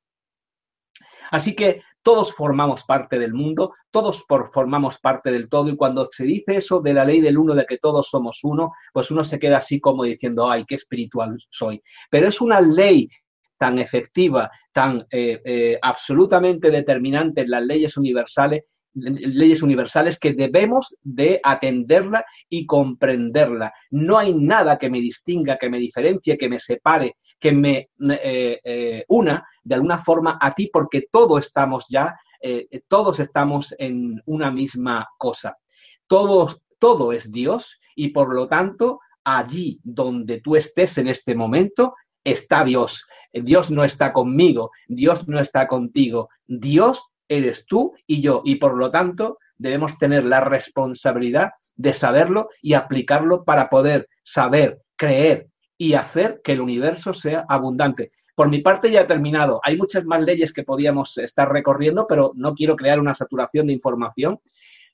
Así 1.31 1.55
que 1.55 1.82
todos 2.02 2.34
formamos 2.34 2.84
parte 2.84 3.18
del 3.18 3.32
mundo, 3.32 3.74
todos 3.90 4.24
formamos 4.52 4.98
parte 4.98 5.30
del 5.30 5.48
todo 5.48 5.68
y 5.68 5.76
cuando 5.76 6.06
se 6.06 6.24
dice 6.24 6.56
eso 6.56 6.80
de 6.80 6.94
la 6.94 7.04
ley 7.04 7.20
del 7.20 7.38
uno, 7.38 7.54
de 7.54 7.64
que 7.64 7.78
todos 7.78 8.08
somos 8.08 8.40
uno, 8.42 8.72
pues 8.92 9.10
uno 9.10 9.24
se 9.24 9.38
queda 9.38 9.58
así 9.58 9.80
como 9.80 10.04
diciendo, 10.04 10.50
ay, 10.50 10.64
qué 10.66 10.74
espiritual 10.74 11.36
soy. 11.50 11.82
Pero 12.10 12.28
es 12.28 12.40
una 12.40 12.60
ley 12.60 13.08
tan 13.56 13.78
efectiva, 13.78 14.50
tan 14.72 15.06
eh, 15.10 15.40
eh, 15.44 15.78
absolutamente 15.80 16.70
determinante 16.70 17.42
en 17.42 17.50
las 17.50 17.62
leyes 17.62 17.96
universales 17.96 18.64
leyes 18.94 19.62
universales 19.62 20.18
que 20.18 20.34
debemos 20.34 20.96
de 21.02 21.40
atenderla 21.42 22.24
y 22.48 22.66
comprenderla. 22.66 23.72
No 23.90 24.18
hay 24.18 24.34
nada 24.34 24.78
que 24.78 24.90
me 24.90 25.00
distinga, 25.00 25.56
que 25.56 25.70
me 25.70 25.78
diferencie, 25.78 26.36
que 26.36 26.48
me 26.48 26.60
separe, 26.60 27.16
que 27.43 27.52
me 27.52 27.90
eh, 28.09 28.60
eh, 28.62 29.05
una 29.09 29.44
de 29.64 29.74
alguna 29.74 29.98
forma 29.98 30.39
a 30.40 30.55
ti, 30.55 30.70
porque 30.73 31.09
todos 31.10 31.47
estamos 31.47 31.86
ya, 31.89 32.16
eh, 32.40 32.82
todos 32.86 33.19
estamos 33.19 33.74
en 33.78 34.23
una 34.27 34.52
misma 34.52 35.09
cosa. 35.19 35.59
Todos, 36.06 36.62
todo 36.78 37.12
es 37.12 37.32
Dios 37.32 37.81
y 37.97 38.09
por 38.09 38.32
lo 38.32 38.47
tanto 38.47 39.01
allí 39.24 39.81
donde 39.82 40.40
tú 40.40 40.55
estés 40.55 40.98
en 40.98 41.09
este 41.09 41.35
momento 41.35 41.97
está 42.23 42.64
Dios. 42.64 43.06
Dios 43.32 43.73
no 43.73 43.82
está 43.82 44.12
conmigo, 44.12 44.70
Dios 44.86 45.27
no 45.27 45.40
está 45.40 45.66
contigo. 45.66 46.28
Dios 46.47 47.02
eres 47.28 47.66
tú 47.66 47.94
y 48.06 48.20
yo, 48.23 48.43
y 48.44 48.56
por 48.56 48.77
lo 48.77 48.89
tanto 48.89 49.39
debemos 49.56 49.98
tener 49.98 50.24
la 50.24 50.40
responsabilidad 50.40 51.51
de 51.74 51.93
saberlo 51.93 52.51
y 52.60 52.74
aplicarlo 52.74 53.44
para 53.44 53.69
poder 53.69 54.09
saber, 54.23 54.81
creer 54.97 55.48
y 55.82 55.94
hacer 55.94 56.42
que 56.44 56.52
el 56.52 56.60
universo 56.60 57.12
sea 57.12 57.44
abundante. 57.48 58.12
Por 58.36 58.48
mi 58.48 58.60
parte 58.60 58.88
ya 58.88 59.00
he 59.00 59.04
terminado. 59.04 59.60
Hay 59.64 59.76
muchas 59.76 60.04
más 60.04 60.22
leyes 60.22 60.52
que 60.52 60.62
podíamos 60.62 61.18
estar 61.18 61.50
recorriendo, 61.50 62.06
pero 62.09 62.30
no 62.36 62.54
quiero 62.54 62.76
crear 62.76 63.00
una 63.00 63.14
saturación 63.14 63.66
de 63.66 63.72
información. 63.72 64.38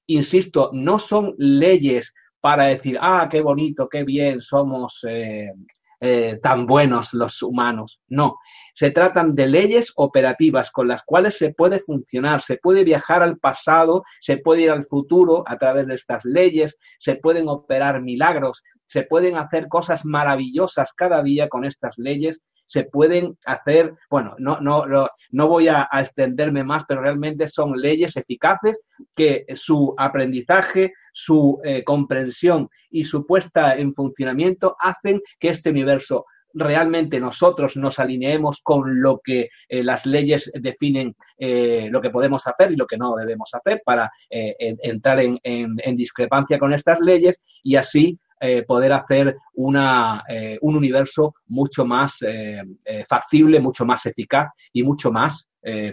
Insisto, 0.07 0.71
no 0.73 0.99
son 0.99 1.35
leyes 1.37 2.15
para 2.41 2.65
decir, 2.69 2.97
ah, 3.03 3.29
qué 3.31 3.43
bonito, 3.43 3.87
qué 3.87 4.03
bien, 4.03 4.41
somos 4.41 5.05
eh, 5.07 5.53
eh, 6.01 6.39
tan 6.43 6.67
buenos 6.67 7.13
los 7.13 7.43
humanos. 7.43 8.01
No, 8.09 8.37
se 8.75 8.91
tratan 8.91 9.35
de 9.35 9.47
leyes 9.47 9.93
operativas 9.97 10.71
con 10.71 10.87
las 10.89 11.03
cuales 11.03 11.37
se 11.37 11.53
puede 11.53 11.81
funcionar, 11.81 12.41
se 12.43 12.57
puede 12.57 12.85
viajar 12.85 13.23
al 13.23 13.39
pasado, 13.39 14.05
se 14.21 14.37
puede 14.37 14.63
ir 14.63 14.71
al 14.71 14.85
futuro 14.85 15.43
a 15.47 15.57
través 15.57 15.87
de 15.87 15.97
estas 15.97 16.25
leyes, 16.25 16.79
se 16.99 17.17
pueden 17.17 17.49
operar 17.49 18.01
milagros, 18.01 18.63
se 18.87 19.03
pueden 19.03 19.37
hacer 19.37 19.69
cosas 19.69 20.05
maravillosas 20.05 20.93
cada 20.93 21.23
día 21.23 21.49
con 21.49 21.65
estas 21.65 21.99
leyes 21.99 22.43
se 22.69 22.85
pueden 22.85 23.39
hacer, 23.47 23.95
bueno, 24.11 24.37
no, 24.39 24.61
no, 24.61 24.85
no, 25.31 25.49
voy 25.49 25.69
a, 25.69 25.89
extenderme 25.95 26.63
más, 26.65 26.85
pero 26.87 27.01
realmente 27.01 27.49
son 27.49 27.73
leyes 27.81 28.17
eficaces 28.17 28.79
que 29.17 29.47
su 29.55 29.95
aprendizaje, 29.97 30.93
su 31.13 31.61
eh, 31.65 31.83
comprensión 31.83 32.69
y 32.91 33.05
su 33.05 33.27
puesta 33.27 33.75
en 33.75 33.95
funcionamiento 33.95 34.77
hacen 34.79 35.23
que 35.41 35.49
este 35.49 35.71
universo 35.71 36.27
realmente 36.53 37.21
nosotros 37.21 37.77
nos 37.79 37.99
alineemos 37.99 38.61
con 38.63 39.01
lo 39.01 39.21
que 39.25 39.49
eh, 39.69 39.83
las 39.83 40.05
leyes 40.05 40.51
definen 40.55 41.17
eh, 41.39 41.89
lo 41.91 42.03
que 42.03 42.11
podemos 42.11 42.47
hacer 42.47 42.73
y 42.73 42.77
lo 42.77 42.87
que 42.87 42.99
no 42.99 43.17
debemos 43.17 43.55
hacer 43.55 43.81
para 43.85 44.11
entrar 44.29 45.21
en, 45.21 45.39
en, 45.43 45.97
discrepancia 45.97 46.59
con 46.59 46.75
estas 46.75 47.01
leyes 47.01 47.41
y 47.63 47.77
así 47.77 48.19
eh, 48.41 48.63
poder 48.63 48.93
hacer 48.93 49.37
una, 49.55 50.23
eh, 50.29 50.59
un 50.63 50.77
universo 50.77 51.35
mucho 51.47 51.85
más 51.85 52.19
eh, 52.23 52.63
factible, 53.09 53.61
mucho 53.61 53.85
más 53.85 54.07
eficaz 54.07 54.51
y 54.73 54.83
mucho 54.83 55.11
más 55.11 55.47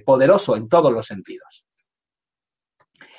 poderoso 0.06 0.56
en 0.56 0.70
todos 0.70 0.94
los 0.94 1.06
sentidos. 1.06 1.68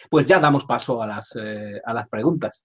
Pues 0.08 0.24
ya 0.24 0.38
damos 0.38 0.64
paso 0.64 1.02
a 1.02 1.06
las, 1.06 1.36
a 1.84 1.92
las 1.92 2.08
preguntas. 2.08 2.64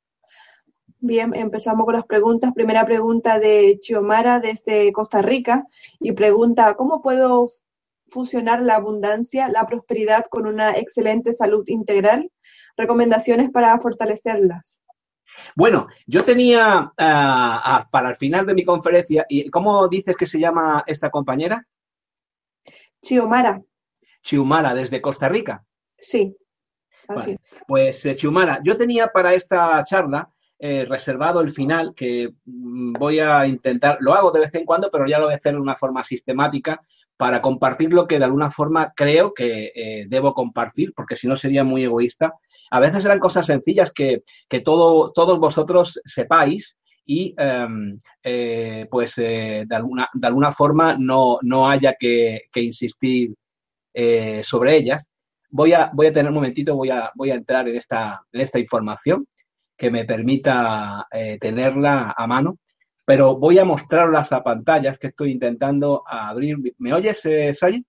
Bien, 0.99 1.33
empezamos 1.35 1.83
con 1.83 1.95
las 1.95 2.05
preguntas. 2.05 2.53
Primera 2.53 2.85
pregunta 2.85 3.39
de 3.39 3.79
Chiomara 3.81 4.39
desde 4.39 4.93
Costa 4.93 5.21
Rica 5.21 5.65
y 5.99 6.13
pregunta, 6.13 6.75
¿cómo 6.75 7.01
puedo 7.01 7.49
fusionar 8.07 8.61
la 8.61 8.75
abundancia, 8.75 9.49
la 9.49 9.65
prosperidad 9.65 10.25
con 10.29 10.45
una 10.45 10.71
excelente 10.77 11.33
salud 11.33 11.63
integral? 11.67 12.31
Recomendaciones 12.77 13.49
para 13.49 13.77
fortalecerlas. 13.79 14.80
Bueno, 15.55 15.87
yo 16.05 16.23
tenía 16.23 16.91
ah, 16.97 17.87
para 17.91 18.09
el 18.09 18.15
final 18.15 18.45
de 18.45 18.53
mi 18.53 18.63
conferencia, 18.63 19.25
¿y 19.29 19.49
cómo 19.49 19.87
dices 19.87 20.15
que 20.15 20.25
se 20.25 20.39
llama 20.39 20.83
esta 20.87 21.09
compañera? 21.09 21.65
Chiomara. 23.01 23.61
Chiomara, 24.21 24.73
desde 24.73 25.01
Costa 25.01 25.27
Rica. 25.27 25.63
Sí. 25.97 26.35
Pues 27.67 28.05
eh, 28.05 28.15
Chiomara, 28.15 28.59
yo 28.63 28.75
tenía 28.75 29.07
para 29.07 29.33
esta 29.33 29.83
charla 29.83 30.29
eh, 30.59 30.85
reservado 30.87 31.41
el 31.41 31.51
final, 31.51 31.93
que 31.95 32.33
mm, 32.45 32.93
voy 32.93 33.19
a 33.19 33.45
intentar, 33.47 33.97
lo 33.99 34.13
hago 34.13 34.31
de 34.31 34.41
vez 34.41 34.53
en 34.55 34.65
cuando, 34.65 34.89
pero 34.91 35.07
ya 35.07 35.17
lo 35.17 35.25
voy 35.25 35.33
a 35.33 35.37
hacer 35.37 35.53
de 35.53 35.59
una 35.59 35.75
forma 35.75 36.03
sistemática 36.03 36.81
para 37.17 37.41
compartir 37.41 37.91
lo 37.93 38.07
que 38.07 38.19
de 38.19 38.25
alguna 38.25 38.51
forma 38.51 38.93
creo 38.95 39.33
que 39.33 39.71
eh, 39.75 40.05
debo 40.07 40.33
compartir, 40.33 40.93
porque 40.95 41.15
si 41.15 41.27
no 41.27 41.35
sería 41.35 41.63
muy 41.63 41.83
egoísta 41.83 42.33
a 42.71 42.79
veces 42.79 43.03
eran 43.03 43.19
cosas 43.19 43.45
sencillas 43.45 43.91
que, 43.91 44.23
todo, 44.63 45.11
todos 45.11 45.37
vosotros 45.39 45.99
sepáis 46.05 46.77
y 47.05 47.35
em, 47.37 47.97
eh, 48.23 48.87
pues 48.89 49.17
eh, 49.17 49.65
de, 49.67 49.75
alguna, 49.75 50.07
de 50.13 50.27
alguna 50.27 50.51
forma 50.53 50.95
no, 50.97 51.37
no 51.41 51.69
haya 51.69 51.95
que, 51.99 52.43
insistir 52.55 53.35
eh, 53.93 54.41
sobre 54.43 54.77
ellas. 54.77 55.09
Voy 55.49 55.73
a, 55.73 55.91
voy 55.93 56.07
a 56.07 56.13
tener 56.13 56.29
un 56.29 56.35
momentito, 56.35 56.75
voy 56.75 56.91
a, 56.91 57.11
voy 57.13 57.31
a 57.31 57.35
entrar 57.35 57.67
en 57.67 57.75
esta, 57.75 58.21
en 58.31 58.39
esta 58.39 58.57
información 58.57 59.27
que 59.77 59.91
me 59.91 60.05
permita 60.05 61.07
tenerla 61.39 62.13
a 62.15 62.27
mano, 62.27 62.59
pero 63.03 63.35
voy 63.35 63.57
a 63.57 63.65
mostrarlas 63.65 64.31
a 64.31 64.43
pantallas 64.43 64.99
que 64.99 65.07
estoy 65.07 65.31
intentando 65.31 66.03
abrir. 66.05 66.57
¿Me 66.77 66.93
oyes, 66.93 67.19
Sayi? 67.57 67.83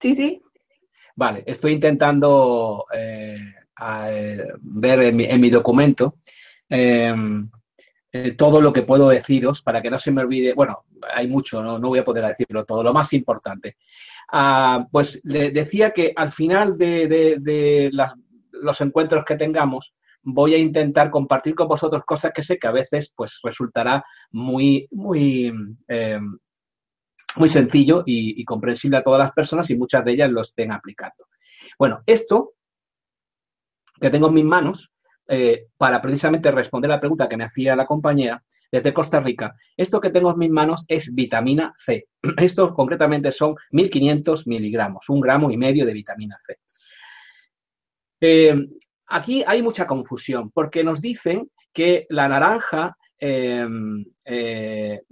Sí, 0.00 0.16
sí. 0.16 0.42
Vale, 1.14 1.42
estoy 1.46 1.72
intentando 1.72 2.86
eh, 2.92 3.54
eh, 4.08 4.46
ver 4.60 5.00
en 5.00 5.40
mi, 5.40 5.50
documento 5.50 6.18
em, 6.68 7.50
eh, 8.10 8.32
todo 8.32 8.60
lo 8.60 8.72
que 8.72 8.82
puedo 8.82 9.08
deciros 9.08 9.62
para 9.62 9.82
que 9.82 9.90
no 9.90 9.98
se 9.98 10.10
me 10.10 10.22
olvide. 10.22 10.54
Bueno, 10.54 10.84
hay 11.14 11.28
mucho, 11.28 11.62
no, 11.62 11.78
voy 11.80 11.98
a 11.98 12.04
poder 12.04 12.24
decirlo 12.26 12.64
todo, 12.64 12.82
lo 12.82 12.92
más 12.92 13.12
importante. 13.12 13.76
Ah, 14.30 14.86
pues 14.90 15.20
le 15.24 15.50
decía 15.50 15.90
que 15.90 16.12
al 16.16 16.32
final 16.32 16.78
de, 16.78 17.90
los 18.52 18.80
encuentros 18.80 19.24
que 19.24 19.36
tengamos, 19.36 19.94
voy 20.22 20.54
a 20.54 20.58
intentar 20.58 21.10
compartir 21.10 21.54
con 21.54 21.68
vosotros 21.68 22.04
cosas 22.06 22.32
que 22.32 22.42
sé 22.42 22.58
que 22.58 22.68
a 22.68 22.72
veces 22.72 23.12
pues 23.14 23.40
resultará 23.42 24.04
muy, 24.30 24.86
muy 24.92 25.52
em, 25.88 26.38
muy 27.36 27.48
sencillo 27.48 28.02
y, 28.06 28.44
comprensible 28.44 28.98
a 28.98 29.02
todas 29.02 29.20
las 29.20 29.32
personas 29.32 29.70
y 29.70 29.76
muchas 29.76 30.04
de 30.04 30.12
ellas 30.12 30.30
lo 30.30 30.42
estén 30.42 30.72
aplicando. 30.72 31.26
Bueno, 31.78 32.02
esto 32.06 32.54
que 34.00 34.10
tengo 34.10 34.28
en 34.28 34.34
mis 34.34 34.44
manos, 34.44 34.90
eh, 35.28 35.66
para 35.76 36.02
precisamente 36.02 36.50
responder 36.50 36.90
la 36.90 37.00
pregunta 37.00 37.28
que 37.28 37.36
me 37.36 37.44
hacía 37.44 37.76
la 37.76 37.86
compañera 37.86 38.42
desde 38.70 38.92
Costa 38.92 39.20
Rica, 39.20 39.54
esto 39.76 40.00
que 40.00 40.10
tengo 40.10 40.30
en 40.32 40.38
mis 40.38 40.50
manos 40.50 40.84
es 40.88 41.14
vitamina 41.14 41.72
C. 41.76 42.08
Esto 42.38 42.74
concretamente 42.74 43.30
son 43.30 43.54
1500 43.70 44.46
miligramos, 44.46 45.08
un 45.08 45.20
gramo 45.20 45.50
y 45.50 45.56
medio 45.56 45.86
de 45.86 45.92
vitamina 45.92 46.36
C. 46.44 46.58
Eh, 48.20 48.54
aquí 49.06 49.44
hay 49.46 49.62
mucha 49.62 49.86
confusión 49.86 50.50
porque 50.50 50.82
nos 50.82 51.00
dicen 51.00 51.50
que 51.72 52.06
la 52.08 52.28
naranja 52.28 52.96
Em, 53.24 54.04
eh, 54.24 55.02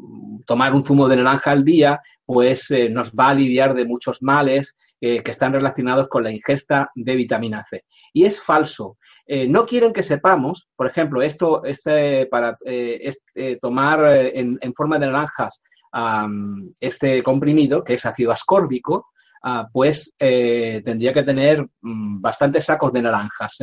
tomar 0.45 0.74
un 0.74 0.85
zumo 0.85 1.07
de 1.07 1.16
naranja 1.16 1.53
al 1.53 1.65
día, 1.65 2.01
pues 2.27 2.69
eh, 2.73 2.89
nos 2.89 3.12
va 3.12 3.27
a 3.27 3.31
aliviar 3.31 3.73
de 3.73 3.85
muchos 3.85 4.20
males 4.20 4.77
eh, 5.01 5.23
que 5.23 5.31
están 5.31 5.53
relacionados 5.53 6.09
con 6.09 6.24
la 6.24 6.32
ingesta 6.32 6.91
de 6.97 7.15
vitamina 7.15 7.62
C. 7.62 7.85
Y 8.12 8.24
es 8.24 8.41
falso. 8.41 8.99
no 9.49 9.65
quieren 9.65 9.93
que 9.93 10.03
sepamos, 10.03 10.69
por 10.74 10.89
ejemplo, 10.89 11.23
esto 11.23 11.62
este, 11.65 12.27
para 12.27 12.57
tomar 13.61 14.01
en, 14.35 14.74
forma 14.74 14.99
de 14.99 15.07
naranjas 15.07 15.62
este 16.81 17.23
comprimido, 17.23 17.85
que 17.85 17.95
es 17.95 18.05
ácido 18.05 18.32
ascórbico, 18.32 19.07
ah, 19.45 19.69
pues 19.73 20.16
tendría 20.19 21.12
que 21.12 21.23
tener 21.23 21.65
mm, 21.81 22.20
bastantes 22.20 22.65
sacos 22.65 22.93
de 22.93 23.03
naranjas 23.03 23.59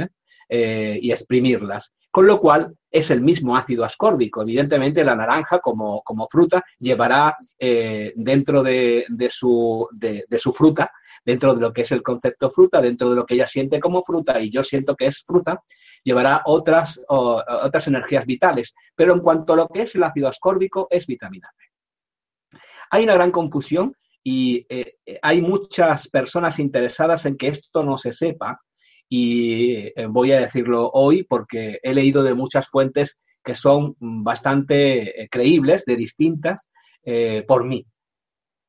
y 0.49 1.11
exprimirlas 1.11 1.91
con 2.17 2.25
lo 2.25 2.39
cual 2.39 2.75
es 2.89 3.11
el 3.11 3.21
mismo 3.21 3.55
ácido 3.55 3.85
ascórbico. 3.85 4.41
Evidentemente, 4.41 5.03
la 5.03 5.15
naranja 5.15 5.59
como, 5.59 6.03
fruta 6.31 6.63
llevará 6.79 7.37
eh, 7.59 8.11
dentro 8.15 8.63
de, 8.63 9.05
su, 9.29 9.87
de, 9.91 10.25
su 10.39 10.51
fruta, 10.51 10.91
dentro 11.23 11.53
de 11.53 11.61
lo 11.61 11.71
que 11.71 11.81
es 11.81 11.91
el 11.91 12.01
concepto 12.01 12.49
fruta, 12.49 12.81
dentro 12.81 13.11
de 13.11 13.17
lo 13.17 13.23
que 13.23 13.35
ella 13.35 13.45
siente 13.45 13.79
como 13.79 14.01
fruta 14.03 14.41
y 14.41 14.49
yo 14.49 14.63
siento 14.63 14.95
que 14.95 15.05
es 15.05 15.23
fruta, 15.23 15.61
llevará 16.03 16.41
otras, 16.45 16.99
otras 17.07 17.87
energías 17.87 18.25
vitales. 18.25 18.73
Pero 18.95 19.13
en 19.13 19.19
cuanto 19.19 19.53
a 19.53 19.57
lo 19.57 19.67
que 19.67 19.83
es 19.83 19.93
el 19.93 20.03
ácido 20.03 20.27
ascórbico, 20.27 20.87
es 20.89 21.05
vitamina 21.05 21.51
B. 21.55 22.59
Hay 22.89 23.03
una 23.03 23.13
gran 23.13 23.29
confusión 23.29 23.95
y 24.23 24.65
eh, 24.69 24.95
hay 25.21 25.43
muchas 25.43 26.07
personas 26.07 26.57
interesadas 26.57 27.27
en 27.27 27.37
que 27.37 27.49
esto 27.49 27.83
no 27.83 27.99
se 27.99 28.11
sepa 28.11 28.59
y 29.09 29.87
eh, 29.95 30.07
voy 30.09 30.31
a 30.31 30.39
decirlo 30.39 30.89
hoy 30.93 31.23
porque 31.23 31.79
he 31.81 31.93
leído 31.93 32.23
de 32.23 32.33
muchas 32.33 32.67
fuentes 32.67 33.19
que 33.43 33.55
son 33.55 33.95
bastante 33.99 35.23
eh, 35.23 35.29
creíbles, 35.29 35.85
de 35.85 35.95
distintas, 35.95 36.69
eh, 37.03 37.45
por 37.47 37.65
mí, 37.65 37.85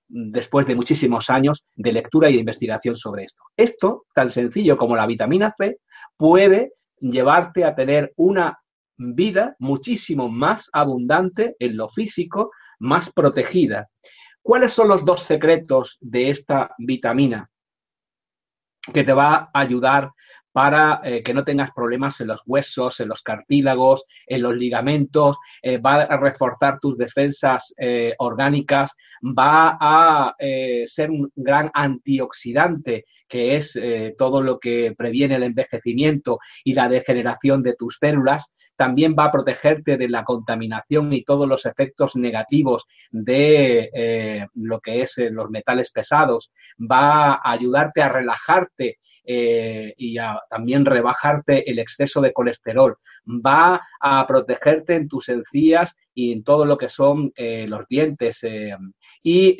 después 0.06 0.66
de 0.66 0.76
muchísimos 0.76 1.30
años 1.30 1.64
de 1.74 1.92
lectura 1.92 2.30
y 2.30 2.34
de 2.34 2.40
investigación 2.40 2.96
sobre 2.96 3.24
esto. 3.24 3.42
Esto, 3.56 4.06
tan 4.14 4.30
sencillo 4.30 4.76
como 4.76 4.94
la 4.94 5.06
vitamina 5.06 5.50
C, 5.50 5.78
puede 6.16 6.74
llevarte 7.00 7.64
a 7.64 7.74
tener 7.74 8.12
una 8.16 8.58
vida 8.96 9.56
muchísimo 9.58 10.28
más 10.28 10.68
abundante 10.72 11.56
en 11.58 11.76
lo 11.76 11.88
físico, 11.88 12.52
más 12.78 13.10
protegida. 13.12 13.88
¿Cuáles 14.42 14.72
son 14.72 14.88
los 14.88 15.04
dos 15.04 15.22
secretos 15.22 15.98
de 16.00 16.30
esta 16.30 16.72
vitamina 16.78 17.50
que 18.92 19.04
te 19.04 19.12
va 19.12 19.50
a 19.52 19.60
ayudar 19.60 20.12
para 20.58 21.00
eh, 21.04 21.22
que 21.22 21.32
no 21.32 21.44
tengas 21.44 21.70
problemas 21.70 22.20
en 22.20 22.26
los 22.26 22.42
huesos, 22.44 22.98
en 22.98 23.10
los 23.10 23.22
cartílagos, 23.22 24.06
en 24.26 24.42
los 24.42 24.56
ligamentos, 24.56 25.36
eh, 25.62 25.78
va 25.78 26.00
a 26.00 26.16
reforzar 26.16 26.80
tus 26.80 26.98
defensas 26.98 27.72
eh, 27.78 28.16
orgánicas, 28.18 28.96
va 29.22 29.78
a 29.80 30.34
ser 30.38 31.12
un 31.12 31.30
gran 31.36 31.70
antioxidante, 31.72 33.04
que 33.28 33.54
es 33.54 33.78
todo 34.16 34.42
lo 34.42 34.58
que 34.58 34.94
previene 34.98 35.36
el 35.36 35.44
envejecimiento 35.44 36.40
y 36.64 36.72
la 36.72 36.88
degeneración 36.88 37.62
de 37.62 37.74
tus 37.74 37.98
células, 38.00 38.52
también 38.74 39.14
va 39.16 39.26
a 39.26 39.32
protegerte 39.32 39.96
de 39.96 40.08
la 40.08 40.24
contaminación 40.24 41.12
y 41.12 41.22
todos 41.22 41.46
los 41.46 41.66
efectos 41.66 42.16
negativos 42.16 42.84
de 43.12 44.48
lo 44.54 44.80
que 44.80 45.02
es 45.02 45.14
los 45.30 45.50
metales 45.50 45.92
pesados, 45.92 46.50
va 46.80 47.34
a 47.34 47.52
ayudarte 47.52 48.02
a 48.02 48.08
relajarte 48.08 48.98
eh, 49.30 49.92
y 49.98 50.16
también 50.48 50.86
rebajarte 50.86 51.70
el 51.70 51.78
exceso 51.78 52.22
de 52.22 52.32
colesterol. 52.32 52.96
Va 53.26 53.78
a 54.00 54.26
protegerte 54.26 54.94
en 54.94 55.06
tus 55.06 55.28
encías 55.28 55.94
y 56.14 56.32
en 56.32 56.42
todo 56.42 56.64
lo 56.64 56.78
que 56.78 56.88
son 56.88 57.30
eh, 57.36 57.66
los 57.68 57.86
dientes 57.88 58.42
eh, 58.44 58.74
y 59.22 59.54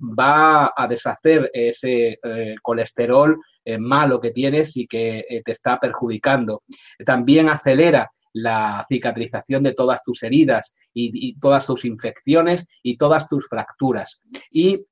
va 0.00 0.72
a 0.76 0.86
deshacer 0.86 1.50
ese 1.52 2.20
colesterol 2.62 3.40
malo 3.80 4.20
que 4.20 4.30
tienes 4.30 4.76
y 4.76 4.86
que 4.86 5.42
te 5.44 5.50
está 5.52 5.80
perjudicando. 5.80 6.62
También 7.04 7.48
acelera 7.48 8.08
la 8.32 8.86
cicatrización 8.88 9.64
de 9.64 9.74
todas 9.74 10.02
tus 10.04 10.22
heridas 10.22 10.74
y, 10.94 11.36
todas 11.40 11.66
tus 11.66 11.84
infecciones 11.84 12.66
y 12.84 12.96
todas 12.96 13.28
tus 13.28 13.48
fracturas. 13.48 14.20
Y 14.52 14.84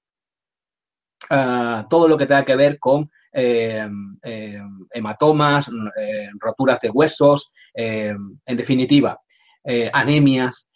ah, 1.31 1.87
todo 1.89 2.09
lo 2.09 2.17
que 2.17 2.27
tenga 2.27 2.45
que 2.45 2.57
ver 2.57 2.79
con 2.79 3.11
eh, 3.39 3.87
eh, 4.23 4.63
hematomas, 4.95 5.69
eh, 5.69 6.31
roturas 6.41 6.81
de 6.81 6.89
huesos, 6.89 7.53
en 7.75 8.41
definitiva, 8.47 9.21
anemias, 9.93 10.71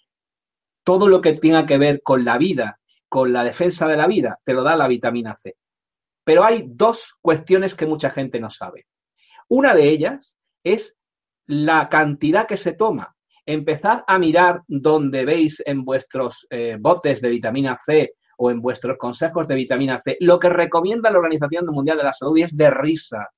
todo 0.85 1.09
lo 1.09 1.23
que 1.23 1.33
tenga 1.33 1.65
que 1.65 1.79
ver 1.79 2.03
con 2.03 2.23
la 2.23 2.37
vida, 2.37 2.79
con 3.09 3.33
la 3.33 3.45
defensa 3.45 3.89
de 3.89 3.97
la 3.97 4.07
vida, 4.07 4.39
te 4.45 4.53
lo 4.53 4.63
da 4.63 4.77
la 4.77 4.89
vitamina 4.89 5.35
C. 5.35 5.57
Pero 6.23 6.45
hay 6.45 6.67
dos 6.69 7.15
cuestiones 7.23 7.75
que 7.75 7.87
mucha 7.87 8.11
gente 8.11 8.39
no 8.39 8.51
sabe. 8.51 8.87
Una 9.49 9.75
de 9.75 9.89
ellas 9.89 10.37
es 10.63 10.99
la 11.47 11.89
cantidad 11.89 12.47
que 12.47 12.59
se 12.59 12.75
toma. 12.75 13.17
Empezad 13.47 14.05
a 14.07 14.19
mirar 14.19 14.61
donde 14.69 15.25
veis 15.25 15.63
en 15.65 15.83
vuestros 15.83 16.47
botes 16.79 17.23
de 17.23 17.31
vitamina 17.31 17.75
C 17.79 18.13
o 18.43 18.51
en 18.51 18.63
vuestros 18.63 18.97
consejos 18.97 19.47
de 19.47 19.55
vitamina 19.55 20.01
C. 20.03 20.17
Lo 20.21 20.41
que 20.41 20.49
recomienda 20.49 21.11
la 21.11 21.19
Organización 21.19 21.67
Mundial 21.67 21.99
de 21.99 22.05
la 22.05 22.15
Salud 22.15 22.39
es 22.39 22.57
de 22.57 22.71
risa. 22.71 23.29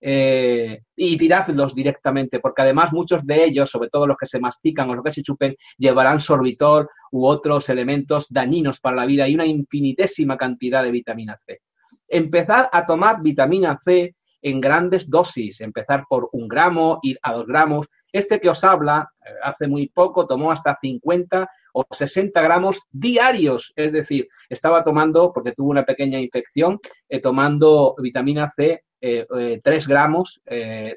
Eh, 0.00 0.80
y 0.96 1.16
tiradlos 1.16 1.72
directamente, 1.72 2.40
porque 2.40 2.62
además 2.62 2.92
muchos 2.92 3.24
de 3.24 3.44
ellos, 3.44 3.70
sobre 3.70 3.88
todo 3.88 4.08
los 4.08 4.16
que 4.16 4.26
se 4.26 4.40
mastican 4.40 4.90
o 4.90 4.94
los 4.96 5.04
que 5.04 5.12
se 5.12 5.22
chupen, 5.22 5.54
llevarán 5.78 6.18
sorbitol 6.18 6.88
u 7.12 7.26
otros 7.26 7.68
elementos 7.68 8.26
dañinos 8.28 8.80
para 8.80 8.96
la 8.96 9.06
vida 9.06 9.28
y 9.28 9.36
una 9.36 9.46
infinitésima 9.46 10.36
cantidad 10.36 10.82
de 10.82 10.90
vitamina 10.90 11.36
C. 11.36 11.60
Empezad 12.08 12.68
a 12.72 12.84
tomar 12.86 13.22
vitamina 13.22 13.76
C 13.76 14.16
en 14.42 14.60
grandes 14.60 15.08
dosis, 15.08 15.60
empezar 15.60 16.06
por 16.08 16.28
un 16.32 16.48
gramo, 16.48 16.98
ir 17.02 17.20
a 17.22 17.34
dos 17.34 17.46
gramos. 17.46 17.86
Este 18.10 18.40
que 18.40 18.48
os 18.48 18.64
habla, 18.64 19.08
eh, 19.24 19.30
hace 19.44 19.68
muy 19.68 19.86
poco 19.90 20.26
tomó 20.26 20.50
hasta 20.50 20.76
50 20.80 21.48
o 21.72 21.84
60 21.90 22.40
gramos 22.40 22.80
diarios. 22.90 23.72
Es 23.76 23.92
decir, 23.92 24.28
estaba 24.48 24.84
tomando, 24.84 25.32
porque 25.32 25.52
tuvo 25.52 25.70
una 25.70 25.84
pequeña 25.84 26.18
infección, 26.18 26.78
eh, 27.08 27.20
tomando 27.20 27.94
vitamina 27.98 28.48
C 28.48 28.84
eh, 29.00 29.60
3 29.62 29.84
eh, 29.84 29.88
gramos, 29.88 30.40
5 30.44 30.50
eh, 30.50 30.96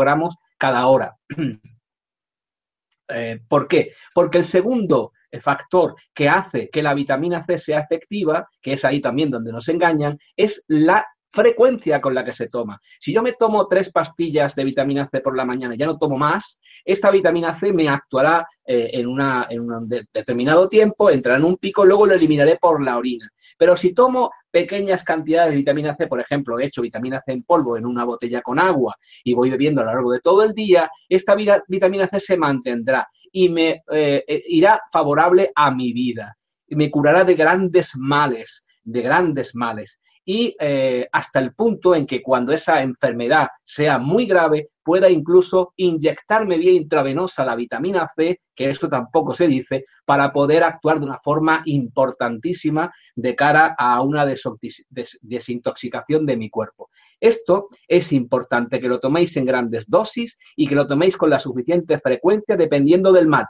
gramos 0.00 0.36
cada 0.58 0.86
hora. 0.86 1.16
¿Por 3.48 3.68
qué? 3.68 3.92
Porque 4.14 4.38
el 4.38 4.44
segundo 4.44 5.12
factor 5.40 5.96
que 6.14 6.30
hace 6.30 6.70
que 6.70 6.82
la 6.82 6.94
vitamina 6.94 7.44
C 7.44 7.58
sea 7.58 7.80
efectiva, 7.80 8.48
que 8.60 8.74
es 8.74 8.84
ahí 8.86 9.00
también 9.00 9.30
donde 9.30 9.52
nos 9.52 9.68
engañan, 9.68 10.18
es 10.34 10.64
la 10.66 11.06
frecuencia 11.32 12.00
con 12.00 12.14
la 12.14 12.24
que 12.24 12.32
se 12.32 12.48
toma. 12.48 12.80
Si 13.00 13.12
yo 13.12 13.22
me 13.22 13.32
tomo 13.32 13.66
tres 13.66 13.90
pastillas 13.90 14.54
de 14.54 14.64
vitamina 14.64 15.08
C 15.10 15.20
por 15.20 15.36
la 15.36 15.44
mañana 15.44 15.74
y 15.74 15.78
ya 15.78 15.86
no 15.86 15.98
tomo 15.98 16.18
más, 16.18 16.60
esta 16.84 17.10
vitamina 17.10 17.54
C 17.54 17.72
me 17.72 17.88
actuará 17.88 18.46
eh, 18.64 18.90
en, 18.92 19.06
una, 19.06 19.46
en 19.48 19.60
un 19.60 19.88
determinado 19.88 20.68
tiempo, 20.68 21.10
entrará 21.10 21.38
en 21.38 21.44
un 21.44 21.56
pico, 21.56 21.84
luego 21.84 22.06
lo 22.06 22.14
eliminaré 22.14 22.58
por 22.60 22.82
la 22.82 22.98
orina. 22.98 23.30
Pero 23.56 23.76
si 23.76 23.94
tomo 23.94 24.30
pequeñas 24.50 25.04
cantidades 25.04 25.50
de 25.50 25.56
vitamina 25.56 25.96
C, 25.96 26.06
por 26.06 26.20
ejemplo, 26.20 26.58
he 26.58 26.66
hecho 26.66 26.82
vitamina 26.82 27.22
C 27.24 27.32
en 27.32 27.42
polvo 27.44 27.76
en 27.76 27.86
una 27.86 28.04
botella 28.04 28.42
con 28.42 28.58
agua 28.58 28.96
y 29.24 29.32
voy 29.32 29.50
bebiendo 29.50 29.80
a 29.80 29.84
lo 29.84 29.92
largo 29.92 30.12
de 30.12 30.20
todo 30.20 30.42
el 30.42 30.52
día, 30.52 30.90
esta 31.08 31.34
vitamina 31.68 32.08
C 32.08 32.20
se 32.20 32.36
mantendrá 32.36 33.08
y 33.30 33.48
me 33.48 33.82
eh, 33.90 34.24
eh, 34.26 34.42
irá 34.48 34.82
favorable 34.92 35.50
a 35.54 35.70
mi 35.70 35.92
vida. 35.92 36.36
Me 36.68 36.90
curará 36.90 37.24
de 37.24 37.34
grandes 37.34 37.92
males, 37.96 38.64
de 38.82 39.00
grandes 39.00 39.54
males 39.54 39.98
y 40.24 40.54
eh, 40.60 41.08
hasta 41.10 41.40
el 41.40 41.54
punto 41.54 41.94
en 41.94 42.06
que 42.06 42.22
cuando 42.22 42.52
esa 42.52 42.82
enfermedad 42.82 43.48
sea 43.64 43.98
muy 43.98 44.26
grave 44.26 44.68
pueda 44.82 45.08
incluso 45.08 45.72
inyectarme 45.76 46.58
vía 46.58 46.72
intravenosa 46.72 47.44
la 47.44 47.54
vitamina 47.54 48.06
C, 48.06 48.40
que 48.54 48.70
esto 48.70 48.88
tampoco 48.88 49.34
se 49.34 49.46
dice, 49.46 49.84
para 50.04 50.32
poder 50.32 50.64
actuar 50.64 50.98
de 50.98 51.06
una 51.06 51.18
forma 51.18 51.62
importantísima 51.66 52.92
de 53.14 53.36
cara 53.36 53.74
a 53.78 54.00
una 54.02 54.26
desintoxicación 54.26 56.26
de 56.26 56.36
mi 56.36 56.50
cuerpo. 56.50 56.90
Esto 57.20 57.68
es 57.86 58.12
importante 58.12 58.80
que 58.80 58.88
lo 58.88 58.98
toméis 58.98 59.36
en 59.36 59.46
grandes 59.46 59.84
dosis 59.86 60.36
y 60.56 60.66
que 60.66 60.74
lo 60.74 60.86
toméis 60.86 61.16
con 61.16 61.30
la 61.30 61.38
suficiente 61.38 61.98
frecuencia 61.98 62.56
dependiendo 62.56 63.12
del 63.12 63.28
mal. 63.28 63.46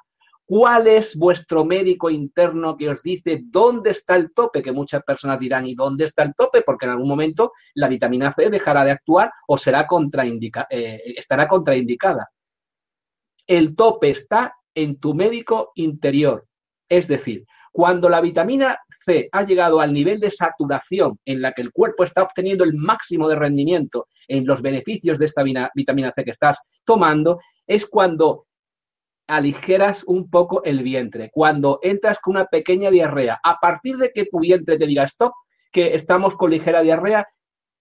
¿Cuál 0.54 0.86
es 0.86 1.16
vuestro 1.16 1.64
médico 1.64 2.10
interno 2.10 2.76
que 2.76 2.90
os 2.90 3.02
dice 3.02 3.40
dónde 3.42 3.92
está 3.92 4.16
el 4.16 4.34
tope? 4.34 4.62
Que 4.62 4.70
muchas 4.70 5.02
personas 5.02 5.40
dirán, 5.40 5.64
¿y 5.64 5.74
dónde 5.74 6.04
está 6.04 6.24
el 6.24 6.34
tope? 6.34 6.60
Porque 6.60 6.84
en 6.84 6.92
algún 6.92 7.08
momento 7.08 7.52
la 7.72 7.88
vitamina 7.88 8.34
C 8.34 8.50
dejará 8.50 8.84
de 8.84 8.90
actuar 8.90 9.30
o 9.48 9.56
será 9.56 9.88
eh, 10.68 11.02
estará 11.16 11.48
contraindicada. 11.48 12.28
El 13.46 13.74
tope 13.74 14.10
está 14.10 14.54
en 14.74 15.00
tu 15.00 15.14
médico 15.14 15.72
interior. 15.74 16.46
Es 16.86 17.08
decir, 17.08 17.46
cuando 17.72 18.10
la 18.10 18.20
vitamina 18.20 18.78
C 19.06 19.30
ha 19.32 19.44
llegado 19.44 19.80
al 19.80 19.94
nivel 19.94 20.20
de 20.20 20.30
saturación 20.30 21.18
en 21.24 21.40
la 21.40 21.52
que 21.52 21.62
el 21.62 21.72
cuerpo 21.72 22.04
está 22.04 22.22
obteniendo 22.24 22.64
el 22.64 22.74
máximo 22.74 23.26
de 23.26 23.36
rendimiento 23.36 24.06
en 24.28 24.44
los 24.44 24.60
beneficios 24.60 25.18
de 25.18 25.24
esta 25.24 25.42
vitamina 25.74 26.12
C 26.14 26.24
que 26.24 26.30
estás 26.32 26.60
tomando, 26.84 27.40
es 27.66 27.86
cuando 27.86 28.48
aligeras 29.36 30.04
un 30.04 30.28
poco 30.28 30.62
el 30.64 30.82
vientre. 30.82 31.30
Cuando 31.32 31.78
entras 31.82 32.20
con 32.20 32.36
una 32.36 32.46
pequeña 32.46 32.90
diarrea, 32.90 33.40
a 33.42 33.58
partir 33.58 33.96
de 33.96 34.12
que 34.12 34.26
tu 34.26 34.40
vientre 34.40 34.76
te 34.76 34.86
diga 34.86 35.04
stop, 35.04 35.32
que 35.70 35.94
estamos 35.94 36.34
con 36.36 36.50
ligera 36.50 36.82
diarrea, 36.82 37.26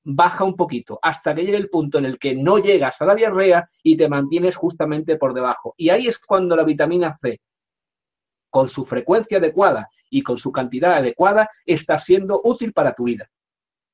baja 0.03 0.43
un 0.43 0.55
poquito 0.55 0.97
hasta 1.01 1.35
que 1.35 1.43
llegue 1.43 1.57
el 1.57 1.69
punto 1.69 1.97
en 1.97 2.05
el 2.05 2.17
que 2.17 2.33
no 2.33 2.57
llegas 2.57 3.01
a 3.01 3.05
la 3.05 3.15
diarrea 3.15 3.65
y 3.83 3.97
te 3.97 4.07
mantienes 4.07 4.55
justamente 4.55 5.17
por 5.17 5.33
debajo. 5.33 5.73
Y 5.77 5.89
ahí 5.89 6.07
es 6.07 6.17
cuando 6.17 6.55
la 6.55 6.63
vitamina 6.63 7.17
C, 7.17 7.41
con 8.49 8.69
su 8.69 8.85
frecuencia 8.85 9.37
adecuada 9.37 9.89
y 10.09 10.23
con 10.23 10.37
su 10.37 10.51
cantidad 10.51 10.93
adecuada, 10.93 11.49
está 11.65 11.99
siendo 11.99 12.41
útil 12.43 12.71
para 12.71 12.93
tu 12.93 13.03
vida. 13.03 13.29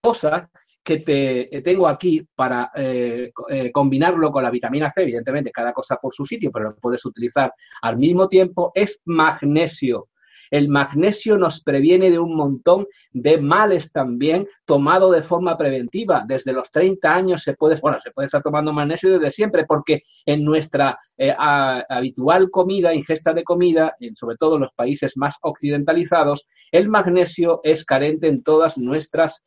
Cosa 0.02 0.50
que 0.88 1.00
te 1.00 1.62
tengo 1.64 1.86
aquí 1.86 2.26
para 2.34 2.72
eh, 2.74 3.34
eh, 3.50 3.72
combinarlo 3.74 4.32
con 4.32 4.42
la 4.42 4.50
vitamina 4.50 4.90
C, 4.96 5.02
evidentemente 5.02 5.52
cada 5.52 5.74
cosa 5.74 5.98
por 5.98 6.14
su 6.14 6.24
sitio, 6.24 6.50
pero 6.50 6.70
lo 6.70 6.76
puedes 6.78 7.06
utilizar 7.06 7.54
al 7.82 7.98
mismo 7.98 8.30
tiempo, 8.30 8.72
es 8.74 9.02
magnesio. 9.04 10.08
El 10.50 10.70
magnesio 10.70 11.38
nos 11.38 11.62
previene 11.62 12.10
de 12.10 12.20
un 12.20 12.34
montón 12.38 12.88
de 13.12 13.38
males 13.38 13.92
también, 13.92 14.48
tomado 14.64 15.12
de 15.12 15.24
forma 15.24 15.58
preventiva. 15.58 16.24
Desde 16.26 16.54
los 16.54 16.72
30 16.72 17.14
años 17.14 17.44
se 17.44 17.54
puede, 17.54 17.76
bueno, 17.82 18.00
se 18.00 18.12
puede 18.12 18.28
estar 18.28 18.42
tomando 18.42 18.72
magnesio 18.72 19.12
desde 19.12 19.32
siempre, 19.32 19.66
porque 19.66 20.04
en 20.26 20.46
nuestra 20.46 20.98
eh, 21.18 21.36
habitual 21.38 22.50
comida, 22.50 22.94
ingesta 22.94 23.34
de 23.34 23.44
comida, 23.44 23.94
en, 24.00 24.16
sobre 24.16 24.38
todo 24.38 24.56
en 24.56 24.62
los 24.62 24.74
países 24.74 25.18
más 25.18 25.36
occidentalizados, 25.42 26.48
el 26.72 26.88
magnesio 26.88 27.60
es 27.66 27.84
carente 27.84 28.30
en 28.30 28.42
todas 28.42 28.78
nuestras 28.78 29.44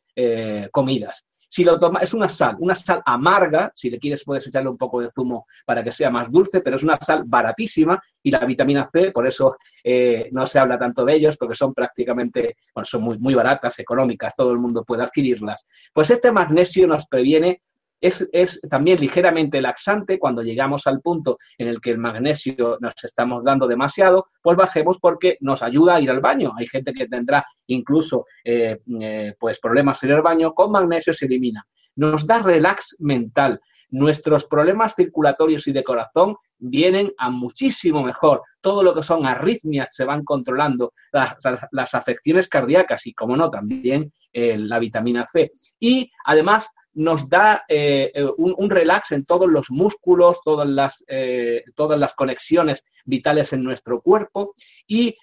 comidas. 0.71 1.25
Si 1.53 1.65
lo 1.65 1.77
tomas, 1.77 2.03
es 2.03 2.13
una 2.13 2.29
sal, 2.29 2.55
una 2.59 2.75
sal 2.75 3.01
amarga, 3.05 3.73
si 3.75 3.89
le 3.89 3.99
quieres 3.99 4.23
puedes 4.23 4.47
echarle 4.47 4.69
un 4.69 4.77
poco 4.77 5.01
de 5.01 5.11
zumo 5.13 5.47
para 5.65 5.83
que 5.83 5.91
sea 5.91 6.09
más 6.09 6.31
dulce, 6.31 6.61
pero 6.61 6.77
es 6.77 6.83
una 6.83 6.95
sal 6.95 7.23
baratísima 7.25 8.01
y 8.23 8.31
la 8.31 8.39
vitamina 8.45 8.89
C, 8.89 9.11
por 9.11 9.27
eso 9.27 9.57
eh, 9.83 10.29
no 10.31 10.47
se 10.47 10.59
habla 10.59 10.79
tanto 10.79 11.03
de 11.03 11.13
ellos, 11.13 11.35
porque 11.35 11.53
son 11.53 11.73
prácticamente, 11.73 12.55
bueno, 12.73 12.85
son 12.85 13.01
muy, 13.01 13.17
muy 13.17 13.35
baratas, 13.35 13.77
económicas, 13.79 14.33
todo 14.33 14.53
el 14.53 14.59
mundo 14.59 14.85
puede 14.85 15.03
adquirirlas. 15.03 15.65
Pues 15.91 16.09
este 16.11 16.31
magnesio 16.31 16.87
nos 16.87 17.05
previene 17.05 17.61
es, 18.01 18.59
también 18.69 18.99
ligeramente 18.99 19.61
laxante 19.61 20.17
cuando 20.19 20.41
llegamos 20.41 20.87
al 20.87 21.01
punto 21.01 21.37
en 21.57 21.67
el 21.67 21.79
que 21.79 21.91
el 21.91 21.99
magnesio 21.99 22.77
nos 22.81 22.95
estamos 23.03 23.43
dando 23.43 23.67
demasiado, 23.67 24.27
pues 24.41 24.57
bajemos 24.57 24.97
porque 24.99 25.37
nos 25.39 25.61
ayuda 25.61 25.95
a 25.95 26.01
ir 26.01 26.09
al 26.09 26.19
baño. 26.19 26.51
Hay 26.57 26.67
gente 26.67 26.93
que 26.93 27.07
tendrá 27.07 27.45
incluso 27.67 28.25
eh, 28.43 28.79
eh, 28.99 29.35
pues 29.39 29.59
problemas 29.59 30.01
en 30.03 30.11
el 30.11 30.21
baño, 30.21 30.53
con 30.53 30.71
magnesio 30.71 31.13
se 31.13 31.25
elimina. 31.25 31.65
Nos 31.95 32.25
da 32.25 32.41
relax 32.41 32.95
mental. 32.99 33.59
Nuestros 33.89 34.45
problemas 34.45 34.95
circulatorios 34.95 35.67
y 35.67 35.73
de 35.73 35.83
corazón 35.83 36.37
vienen 36.57 37.11
a 37.17 37.29
muchísimo 37.29 38.01
mejor. 38.03 38.41
Todo 38.61 38.83
lo 38.83 38.95
que 38.95 39.03
son 39.03 39.25
arritmias 39.25 39.93
se 39.93 40.05
van 40.05 40.23
controlando, 40.23 40.93
las, 41.11 41.93
afecciones 41.93 42.47
cardíacas 42.47 43.05
y, 43.05 43.13
como 43.13 43.35
no, 43.35 43.49
también 43.49 44.13
eh, 44.31 44.57
la 44.57 44.79
vitamina 44.79 45.25
C. 45.25 45.51
Y 45.79 46.09
además 46.23 46.67
nos 46.93 47.29
da 47.29 47.63
eh, 47.67 48.11
eh, 48.13 48.27
un, 48.37 48.69
relax 48.69 49.11
en 49.11 49.25
todos 49.25 49.49
los 49.49 49.71
músculos, 49.71 50.39
todas 50.43 50.67
las, 50.67 51.03
eh, 51.07 51.63
todas 51.75 51.99
las 51.99 52.13
conexiones 52.13 52.83
vitales 53.05 53.53
en 53.53 53.63
nuestro 53.63 54.01
cuerpo 54.01 54.55
y 54.87 55.15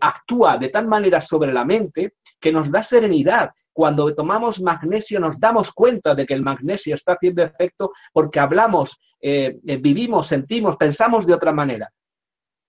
actúa 0.00 0.58
de 0.58 0.68
tal 0.68 0.86
manera 0.86 1.20
sobre 1.20 1.52
la 1.52 1.64
mente 1.64 2.14
que 2.38 2.52
nos 2.52 2.70
da 2.70 2.84
serenidad. 2.84 3.50
Cuando 3.72 4.14
tomamos 4.14 4.60
magnesio 4.60 5.18
nos 5.18 5.40
damos 5.40 5.72
cuenta 5.72 6.14
de 6.14 6.24
que 6.24 6.34
el 6.34 6.42
magnesio 6.42 6.94
está 6.94 7.14
haciendo 7.14 7.42
efecto 7.42 7.90
porque 8.12 8.38
hablamos, 8.38 8.96
vivimos, 9.20 10.28
sentimos, 10.28 10.76
pensamos 10.76 11.26
de 11.26 11.34
otra 11.34 11.50
manera. 11.50 11.90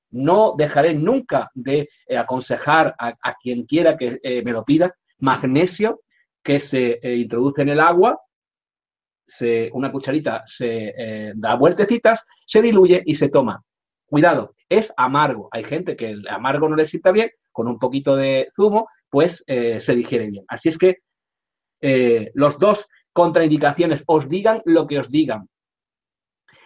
No 0.09 0.55
dejaré 0.57 0.95
nunca 0.95 1.51
de 1.53 1.87
aconsejar 2.17 2.95
a, 2.97 3.35
quien 3.43 3.67
quiera 3.67 3.95
que 3.95 4.19
me 4.43 4.51
lo 4.51 4.65
pida 4.65 4.91
magnesio 5.19 6.01
que 6.41 6.59
se 6.59 6.99
introduce 7.03 7.61
en 7.61 7.69
el 7.69 7.79
agua 7.79 8.19
una 9.73 9.91
cucharita 9.91 10.43
se 10.45 10.93
eh, 10.97 11.33
da 11.35 11.55
vueltecitas, 11.55 12.25
se 12.45 12.61
diluye 12.61 13.01
y 13.05 13.15
se 13.15 13.29
toma. 13.29 13.63
Cuidado, 14.05 14.55
es 14.69 14.93
amargo. 14.95 15.49
Hay 15.51 15.63
gente 15.63 15.95
que 15.95 16.09
el 16.11 16.27
amargo 16.29 16.69
no 16.69 16.75
le 16.75 16.85
sienta 16.85 17.11
bien, 17.11 17.29
con 17.51 17.67
un 17.67 17.77
poquito 17.77 18.15
de 18.15 18.47
zumo, 18.55 18.87
pues 19.09 19.43
eh, 19.47 19.79
se 19.79 19.95
digiere 19.95 20.27
bien. 20.27 20.45
Así 20.47 20.69
es 20.69 20.77
que 20.77 20.97
eh, 21.81 22.31
los 22.33 22.57
dos 22.57 22.87
contraindicaciones, 23.11 24.03
os 24.05 24.29
digan 24.29 24.61
lo 24.65 24.87
que 24.87 24.99
os 24.99 25.09
digan. 25.09 25.49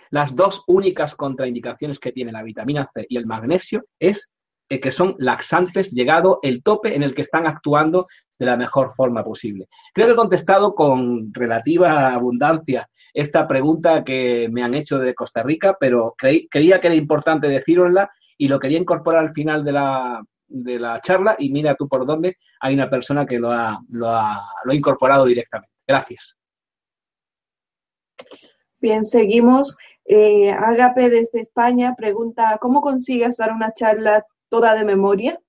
Las 0.10 0.36
dos 0.36 0.64
únicas 0.68 1.16
contraindicaciones 1.16 1.98
que 1.98 2.12
tiene 2.12 2.32
la 2.32 2.44
vitamina 2.44 2.86
C 2.94 3.06
y 3.08 3.18
el 3.18 3.26
magnesio 3.26 3.86
es 4.00 4.31
que 4.80 4.92
son 4.92 5.16
laxantes, 5.20 5.92
llegado 5.92 6.40
el 6.44 6.64
tope 6.64 6.96
en 6.96 7.04
el 7.04 7.14
que 7.14 7.24
están 7.24 7.46
actuando 7.46 8.08
de 8.40 8.46
la 8.46 8.58
mejor 8.58 8.94
forma 8.96 9.24
posible. 9.24 9.68
Creo 9.94 10.08
que 10.08 10.14
he 10.14 10.16
contestado 10.16 10.74
con 10.74 11.34
relativa 11.34 12.14
abundancia 12.14 12.90
esta 13.14 13.48
pregunta 13.48 14.04
que 14.04 14.48
me 14.52 14.64
han 14.64 14.74
hecho 14.74 14.98
de 15.00 15.14
Costa 15.14 15.44
Rica, 15.44 15.76
pero 15.80 16.16
creía 16.18 16.80
que 16.80 16.88
era 16.88 16.96
importante 16.96 17.50
decirosla 17.50 18.10
y 18.38 18.48
lo 18.48 18.60
quería 18.60 18.80
incorporar 18.80 19.26
al 19.26 19.34
final 19.34 19.64
de 19.64 19.72
la, 19.74 20.24
de 20.48 20.80
la 20.80 21.02
charla 21.02 21.36
y 21.38 21.52
mira 21.52 21.76
tú 21.76 21.88
por 21.88 22.06
dónde 22.06 22.38
hay 22.60 22.74
una 22.74 22.90
persona 22.90 23.26
que 23.26 23.40
lo 23.40 23.52
ha, 23.52 23.80
lo 23.90 24.10
ha, 24.10 24.42
lo 24.64 24.72
ha 24.72 24.76
incorporado 24.76 25.26
directamente. 25.26 25.74
Gracias. 25.86 26.38
Bien, 28.80 29.06
seguimos. 29.06 29.78
Eh, 30.06 30.50
Agape 30.52 31.10
desde 31.10 31.42
España 31.42 31.96
pregunta, 31.96 32.58
¿cómo 32.60 32.82
consigues 32.82 33.38
dar 33.38 33.52
una 33.52 33.74
charla 33.74 34.26
toda 34.52 34.76
de 34.76 34.84
memoria? 34.84 35.40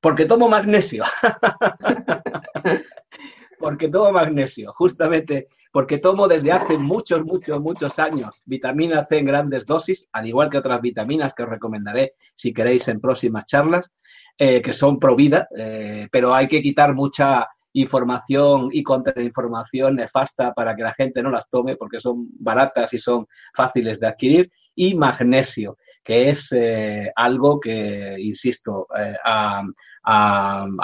Porque 0.00 0.26
tomo 0.26 0.48
magnesio. 0.48 1.04
porque 3.60 3.88
tomo 3.88 4.12
magnesio, 4.12 4.72
justamente 4.72 5.48
porque 5.70 5.98
tomo 5.98 6.26
desde 6.26 6.50
hace 6.50 6.78
muchos, 6.78 7.24
muchos, 7.24 7.60
muchos 7.60 7.98
años 7.98 8.42
vitamina 8.46 9.04
C 9.04 9.18
en 9.18 9.26
grandes 9.26 9.66
dosis, 9.66 10.08
al 10.12 10.26
igual 10.26 10.50
que 10.50 10.58
otras 10.58 10.80
vitaminas 10.80 11.34
que 11.34 11.44
os 11.44 11.48
recomendaré 11.48 12.14
si 12.34 12.52
queréis 12.52 12.88
en 12.88 13.00
próximas 13.00 13.46
charlas, 13.46 13.92
eh, 14.36 14.60
que 14.60 14.72
son 14.72 14.98
pro 14.98 15.14
vida, 15.14 15.46
eh, 15.56 16.08
pero 16.10 16.34
hay 16.34 16.48
que 16.48 16.62
quitar 16.62 16.94
mucha 16.94 17.46
información 17.74 18.70
y 18.72 18.82
contrainformación 18.82 19.96
nefasta 19.96 20.54
para 20.54 20.74
que 20.74 20.82
la 20.82 20.94
gente 20.94 21.22
no 21.22 21.30
las 21.30 21.48
tome 21.48 21.76
porque 21.76 22.00
son 22.00 22.28
baratas 22.40 22.92
y 22.94 22.98
son 22.98 23.26
fáciles 23.54 24.00
de 24.00 24.08
adquirir, 24.08 24.50
y 24.74 24.94
magnesio 24.94 25.76
que 26.08 26.30
es 26.30 26.50
eh, 26.52 27.12
algo 27.14 27.60
que, 27.60 28.16
insisto, 28.18 28.86
eh, 28.98 29.14
a, 29.22 29.62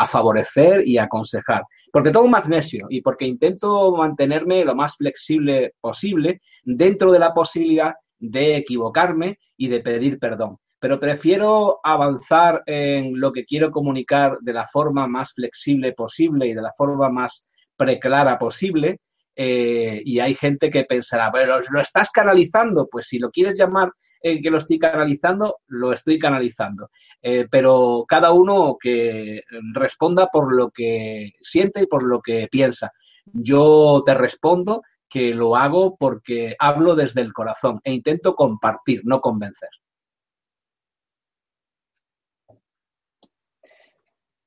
favorecer 0.07 0.87
y 0.87 0.99
aconsejar. 0.99 1.63
Porque 1.91 2.11
tomo 2.11 2.29
magnesio 2.29 2.89
y 2.91 3.01
porque 3.01 3.25
intento 3.25 3.97
mantenerme 3.97 4.67
lo 4.67 4.75
más 4.75 4.97
flexible 4.97 5.73
posible 5.81 6.43
dentro 6.63 7.11
de 7.11 7.19
la 7.21 7.33
posibilidad 7.33 7.95
de 8.19 8.57
equivocarme 8.57 9.39
y 9.57 9.69
de 9.69 9.81
pedir 9.81 10.19
perdón. 10.19 10.59
Pero 10.79 11.01
prefiero 11.01 11.81
avanzar 11.83 12.63
en 12.67 13.19
lo 13.19 13.33
que 13.33 13.47
quiero 13.47 13.71
comunicar 13.71 14.37
de 14.43 14.53
la 14.53 14.67
forma 14.67 15.07
más 15.07 15.33
flexible 15.33 15.95
posible 15.95 16.49
y 16.49 16.53
de 16.53 16.61
la 16.61 16.73
forma 16.77 17.09
más 17.09 17.47
preclara 17.79 18.39
posible. 18.39 18.99
Eh, 19.35 20.03
y 20.05 20.19
hay 20.19 20.35
gente 20.35 20.71
que 20.71 20.85
pensará, 20.85 21.33
pero 21.33 21.61
lo 21.71 21.81
estás 21.81 22.11
canalizando. 22.11 22.87
Pues 22.91 23.07
si 23.07 23.19
lo 23.19 23.31
quieres 23.31 23.57
llamar 23.57 23.91
que 24.25 24.51
lo 24.51 24.59
estoy 24.59 24.79
canalizando, 24.79 25.59
lo 25.67 25.93
estoy 25.93 26.19
canalizando. 26.19 26.91
Eh, 27.21 27.47
pero 27.51 28.05
cada 28.09 28.33
uno 28.33 28.77
que 28.81 29.43
responda 29.75 30.29
por 30.29 30.55
lo 30.55 30.71
que 30.71 31.33
siente 31.41 31.83
y 31.83 31.87
por 31.87 32.03
lo 32.03 32.21
que 32.23 32.49
piensa. 32.51 32.93
Yo 33.27 34.03
te 34.05 34.15
respondo 34.15 34.83
que 35.09 35.35
lo 35.35 35.57
hago 35.57 35.97
porque 35.97 36.57
hablo 36.59 36.95
desde 36.95 37.21
el 37.21 37.33
corazón 37.33 37.81
e 37.85 37.93
intento 37.93 38.35
compartir, 38.35 39.03
no 39.05 39.21
convencer. 39.21 39.69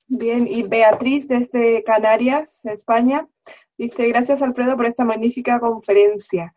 Bien, 0.10 0.48
y 0.48 0.68
Beatriz 0.68 1.28
desde 1.28 1.84
Canarias, 1.84 2.66
España, 2.66 3.28
dice, 3.78 4.08
gracias 4.08 4.42
Alfredo 4.42 4.76
por 4.76 4.86
esta 4.86 5.04
magnífica 5.04 5.60
conferencia. 5.60 6.54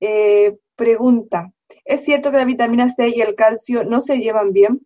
Eh, 0.00 0.56
pregunta, 0.74 1.52
¿Es 1.84 2.04
cierto 2.04 2.30
que 2.30 2.38
la 2.38 2.44
vitamina 2.44 2.88
C 2.88 3.08
y 3.08 3.20
el 3.20 3.34
calcio 3.34 3.84
no 3.84 4.00
se 4.00 4.18
llevan 4.18 4.52
bien? 4.52 4.80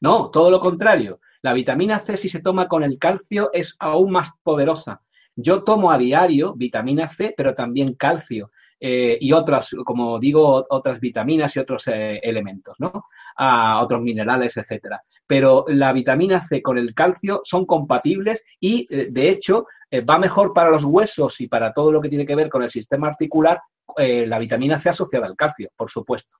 No, 0.00 0.30
todo 0.30 0.50
lo 0.50 0.60
contrario. 0.60 1.20
La 1.42 1.52
vitamina 1.52 2.00
C, 2.00 2.16
si 2.16 2.28
se 2.28 2.40
toma 2.40 2.68
con 2.68 2.82
el 2.82 2.98
calcio, 2.98 3.50
es 3.52 3.76
aún 3.78 4.10
más 4.10 4.30
poderosa. 4.42 5.02
Yo 5.36 5.62
tomo 5.62 5.92
a 5.92 5.98
diario 5.98 6.54
vitamina 6.54 7.08
C, 7.08 7.32
pero 7.36 7.54
también 7.54 7.94
calcio. 7.94 8.50
Eh, 8.80 9.18
y 9.20 9.32
otras, 9.32 9.74
como 9.84 10.18
digo, 10.18 10.64
otras 10.70 11.00
vitaminas 11.00 11.54
y 11.56 11.58
otros 11.58 11.86
eh, 11.88 12.20
elementos, 12.22 12.76
¿no? 12.78 13.04
A 13.36 13.80
otros 13.80 14.00
minerales, 14.02 14.56
etcétera. 14.56 15.02
Pero 15.26 15.64
la 15.68 15.92
vitamina 15.92 16.40
C 16.40 16.62
con 16.62 16.78
el 16.78 16.94
calcio 16.94 17.40
son 17.44 17.66
compatibles 17.66 18.44
y, 18.60 18.86
eh, 18.90 19.08
de 19.10 19.30
hecho, 19.30 19.66
va 20.08 20.18
mejor 20.18 20.52
para 20.52 20.70
los 20.70 20.84
huesos 20.84 21.40
y 21.40 21.48
para 21.48 21.72
todo 21.72 21.90
lo 21.90 22.00
que 22.00 22.10
tiene 22.10 22.26
que 22.26 22.36
ver 22.36 22.50
con 22.50 22.62
el 22.62 22.70
sistema 22.70 23.08
articular 23.08 23.60
la 23.96 24.38
vitamina 24.38 24.78
C 24.78 24.90
asociada 24.90 25.26
al 25.26 25.34
calcio, 25.34 25.70
por 25.74 25.90
supuesto. 25.90 26.36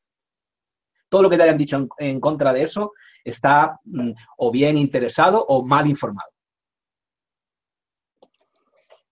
Todo 1.08 1.22
lo 1.22 1.30
que 1.30 1.38
te 1.38 1.44
hayan 1.44 1.56
dicho 1.56 1.88
en, 1.96 2.20
contra 2.20 2.52
de 2.52 2.62
eso 2.62 2.92
está 3.24 3.80
mm, 3.84 4.10
o 4.36 4.50
bien 4.52 4.76
interesado 4.76 5.44
o 5.48 5.64
mal 5.64 5.86
informado. 5.88 6.28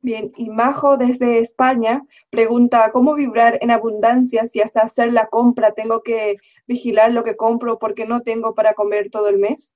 Bien, 0.00 0.32
y 0.36 0.50
Majo 0.50 0.96
desde 0.96 1.40
España 1.40 2.02
pregunta, 2.30 2.90
¿cómo 2.92 3.14
vibrar 3.14 3.58
en 3.60 3.70
abundancia 3.70 4.46
si 4.46 4.60
hasta 4.60 4.82
hacer 4.82 5.12
la 5.12 5.26
compra 5.26 5.72
tengo 5.72 6.02
que 6.02 6.36
vigilar 6.66 7.12
lo 7.12 7.24
que 7.24 7.36
compro 7.36 7.78
porque 7.78 8.06
no 8.06 8.20
tengo 8.20 8.54
para 8.54 8.74
comer 8.74 9.10
todo 9.10 9.28
el 9.28 9.38
mes? 9.38 9.74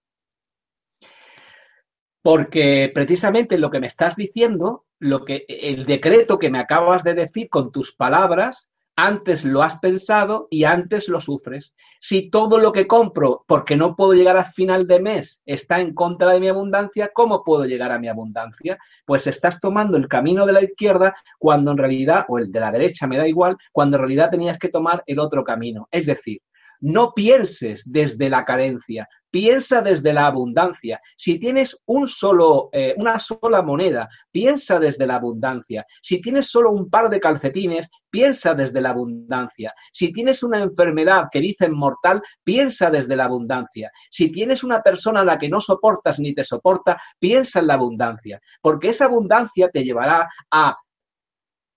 Porque 2.23 2.91
precisamente 2.93 3.59
lo 3.59 3.71
que 3.71 3.81
me 3.81 3.87
estás 3.87 4.15
diciendo, 4.15 4.85
lo 4.99 5.25
que 5.25 5.47
el 5.49 5.87
decreto 5.87 6.39
que 6.39 6.51
me 6.51 6.59
acabas 6.59 7.03
de 7.03 7.15
decir 7.15 7.49
con 7.49 7.73
tus 7.73 7.93
palabras, 7.93 8.70
antes 9.03 9.47
lo 9.47 9.63
has 9.63 9.79
pensado 9.79 10.47
y 10.51 10.65
antes 10.65 11.09
lo 11.09 11.23
sufres. 11.23 11.75
Si 12.01 12.31
todo 12.31 12.59
lo 12.59 12.71
que 12.71 12.87
compro 12.87 13.45
porque 13.47 13.75
no 13.75 13.97
puedo 13.97 14.13
llegar 14.13 14.37
a 14.37 14.45
final 14.45 14.87
de 14.87 15.01
mes 15.01 15.41
está 15.47 15.81
en 15.81 15.95
contra 15.95 16.33
de 16.33 16.41
mi 16.41 16.49
abundancia, 16.49 17.11
¿cómo 17.15 17.43
puedo 17.43 17.65
llegar 17.65 17.93
a 17.93 17.99
mi 17.99 18.09
abundancia? 18.09 18.79
Pues 19.07 19.27
estás 19.27 19.59
tomando 19.59 19.97
el 19.97 20.07
camino 20.07 20.45
de 20.45 20.53
la 20.53 20.63
izquierda 20.63 21.15
cuando 21.39 21.71
en 21.71 21.79
realidad, 21.79 22.27
o 22.29 22.39
el 22.39 22.51
de 22.51 22.61
la 22.61 22.73
derecha, 22.73 23.07
me 23.07 23.17
da 23.17 23.27
igual, 23.27 23.57
cuando 23.73 23.97
en 23.97 24.03
realidad 24.03 24.31
tenías 24.31 24.59
que 24.59 24.69
tomar 24.69 25.03
el 25.07 25.19
otro 25.19 25.45
camino. 25.45 25.89
Es 25.91 26.05
decir, 26.05 26.43
no 26.81 27.13
pienses 27.15 27.83
desde 27.85 28.31
la 28.31 28.45
carencia, 28.45 29.09
piensa 29.31 29.81
desde 29.81 30.13
la 30.13 30.27
abundancia. 30.27 31.01
Si 31.17 31.39
tienes 31.39 31.77
un 31.87 32.09
solo, 32.09 32.69
eh, 32.73 32.95
una 32.97 33.19
sola 33.19 33.63
moneda, 33.63 34.09
piensa 34.31 34.79
desde 34.79 35.07
la 35.07 35.17
abundancia. 35.17 35.87
Si 36.03 36.21
tienes 36.21 36.51
solo 36.51 36.73
un 36.73 36.91
par 36.91 37.11
de 37.11 37.21
calcetines, 37.21 37.89
piensa 38.11 38.55
desde 38.55 38.81
la 38.81 38.91
abundancia. 38.91 39.73
Si 39.93 40.13
tienes 40.13 40.43
una 40.43 40.61
enfermedad 40.63 41.29
que 41.31 41.41
dicen 41.41 41.73
mortal, 41.73 42.23
piensa 42.43 42.91
desde 42.91 43.17
la 43.17 43.25
abundancia. 43.25 43.91
Si 44.11 44.31
tienes 44.31 44.65
una 44.65 44.83
persona 44.83 45.21
a 45.21 45.25
la 45.25 45.39
que 45.39 45.49
no 45.49 45.61
soportas 45.61 46.19
ni 46.19 46.35
te 46.35 46.45
soporta, 46.45 47.01
piensa 47.19 47.61
en 47.61 47.69
la 47.69 47.75
abundancia, 47.75 48.41
porque 48.61 48.89
esa 48.89 49.05
abundancia 49.05 49.69
te 49.71 49.85
llevará 49.85 50.29
a 50.51 50.77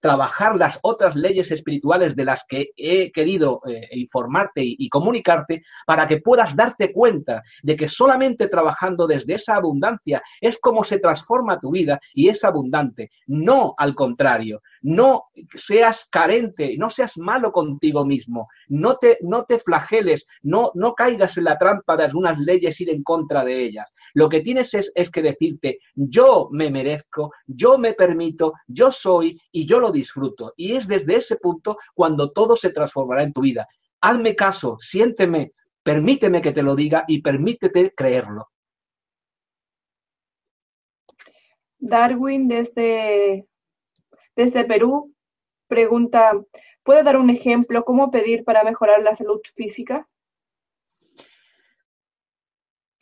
trabajar 0.04 0.58
las 0.58 0.80
otras 0.82 1.16
leyes 1.16 1.50
espirituales 1.50 2.14
de 2.14 2.26
las 2.26 2.44
que 2.46 2.72
he 2.76 3.10
querido 3.14 3.62
eh, 3.66 3.88
informarte 3.94 4.62
y, 4.62 4.90
comunicarte 4.90 5.64
para 5.86 6.10
que 6.10 6.18
puedas 6.18 6.58
darte 6.58 6.92
cuenta 6.92 7.42
de 7.62 7.78
que 7.78 7.88
solamente 7.88 8.50
trabajando 8.50 9.08
desde 9.08 9.36
esa 9.36 9.56
abundancia 9.56 10.22
es 10.42 10.60
como 10.60 10.84
se 10.84 11.00
transforma 11.00 11.58
tu 11.58 11.72
vida 11.72 12.02
y 12.14 12.28
es 12.28 12.44
abundante, 12.44 13.12
no 13.28 13.76
al 13.78 13.96
contrario. 13.96 14.62
No 14.84 15.26
seas 15.56 16.08
carente, 16.12 16.76
no 16.78 16.90
seas 16.90 17.18
malo 17.18 17.52
contigo 17.52 18.06
mismo, 18.06 18.50
no 18.68 18.98
te, 18.98 19.18
no 19.22 19.46
te 19.46 19.58
flageles, 19.58 20.28
no, 20.42 20.72
no 20.76 20.94
caigas 20.94 21.38
en 21.38 21.46
la 21.46 21.58
trampa 21.58 21.98
de 21.98 22.04
algunas 22.04 22.38
leyes 22.38 22.80
ir 22.82 22.90
en 22.90 23.02
contra 23.02 23.44
de 23.44 23.64
ellas. 23.64 23.94
Lo 24.14 24.30
que 24.30 24.42
tienes 24.42 24.74
es, 24.74 24.92
es 24.94 25.10
que 25.10 25.22
decirte, 25.22 25.80
yo 25.96 26.50
me 26.52 26.70
merezco, 26.70 27.32
yo 27.48 27.78
me 27.78 27.94
permito, 27.94 28.54
yo 28.68 28.92
soy 28.92 29.42
y 29.52 29.66
yo 29.66 29.80
lo 29.80 29.92
disfruto. 29.92 30.54
Y 30.58 30.74
es 30.74 30.88
desde 30.88 31.16
ese 31.18 31.38
punto 31.38 31.78
cuando 31.94 32.32
todo 32.32 32.56
se 32.56 32.72
transformará 32.72 33.24
en 33.24 33.34
tu 33.34 33.42
vida. 33.42 33.68
Hazme 34.02 34.36
caso, 34.36 34.78
siénteme, 34.80 35.54
permíteme 35.82 36.42
que 36.42 36.52
te 36.52 36.62
lo 36.62 36.76
diga 36.76 37.06
y 37.08 37.22
permítete 37.22 37.94
creerlo. 37.96 38.50
Darwin 41.80 42.48
desde, 42.48 43.46
desde 44.36 44.66
Perú 44.66 45.14
pregunta, 45.68 46.34
¿puede 46.84 47.04
dar 47.04 47.18
un 47.18 47.30
ejemplo 47.30 47.84
cómo 47.84 48.12
pedir 48.12 48.44
para 48.44 48.64
mejorar 48.64 49.02
la 49.02 49.16
salud 49.16 49.42
física? 49.56 50.08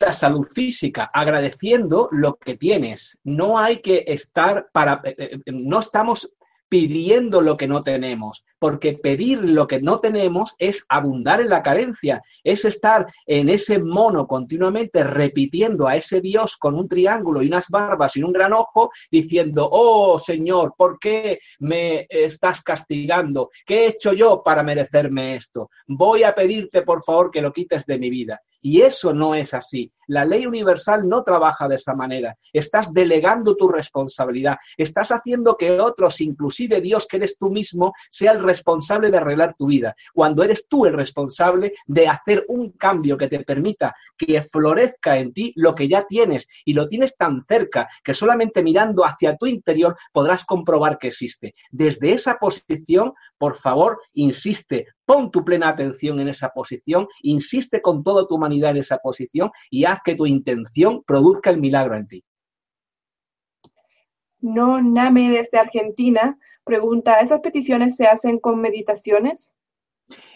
La 0.00 0.14
salud 0.14 0.48
física, 0.52 1.08
agradeciendo 1.12 2.08
lo 2.10 2.36
que 2.36 2.56
tienes. 2.56 3.20
No 3.22 3.58
hay 3.58 3.80
que 3.80 4.04
estar 4.06 4.68
para, 4.72 5.00
eh, 5.04 5.14
eh, 5.18 5.52
no 5.52 5.78
estamos 5.78 6.32
pidiendo 6.72 7.42
lo 7.42 7.58
que 7.58 7.68
no 7.68 7.82
tenemos, 7.82 8.46
porque 8.58 8.94
pedir 8.94 9.40
lo 9.44 9.66
que 9.66 9.82
no 9.82 10.00
tenemos 10.00 10.54
es 10.56 10.86
abundar 10.88 11.42
en 11.42 11.50
la 11.50 11.62
carencia, 11.62 12.22
es 12.42 12.64
estar 12.64 13.12
en 13.26 13.50
ese 13.50 13.78
mono 13.78 14.26
continuamente 14.26 15.04
repitiendo 15.04 15.86
a 15.86 15.96
ese 15.96 16.22
Dios 16.22 16.56
con 16.56 16.74
un 16.74 16.88
triángulo 16.88 17.42
y 17.42 17.48
unas 17.48 17.68
barbas 17.68 18.16
y 18.16 18.22
un 18.22 18.32
gran 18.32 18.54
ojo, 18.54 18.90
diciendo, 19.10 19.68
oh 19.70 20.18
Señor, 20.18 20.72
¿por 20.74 20.98
qué 20.98 21.40
me 21.58 22.06
estás 22.08 22.62
castigando? 22.62 23.50
¿Qué 23.66 23.84
he 23.84 23.88
hecho 23.88 24.14
yo 24.14 24.42
para 24.42 24.62
merecerme 24.62 25.36
esto? 25.36 25.68
Voy 25.86 26.22
a 26.22 26.34
pedirte, 26.34 26.80
por 26.80 27.04
favor, 27.04 27.30
que 27.30 27.42
lo 27.42 27.52
quites 27.52 27.84
de 27.84 27.98
mi 27.98 28.08
vida. 28.08 28.40
Y 28.62 28.82
eso 28.82 29.12
no 29.12 29.34
es 29.34 29.52
así. 29.54 29.92
La 30.06 30.24
ley 30.24 30.46
universal 30.46 31.08
no 31.08 31.22
trabaja 31.22 31.68
de 31.68 31.76
esa 31.76 31.94
manera. 31.94 32.36
Estás 32.52 32.92
delegando 32.92 33.56
tu 33.56 33.68
responsabilidad. 33.68 34.56
Estás 34.76 35.10
haciendo 35.10 35.56
que 35.56 35.80
otros, 35.80 36.20
inclusive 36.20 36.80
Dios, 36.80 37.06
que 37.06 37.16
eres 37.16 37.38
tú 37.38 37.50
mismo, 37.50 37.92
sea 38.10 38.32
el 38.32 38.42
responsable 38.42 39.10
de 39.10 39.16
arreglar 39.16 39.54
tu 39.54 39.66
vida. 39.66 39.94
Cuando 40.12 40.42
eres 40.42 40.68
tú 40.68 40.86
el 40.86 40.92
responsable 40.92 41.74
de 41.86 42.08
hacer 42.08 42.44
un 42.48 42.72
cambio 42.72 43.16
que 43.16 43.28
te 43.28 43.40
permita 43.40 43.94
que 44.16 44.42
florezca 44.42 45.18
en 45.18 45.32
ti 45.32 45.52
lo 45.56 45.74
que 45.74 45.88
ya 45.88 46.04
tienes 46.04 46.48
y 46.64 46.74
lo 46.74 46.86
tienes 46.86 47.16
tan 47.16 47.44
cerca 47.46 47.88
que 48.04 48.14
solamente 48.14 48.62
mirando 48.62 49.04
hacia 49.04 49.36
tu 49.36 49.46
interior 49.46 49.96
podrás 50.12 50.44
comprobar 50.44 50.98
que 50.98 51.08
existe. 51.08 51.54
Desde 51.70 52.12
esa 52.12 52.38
posición, 52.38 53.14
por 53.42 53.56
favor, 53.56 53.98
insiste, 54.12 54.86
pon 55.04 55.32
tu 55.32 55.44
plena 55.44 55.70
atención 55.70 56.20
en 56.20 56.28
esa 56.28 56.50
posición, 56.50 57.08
insiste 57.22 57.82
con 57.82 58.04
toda 58.04 58.28
tu 58.28 58.36
humanidad 58.36 58.70
en 58.70 58.76
esa 58.76 58.98
posición 58.98 59.50
y 59.68 59.84
haz 59.84 59.98
que 60.04 60.14
tu 60.14 60.26
intención 60.26 61.02
produzca 61.04 61.50
el 61.50 61.58
milagro 61.58 61.96
en 61.96 62.06
ti. 62.06 62.24
No 64.38 64.80
Name 64.80 65.30
desde 65.30 65.58
Argentina 65.58 66.38
pregunta, 66.62 67.18
¿esas 67.18 67.40
peticiones 67.40 67.96
se 67.96 68.06
hacen 68.06 68.38
con 68.38 68.60
meditaciones? 68.60 69.52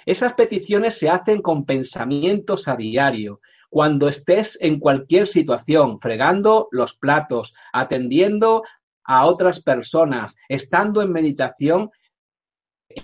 Esas 0.05 0.35
peticiones 0.35 0.99
se 0.99 1.09
hacen 1.09 1.43
con 1.43 1.65
pensamientos 1.65 2.67
a 2.67 2.75
diario. 2.75 3.41
Cuando 3.71 4.09
estés 4.09 4.59
en 4.61 4.81
cualquier 4.81 5.29
situación, 5.29 6.01
fregando 6.01 6.67
los 6.73 6.95
platos, 6.95 7.55
atendiendo 7.73 8.65
a 9.05 9.27
otras 9.27 9.63
personas, 9.63 10.35
estando 10.49 11.03
en 11.03 11.13
meditación, 11.13 11.93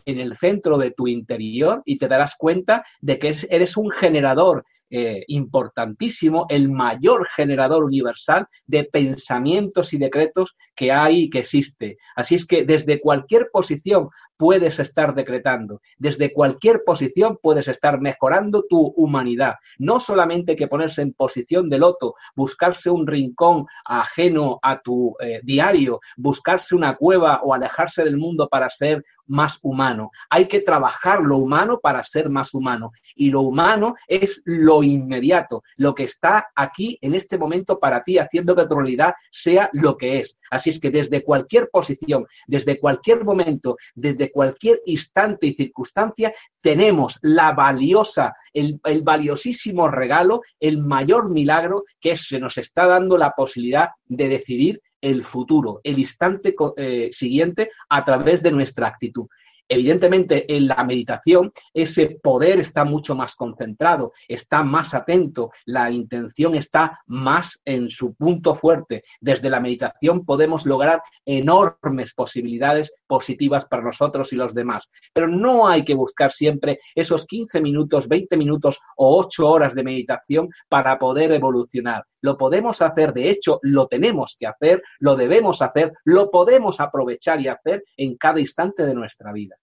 en 0.04 0.20
el 0.20 0.36
centro 0.36 0.78
de 0.78 0.90
tu 0.90 1.06
interior 1.06 1.82
y 1.84 1.98
te 1.98 2.08
darás 2.08 2.34
cuenta 2.36 2.84
de 3.00 3.18
que 3.18 3.34
eres 3.50 3.76
un 3.76 3.90
generador 3.90 4.64
eh, 4.94 5.24
importantísimo, 5.28 6.44
el 6.50 6.70
mayor 6.70 7.26
generador 7.34 7.82
universal 7.82 8.46
de 8.66 8.84
pensamientos 8.84 9.94
y 9.94 9.98
decretos 9.98 10.54
que 10.74 10.92
hay 10.92 11.22
y 11.22 11.30
que 11.30 11.38
existe. 11.38 11.96
Así 12.14 12.34
es 12.34 12.44
que 12.44 12.66
desde 12.66 13.00
cualquier 13.00 13.48
posición 13.50 14.10
puedes 14.42 14.80
estar 14.80 15.14
decretando. 15.14 15.80
Desde 15.98 16.32
cualquier 16.32 16.82
posición 16.84 17.38
puedes 17.40 17.68
estar 17.68 18.00
mejorando 18.00 18.64
tu 18.68 18.92
humanidad. 18.96 19.54
No 19.78 20.00
solamente 20.00 20.56
que 20.56 20.66
ponerse 20.66 21.00
en 21.00 21.12
posición 21.12 21.70
de 21.70 21.78
loto, 21.78 22.16
buscarse 22.34 22.90
un 22.90 23.06
rincón 23.06 23.66
ajeno 23.84 24.58
a 24.60 24.80
tu 24.80 25.14
eh, 25.20 25.40
diario, 25.44 26.00
buscarse 26.16 26.74
una 26.74 26.96
cueva 26.96 27.40
o 27.44 27.54
alejarse 27.54 28.02
del 28.02 28.16
mundo 28.16 28.48
para 28.48 28.68
ser 28.68 29.04
más 29.26 29.60
humano. 29.62 30.10
Hay 30.28 30.48
que 30.48 30.60
trabajar 30.60 31.20
lo 31.20 31.38
humano 31.38 31.78
para 31.80 32.02
ser 32.02 32.28
más 32.28 32.52
humano. 32.52 32.90
Y 33.14 33.30
lo 33.30 33.42
humano 33.42 33.94
es 34.08 34.42
lo 34.44 34.82
inmediato, 34.82 35.62
lo 35.76 35.94
que 35.94 36.04
está 36.04 36.48
aquí 36.56 36.98
en 37.00 37.14
este 37.14 37.38
momento 37.38 37.78
para 37.78 38.02
ti, 38.02 38.18
haciendo 38.18 38.56
que 38.56 38.66
tu 38.66 38.74
realidad 38.74 39.14
sea 39.30 39.70
lo 39.72 39.96
que 39.96 40.18
es. 40.18 40.40
Así 40.50 40.70
es 40.70 40.80
que 40.80 40.90
desde 40.90 41.22
cualquier 41.22 41.70
posición, 41.70 42.26
desde 42.46 42.80
cualquier 42.80 43.24
momento, 43.24 43.76
desde 43.94 44.31
cualquier 44.32 44.80
instante 44.86 45.46
y 45.46 45.54
circunstancia, 45.54 46.34
tenemos 46.60 47.18
la 47.22 47.52
valiosa, 47.52 48.34
el, 48.52 48.80
valiosísimo 49.02 49.88
regalo, 49.88 50.42
el 50.58 50.78
mayor 50.78 51.30
milagro 51.30 51.84
que 52.00 52.16
se 52.16 52.40
nos 52.40 52.58
está 52.58 52.86
dando 52.86 53.18
la 53.18 53.30
posibilidad 53.30 53.90
de 54.06 54.28
decidir 54.28 54.80
el 55.00 55.24
futuro, 55.24 55.80
el 55.84 55.98
instante 55.98 56.54
eh, 56.76 57.10
siguiente 57.12 57.70
a 57.88 58.04
través 58.04 58.42
de 58.42 58.52
nuestra 58.52 58.86
actitud. 58.86 59.26
Evidentemente, 59.68 60.44
en 60.54 60.68
la 60.68 60.84
meditación 60.84 61.50
ese 61.72 62.18
poder 62.22 62.60
está 62.60 62.84
mucho 62.84 63.14
más 63.14 63.34
concentrado, 63.34 64.12
está 64.28 64.62
más 64.62 64.92
atento, 64.92 65.50
la 65.64 65.90
intención 65.90 66.54
está 66.54 67.00
más 67.06 67.60
en 67.64 67.88
su 67.88 68.14
punto 68.14 68.54
fuerte. 68.54 69.02
Desde 69.20 69.48
la 69.48 69.60
meditación 69.60 70.24
podemos 70.26 70.66
lograr 70.66 71.02
enormes 71.24 72.12
posibilidades 72.12 72.92
positivas 73.06 73.64
para 73.66 73.82
nosotros 73.82 74.32
y 74.32 74.36
los 74.36 74.52
demás. 74.54 74.90
Pero 75.14 75.28
no 75.28 75.66
hay 75.66 75.84
que 75.84 75.94
buscar 75.94 76.32
siempre 76.32 76.80
esos 76.94 77.26
15 77.26 77.60
minutos, 77.60 78.08
20 78.08 78.36
minutos 78.36 78.78
o 78.96 79.18
8 79.18 79.48
horas 79.48 79.74
de 79.74 79.84
meditación 79.84 80.50
para 80.68 80.98
poder 80.98 81.32
evolucionar. 81.32 82.04
Lo 82.20 82.36
podemos 82.36 82.82
hacer, 82.82 83.12
de 83.12 83.30
hecho, 83.30 83.58
lo 83.62 83.86
tenemos 83.88 84.36
que 84.38 84.46
hacer, 84.46 84.82
lo 85.00 85.16
debemos 85.16 85.62
hacer, 85.62 85.92
lo 86.04 86.30
podemos 86.30 86.78
aprovechar 86.78 87.40
y 87.40 87.48
hacer 87.48 87.84
en 87.96 88.16
cada 88.16 88.38
instante 88.38 88.84
de 88.84 88.94
nuestra 88.94 89.32
vida 89.32 89.56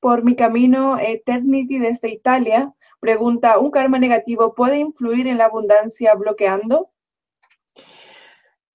por 0.00 0.24
mi 0.24 0.36
camino 0.36 0.98
Eternity 0.98 1.78
desde 1.78 2.10
Italia 2.10 2.74
pregunta, 3.00 3.58
¿un 3.58 3.70
karma 3.70 3.98
negativo 3.98 4.54
puede 4.54 4.78
influir 4.78 5.26
en 5.28 5.38
la 5.38 5.46
abundancia 5.46 6.14
bloqueando? 6.14 6.90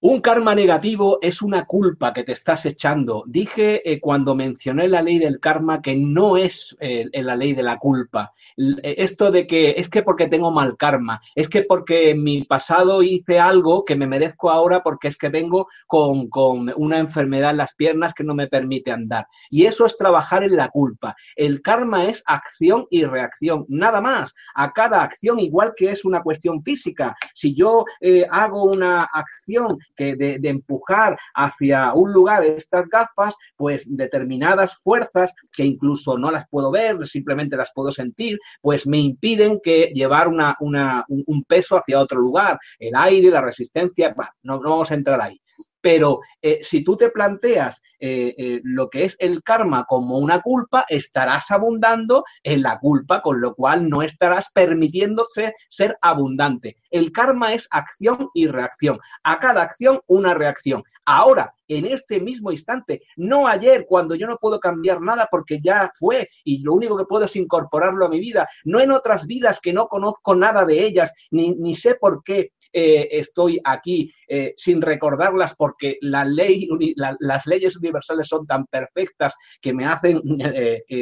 Un 0.06 0.20
karma 0.20 0.54
negativo 0.54 1.18
es 1.22 1.40
una 1.40 1.64
culpa 1.64 2.12
que 2.12 2.24
te 2.24 2.32
estás 2.32 2.66
echando. 2.66 3.24
Dije 3.26 3.90
eh, 3.90 4.00
cuando 4.00 4.34
mencioné 4.34 4.86
la 4.86 5.00
ley 5.00 5.18
del 5.18 5.40
karma 5.40 5.80
que 5.80 5.96
no 5.96 6.36
es 6.36 6.76
eh, 6.80 7.08
la 7.10 7.34
ley 7.34 7.54
de 7.54 7.62
la 7.62 7.78
culpa. 7.78 8.34
Eh, 8.58 8.96
esto 8.98 9.30
de 9.30 9.46
que 9.46 9.76
es 9.78 9.88
que 9.88 10.02
porque 10.02 10.28
tengo 10.28 10.50
mal 10.50 10.76
karma, 10.76 11.22
es 11.34 11.48
que 11.48 11.62
porque 11.62 12.10
en 12.10 12.22
mi 12.22 12.44
pasado 12.44 13.02
hice 13.02 13.40
algo 13.40 13.86
que 13.86 13.96
me 13.96 14.06
merezco 14.06 14.50
ahora 14.50 14.82
porque 14.82 15.08
es 15.08 15.16
que 15.16 15.30
vengo 15.30 15.68
con, 15.86 16.28
con 16.28 16.70
una 16.76 16.98
enfermedad 16.98 17.52
en 17.52 17.56
las 17.56 17.74
piernas 17.74 18.12
que 18.12 18.24
no 18.24 18.34
me 18.34 18.46
permite 18.46 18.92
andar. 18.92 19.26
Y 19.48 19.64
eso 19.64 19.86
es 19.86 19.96
trabajar 19.96 20.44
en 20.44 20.54
la 20.54 20.68
culpa. 20.68 21.16
El 21.34 21.62
karma 21.62 22.04
es 22.04 22.22
acción 22.26 22.86
y 22.90 23.06
reacción, 23.06 23.64
nada 23.70 24.02
más. 24.02 24.34
A 24.54 24.70
cada 24.74 25.02
acción, 25.02 25.38
igual 25.38 25.72
que 25.74 25.90
es 25.92 26.04
una 26.04 26.22
cuestión 26.22 26.62
física. 26.62 27.16
Si 27.32 27.54
yo 27.54 27.86
hago 28.30 28.64
una 28.64 29.04
acción 29.04 29.78
que 29.94 30.16
de, 30.16 30.38
empujar 30.48 31.18
hacia 31.34 31.92
un 31.94 32.12
lugar 32.12 32.44
estas 32.44 32.88
gafas, 32.88 33.34
pues 33.56 33.84
determinadas 33.86 34.76
fuerzas 34.82 35.32
que 35.52 35.64
incluso 35.64 36.18
no 36.18 36.30
las 36.30 36.48
puedo 36.48 36.70
ver, 36.70 37.06
simplemente 37.06 37.56
las 37.56 37.72
puedo 37.74 37.90
sentir, 37.90 38.38
pues 38.60 38.86
me 38.86 38.98
impiden 38.98 39.60
que 39.62 39.90
llevar 39.94 40.28
una, 40.28 40.56
un, 40.58 41.44
peso 41.44 41.76
hacia 41.76 42.00
otro 42.00 42.20
lugar. 42.20 42.58
El 42.78 42.94
aire, 42.96 43.30
la 43.30 43.40
resistencia, 43.40 44.14
no, 44.42 44.60
no 44.60 44.70
vamos 44.70 44.90
a 44.90 44.94
entrar 44.94 45.20
ahí. 45.20 45.40
Pero 45.84 46.20
eh, 46.40 46.60
si 46.62 46.82
tú 46.82 46.96
te 46.96 47.10
planteas 47.10 47.82
eh, 48.00 48.34
eh, 48.38 48.60
lo 48.64 48.88
que 48.88 49.04
es 49.04 49.16
el 49.18 49.42
karma 49.42 49.84
como 49.84 50.16
una 50.16 50.40
culpa, 50.40 50.86
estarás 50.88 51.50
abundando 51.50 52.24
en 52.42 52.62
la 52.62 52.78
culpa, 52.78 53.20
con 53.20 53.38
lo 53.38 53.54
cual 53.54 53.90
no 53.90 54.00
estarás 54.00 54.50
permitiéndose 54.50 55.54
ser 55.68 55.98
abundante. 56.00 56.78
El 56.90 57.12
karma 57.12 57.52
es 57.52 57.68
acción 57.70 58.30
y 58.32 58.46
reacción. 58.46 58.98
A 59.24 59.38
cada 59.38 59.60
acción, 59.60 60.00
una 60.06 60.32
reacción. 60.32 60.84
Ahora, 61.04 61.52
en 61.68 61.84
este 61.84 62.18
mismo 62.18 62.50
instante, 62.50 63.02
no 63.16 63.46
ayer 63.46 63.84
cuando 63.86 64.14
yo 64.14 64.26
no 64.26 64.38
puedo 64.38 64.58
cambiar 64.60 65.02
nada 65.02 65.28
porque 65.30 65.60
ya 65.62 65.90
fue 65.98 66.30
y 66.44 66.62
lo 66.62 66.72
único 66.72 66.96
que 66.96 67.04
puedo 67.04 67.26
es 67.26 67.36
incorporarlo 67.36 68.06
a 68.06 68.08
mi 68.08 68.20
vida, 68.20 68.48
no 68.64 68.80
en 68.80 68.90
otras 68.90 69.26
vidas 69.26 69.60
que 69.60 69.74
no 69.74 69.86
conozco 69.88 70.34
nada 70.34 70.64
de 70.64 70.82
ellas, 70.82 71.12
ni, 71.30 71.54
ni 71.56 71.76
sé 71.76 71.96
por 71.96 72.24
qué, 72.24 72.52
eh, 72.74 73.08
estoy 73.12 73.60
aquí 73.64 74.12
eh, 74.28 74.52
sin 74.56 74.82
recordarlas 74.82 75.54
porque 75.54 75.96
la 76.00 76.24
ley, 76.24 76.68
las 76.96 77.46
leyes 77.46 77.76
universales 77.76 78.26
son 78.28 78.46
tan 78.46 78.66
perfectas 78.66 79.34
que 79.60 79.72
me 79.72 79.86
hacen 79.86 80.20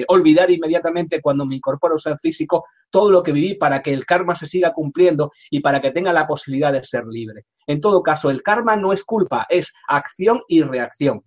olvidar 0.08 0.50
inmediatamente 0.50 1.20
cuando 1.20 1.46
me 1.46 1.56
incorporo 1.56 1.94
a 1.94 1.98
ser 1.98 2.18
físico 2.18 2.64
todo 2.90 3.10
lo 3.10 3.22
que 3.22 3.32
viví 3.32 3.54
para 3.54 3.82
que 3.82 3.92
el 3.92 4.04
karma 4.04 4.34
se 4.34 4.46
siga 4.46 4.72
cumpliendo 4.72 5.32
y 5.50 5.60
para 5.60 5.80
que 5.80 5.90
tenga 5.90 6.12
la 6.12 6.26
posibilidad 6.26 6.72
de 6.72 6.84
ser 6.84 7.06
libre. 7.06 7.46
En 7.66 7.80
todo 7.80 8.02
caso, 8.02 8.30
el 8.30 8.42
karma 8.42 8.76
no 8.76 8.92
es 8.92 9.02
culpa, 9.02 9.46
es 9.48 9.72
acción 9.88 10.42
y 10.46 10.62
reacción. 10.62 11.24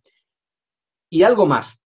Y 1.09 1.23
algo 1.23 1.45
más, 1.45 1.81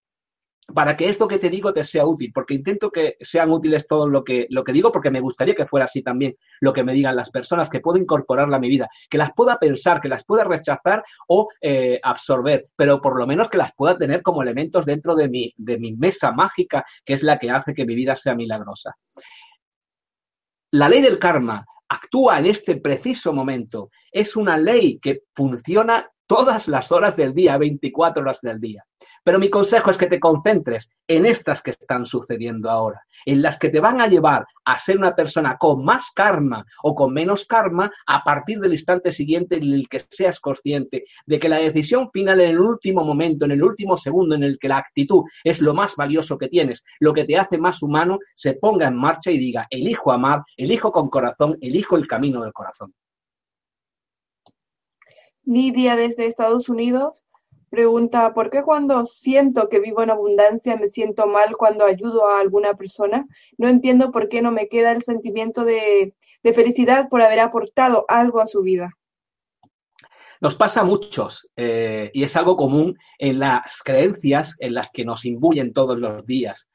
para 0.75 0.97
que 0.97 1.09
esto 1.09 1.27
que 1.27 1.39
te 1.39 1.49
digo 1.49 1.73
te 1.73 1.83
sea 1.83 2.05
útil, 2.05 2.31
porque 2.33 2.55
intento 2.55 2.91
que 2.91 3.17
sean 3.21 3.51
útiles 3.51 3.87
todo 3.87 4.09
lo 4.09 4.23
que, 4.23 4.47
lo 4.51 4.63
que 4.65 4.73
digo, 4.73 4.93
porque 4.93 5.11
me 5.11 5.21
gustaría 5.21 5.55
que 5.55 5.67
fuera 5.67 5.87
así 5.87 6.03
también 6.03 6.37
lo 6.61 6.73
que 6.73 6.85
me 6.85 6.93
digan 6.93 7.17
las 7.17 7.31
personas, 7.31 7.71
que 7.71 7.81
puedo 7.81 7.99
incorporarla 7.99 8.59
a 8.59 8.61
mi 8.61 8.69
vida, 8.69 8.89
que 9.09 9.19
las 9.19 9.33
pueda 9.33 9.59
pensar, 9.59 10.01
que 10.01 10.09
las 10.09 10.25
pueda 10.25 10.45
rechazar 10.45 11.03
o 11.27 11.49
eh, 11.61 11.99
absorber, 12.03 12.69
pero 12.77 13.01
por 13.01 13.19
lo 13.19 13.27
menos 13.27 13.49
que 13.49 13.59
las 13.59 13.73
pueda 13.75 13.97
tener 13.97 14.23
como 14.23 14.43
elementos 14.43 14.85
dentro 14.85 15.15
de 15.15 15.29
mi, 15.29 15.55
de 15.57 15.79
mi 15.79 15.97
mesa 15.97 16.33
mágica, 16.33 16.85
que 17.05 17.15
es 17.15 17.23
la 17.23 17.39
que 17.39 17.51
hace 17.51 17.73
que 17.73 17.87
mi 17.87 17.95
vida 17.95 18.15
sea 18.15 18.35
milagrosa. 18.35 18.95
La 20.73 20.89
ley 20.89 21.01
del 21.01 21.19
karma 21.19 21.65
actúa 21.89 22.39
en 22.39 22.47
este 22.47 22.77
preciso 22.77 23.33
momento. 23.33 23.91
Es 24.13 24.37
una 24.37 24.59
ley 24.59 24.99
que 24.99 25.23
funciona 25.33 26.11
todas 26.27 26.69
las 26.69 26.93
horas 26.93 27.17
del 27.17 27.33
día, 27.33 27.57
24 27.57 28.23
horas 28.23 28.41
del 28.43 28.61
día. 28.61 28.85
Pero 29.29 29.39
mi 29.39 29.51
consejo 29.51 29.91
es 29.91 29.99
que 29.99 30.07
te 30.07 30.19
concentres 30.19 30.91
en 31.07 31.27
estas 31.27 31.61
que 31.61 31.73
están 31.73 32.07
sucediendo 32.07 32.71
ahora, 32.71 33.03
en 33.27 33.43
las 33.43 33.59
que 33.59 33.69
te 33.69 33.79
van 33.79 34.01
a 34.01 34.07
llevar 34.07 34.47
a 34.65 34.79
ser 34.79 34.97
una 34.97 35.15
persona 35.15 35.59
con 35.59 35.85
más 35.85 36.11
karma 36.13 36.65
o 36.83 36.95
con 36.95 37.13
menos 37.13 37.45
karma 37.45 37.93
a 38.07 38.25
partir 38.25 38.59
del 38.59 38.73
instante 38.73 39.13
siguiente 39.13 39.57
en 39.57 39.65
el 39.65 39.87
que 39.87 40.03
seas 40.09 40.41
consciente 40.41 41.05
de 41.27 41.39
que 41.39 41.51
la 41.51 41.59
decisión 41.59 42.09
final 42.11 42.41
en 42.41 42.53
el 42.53 42.59
último 42.59 43.05
momento, 43.05 43.45
en 43.45 43.51
el 43.51 43.63
último 43.63 43.99
segundo 43.99 44.35
en 44.35 44.45
el 44.45 44.59
que 44.59 44.69
la 44.69 44.79
actitud 44.79 45.25
es 45.45 45.61
lo 45.61 45.75
más 45.75 45.95
valioso 45.95 46.39
que 46.39 46.49
tienes, 46.49 46.83
lo 46.99 47.13
que 47.13 47.27
te 47.27 47.37
hace 47.37 47.59
más 47.59 47.83
humano, 47.83 48.19
se 48.35 48.55
ponga 48.55 48.89
en 48.89 48.97
marcha 48.97 49.31
y 49.31 49.37
diga, 49.37 49.67
elijo 49.69 50.11
amar, 50.11 50.43
elijo 50.57 50.91
con 50.91 51.11
corazón, 51.11 51.59
elijo 51.61 51.99
el 51.99 52.09
camino 52.09 52.41
del 52.41 52.55
corazón. 52.55 52.95
Nidia 55.45 55.97
desde 55.97 56.25
Estados 56.25 56.71
Unidos 56.71 57.23
Pregunta, 57.71 58.33
¿por 58.33 58.51
qué 58.51 58.63
cuando 58.63 59.05
siento 59.05 59.69
que 59.69 59.81
vivo 59.81 60.03
en 60.03 60.11
abundancia 60.11 60.77
me 60.77 60.89
siento 60.89 61.27
mal 61.27 61.57
cuando 61.57 61.85
ayudo 61.85 62.27
a 62.27 62.41
alguna 62.41 62.75
persona? 62.75 63.27
No 63.59 63.69
entiendo 63.69 64.11
por 64.11 64.29
qué 64.29 64.41
no 64.41 64.51
me 64.51 64.69
queda 64.69 64.93
el 64.93 65.03
sentimiento 65.03 65.65
de, 65.65 66.15
felicidad 66.55 67.11
por 67.11 67.21
haber 67.21 67.41
aportado 67.41 68.07
algo 68.09 68.41
a 68.41 68.47
su 68.47 68.63
vida. 68.63 68.91
Nos 70.41 70.55
pasa 70.55 70.81
a 70.81 70.85
muchos 70.85 71.47
eh, 71.57 72.11
y 72.15 72.23
es 72.23 72.37
algo 72.37 72.57
común 72.57 72.97
en 73.19 73.39
las 73.39 73.83
creencias 73.85 74.57
en 74.61 74.73
las 74.73 74.91
que 74.91 75.05
nos 75.05 75.27
imbuyen 75.27 75.75
todos 75.75 75.99
los 75.99 76.25
días 76.25 76.68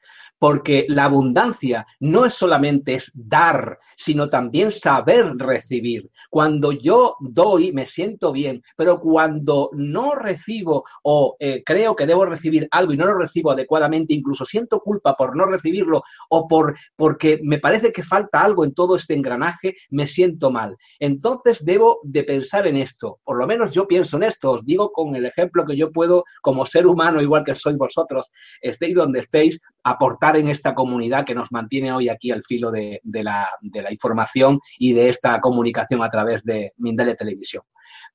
porque 0.44 0.84
la 0.90 1.06
abundancia 1.06 1.86
no 2.00 2.26
es 2.26 2.34
solamente 2.34 2.96
es 2.96 3.10
dar, 3.14 3.78
sino 3.96 4.28
también 4.28 4.72
saber 4.72 5.32
recibir. 5.38 6.10
Cuando 6.28 6.70
yo 6.70 7.16
doy, 7.18 7.72
me 7.72 7.86
siento 7.86 8.30
bien, 8.30 8.62
pero 8.76 9.00
cuando 9.00 9.70
no 9.72 10.14
recibo 10.14 10.84
o 11.02 11.34
eh, 11.40 11.62
creo 11.64 11.96
que 11.96 12.04
debo 12.04 12.26
recibir 12.26 12.68
algo 12.72 12.92
y 12.92 12.98
no 12.98 13.06
lo 13.06 13.14
recibo 13.14 13.52
adecuadamente, 13.52 14.12
incluso 14.12 14.44
siento 14.44 14.80
culpa 14.80 15.16
por 15.16 15.34
no 15.34 15.46
recibirlo 15.46 16.02
o 16.28 16.46
por 16.46 16.76
porque 16.94 17.40
me 17.42 17.58
parece 17.58 17.90
que 17.90 18.02
falta 18.02 18.42
algo 18.42 18.66
en 18.66 18.74
todo 18.74 18.96
este 18.96 19.14
engranaje, 19.14 19.74
me 19.88 20.06
siento 20.06 20.50
mal. 20.50 20.76
Entonces 20.98 21.64
debo 21.64 22.00
de 22.02 22.22
pensar 22.22 22.66
en 22.66 22.76
esto, 22.76 23.18
por 23.24 23.38
lo 23.38 23.46
menos 23.46 23.72
yo 23.72 23.88
pienso 23.88 24.18
en 24.18 24.24
esto, 24.24 24.50
os 24.50 24.66
digo 24.66 24.92
con 24.92 25.16
el 25.16 25.24
ejemplo 25.24 25.64
que 25.64 25.74
yo 25.74 25.90
puedo 25.90 26.24
como 26.42 26.66
ser 26.66 26.86
humano, 26.86 27.22
igual 27.22 27.44
que 27.44 27.54
sois 27.54 27.78
vosotros, 27.78 28.30
estéis 28.60 28.94
donde 28.94 29.20
estéis, 29.20 29.58
aportar 29.84 30.33
en 30.36 30.48
esta 30.48 30.74
comunidad 30.74 31.24
que 31.24 31.34
nos 31.34 31.52
mantiene 31.52 31.92
hoy 31.92 32.08
aquí 32.08 32.30
al 32.30 32.42
filo 32.44 32.70
de, 32.70 33.00
la, 33.04 33.48
información 33.90 34.60
y 34.78 34.92
de 34.92 35.08
esta 35.08 35.40
comunicación 35.40 36.02
a 36.02 36.08
través 36.08 36.44
de 36.44 36.72
Mindele 36.76 37.14
Televisión. 37.14 37.62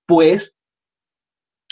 Pues 0.05 0.57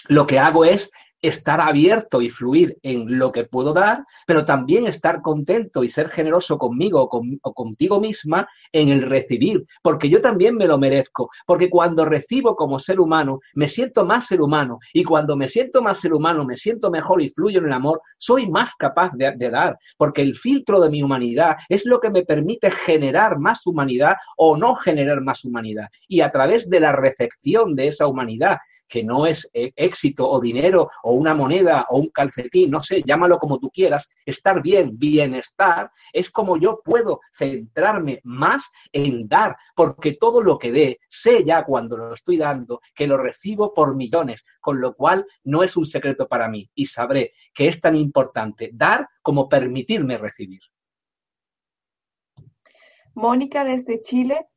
lo 0.08 0.26
que 0.28 0.40
hago 0.40 0.66
es 0.66 0.90
estar 1.22 1.60
abierto 1.62 2.22
y 2.22 2.30
fluir 2.30 2.78
en 2.84 3.18
lo 3.18 3.32
que 3.32 3.46
puedo 3.46 3.74
dar, 3.74 4.06
pero 4.26 4.46
también 4.46 4.88
estar 4.88 5.22
contento 5.22 5.84
y 5.84 5.90
ser 5.90 6.10
generoso 6.10 6.58
conmigo 6.58 7.10
o, 7.12 7.54
contigo 7.54 8.00
misma 8.00 8.48
en 8.72 8.90
el 8.90 9.02
recibir, 9.02 9.66
porque 9.82 10.10
yo 10.10 10.22
también 10.22 10.56
me 10.56 10.68
lo 10.68 10.78
merezco, 10.78 11.30
porque 11.46 11.70
cuando 11.70 12.06
recibo 12.06 12.56
como 12.56 12.80
ser 12.80 13.00
humano, 13.00 13.40
me 13.56 13.68
siento 13.68 14.06
más 14.06 14.28
ser 14.28 14.42
humano, 14.42 14.80
y 14.94 15.04
cuando 15.04 15.36
me 15.36 15.50
siento 15.50 15.82
más 15.82 16.00
ser 16.00 16.14
humano, 16.14 16.46
me 16.46 16.58
siento 16.58 16.92
mejor 16.92 17.22
y 17.22 17.30
fluyo 17.30 17.60
en 17.60 17.66
el 17.66 17.74
amor, 17.74 18.02
soy 18.18 18.50
más 18.50 18.76
capaz 18.76 19.12
de, 19.14 19.32
de 19.36 19.50
dar, 19.50 19.78
porque 19.98 20.22
el 20.22 20.36
filtro 20.36 20.80
de 20.80 20.90
mi 20.90 21.02
humanidad 21.02 21.58
es 21.70 21.86
lo 21.86 22.00
que 22.00 22.10
me 22.10 22.24
permite 22.24 22.70
generar 22.72 23.40
más 23.40 23.66
humanidad 23.66 24.16
o 24.38 24.58
no 24.58 24.76
generar 24.76 25.22
más 25.22 25.44
humanidad, 25.46 25.90
y 26.08 26.22
a 26.22 26.32
través 26.32 26.70
de 26.70 26.80
la 26.80 26.92
recepción 26.92 27.76
de 27.76 27.88
esa 27.88 28.08
humanidad, 28.08 28.58
que 28.88 29.04
no 29.04 29.26
es 29.26 29.50
eh, 29.54 29.72
éxito 29.76 30.30
o 30.30 30.40
dinero 30.40 30.90
o 31.04 31.14
una 31.14 31.34
moneda 31.34 31.86
o 31.90 32.00
un 32.00 32.10
calcetín, 32.10 32.72
no 32.72 32.80
sé, 32.80 33.04
llámalo 33.04 33.38
como 33.38 33.60
tú 33.60 33.70
quieras, 33.70 34.10
estar 34.26 34.62
bien, 34.62 34.98
bienestar, 34.98 35.92
es 36.14 36.30
como 36.30 36.58
yo 36.58 36.82
puedo 36.84 37.20
centrarme 37.38 38.22
más 38.24 38.72
en 38.92 39.28
dar, 39.28 39.56
porque 39.76 40.14
todo 40.14 40.42
lo 40.42 40.58
que 40.58 40.72
dé, 40.72 41.00
sé 41.10 41.44
ya 41.44 41.64
cuando 41.64 41.98
lo 41.98 42.14
estoy 42.14 42.38
dando, 42.38 42.82
que 42.94 43.08
lo 43.08 43.18
recibo 43.18 43.74
por 43.74 43.96
millones, 43.96 44.46
con 44.60 44.80
lo 44.80 44.96
cual 44.96 45.26
no 45.44 45.64
es 45.64 45.78
un 45.78 45.86
secreto 45.86 46.28
para 46.28 46.48
mí 46.48 46.70
y 46.76 46.86
sabré 46.86 47.34
que 47.54 47.68
es 47.68 47.80
tan 47.82 47.96
importante 47.96 48.72
dar 48.74 49.08
como 49.22 49.50
permitirme 49.50 50.18
recibir. 50.18 50.62
Mónica 53.14 53.64
desde 53.64 54.02
Chile 54.02 54.48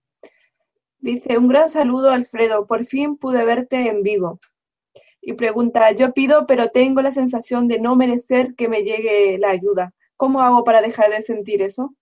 Dice, 1.00 1.38
un 1.38 1.48
gran 1.48 1.70
saludo 1.70 2.10
Alfredo, 2.10 2.66
por 2.66 2.84
fin 2.84 3.16
pude 3.16 3.44
verte 3.44 3.88
en 3.88 4.02
vivo. 4.02 4.38
Y 5.22 5.32
pregunta, 5.32 5.92
yo 5.92 6.12
pido, 6.12 6.46
pero 6.46 6.68
tengo 6.68 7.02
la 7.02 7.12
sensación 7.12 7.68
de 7.68 7.78
no 7.78 7.96
merecer 7.96 8.54
que 8.54 8.68
me 8.68 8.82
llegue 8.82 9.38
la 9.38 9.50
ayuda. 9.50 9.94
¿Cómo 10.16 10.40
hago 10.40 10.64
para 10.64 10.82
dejar 10.82 11.10
de 11.10 11.22
sentir 11.22 11.62
eso? 11.62 11.94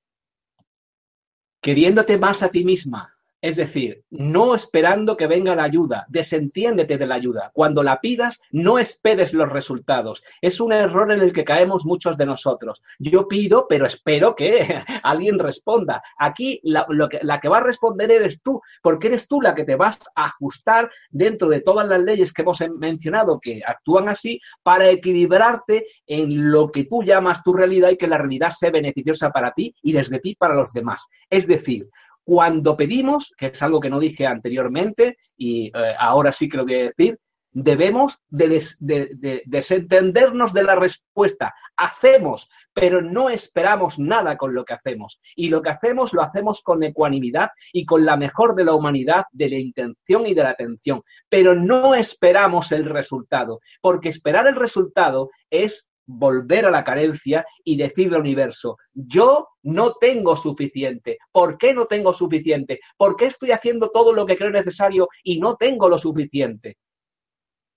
Queriéndote 1.60 2.18
más 2.18 2.42
a 2.42 2.48
ti 2.50 2.64
misma, 2.64 3.17
es 3.40 3.56
decir, 3.56 4.02
no 4.10 4.54
esperando 4.54 5.16
que 5.16 5.28
venga 5.28 5.54
la 5.54 5.62
ayuda, 5.62 6.06
desentiéndete 6.08 6.98
de 6.98 7.06
la 7.06 7.14
ayuda. 7.14 7.50
Cuando 7.54 7.82
la 7.82 8.00
pidas, 8.00 8.40
no 8.50 8.78
esperes 8.78 9.32
los 9.32 9.48
resultados. 9.48 10.24
Es 10.40 10.60
un 10.60 10.72
error 10.72 11.12
en 11.12 11.20
el 11.20 11.32
que 11.32 11.44
caemos 11.44 11.84
muchos 11.84 12.16
de 12.16 12.26
nosotros. 12.26 12.82
Yo 12.98 13.28
pido, 13.28 13.66
pero 13.68 13.86
espero 13.86 14.34
que 14.34 14.82
alguien 15.04 15.38
responda. 15.38 16.02
Aquí 16.18 16.60
la, 16.64 16.86
que, 17.08 17.20
que 17.40 17.48
va 17.48 17.58
a 17.58 17.62
responder 17.62 18.10
eres 18.10 18.42
tú, 18.42 18.60
porque 18.82 19.06
eres 19.06 19.28
tú 19.28 19.40
la 19.40 19.54
que 19.54 19.64
te 19.64 19.76
vas 19.76 19.98
a 20.16 20.26
ajustar 20.26 20.90
dentro 21.10 21.48
de 21.48 21.60
todas 21.60 21.86
las 21.86 22.02
leyes 22.02 22.32
que 22.32 22.42
hemos 22.42 22.60
mencionado 22.76 23.38
que 23.40 23.62
actúan 23.64 24.08
así 24.08 24.40
para 24.62 24.88
equilibrarte 24.88 25.86
en 26.06 26.50
lo 26.50 26.72
que 26.72 26.84
tú 26.84 27.04
llamas 27.04 27.42
tu 27.44 27.52
realidad 27.52 27.90
y 27.90 27.96
que 27.96 28.08
la 28.08 28.18
realidad 28.18 28.50
sea 28.50 28.70
beneficiosa 28.70 29.30
para 29.30 29.52
ti 29.52 29.74
y 29.82 29.92
desde 29.92 30.18
ti 30.18 30.34
para 30.34 30.54
los 30.54 30.72
demás. 30.72 31.06
Es 31.30 31.46
decir, 31.46 31.88
cuando 32.28 32.76
pedimos, 32.76 33.32
que 33.38 33.46
es 33.46 33.62
algo 33.62 33.80
que 33.80 33.88
no 33.88 33.98
dije 33.98 34.26
anteriormente 34.26 35.16
y 35.34 35.68
eh, 35.68 35.94
ahora 35.98 36.30
sí 36.30 36.46
que 36.46 36.58
lo 36.58 36.66
voy 36.66 36.74
a 36.74 36.82
decir, 36.82 37.18
debemos 37.52 38.18
de, 38.28 39.42
desentendernos 39.46 40.52
de 40.52 40.62
la 40.62 40.74
respuesta. 40.74 41.54
Hacemos, 41.74 42.50
pero 42.74 43.00
no 43.00 43.30
esperamos 43.30 43.98
nada 43.98 44.36
con 44.36 44.52
lo 44.52 44.66
que 44.66 44.74
hacemos. 44.74 45.22
Y 45.36 45.48
lo 45.48 45.62
que 45.62 45.70
hacemos 45.70 46.12
lo 46.12 46.20
hacemos 46.20 46.60
con 46.60 46.82
ecuanimidad 46.82 47.48
y 47.72 47.86
con 47.86 48.04
la 48.04 48.18
mejor 48.18 48.54
de 48.54 48.66
la 48.66 48.74
humanidad, 48.74 49.24
de 49.32 49.48
la 49.48 49.56
intención 49.56 50.26
y 50.26 50.34
de 50.34 50.42
la 50.42 50.50
atención. 50.50 51.02
Pero 51.30 51.54
no 51.54 51.94
esperamos 51.94 52.72
el 52.72 52.84
resultado, 52.84 53.60
porque 53.80 54.10
esperar 54.10 54.46
el 54.46 54.56
resultado 54.56 55.30
es 55.48 55.87
volver 56.08 56.64
a 56.64 56.70
la 56.70 56.82
carencia 56.82 57.44
y 57.62 57.76
decirle 57.76 58.16
al 58.16 58.22
universo, 58.22 58.78
yo 58.94 59.48
no 59.62 59.94
tengo 60.00 60.36
suficiente. 60.36 61.18
¿Por 61.30 61.58
qué 61.58 61.74
no 61.74 61.84
tengo 61.84 62.14
suficiente? 62.14 62.80
¿Por 62.96 63.14
qué 63.14 63.26
estoy 63.26 63.52
haciendo 63.52 63.90
todo 63.90 64.12
lo 64.14 64.24
que 64.24 64.36
creo 64.36 64.50
necesario 64.50 65.08
y 65.22 65.38
no 65.38 65.56
tengo 65.56 65.88
lo 65.88 65.98
suficiente? 65.98 66.78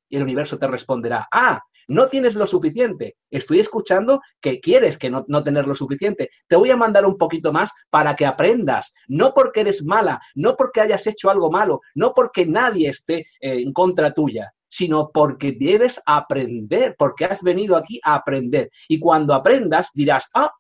Y 0.10 0.16
el 0.16 0.24
universo 0.24 0.58
te 0.58 0.68
responderá, 0.68 1.28
ah, 1.32 1.60
no 1.90 2.08
tienes 2.08 2.36
lo 2.36 2.48
suficiente. 2.48 3.18
Estoy 3.30 3.60
escuchando 3.60 4.22
que 4.40 4.62
quieres 4.62 4.98
que 4.98 5.10
no, 5.10 5.26
no, 5.28 5.44
tener 5.44 5.68
lo 5.68 5.76
suficiente. 5.76 6.30
Te 6.48 6.56
voy 6.56 6.70
a 6.70 6.78
mandar 6.78 7.06
un 7.06 7.18
poquito 7.18 7.52
más 7.52 7.72
para 7.90 8.16
que 8.16 8.26
aprendas. 8.26 8.94
No 9.08 9.34
porque 9.34 9.62
eres 9.62 9.84
mala, 9.84 10.22
no 10.36 10.56
porque 10.56 10.80
hayas 10.80 11.06
hecho 11.06 11.30
algo 11.30 11.52
malo, 11.52 11.82
no 11.96 12.14
porque 12.14 12.46
nadie 12.46 12.90
esté 12.90 13.28
en 13.42 13.74
contra 13.74 14.14
tuya, 14.14 14.54
sino 14.72 15.12
porque 15.12 15.52
debes 15.52 16.02
aprender, 16.06 16.96
porque 16.98 17.26
has 17.26 17.44
venido 17.44 17.76
aquí 17.76 18.00
a 18.04 18.16
aprender. 18.16 18.72
Y 18.88 19.00
cuando 19.00 19.34
aprendas 19.34 19.90
dirás, 19.94 20.28
ah, 20.34 20.52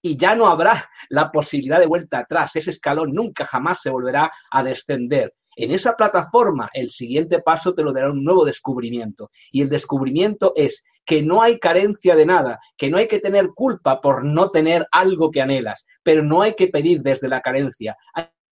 y 0.00 0.16
ya 0.16 0.34
no 0.34 0.46
habrá 0.46 0.88
la 1.10 1.30
posibilidad 1.30 1.78
de 1.78 1.86
vuelta 1.86 2.20
atrás. 2.20 2.56
Ese 2.56 2.70
escalón 2.70 3.12
nunca 3.12 3.44
jamás 3.44 3.80
se 3.82 3.90
volverá 3.90 4.32
a 4.50 4.62
descender. 4.62 5.34
En 5.54 5.70
esa 5.70 5.94
plataforma, 5.96 6.70
el 6.72 6.90
siguiente 6.90 7.40
paso 7.40 7.74
te 7.74 7.82
lo 7.82 7.92
dará 7.92 8.10
un 8.10 8.24
nuevo 8.24 8.44
descubrimiento. 8.44 9.30
Y 9.50 9.62
el 9.62 9.68
descubrimiento 9.68 10.52
es 10.56 10.82
que 11.04 11.22
no 11.22 11.42
hay 11.42 11.58
carencia 11.58 12.16
de 12.16 12.24
nada, 12.24 12.58
que 12.76 12.88
no 12.88 12.96
hay 12.96 13.08
que 13.08 13.18
tener 13.18 13.48
culpa 13.48 14.00
por 14.00 14.24
no 14.24 14.48
tener 14.48 14.86
algo 14.92 15.30
que 15.30 15.42
anhelas, 15.42 15.84
pero 16.02 16.22
no 16.22 16.42
hay 16.42 16.54
que 16.54 16.68
pedir 16.68 17.02
desde 17.02 17.28
la 17.28 17.40
carencia. 17.40 17.96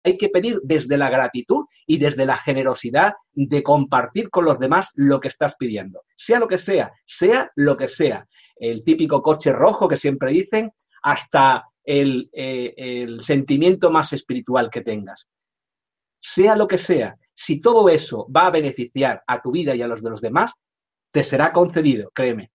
Que 0.02 0.28
pedir 0.28 0.60
desde 0.62 0.96
la 0.96 1.10
gratitud 1.10 1.66
y 1.86 1.98
desde 1.98 2.26
la 2.26 2.36
generosidad 2.36 3.14
de 3.32 3.62
compartir 3.62 4.30
con 4.30 4.44
los 4.44 4.58
demás 4.58 4.88
lo 4.94 5.20
que 5.20 5.28
estás 5.28 5.56
pidiendo. 5.56 6.02
Sea 6.16 6.38
lo 6.38 6.48
que 6.48 6.58
sea, 6.58 6.92
sea 7.06 7.50
lo 7.54 7.76
que 7.76 7.88
sea. 7.88 8.26
El 8.56 8.82
típico 8.82 9.22
coche 9.22 9.52
rojo 9.52 9.88
que 9.88 9.96
siempre 9.96 10.32
dicen, 10.32 10.72
hasta 11.02 11.64
el, 11.84 12.30
eh, 12.32 12.74
el 12.76 13.22
sentimiento 13.22 13.90
más 13.90 14.12
espiritual 14.12 14.70
que 14.70 14.82
tengas. 14.82 15.28
Sea 16.20 16.56
lo 16.56 16.68
que 16.68 16.78
sea, 16.78 17.16
si 17.34 17.60
todo 17.60 17.88
eso 17.88 18.26
va 18.34 18.46
a 18.46 18.50
beneficiar 18.50 19.22
a 19.26 19.40
tu 19.40 19.50
vida 19.50 19.74
y 19.74 19.82
a 19.82 19.88
los 19.88 20.02
de 20.02 20.10
los 20.10 20.20
demás, 20.20 20.52
te 21.10 21.24
será 21.24 21.52
concedido, 21.52 22.10
créeme. 22.14 22.52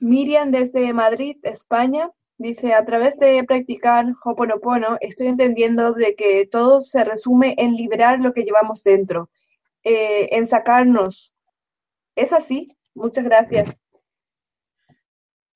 Miriam 0.00 0.50
desde 0.50 0.92
Madrid, 0.92 1.36
España, 1.42 2.10
dice, 2.38 2.72
a 2.72 2.84
través 2.84 3.18
de 3.18 3.44
practicar 3.44 4.06
Hoponopono, 4.24 4.96
estoy 5.00 5.26
entendiendo 5.26 5.92
de 5.92 6.14
que 6.14 6.46
todo 6.46 6.80
se 6.80 7.04
resume 7.04 7.54
en 7.58 7.74
liberar 7.74 8.20
lo 8.20 8.32
que 8.32 8.44
llevamos 8.44 8.82
dentro, 8.82 9.30
eh, 9.84 10.28
en 10.32 10.46
sacarnos. 10.46 11.32
¿Es 12.14 12.32
así? 12.32 12.76
Muchas 12.94 13.24
gracias. 13.24 13.78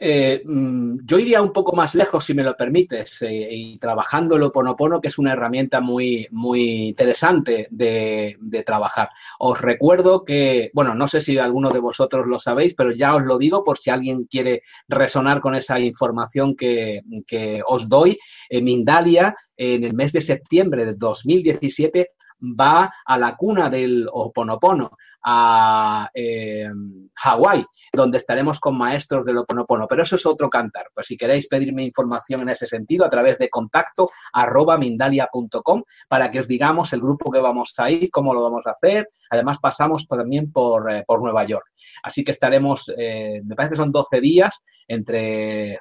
Eh, 0.04 0.42
mm, 0.44 0.98
yo 1.04 1.16
iría 1.20 1.40
un 1.40 1.52
poco 1.52 1.76
más 1.76 1.94
lejos, 1.94 2.24
si 2.24 2.34
me 2.34 2.42
lo 2.42 2.56
permites, 2.56 3.22
eh, 3.22 3.48
y 3.52 3.78
trabajando 3.78 4.34
el 4.34 4.42
Oponopono, 4.42 5.00
que 5.00 5.06
es 5.06 5.16
una 5.16 5.32
herramienta 5.32 5.80
muy, 5.80 6.26
muy 6.32 6.88
interesante 6.88 7.68
de, 7.70 8.36
trabajar. 8.66 9.10
Os 9.38 9.60
recuerdo 9.60 10.24
que, 10.24 10.72
bueno, 10.74 10.96
no 10.96 11.06
sé 11.06 11.20
si 11.20 11.38
alguno 11.38 11.70
de 11.70 11.78
vosotros 11.78 12.26
lo 12.26 12.40
sabéis, 12.40 12.74
pero 12.74 12.90
ya 12.90 13.14
os 13.14 13.22
lo 13.22 13.38
digo 13.38 13.62
por 13.62 13.78
si 13.78 13.90
alguien 13.90 14.24
quiere 14.24 14.62
resonar 14.88 15.40
con 15.40 15.54
esa 15.54 15.78
información 15.78 16.56
que, 16.56 17.02
que 17.24 17.62
os 17.64 17.88
doy. 17.88 18.18
Mindalia, 18.50 19.36
en 19.56 19.84
el 19.84 19.94
mes 19.94 20.12
de 20.12 20.20
septiembre 20.20 20.84
de 20.84 20.94
2017, 20.94 22.10
va 22.42 22.92
a 23.04 23.18
la 23.18 23.36
cuna 23.36 23.70
del 23.70 24.08
Oponopono 24.12 24.96
a 25.24 26.10
eh, 26.14 26.68
Hawái, 27.14 27.64
donde 27.92 28.18
estaremos 28.18 28.58
con 28.58 28.76
maestros 28.76 29.24
del 29.24 29.38
Oponopono. 29.38 29.86
Pero 29.88 30.02
eso 30.02 30.16
es 30.16 30.26
otro 30.26 30.50
cantar. 30.50 30.86
Pues 30.94 31.06
si 31.06 31.16
queréis 31.16 31.46
pedirme 31.46 31.84
información 31.84 32.42
en 32.42 32.50
ese 32.50 32.66
sentido, 32.66 33.04
a 33.04 33.10
través 33.10 33.38
de 33.38 33.48
contacto 33.48 34.10
arroba 34.32 34.78
mindalia.com 34.78 35.82
para 36.08 36.30
que 36.30 36.40
os 36.40 36.48
digamos 36.48 36.92
el 36.92 37.00
grupo 37.00 37.30
que 37.30 37.38
vamos 37.38 37.72
a 37.78 37.90
ir, 37.90 38.10
cómo 38.10 38.34
lo 38.34 38.42
vamos 38.42 38.66
a 38.66 38.72
hacer. 38.72 39.10
Además, 39.30 39.58
pasamos 39.60 40.06
también 40.08 40.50
por, 40.50 40.90
eh, 40.92 41.04
por 41.06 41.20
Nueva 41.20 41.44
York. 41.44 41.66
Así 42.02 42.24
que 42.24 42.32
estaremos, 42.32 42.92
eh, 42.96 43.40
me 43.44 43.54
parece 43.54 43.74
que 43.74 43.76
son 43.76 43.92
12 43.92 44.20
días 44.20 44.58
entre 44.88 45.78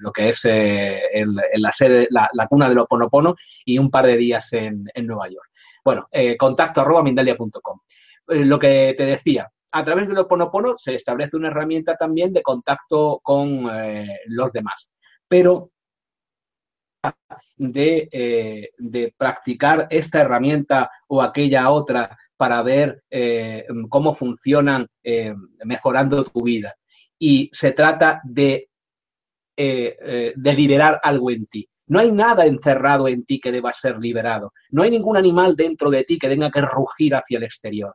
lo 0.00 0.12
que 0.12 0.30
es 0.30 0.44
la 0.44 1.72
sede, 1.72 2.08
la, 2.10 2.46
cuna 2.48 2.68
del 2.68 2.78
Oponopono 2.78 3.36
y 3.64 3.78
un 3.78 3.90
par 3.90 4.06
de 4.06 4.16
días 4.16 4.52
en, 4.54 4.84
en 4.94 5.06
Nueva 5.06 5.28
York. 5.28 5.50
Bueno, 5.84 6.08
contacto 6.38 6.80
arroba 6.80 7.02
mindalia.com. 7.02 7.80
Eh, 8.28 8.44
lo 8.44 8.58
que 8.58 8.94
te 8.96 9.04
decía, 9.04 9.50
a 9.72 9.84
través 9.84 10.08
del 10.08 10.18
Oponopono 10.18 10.76
se 10.76 10.94
establece 10.94 11.36
una 11.36 11.48
herramienta 11.48 11.96
también 11.96 12.32
de 12.32 12.42
contacto 12.42 13.20
con 13.22 13.68
eh, 13.72 14.20
los 14.26 14.52
demás. 14.52 14.92
Pero 15.28 15.70
de, 17.56 18.08
eh, 18.10 18.70
de, 18.78 19.14
practicar 19.16 19.86
esta 19.90 20.20
herramienta 20.22 20.90
o 21.08 21.20
aquella 21.20 21.70
otra 21.70 22.16
para 22.36 22.62
ver 22.62 23.04
cómo 23.88 24.14
funcionan 24.14 24.88
mejorando 25.64 26.24
tu 26.24 26.42
vida. 26.42 26.74
Y 27.18 27.50
se 27.52 27.72
trata 27.72 28.20
de, 28.24 28.70
de 29.56 30.54
liberar 30.54 31.00
algo 31.02 31.30
en 31.30 31.46
ti. 31.46 31.68
No 31.86 32.00
hay 32.00 32.10
nada 32.10 32.46
encerrado 32.46 33.06
en 33.06 33.24
ti 33.24 33.38
que 33.38 33.52
deba 33.52 33.72
ser 33.72 33.98
liberado. 33.98 34.52
No 34.70 34.82
hay 34.82 34.90
ningún 34.90 35.16
animal 35.16 35.54
dentro 35.56 35.90
de 35.90 36.04
ti 36.04 36.18
que 36.18 36.28
tenga 36.28 36.50
que 36.50 36.62
rugir 36.62 37.14
hacia 37.14 37.38
el 37.38 37.44
exterior 37.44 37.94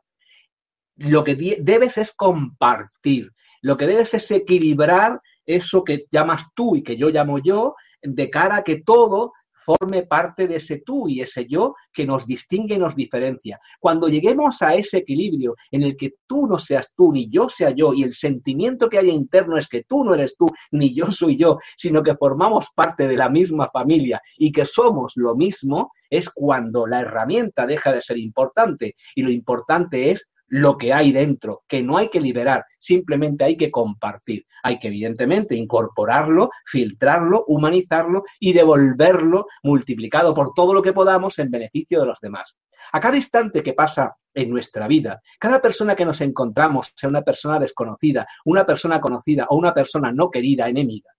lo 1.00 1.24
que 1.24 1.56
debes 1.60 1.96
es 1.96 2.12
compartir, 2.12 3.32
lo 3.62 3.76
que 3.76 3.86
debes 3.86 4.12
es 4.14 4.30
equilibrar 4.30 5.20
eso 5.46 5.82
que 5.82 6.04
llamas 6.10 6.44
tú 6.54 6.76
y 6.76 6.82
que 6.82 6.96
yo 6.96 7.08
llamo 7.08 7.38
yo, 7.38 7.74
de 8.02 8.28
cara 8.28 8.56
a 8.56 8.62
que 8.62 8.82
todo 8.82 9.32
forme 9.62 10.02
parte 10.02 10.46
de 10.46 10.56
ese 10.56 10.78
tú 10.78 11.08
y 11.08 11.20
ese 11.20 11.46
yo 11.46 11.74
que 11.92 12.06
nos 12.06 12.26
distingue 12.26 12.74
y 12.74 12.78
nos 12.78 12.96
diferencia. 12.96 13.60
Cuando 13.78 14.08
lleguemos 14.08 14.60
a 14.62 14.74
ese 14.74 14.98
equilibrio 14.98 15.54
en 15.70 15.82
el 15.82 15.96
que 15.96 16.14
tú 16.26 16.46
no 16.46 16.58
seas 16.58 16.92
tú 16.96 17.12
ni 17.12 17.28
yo 17.30 17.48
sea 17.48 17.70
yo 17.70 17.92
y 17.94 18.02
el 18.02 18.12
sentimiento 18.12 18.88
que 18.88 18.98
haya 18.98 19.12
interno 19.12 19.56
es 19.56 19.68
que 19.68 19.84
tú 19.84 20.04
no 20.04 20.14
eres 20.14 20.34
tú 20.36 20.48
ni 20.70 20.94
yo 20.94 21.10
soy 21.10 21.36
yo, 21.36 21.58
sino 21.76 22.02
que 22.02 22.16
formamos 22.16 22.68
parte 22.74 23.06
de 23.06 23.16
la 23.16 23.28
misma 23.28 23.70
familia 23.70 24.20
y 24.36 24.52
que 24.52 24.66
somos 24.66 25.12
lo 25.16 25.34
mismo, 25.34 25.92
es 26.08 26.28
cuando 26.28 26.86
la 26.86 27.00
herramienta 27.00 27.66
deja 27.66 27.92
de 27.92 28.02
ser 28.02 28.18
importante 28.18 28.96
y 29.14 29.22
lo 29.22 29.30
importante 29.30 30.10
es 30.10 30.28
lo 30.50 30.76
que 30.76 30.92
hay 30.92 31.12
dentro, 31.12 31.62
que 31.66 31.82
no 31.82 31.96
hay 31.96 32.08
que 32.08 32.20
liberar, 32.20 32.64
simplemente 32.78 33.44
hay 33.44 33.56
que 33.56 33.70
compartir. 33.70 34.44
Hay 34.62 34.78
que, 34.78 34.88
evidentemente, 34.88 35.54
incorporarlo, 35.54 36.50
filtrarlo, 36.66 37.44
humanizarlo 37.46 38.24
y 38.38 38.52
devolverlo 38.52 39.46
multiplicado 39.62 40.34
por 40.34 40.52
todo 40.54 40.74
lo 40.74 40.82
que 40.82 40.92
podamos 40.92 41.38
en 41.38 41.50
beneficio 41.50 42.00
de 42.00 42.06
los 42.06 42.20
demás. 42.20 42.56
A 42.92 43.00
cada 43.00 43.16
instante 43.16 43.62
que 43.62 43.74
pasa 43.74 44.16
en 44.34 44.50
nuestra 44.50 44.88
vida, 44.88 45.22
cada 45.38 45.60
persona 45.60 45.94
que 45.94 46.04
nos 46.04 46.20
encontramos, 46.20 46.92
sea 46.96 47.08
una 47.08 47.22
persona 47.22 47.58
desconocida, 47.58 48.26
una 48.44 48.66
persona 48.66 49.00
conocida 49.00 49.46
o 49.48 49.56
una 49.56 49.72
persona 49.72 50.12
no 50.12 50.30
querida, 50.30 50.68
enemiga, 50.68 51.10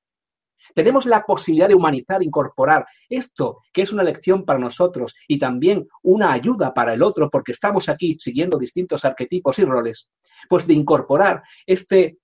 tenemos 0.74 1.06
la 1.06 1.24
posibilidad 1.24 1.68
de 1.68 1.76
humanizar, 1.76 2.24
incorporar 2.24 2.86
esto, 3.10 3.60
que 3.74 3.82
es 3.82 3.92
una 3.92 4.04
lección 4.04 4.46
para 4.46 4.60
nosotros 4.60 5.16
y 5.28 5.40
también 5.40 5.88
una 6.04 6.32
ayuda 6.34 6.74
para 6.74 6.94
el 6.94 7.04
otro, 7.04 7.30
porque 7.30 7.52
estamos 7.52 7.90
aquí 7.90 8.18
siguiendo 8.20 8.58
distintos 8.58 9.06
arquetipos 9.06 9.60
y 9.60 9.66
roles, 9.66 10.10
pues 10.50 10.68
de 10.68 10.74
incorporar 10.74 11.44
este, 11.66 12.18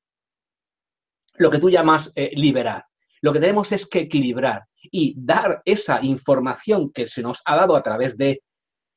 lo 1.38 1.50
que 1.50 1.60
tú 1.60 1.70
llamas 1.70 2.12
eh, 2.16 2.32
liberar. 2.34 2.86
Lo 3.22 3.34
que 3.34 3.40
tenemos 3.40 3.72
es 3.72 3.88
que 3.88 4.00
equilibrar 4.02 4.64
y 4.92 5.16
dar 5.18 5.62
esa 5.66 6.04
información 6.04 6.92
que 6.92 7.08
se 7.08 7.22
nos 7.22 7.42
ha 7.46 7.56
dado 7.56 7.76
a 7.76 7.84
través 7.84 8.18
de 8.18 8.42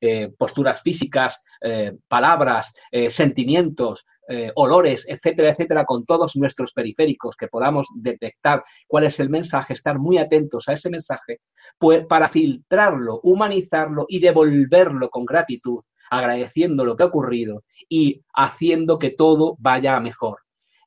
eh, 0.03 0.31
posturas 0.37 0.83
físicas, 0.83 1.43
eh, 1.63 1.93
palabras, 2.09 2.73
sentimientos, 3.11 4.07
eh, 4.33 4.53
olores, 4.55 5.07
etcétera, 5.09 5.51
etcétera, 5.51 5.85
con 5.85 6.05
todos 6.07 6.37
nuestros 6.37 6.73
periféricos, 6.73 7.35
que 7.35 7.49
podamos 7.49 7.89
detectar 7.97 8.63
cuál 8.87 9.03
es 9.05 9.19
el 9.19 9.29
mensaje, 9.29 9.75
estar 9.75 9.99
muy 9.99 10.19
atentos 10.19 10.69
a 10.69 10.75
ese 10.75 10.89
mensaje, 10.89 11.41
pues 11.79 12.07
para 12.07 12.29
filtrarlo, 12.29 13.19
humanizarlo 13.25 14.07
y 14.09 14.21
devolverlo 14.21 15.11
con 15.11 15.25
gratitud, 15.25 15.83
agradeciendo 16.11 16.85
lo 16.85 16.97
que 16.97 17.03
ha 17.03 17.07
ocurrido 17.07 17.65
y 17.89 18.23
haciendo 18.33 19.01
que 19.01 19.11
todo 19.11 19.57
vaya 19.59 19.97
a 19.97 20.01
mejor. 20.01 20.39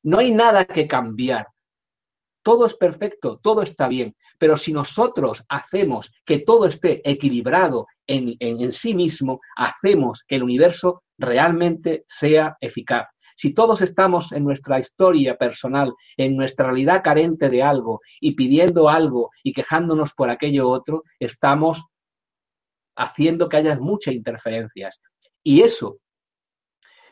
No 0.02 0.20
hay 0.20 0.30
nada 0.30 0.64
que 0.64 0.88
cambiar. 0.88 1.48
Todo 2.42 2.64
es 2.64 2.74
perfecto, 2.74 3.40
todo 3.42 3.60
está 3.60 3.88
bien, 3.88 4.16
pero 4.38 4.56
si 4.56 4.72
nosotros 4.72 5.44
hacemos 5.50 6.14
que 6.24 6.38
todo 6.38 6.66
esté 6.66 7.02
equilibrado 7.04 7.86
en, 8.06 8.36
en 8.40 8.72
sí 8.72 8.94
mismo, 8.94 9.40
hacemos 9.54 10.24
que 10.26 10.36
el 10.36 10.42
universo 10.42 11.02
realmente 11.18 12.04
sea 12.06 12.56
eficaz. 12.60 13.06
Si 13.34 13.52
todos 13.52 13.82
estamos 13.82 14.32
en 14.32 14.44
nuestra 14.44 14.78
historia 14.78 15.36
personal, 15.36 15.92
en 16.16 16.36
nuestra 16.36 16.66
realidad 16.66 17.02
carente 17.02 17.48
de 17.48 17.62
algo 17.62 18.00
y 18.20 18.32
pidiendo 18.32 18.88
algo 18.88 19.30
y 19.42 19.52
quejándonos 19.52 20.14
por 20.14 20.30
aquello 20.30 20.68
otro, 20.68 21.02
estamos 21.18 21.84
haciendo 22.96 23.48
que 23.48 23.56
haya 23.56 23.78
muchas 23.78 24.14
interferencias. 24.14 25.00
Y 25.42 25.62
eso 25.62 25.98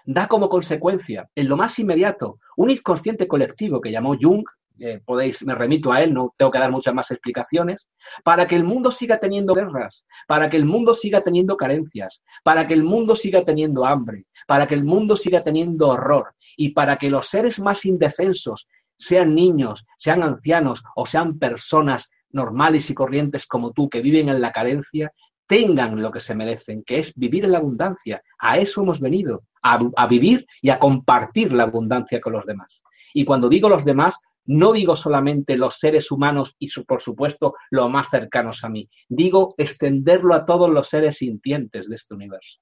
da 0.04 0.26
como 0.26 0.48
consecuencia, 0.48 1.28
en 1.34 1.48
lo 1.48 1.56
más 1.56 1.78
inmediato, 1.78 2.38
un 2.56 2.70
inconsciente 2.70 3.28
colectivo 3.28 3.80
que 3.80 3.90
llamó 3.90 4.16
Jung 4.20 4.44
eh, 4.78 5.00
podéis, 5.04 5.44
me 5.44 5.54
remito 5.54 5.92
a 5.92 6.02
él, 6.02 6.12
no 6.12 6.34
tengo 6.36 6.50
que 6.50 6.58
dar 6.58 6.70
muchas 6.70 6.94
más 6.94 7.10
explicaciones, 7.10 7.88
para 8.24 8.46
que 8.46 8.56
el 8.56 8.64
mundo 8.64 8.90
siga 8.90 9.18
teniendo 9.18 9.54
guerras, 9.54 10.06
para 10.26 10.50
que 10.50 10.56
el 10.56 10.64
mundo 10.64 10.94
siga 10.94 11.22
teniendo 11.22 11.56
carencias, 11.56 12.22
para 12.42 12.66
que 12.66 12.74
el 12.74 12.82
mundo 12.82 13.14
siga 13.14 13.44
teniendo 13.44 13.84
hambre, 13.84 14.26
para 14.46 14.66
que 14.66 14.74
el 14.74 14.84
mundo 14.84 15.16
siga 15.16 15.42
teniendo 15.42 15.88
horror 15.88 16.34
y 16.56 16.70
para 16.70 16.96
que 16.96 17.10
los 17.10 17.26
seres 17.26 17.60
más 17.60 17.84
indefensos, 17.84 18.66
sean 18.96 19.34
niños, 19.34 19.84
sean 19.96 20.22
ancianos 20.22 20.82
o 20.94 21.06
sean 21.06 21.38
personas 21.38 22.10
normales 22.30 22.88
y 22.88 22.94
corrientes 22.94 23.46
como 23.46 23.72
tú 23.72 23.88
que 23.88 24.00
viven 24.00 24.28
en 24.28 24.40
la 24.40 24.52
carencia, 24.52 25.12
tengan 25.46 26.00
lo 26.00 26.10
que 26.10 26.20
se 26.20 26.34
merecen, 26.34 26.82
que 26.84 26.98
es 26.98 27.14
vivir 27.14 27.44
en 27.44 27.52
la 27.52 27.58
abundancia. 27.58 28.22
A 28.38 28.58
eso 28.58 28.82
hemos 28.82 29.00
venido, 29.00 29.42
a, 29.62 29.80
a, 29.96 30.06
vivir 30.06 30.46
y 30.62 30.70
a 30.70 30.78
compartir 30.78 31.52
la 31.52 31.64
abundancia 31.64 32.20
con 32.20 32.32
los 32.32 32.46
demás. 32.46 32.82
Y 33.12 33.24
cuando 33.24 33.48
digo 33.48 33.68
los 33.68 33.84
demás, 33.84 34.18
No 34.44 34.72
digo 34.72 34.96
solamente 34.96 35.56
los 35.56 35.78
seres 35.78 36.10
humanos 36.10 36.56
y, 36.58 36.68
por 36.82 37.00
supuesto, 37.00 37.54
los 37.70 37.88
más 37.90 38.08
cercanos 38.10 38.64
a 38.64 38.68
mí. 38.68 38.88
Digo 39.08 39.54
extenderlo 39.56 40.34
a 40.34 40.44
todos 40.44 40.68
los 40.70 40.88
seres 40.88 41.18
sintientes 41.18 41.88
de 41.88 41.94
este 41.94 42.14
universo. 42.14 42.58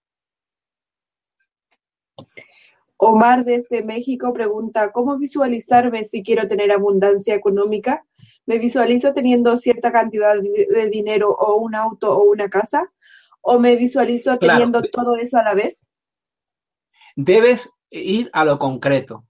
Omar 2.99 3.45
desde 3.45 3.83
México 3.83 4.33
pregunta, 4.35 4.93
¿cómo 4.93 5.17
visualizarme 5.17 6.05
si 6.05 6.23
quiero 6.23 6.47
tener 6.49 6.71
abundancia 6.71 7.35
económica? 7.35 8.05
¿Me 8.45 8.59
visualizo 8.59 9.15
teniendo 9.15 9.57
cierta 9.57 9.91
cantidad 9.91 10.35
de 10.39 10.89
dinero 10.91 11.31
o 11.31 11.57
un 11.57 11.75
auto 11.75 12.15
o 12.15 12.25
una 12.25 12.51
casa? 12.51 12.93
¿O 13.41 13.59
me 13.59 13.77
visualizo 13.77 14.39
teniendo 14.39 14.83
todo 14.83 15.17
eso 15.17 15.39
a 15.39 15.45
la 15.45 15.55
vez? 15.55 15.87
Debes 17.17 17.71
ir 17.89 18.29
a 18.35 18.45
lo 18.45 18.59
concreto. 18.59 19.25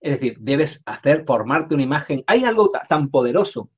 Es 0.00 0.12
decir, 0.14 0.36
debes 0.38 0.82
hacer, 0.86 1.24
formarte 1.26 1.74
una 1.74 1.82
imagen. 1.82 2.24
Hay 2.26 2.44
algo 2.44 2.70
tan 2.88 3.08
poderoso 3.08 3.70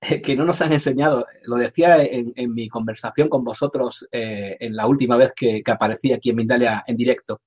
que 0.00 0.36
no 0.36 0.44
nos 0.44 0.60
han 0.62 0.72
enseñado, 0.72 1.26
lo 1.44 1.56
decía 1.56 2.02
en, 2.02 2.54
mi 2.54 2.68
conversación 2.68 3.28
con 3.28 3.44
vosotros 3.44 4.08
eh, 4.10 4.56
en 4.58 4.74
la 4.74 4.86
última 4.86 5.16
vez 5.16 5.32
que, 5.36 5.62
que, 5.62 5.70
aparecí 5.70 6.12
aquí 6.12 6.30
en 6.30 6.36
Mindalia 6.36 6.84
en 6.86 6.96
directo. 6.96 7.42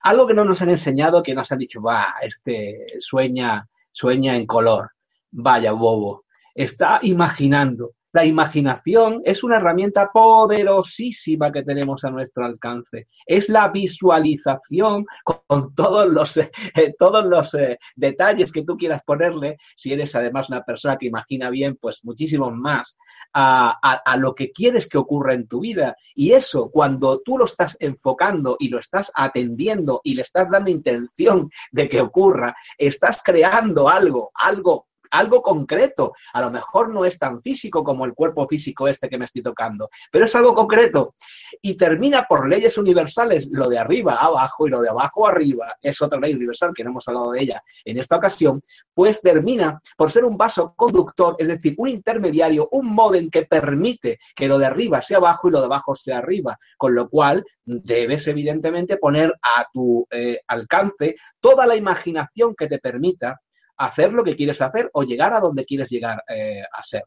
Algo 0.00 0.26
que 0.26 0.34
no 0.34 0.44
nos 0.44 0.62
han 0.62 0.70
enseñado, 0.70 1.22
que 1.22 1.34
nos 1.34 1.50
han 1.50 1.58
dicho, 1.58 1.80
va, 1.80 2.14
este 2.22 2.84
sueña, 3.00 3.68
sueña 3.90 4.36
en 4.36 4.46
color, 4.46 4.90
vaya 5.30 5.72
bobo, 5.72 6.24
está 6.54 7.00
imaginando. 7.02 7.94
La 8.14 8.24
imaginación 8.24 9.22
es 9.24 9.42
una 9.42 9.56
herramienta 9.56 10.12
poderosísima 10.12 11.50
que 11.50 11.64
tenemos 11.64 12.04
a 12.04 12.12
nuestro 12.12 12.44
alcance. 12.44 13.08
Es 13.26 13.48
la 13.48 13.70
visualización 13.70 15.04
con 15.24 15.74
todos 15.74 16.08
los, 16.08 16.36
eh, 16.36 16.50
todos 16.96 17.26
los 17.26 17.54
eh, 17.54 17.76
detalles 17.96 18.52
que 18.52 18.62
tú 18.62 18.76
quieras 18.76 19.02
ponerle. 19.04 19.58
Si 19.74 19.92
eres 19.92 20.14
además 20.14 20.48
una 20.48 20.62
persona 20.62 20.96
que 20.96 21.06
imagina 21.06 21.50
bien, 21.50 21.76
pues 21.80 22.04
muchísimos 22.04 22.52
más 22.52 22.96
a, 23.32 23.80
a 23.82 24.16
lo 24.16 24.32
que 24.32 24.52
quieres 24.52 24.86
que 24.86 24.98
ocurra 24.98 25.34
en 25.34 25.48
tu 25.48 25.58
vida. 25.58 25.96
Y 26.14 26.34
eso, 26.34 26.70
cuando 26.70 27.20
tú 27.20 27.36
lo 27.36 27.46
estás 27.46 27.76
enfocando 27.80 28.56
y 28.60 28.68
lo 28.68 28.78
estás 28.78 29.10
atendiendo 29.12 30.00
y 30.04 30.14
le 30.14 30.22
estás 30.22 30.48
dando 30.48 30.70
intención 30.70 31.50
de 31.72 31.88
que 31.88 32.00
ocurra, 32.00 32.54
estás 32.78 33.20
creando 33.24 33.88
algo, 33.88 34.30
algo 34.34 34.86
algo 35.14 35.42
concreto. 35.42 36.12
A 36.32 36.40
lo 36.40 36.50
mejor 36.50 36.92
no 36.92 37.04
es 37.04 37.18
tan 37.18 37.40
físico 37.40 37.82
como 37.84 38.04
el 38.04 38.14
cuerpo 38.14 38.46
físico 38.46 38.88
este 38.88 39.08
que 39.08 39.18
me 39.18 39.24
estoy 39.24 39.42
tocando, 39.42 39.88
pero 40.10 40.24
es 40.24 40.34
algo 40.34 40.54
concreto. 40.54 41.14
Y 41.62 41.76
termina 41.76 42.24
por 42.24 42.48
leyes 42.48 42.76
universales, 42.78 43.48
lo 43.50 43.68
de 43.68 43.78
arriba 43.78 44.16
abajo 44.16 44.66
y 44.66 44.70
lo 44.70 44.80
de 44.80 44.88
abajo 44.88 45.26
arriba, 45.26 45.76
es 45.80 46.00
otra 46.02 46.18
ley 46.18 46.34
universal 46.34 46.72
que 46.74 46.84
no 46.84 46.90
hemos 46.90 47.06
hablado 47.08 47.32
de 47.32 47.42
ella 47.42 47.62
en 47.84 47.98
esta 47.98 48.16
ocasión, 48.16 48.60
pues 48.92 49.20
termina 49.20 49.80
por 49.96 50.10
ser 50.10 50.24
un 50.24 50.36
vaso 50.36 50.74
conductor, 50.76 51.36
es 51.38 51.48
decir, 51.48 51.74
un 51.78 51.88
intermediario, 51.88 52.68
un 52.72 52.86
modem 52.94 53.30
que 53.30 53.44
permite 53.44 54.18
que 54.34 54.48
lo 54.48 54.58
de 54.58 54.66
arriba 54.66 55.00
sea 55.00 55.18
abajo 55.18 55.48
y 55.48 55.52
lo 55.52 55.60
de 55.60 55.66
abajo 55.66 55.94
sea 55.94 56.18
arriba, 56.18 56.58
con 56.76 56.94
lo 56.94 57.08
cual 57.08 57.44
debes 57.64 58.26
evidentemente 58.26 58.96
poner 58.96 59.32
a 59.42 59.66
tu 59.72 60.06
eh, 60.10 60.40
alcance 60.48 61.16
toda 61.40 61.66
la 61.66 61.76
imaginación 61.76 62.54
que 62.54 62.66
te 62.66 62.78
permita 62.78 63.40
hacer 63.76 64.12
lo 64.12 64.24
que 64.24 64.36
quieres 64.36 64.60
hacer 64.62 64.90
o 64.92 65.02
llegar 65.02 65.32
a 65.32 65.40
donde 65.40 65.64
quieres 65.64 65.88
llegar 65.90 66.22
eh, 66.28 66.62
a 66.72 66.82
ser. 66.82 67.04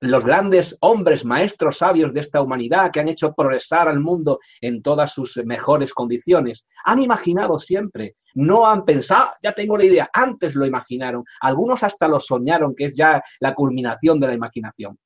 Los 0.00 0.24
grandes 0.24 0.76
hombres, 0.80 1.24
maestros, 1.24 1.78
sabios 1.78 2.12
de 2.12 2.20
esta 2.20 2.42
humanidad 2.42 2.90
que 2.90 3.00
han 3.00 3.08
hecho 3.08 3.32
progresar 3.32 3.88
al 3.88 4.00
mundo 4.00 4.38
en 4.60 4.82
todas 4.82 5.12
sus 5.12 5.40
mejores 5.46 5.94
condiciones, 5.94 6.66
han 6.84 6.98
imaginado 6.98 7.58
siempre, 7.58 8.16
no 8.34 8.66
han 8.66 8.84
pensado, 8.84 9.30
ya 9.42 9.52
tengo 9.52 9.78
la 9.78 9.84
idea, 9.84 10.10
antes 10.12 10.56
lo 10.56 10.66
imaginaron, 10.66 11.24
algunos 11.40 11.82
hasta 11.82 12.06
lo 12.06 12.20
soñaron, 12.20 12.74
que 12.74 12.86
es 12.86 12.96
ya 12.96 13.22
la 13.40 13.54
culminación 13.54 14.20
de 14.20 14.26
la 14.26 14.34
imaginación. 14.34 14.98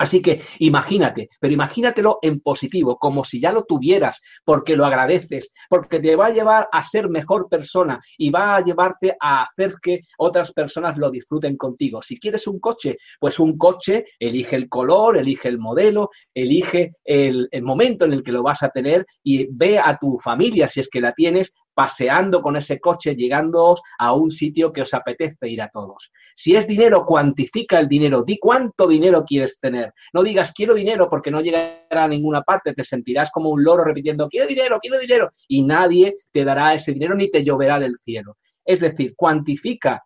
Así 0.00 0.22
que 0.22 0.40
imagínate, 0.60 1.28
pero 1.38 1.52
imagínatelo 1.52 2.20
en 2.22 2.40
positivo, 2.40 2.96
como 2.96 3.22
si 3.22 3.38
ya 3.38 3.52
lo 3.52 3.64
tuvieras, 3.64 4.22
porque 4.46 4.74
lo 4.74 4.86
agradeces, 4.86 5.52
porque 5.68 6.00
te 6.00 6.16
va 6.16 6.26
a 6.26 6.30
llevar 6.30 6.68
a 6.72 6.82
ser 6.82 7.10
mejor 7.10 7.50
persona 7.50 8.00
y 8.16 8.30
va 8.30 8.56
a 8.56 8.64
llevarte 8.64 9.14
a 9.20 9.42
hacer 9.42 9.74
que 9.82 10.00
otras 10.16 10.54
personas 10.54 10.96
lo 10.96 11.10
disfruten 11.10 11.58
contigo. 11.58 12.00
Si 12.00 12.18
quieres 12.18 12.46
un 12.46 12.60
coche, 12.60 12.96
pues 13.18 13.38
un 13.38 13.58
coche, 13.58 14.06
elige 14.18 14.56
el 14.56 14.70
color, 14.70 15.18
elige 15.18 15.48
el 15.48 15.58
modelo, 15.58 16.08
elige 16.32 16.94
el, 17.04 17.46
el 17.50 17.62
momento 17.62 18.06
en 18.06 18.14
el 18.14 18.22
que 18.22 18.32
lo 18.32 18.42
vas 18.42 18.62
a 18.62 18.70
tener 18.70 19.04
y 19.22 19.48
ve 19.50 19.78
a 19.78 19.98
tu 19.98 20.18
familia, 20.18 20.66
si 20.66 20.80
es 20.80 20.88
que 20.88 21.02
la 21.02 21.12
tienes, 21.12 21.52
paseando 21.80 22.42
con 22.42 22.56
ese 22.56 22.78
coche, 22.78 23.16
llegando 23.16 23.74
a 23.98 24.12
un 24.12 24.30
sitio 24.30 24.70
que 24.70 24.82
os 24.82 24.92
apetece 24.92 25.48
ir 25.48 25.62
a 25.62 25.70
todos. 25.70 26.12
Si 26.34 26.54
es 26.54 26.66
dinero, 26.66 27.06
cuantifica 27.06 27.80
el 27.80 27.88
dinero, 27.88 28.22
di 28.22 28.38
cuánto 28.38 28.86
dinero 28.86 29.24
quieres 29.24 29.58
tener. 29.58 29.94
No 30.12 30.22
digas 30.22 30.52
quiero 30.52 30.74
dinero 30.74 31.08
porque 31.08 31.30
no 31.30 31.40
llegará 31.40 32.04
a 32.04 32.06
ninguna 32.06 32.42
parte, 32.42 32.74
te 32.74 32.84
sentirás 32.84 33.30
como 33.30 33.48
un 33.48 33.64
loro 33.64 33.82
repitiendo 33.82 34.28
quiero 34.28 34.46
dinero, 34.46 34.78
quiero 34.78 34.98
dinero 34.98 35.30
y 35.48 35.62
nadie 35.62 36.16
te 36.30 36.44
dará 36.44 36.74
ese 36.74 36.92
dinero 36.92 37.14
ni 37.14 37.30
te 37.30 37.42
lloverá 37.42 37.78
del 37.78 37.96
cielo. 37.96 38.36
Es 38.62 38.80
decir, 38.80 39.14
cuantifica 39.16 40.04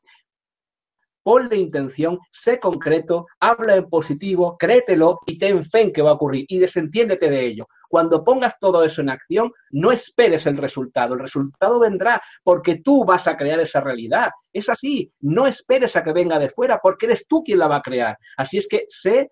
ponle 1.25 1.57
intención, 1.57 2.21
sé 2.31 2.61
concreto, 2.61 3.27
habla 3.41 3.75
en 3.75 3.89
positivo, 3.89 4.57
créetelo 4.57 5.19
y 5.27 5.39
ten 5.39 5.65
fe 5.65 5.81
en 5.81 5.93
que 5.93 6.03
va 6.03 6.11
a 6.11 6.15
ocurrir 6.15 6.45
y 6.49 6.59
desentiéndete 6.59 7.29
de 7.29 7.47
ello. 7.47 7.67
Cuando 7.91 8.23
pongas 8.23 8.59
todo 8.61 8.85
eso 8.85 9.01
en 9.01 9.09
acción, 9.09 9.53
no 9.71 9.91
esperes 9.91 10.47
el 10.47 10.57
resultado. 10.57 11.15
El 11.15 11.21
resultado 11.21 11.81
vendrá 11.81 12.21
porque 12.43 12.77
tú 12.77 13.05
vas 13.05 13.27
a 13.27 13.37
crear 13.37 13.59
esa 13.61 13.81
realidad. 13.81 14.31
Es 14.53 14.69
así. 14.69 15.11
No 15.21 15.47
esperes 15.47 15.97
a 15.97 16.05
que 16.05 16.13
venga 16.13 16.39
de 16.39 16.51
fuera 16.51 16.79
porque 16.83 17.07
eres 17.07 17.27
tú 17.27 17.43
quien 17.43 17.59
la 17.59 17.69
va 17.69 17.77
a 17.77 17.83
crear. 17.83 18.19
Así 18.37 18.59
es 18.59 18.69
que 18.69 18.85
sé 18.89 19.31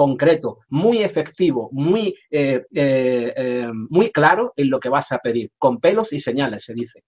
concreto, 0.00 0.60
muy 0.68 1.02
efectivo, 1.02 1.68
muy, 1.72 2.14
eh, 2.30 2.64
eh, 2.74 3.34
eh, 3.36 3.70
muy 3.90 4.10
claro 4.10 4.54
en 4.56 4.70
lo 4.70 4.80
que 4.80 4.88
vas 4.88 5.12
a 5.12 5.18
pedir, 5.18 5.52
con 5.58 5.78
pelos 5.78 6.14
y 6.14 6.20
señales, 6.20 6.64
se 6.64 6.72
dice. 6.72 7.04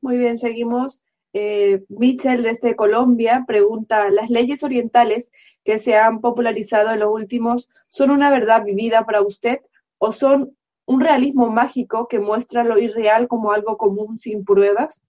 Muy 0.00 0.16
bien, 0.16 0.38
seguimos. 0.38 1.02
Eh, 1.34 1.84
Mitchell 1.88 2.42
desde 2.42 2.74
Colombia 2.74 3.44
pregunta, 3.46 4.10
¿las 4.10 4.30
leyes 4.30 4.62
orientales 4.62 5.30
que 5.64 5.78
se 5.78 5.96
han 5.96 6.20
popularizado 6.20 6.90
en 6.90 7.00
los 7.00 7.10
últimos 7.12 7.68
son 7.88 8.10
una 8.10 8.30
verdad 8.30 8.64
vivida 8.64 9.04
para 9.04 9.20
usted 9.20 9.58
o 9.98 10.12
son 10.12 10.56
un 10.86 11.00
realismo 11.00 11.50
mágico 11.50 12.08
que 12.08 12.18
muestra 12.18 12.64
lo 12.64 12.78
irreal 12.78 13.28
como 13.28 13.52
algo 13.52 13.76
común 13.76 14.16
sin 14.16 14.44
pruebas? 14.44 15.02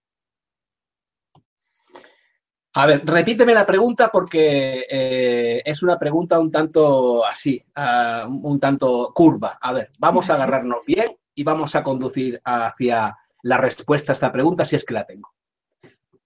A 2.73 2.85
ver, 2.85 3.03
repíteme 3.05 3.53
la 3.53 3.65
pregunta 3.65 4.09
porque 4.11 4.85
eh, 4.89 5.61
es 5.65 5.81
una 5.81 5.97
pregunta 5.97 6.39
un 6.39 6.51
tanto 6.51 7.25
así, 7.25 7.63
uh, 7.75 8.27
un 8.27 8.59
tanto 8.59 9.11
curva. 9.13 9.57
A 9.59 9.73
ver, 9.73 9.89
vamos 9.99 10.29
a 10.29 10.35
agarrarnos 10.35 10.85
bien 10.85 11.17
y 11.33 11.43
vamos 11.43 11.75
a 11.75 11.83
conducir 11.83 12.39
hacia 12.43 13.17
la 13.41 13.57
respuesta 13.57 14.11
a 14.11 14.13
esta 14.13 14.31
pregunta 14.31 14.65
si 14.65 14.75
es 14.75 14.85
que 14.85 14.93
la 14.93 15.05
tengo. 15.05 15.33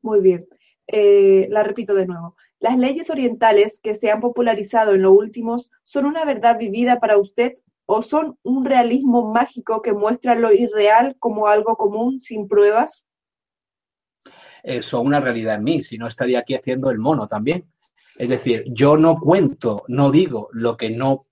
Muy 0.04 0.20
bien. 0.20 0.46
Eh, 0.88 1.48
la 1.50 1.64
repito 1.64 1.96
de 1.96 2.06
nuevo. 2.06 2.36
¿Las 2.60 2.78
leyes 2.78 3.10
orientales 3.10 3.80
que 3.82 3.96
se 3.96 4.12
han 4.12 4.20
popularizado 4.20 4.94
en 4.94 5.02
los 5.02 5.14
últimos 5.14 5.72
son 5.84 6.06
una 6.06 6.26
verdad 6.26 6.58
vivida 6.60 7.00
para 7.00 7.18
usted 7.18 7.54
o 7.86 8.02
son 8.02 8.38
un 8.44 8.66
realismo 8.66 9.32
mágico 9.32 9.82
que 9.82 9.94
muestra 9.94 10.36
lo 10.36 10.52
irreal 10.52 11.16
como 11.20 11.48
algo 11.48 11.78
común 11.78 12.20
sin 12.20 12.48
pruebas? 12.48 13.06
Eh, 14.64 14.84
son 14.84 15.08
una 15.08 15.22
realidad 15.22 15.56
en 15.56 15.64
mí, 15.64 15.84
si 15.84 15.98
no 15.98 16.08
estaría 16.08 16.40
aquí 16.40 16.54
haciendo 16.54 16.92
el 16.92 17.00
mono 17.00 17.28
también. 17.28 17.66
Es 18.18 18.28
decir, 18.28 18.66
yo 18.68 18.98
no 18.98 19.16
cuento, 19.16 19.84
no 19.88 20.12
digo 20.12 20.50
lo 20.52 20.76
que 20.76 20.90
no 20.90 21.28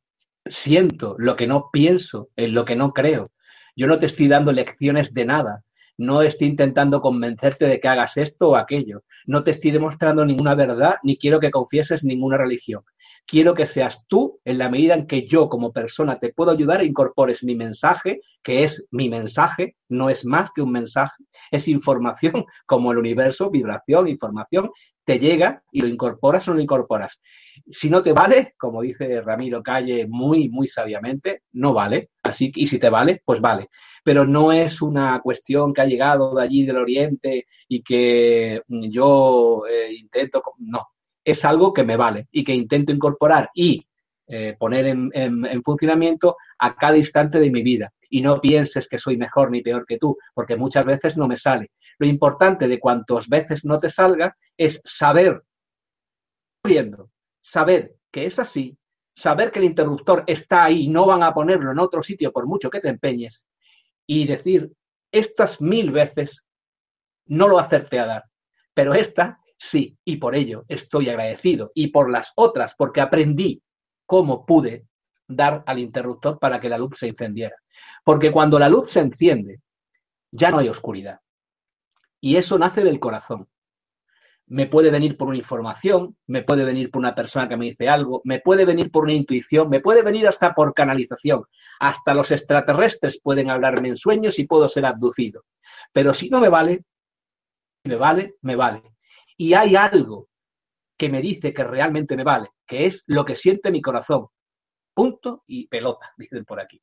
siento, 0.46 1.16
lo 1.18 1.36
que 1.36 1.48
no 1.48 1.70
pienso, 1.72 2.30
en 2.38 2.54
lo 2.54 2.64
que 2.64 2.78
no 2.78 2.94
creo. 2.94 3.32
Yo 3.76 3.88
no 3.88 4.00
te 4.00 4.06
estoy 4.06 4.28
dando 4.28 4.54
lecciones 4.54 5.14
de 5.14 5.26
nada 5.26 5.64
no 6.02 6.24
estoy 6.24 6.48
intentando 6.48 7.00
convencerte 7.00 7.68
de 7.68 7.80
que 7.80 7.88
hagas 7.88 8.18
esto 8.18 8.50
o 8.50 8.56
aquello, 8.56 9.04
no 9.28 9.44
te 9.44 9.52
estoy 9.52 9.70
demostrando 9.70 10.26
ninguna 10.26 10.56
verdad 10.56 10.96
ni 11.04 11.16
quiero 11.16 11.40
que 11.40 11.52
confieses 11.52 12.04
ninguna 12.04 12.38
religión. 12.38 12.84
Quiero 13.26 13.54
que 13.54 13.66
seas 13.66 14.04
tú, 14.08 14.40
en 14.44 14.58
la 14.58 14.70
medida 14.70 14.94
en 14.94 15.08
que 15.08 15.26
yo 15.26 15.48
como 15.48 15.72
persona 15.72 16.16
te 16.16 16.34
puedo 16.34 16.52
ayudar, 16.52 16.84
incorpores 16.84 17.44
mi 17.44 17.56
mensaje, 17.56 18.22
que 18.44 18.64
es 18.64 18.88
mi 18.92 19.10
mensaje, 19.10 19.78
no 19.90 20.10
es 20.10 20.26
más 20.26 20.52
que 20.52 20.62
un 20.62 20.72
mensaje, 20.72 21.24
es 21.50 21.68
información 21.68 22.46
como 22.66 22.92
el 22.92 22.98
universo, 22.98 23.50
vibración, 23.50 24.08
información, 24.08 24.72
te 25.04 25.18
llega 25.18 25.64
y 25.72 25.82
lo 25.82 25.88
incorporas 25.88 26.48
o 26.48 26.52
no 26.52 26.58
lo 26.58 26.64
incorporas. 26.64 27.22
Si 27.72 27.90
no 27.90 28.02
te 28.02 28.14
vale, 28.14 28.54
como 28.58 28.82
dice 28.82 29.22
Ramiro 29.22 29.64
Calle 29.64 30.08
muy, 30.08 30.50
muy 30.50 30.68
sabiamente, 30.68 31.44
no 31.54 31.74
vale. 31.74 32.12
Así 32.22 32.52
y 32.56 32.68
si 32.68 32.80
te 32.80 32.90
vale, 32.90 33.22
pues 33.26 33.42
vale 33.42 33.70
pero 34.04 34.26
no 34.26 34.52
es 34.52 34.82
una 34.82 35.20
cuestión 35.22 35.74
que 35.74 35.82
ha 35.82 35.86
llegado 35.86 36.36
de 36.36 36.44
allí 36.44 36.66
del 36.66 36.78
Oriente 36.78 37.46
y 37.68 37.82
que 37.82 38.62
yo 38.68 39.64
eh, 39.70 39.94
intento, 39.94 40.44
no, 40.60 40.91
es 41.24 41.46
algo 41.46 41.74
que 41.74 41.84
me 41.84 41.98
vale 41.98 42.28
y 42.32 42.44
que 42.44 42.54
intento 42.54 42.92
incorporar 42.92 43.50
y 43.54 43.86
eh, 44.28 44.56
poner 44.58 44.86
en, 44.86 45.64
funcionamiento 45.64 46.38
a 46.60 46.76
cada 46.76 46.98
instante 46.98 47.40
de 47.40 47.52
mi 47.52 47.64
vida. 47.64 47.92
Y 48.10 48.22
no 48.22 48.40
pienses 48.40 48.88
que 48.88 48.98
soy 48.98 49.18
mejor 49.18 49.52
ni 49.52 49.62
peor 49.62 49.86
que 49.86 49.98
tú, 49.98 50.18
porque 50.34 50.56
muchas 50.56 50.86
veces 50.86 51.18
no 51.18 51.28
me 51.28 51.38
sale. 51.38 51.72
Lo 51.98 52.08
importante 52.08 52.68
de 52.68 52.80
cuantas 52.80 53.28
veces 53.28 53.66
no 53.66 53.78
te 53.78 53.90
salga 53.90 54.36
es 54.56 54.82
saber, 54.86 55.44
saber 57.42 57.96
que 58.10 58.26
es 58.26 58.40
así, 58.40 58.78
saber 59.14 59.52
que 59.52 59.60
el 59.60 59.66
interruptor 59.66 60.24
está 60.28 60.64
ahí 60.64 60.88
no 60.88 61.06
van 61.06 61.24
a 61.24 61.34
ponerlo 61.34 61.72
en 61.72 61.80
otro 61.80 62.02
sitio 62.02 62.32
por 62.32 62.48
mucho 62.48 62.70
que 62.70 62.80
te 62.80 62.90
empeñes, 62.90 63.46
y 64.08 64.26
decir, 64.26 64.72
estas 65.12 65.62
mil 65.62 65.92
veces 65.92 66.46
no 67.26 67.48
lo 67.48 67.60
acerté 67.60 68.00
a 68.00 68.06
dar, 68.06 68.24
pero 68.74 68.94
esta 68.94 69.41
sí, 69.62 69.96
y 70.04 70.18
por 70.18 70.36
ello 70.36 70.66
estoy 70.68 71.10
agradecido, 71.10 71.72
y 71.76 71.88
por 71.88 72.10
las 72.10 72.34
otras, 72.36 72.74
porque 72.76 73.00
aprendí 73.00 73.62
cómo 74.08 74.46
pude 74.46 74.88
dar 75.28 75.64
al 75.68 75.80
interruptor 75.80 76.40
para 76.40 76.60
que 76.60 76.68
la 76.68 76.80
luz 76.80 76.98
se 76.98 77.08
encendiera. 77.08 77.56
Porque 78.04 78.32
cuando 78.32 78.58
la 78.58 78.68
luz 78.68 78.92
se 78.92 79.00
enciende, 79.00 79.62
ya 80.32 80.50
no 80.50 80.58
hay 80.58 80.68
oscuridad. 80.68 81.20
Y 82.20 82.38
eso 82.38 82.58
nace 82.58 82.84
del 82.84 83.00
corazón. 83.00 83.48
Me 84.48 84.66
puede 84.66 84.90
venir 84.90 85.16
por 85.16 85.30
una 85.30 85.38
información, 85.38 86.18
me 86.28 86.42
puede 86.42 86.66
venir 86.66 86.90
por 86.90 87.00
una 87.00 87.16
persona 87.16 87.48
que 87.48 87.56
me 87.56 87.66
dice 87.66 87.88
algo, 87.88 88.22
me 88.26 88.40
puede 88.40 88.66
venir 88.66 88.92
por 88.92 89.04
una 89.04 89.14
intuición, 89.14 89.70
me 89.70 89.80
puede 89.80 90.02
venir 90.02 90.28
hasta 90.28 90.54
por 90.54 90.74
canalización. 90.74 91.46
Hasta 91.80 92.14
los 92.14 92.32
extraterrestres 92.32 93.22
pueden 93.22 93.50
hablarme 93.50 93.90
en 93.90 93.98
sueños 93.98 94.40
y 94.40 94.48
puedo 94.48 94.68
ser 94.68 94.88
abducido. 94.88 95.46
Pero 95.94 96.14
si 96.14 96.30
no 96.30 96.42
me 96.42 96.50
vale, 96.50 96.84
me 97.86 97.96
vale, 97.96 98.36
me 98.42 98.56
vale. 98.56 98.82
Y 99.38 99.54
hay 99.54 99.76
algo 99.76 100.30
que 100.98 101.10
me 101.10 101.22
dice 101.22 101.54
que 101.54 101.64
realmente 101.64 102.16
me 102.16 102.24
vale, 102.24 102.50
que 102.68 102.86
es 102.86 103.04
lo 103.08 103.26
que 103.26 103.36
siente 103.36 103.72
mi 103.72 103.82
corazón. 103.82 104.28
Punto 104.94 105.44
y 105.48 105.68
pelota, 105.68 106.14
dicen 106.18 106.46
por 106.46 106.60
aquí. 106.60 106.82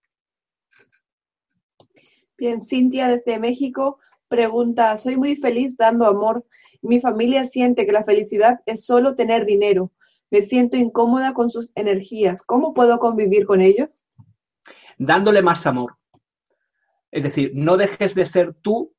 Bien, 2.36 2.60
Cintia 2.62 3.08
desde 3.08 3.38
México 3.38 3.98
pregunta, 4.28 4.96
soy 4.96 5.16
muy 5.16 5.36
feliz 5.36 5.76
dando 5.76 6.06
amor. 6.06 6.46
Mi 6.82 7.00
familia 7.00 7.46
siente 7.46 7.86
que 7.86 7.92
la 7.92 8.04
felicidad 8.04 8.60
es 8.66 8.84
solo 8.84 9.14
tener 9.14 9.44
dinero. 9.44 9.92
Me 10.30 10.42
siento 10.42 10.76
incómoda 10.76 11.32
con 11.32 11.50
sus 11.50 11.72
energías. 11.74 12.42
¿Cómo 12.42 12.74
puedo 12.74 12.98
convivir 12.98 13.46
con 13.46 13.60
ellos? 13.60 13.88
Dándole 14.98 15.42
más 15.42 15.66
amor. 15.66 15.96
Es 17.10 17.22
decir, 17.22 17.52
no 17.54 17.76
dejes 17.76 18.14
de 18.14 18.26
ser 18.26 18.54
tú 18.54 18.94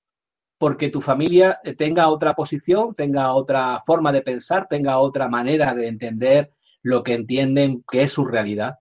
porque 0.60 0.90
tu 0.90 1.02
familia 1.02 1.60
eh, 1.64 1.74
tenga 1.74 2.10
otra 2.10 2.34
posición, 2.34 2.94
tenga 2.94 3.34
otra 3.34 3.82
forma 3.86 4.12
de 4.12 4.22
pensar, 4.22 4.68
tenga 4.70 5.00
otra 5.00 5.30
manera 5.30 5.74
de 5.74 5.88
entender 5.88 6.52
lo 6.84 7.02
que 7.02 7.14
entienden 7.14 7.84
que 7.90 8.04
es 8.04 8.12
su 8.12 8.26
realidad. 8.26 8.76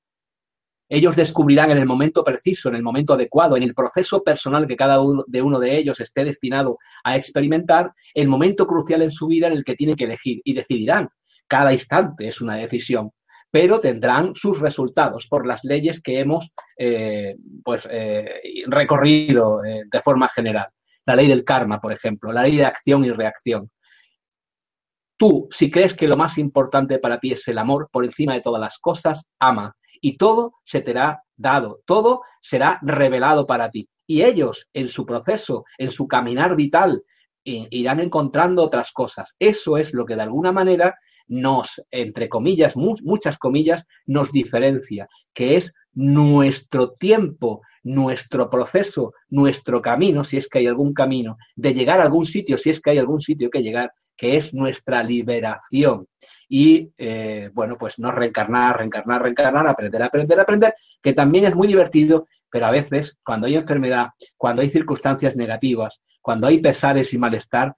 Ellos 0.91 1.15
descubrirán 1.15 1.71
en 1.71 1.79
el 1.79 1.87
momento 1.87 2.25
preciso, 2.25 2.69
en 2.69 2.75
el 2.75 2.83
momento 2.83 3.15
adecuado, 3.15 3.57
en 3.57 3.63
el 3.63 3.75
proceso 3.75 4.25
personal 4.25 4.67
que 4.67 4.77
cada 4.77 5.01
uno 5.01 5.25
de 5.61 5.77
ellos 5.77 6.01
esté 6.01 6.25
destinado 6.25 6.79
a 7.05 7.15
experimentar, 7.17 7.93
el 8.13 8.27
momento 8.27 8.67
crucial 8.67 9.03
en 9.03 9.13
su 9.13 9.29
vida 9.29 9.47
en 9.47 9.53
el 9.53 9.65
que 9.65 9.77
tienen 9.77 9.97
que 9.97 10.05
elegir 10.05 10.41
y 10.45 10.55
decidirán. 10.55 11.09
Cada 11.47 11.73
instante 11.73 12.27
es 12.27 12.41
una 12.41 12.57
decisión, 12.57 13.13
pero 13.51 13.79
tendrán 13.79 14.35
sus 14.35 14.59
resultados 14.59 15.29
por 15.29 15.47
las 15.47 15.63
leyes 15.63 16.03
que 16.03 16.21
hemos 16.21 16.51
eh, 16.77 17.37
pues, 17.63 17.87
eh, 17.91 18.65
recorrido 18.67 19.61
de 19.63 20.03
forma 20.03 20.29
general 20.29 20.69
la 21.09 21.17
ley 21.17 21.27
del 21.27 21.43
karma, 21.43 21.81
por 21.81 21.91
ejemplo, 21.91 22.33
la 22.33 22.43
ley 22.43 22.59
de 22.59 22.67
acción 22.67 23.03
y 23.03 23.11
reacción. 23.11 23.71
Tú, 25.17 25.49
si 25.51 25.71
crees 25.71 25.95
que 25.95 26.07
lo 26.07 26.19
más 26.19 26.37
importante 26.37 26.99
para 26.99 27.19
ti 27.19 27.33
es 27.33 27.49
el 27.49 27.57
amor 27.57 27.89
por 27.91 28.05
encima 28.05 28.35
de 28.35 28.43
todas 28.43 28.61
las 28.61 28.79
cosas, 28.79 29.27
ama. 29.39 29.75
Y 30.03 30.19
todo 30.19 30.53
se 30.65 30.83
te 30.83 30.91
hará 30.91 31.23
dado, 31.35 31.81
todo 31.87 32.21
será 32.43 32.79
revelado 32.83 33.47
para 33.47 33.71
ti. 33.71 33.89
Y 34.07 34.23
ellos, 34.23 34.69
en 34.75 34.91
su 34.91 35.07
proceso, 35.07 35.65
en 35.79 35.93
su 35.93 36.07
caminar 36.07 36.55
vital, 36.55 37.03
irán 37.43 38.01
encontrando 38.01 38.63
otras 38.63 38.93
cosas. 38.93 39.35
Eso 39.39 39.79
es 39.79 39.95
lo 39.95 40.05
que 40.05 40.15
de 40.15 40.23
alguna 40.23 40.53
manera 40.53 40.95
nos, 41.27 41.83
entre 41.91 42.29
comillas, 42.29 42.77
muchas 42.77 43.39
comillas, 43.39 43.87
nos 44.05 44.31
diferencia, 44.31 45.09
que 45.33 45.57
es 45.57 45.75
nuestro 45.95 46.93
tiempo, 46.93 47.63
nuestro 47.89 48.51
proceso, 48.51 49.15
nuestro 49.31 49.81
camino, 49.81 50.23
si 50.23 50.37
es 50.37 50.49
que 50.49 50.59
hay 50.59 50.67
algún 50.67 50.93
camino, 50.93 51.39
de 51.57 51.73
llegar 51.73 52.01
a 52.01 52.05
algún 52.05 52.27
sitio, 52.27 52.59
si 52.59 52.71
es 52.71 52.81
que 52.81 52.91
hay 52.91 52.99
algún 52.99 53.21
sitio 53.21 53.49
que 53.51 53.63
llegar, 53.63 53.93
que 54.17 54.37
es 54.37 54.53
nuestra 54.53 55.03
liberación. 55.03 56.07
Y 56.49 56.91
eh, 56.99 57.51
bueno, 57.55 57.79
pues 57.79 57.99
no 57.99 58.13
reencarnar, 58.13 58.77
reencarnar, 58.77 59.23
reencarnar, 59.23 59.67
aprender, 59.67 60.03
aprender, 60.03 60.41
aprender, 60.41 60.75
que 61.03 61.15
también 61.15 61.47
es 61.47 61.55
muy 61.55 61.67
divertido, 61.67 62.27
pero 62.51 62.67
a 62.67 62.71
veces 62.71 63.17
cuando 63.25 63.47
hay 63.47 63.57
enfermedad, 63.57 64.09
cuando 64.37 64.61
hay 64.61 64.69
circunstancias 64.69 65.35
negativas, 65.35 66.03
cuando 66.21 66.47
hay 66.47 66.61
pesares 66.61 67.15
y 67.15 67.19
malestar, 67.19 67.75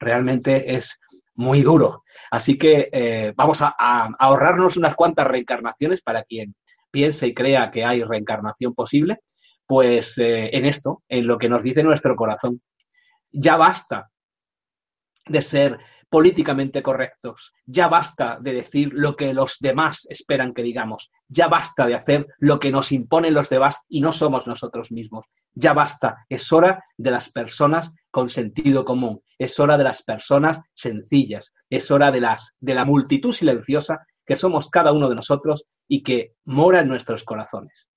realmente 0.00 0.74
es 0.74 0.98
muy 1.34 1.62
duro. 1.62 2.02
Así 2.30 2.58
que 2.58 2.88
eh, 2.92 3.32
vamos 3.36 3.62
a, 3.62 3.74
ahorrarnos 4.18 4.76
unas 4.76 4.94
cuantas 4.94 5.26
reencarnaciones 5.26 6.02
para 6.02 6.24
quien 6.24 6.54
piense 6.90 7.26
y 7.26 7.34
crea 7.34 7.70
que 7.70 7.84
hay 7.84 8.02
reencarnación 8.02 8.74
posible, 8.74 9.20
pues 9.66 10.18
eh, 10.18 10.50
en 10.56 10.66
esto, 10.66 11.02
en 11.08 11.26
lo 11.26 11.38
que 11.38 11.48
nos 11.48 11.62
dice 11.62 11.82
nuestro 11.82 12.16
corazón. 12.16 12.60
Ya 13.30 13.56
basta 13.56 14.10
de 15.26 15.42
ser 15.42 15.78
políticamente 16.10 16.82
correctos, 16.82 17.54
ya 17.64 17.86
basta 17.86 18.38
de 18.40 18.52
decir 18.52 18.90
lo 18.92 19.14
que 19.14 19.32
los 19.32 19.58
demás 19.60 20.08
esperan 20.10 20.52
que 20.52 20.62
digamos, 20.62 21.12
ya 21.28 21.46
basta 21.46 21.86
de 21.86 21.94
hacer 21.94 22.26
lo 22.38 22.58
que 22.58 22.72
nos 22.72 22.90
imponen 22.90 23.32
los 23.32 23.48
demás 23.48 23.78
y 23.88 24.00
no 24.00 24.12
somos 24.12 24.48
nosotros 24.48 24.90
mismos, 24.90 25.26
ya 25.54 25.72
basta, 25.72 26.26
es 26.28 26.52
hora 26.52 26.84
de 26.96 27.12
las 27.12 27.30
personas 27.30 27.92
con 28.10 28.28
sentido 28.28 28.84
común, 28.84 29.22
es 29.38 29.60
hora 29.60 29.78
de 29.78 29.84
las 29.84 30.02
personas 30.02 30.58
sencillas, 30.74 31.54
es 31.70 31.92
hora 31.92 32.10
de 32.10 32.20
las 32.20 32.56
de 32.58 32.74
la 32.74 32.84
multitud 32.84 33.32
silenciosa 33.32 34.04
que 34.30 34.36
somos 34.36 34.70
cada 34.70 34.92
uno 34.92 35.08
de 35.08 35.16
nosotros 35.16 35.66
y 35.88 36.04
que 36.04 36.36
mora 36.44 36.82
en 36.82 36.86
nuestros 36.86 37.24
corazones. 37.24 37.90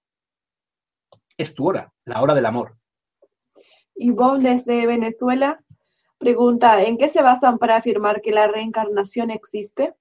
Es 1.38 1.54
tu 1.54 1.68
hora, 1.68 1.94
la 2.06 2.24
hora 2.24 2.34
del 2.34 2.48
amor. 2.48 2.76
Ivonne 3.94 4.50
desde 4.50 4.88
Venezuela 4.88 5.64
pregunta, 6.18 6.82
¿en 6.82 6.98
qué 6.98 7.10
se 7.10 7.22
basan 7.22 7.60
para 7.60 7.76
afirmar 7.76 8.24
que 8.24 8.32
la 8.32 8.48
reencarnación 8.48 9.30
existe? 9.30 9.94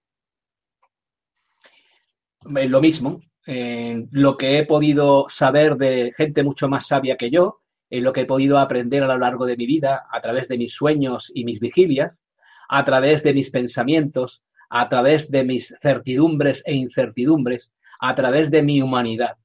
Eh, 2.56 2.66
lo 2.66 2.80
mismo, 2.80 3.20
en 3.44 4.08
lo 4.10 4.38
que 4.38 4.56
he 4.56 4.64
podido 4.64 5.26
saber 5.28 5.76
de 5.76 6.14
gente 6.16 6.42
mucho 6.42 6.66
más 6.66 6.86
sabia 6.86 7.18
que 7.18 7.30
yo, 7.30 7.60
en 7.90 8.04
lo 8.04 8.14
que 8.14 8.22
he 8.22 8.26
podido 8.26 8.58
aprender 8.58 9.02
a 9.02 9.08
lo 9.08 9.18
largo 9.18 9.44
de 9.44 9.58
mi 9.58 9.66
vida, 9.66 10.06
a 10.10 10.22
través 10.22 10.48
de 10.48 10.56
mis 10.56 10.72
sueños 10.72 11.30
y 11.34 11.44
mis 11.44 11.60
vigilias, 11.60 12.22
a 12.70 12.86
través 12.86 13.22
de 13.22 13.34
mis 13.34 13.50
pensamientos, 13.50 14.42
a 14.74 14.88
través 14.88 15.30
de 15.30 15.44
mis 15.44 15.74
certidumbres 15.82 16.62
e 16.64 16.74
incertidumbres, 16.74 17.74
a 18.00 18.14
través 18.14 18.50
de 18.50 18.62
mi 18.62 18.80
humanidad. 18.80 19.36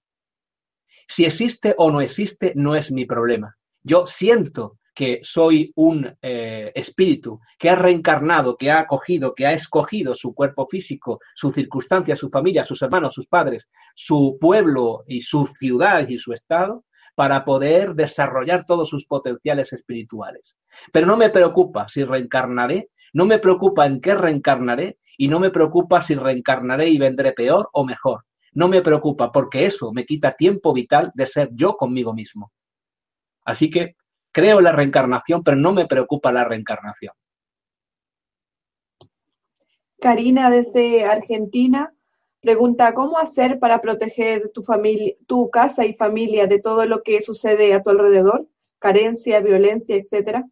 Si 1.06 1.26
existe 1.26 1.76
o 1.78 1.92
no 1.92 2.00
existe, 2.00 2.54
no 2.56 2.76
es 2.76 2.92
mi 2.92 3.06
problema. 3.06 3.58
Yo 3.84 4.08
siento 4.08 4.80
que 4.96 5.20
soy 5.24 5.74
un 5.76 6.18
eh, 6.22 6.72
espíritu 6.74 7.42
que 7.60 7.70
ha 7.70 7.76
reencarnado, 7.76 8.56
que 8.56 8.72
ha 8.72 8.80
acogido, 8.80 9.36
que 9.36 9.46
ha 9.46 9.52
escogido 9.52 10.16
su 10.16 10.34
cuerpo 10.34 10.66
físico, 10.66 11.20
su 11.36 11.52
circunstancia, 11.52 12.16
su 12.16 12.30
familia, 12.30 12.64
sus 12.64 12.82
hermanos, 12.82 13.14
sus 13.14 13.28
padres, 13.28 13.68
su 13.96 14.38
pueblo 14.40 15.04
y 15.08 15.22
su 15.22 15.46
ciudad 15.46 16.08
y 16.08 16.18
su 16.20 16.32
estado, 16.32 16.86
para 17.16 17.44
poder 17.44 17.96
desarrollar 17.96 18.64
todos 18.64 18.88
sus 18.88 19.06
potenciales 19.06 19.74
espirituales. 19.74 20.56
Pero 20.94 21.06
no 21.06 21.18
me 21.18 21.30
preocupa 21.30 21.90
si 21.90 22.06
reencarnaré, 22.06 22.92
no 23.12 23.26
me 23.26 23.40
preocupa 23.40 23.86
en 23.86 24.00
qué 24.00 24.16
reencarnaré 24.16 24.98
y 25.18 25.28
no 25.28 25.40
me 25.40 25.50
preocupa 25.50 26.02
si 26.02 26.16
reencarnaré 26.16 26.90
y 26.90 27.00
vendré 27.00 27.34
peor 27.34 27.70
o 27.74 27.84
mejor. 27.84 28.26
No 28.54 28.68
me 28.68 28.82
preocupa 28.82 29.32
porque 29.32 29.66
eso 29.66 29.92
me 29.92 30.06
quita 30.06 30.36
tiempo 30.36 30.74
vital 30.74 31.12
de 31.16 31.26
ser 31.26 31.50
yo 31.54 31.76
conmigo 31.76 32.14
mismo. 32.14 32.52
Así 33.44 33.70
que 33.70 33.96
creo 34.32 34.60
en 34.60 34.66
la 34.66 34.72
reencarnación, 34.72 35.44
pero 35.44 35.58
no 35.58 35.74
me 35.74 35.88
preocupa 35.88 36.32
la 36.32 36.44
reencarnación. 36.44 37.14
Karina 40.00 40.52
desde 40.52 41.06
Argentina 41.06 41.92
pregunta, 42.40 42.94
¿cómo 42.94 43.18
hacer 43.18 43.60
para 43.60 43.82
proteger 43.82 44.52
tu 44.54 44.64
familia, 44.64 45.16
tu 45.26 45.50
casa 45.50 45.86
y 45.86 45.96
familia 45.96 46.46
de 46.46 46.60
todo 46.60 46.86
lo 46.86 47.02
que 47.02 47.22
sucede 47.22 47.74
a 47.74 47.82
tu 47.82 47.90
alrededor? 47.90 48.48
Carencia, 48.80 49.40
violencia, 49.40 49.96
etcétera 49.96 50.48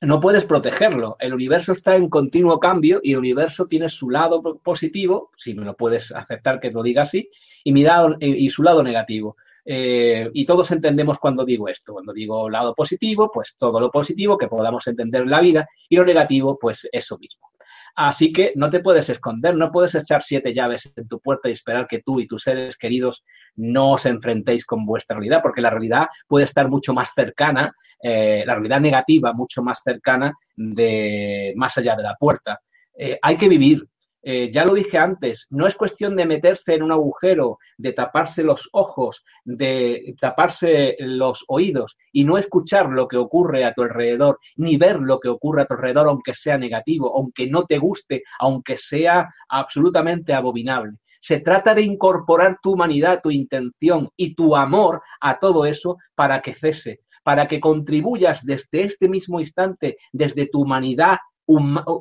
no 0.00 0.20
puedes 0.20 0.44
protegerlo. 0.44 1.16
El 1.20 1.34
universo 1.34 1.72
está 1.72 1.96
en 1.96 2.08
continuo 2.08 2.58
cambio 2.58 3.00
y 3.02 3.12
el 3.12 3.18
universo 3.18 3.66
tiene 3.66 3.88
su 3.88 4.10
lado 4.10 4.42
positivo, 4.62 5.30
si 5.36 5.54
me 5.54 5.64
lo 5.64 5.76
puedes 5.76 6.12
aceptar 6.12 6.60
que 6.60 6.70
lo 6.70 6.82
diga 6.82 7.02
así, 7.02 7.28
y, 7.64 7.72
mi 7.72 7.82
lado, 7.82 8.16
y 8.20 8.48
su 8.50 8.62
lado 8.62 8.82
negativo. 8.82 9.36
Eh, 9.64 10.30
y 10.32 10.46
todos 10.46 10.70
entendemos 10.70 11.18
cuando 11.18 11.44
digo 11.44 11.68
esto. 11.68 11.92
Cuando 11.92 12.12
digo 12.12 12.48
lado 12.48 12.74
positivo, 12.74 13.30
pues 13.32 13.56
todo 13.58 13.78
lo 13.80 13.90
positivo 13.90 14.38
que 14.38 14.48
podamos 14.48 14.86
entender 14.86 15.22
en 15.22 15.30
la 15.30 15.40
vida 15.40 15.68
y 15.88 15.96
lo 15.96 16.04
negativo, 16.04 16.58
pues 16.58 16.88
eso 16.90 17.18
mismo. 17.18 17.49
Así 17.94 18.32
que 18.32 18.52
no 18.56 18.68
te 18.68 18.80
puedes 18.80 19.08
esconder, 19.08 19.54
no 19.54 19.70
puedes 19.70 19.94
echar 19.94 20.22
siete 20.22 20.54
llaves 20.54 20.90
en 20.94 21.08
tu 21.08 21.20
puerta 21.20 21.48
y 21.48 21.52
esperar 21.52 21.86
que 21.86 22.00
tú 22.00 22.20
y 22.20 22.26
tus 22.26 22.42
seres 22.42 22.76
queridos 22.76 23.24
no 23.56 23.92
os 23.92 24.06
enfrentéis 24.06 24.64
con 24.64 24.86
vuestra 24.86 25.16
realidad, 25.16 25.40
porque 25.42 25.60
la 25.60 25.70
realidad 25.70 26.06
puede 26.26 26.44
estar 26.44 26.68
mucho 26.68 26.92
más 26.92 27.12
cercana, 27.14 27.72
eh, 28.02 28.42
la 28.46 28.54
realidad 28.54 28.80
negativa 28.80 29.32
mucho 29.32 29.62
más 29.62 29.80
cercana 29.82 30.32
de 30.56 31.52
más 31.56 31.76
allá 31.78 31.96
de 31.96 32.02
la 32.02 32.14
puerta. 32.14 32.60
Eh, 32.96 33.18
hay 33.20 33.36
que 33.36 33.48
vivir, 33.48 33.86
eh, 34.22 34.50
ya 34.52 34.64
lo 34.64 34.74
dije 34.74 34.98
antes, 34.98 35.46
no 35.50 35.66
es 35.66 35.74
cuestión 35.74 36.14
de 36.16 36.26
meterse 36.26 36.74
en 36.74 36.82
un 36.82 36.92
agujero, 36.92 37.58
de 37.78 37.92
taparse 37.92 38.42
los 38.42 38.68
ojos, 38.72 39.24
de 39.44 40.14
taparse 40.20 40.96
los 40.98 41.44
oídos 41.48 41.96
y 42.12 42.24
no 42.24 42.36
escuchar 42.36 42.90
lo 42.90 43.08
que 43.08 43.16
ocurre 43.16 43.64
a 43.64 43.72
tu 43.72 43.82
alrededor, 43.82 44.38
ni 44.56 44.76
ver 44.76 45.00
lo 45.00 45.20
que 45.20 45.28
ocurre 45.28 45.62
a 45.62 45.66
tu 45.66 45.74
alrededor, 45.74 46.08
aunque 46.08 46.34
sea 46.34 46.58
negativo, 46.58 47.16
aunque 47.16 47.48
no 47.48 47.64
te 47.64 47.78
guste, 47.78 48.22
aunque 48.38 48.76
sea 48.76 49.28
absolutamente 49.48 50.34
abominable. 50.34 50.98
Se 51.20 51.40
trata 51.40 51.74
de 51.74 51.82
incorporar 51.82 52.58
tu 52.62 52.72
humanidad, 52.72 53.20
tu 53.22 53.30
intención 53.30 54.10
y 54.16 54.34
tu 54.34 54.56
amor 54.56 55.02
a 55.20 55.38
todo 55.38 55.66
eso 55.66 55.98
para 56.14 56.40
que 56.40 56.54
cese, 56.54 57.00
para 57.22 57.46
que 57.46 57.60
contribuyas 57.60 58.44
desde 58.44 58.84
este 58.84 59.08
mismo 59.08 59.40
instante, 59.40 59.98
desde 60.12 60.46
tu 60.46 60.62
humanidad 60.62 61.18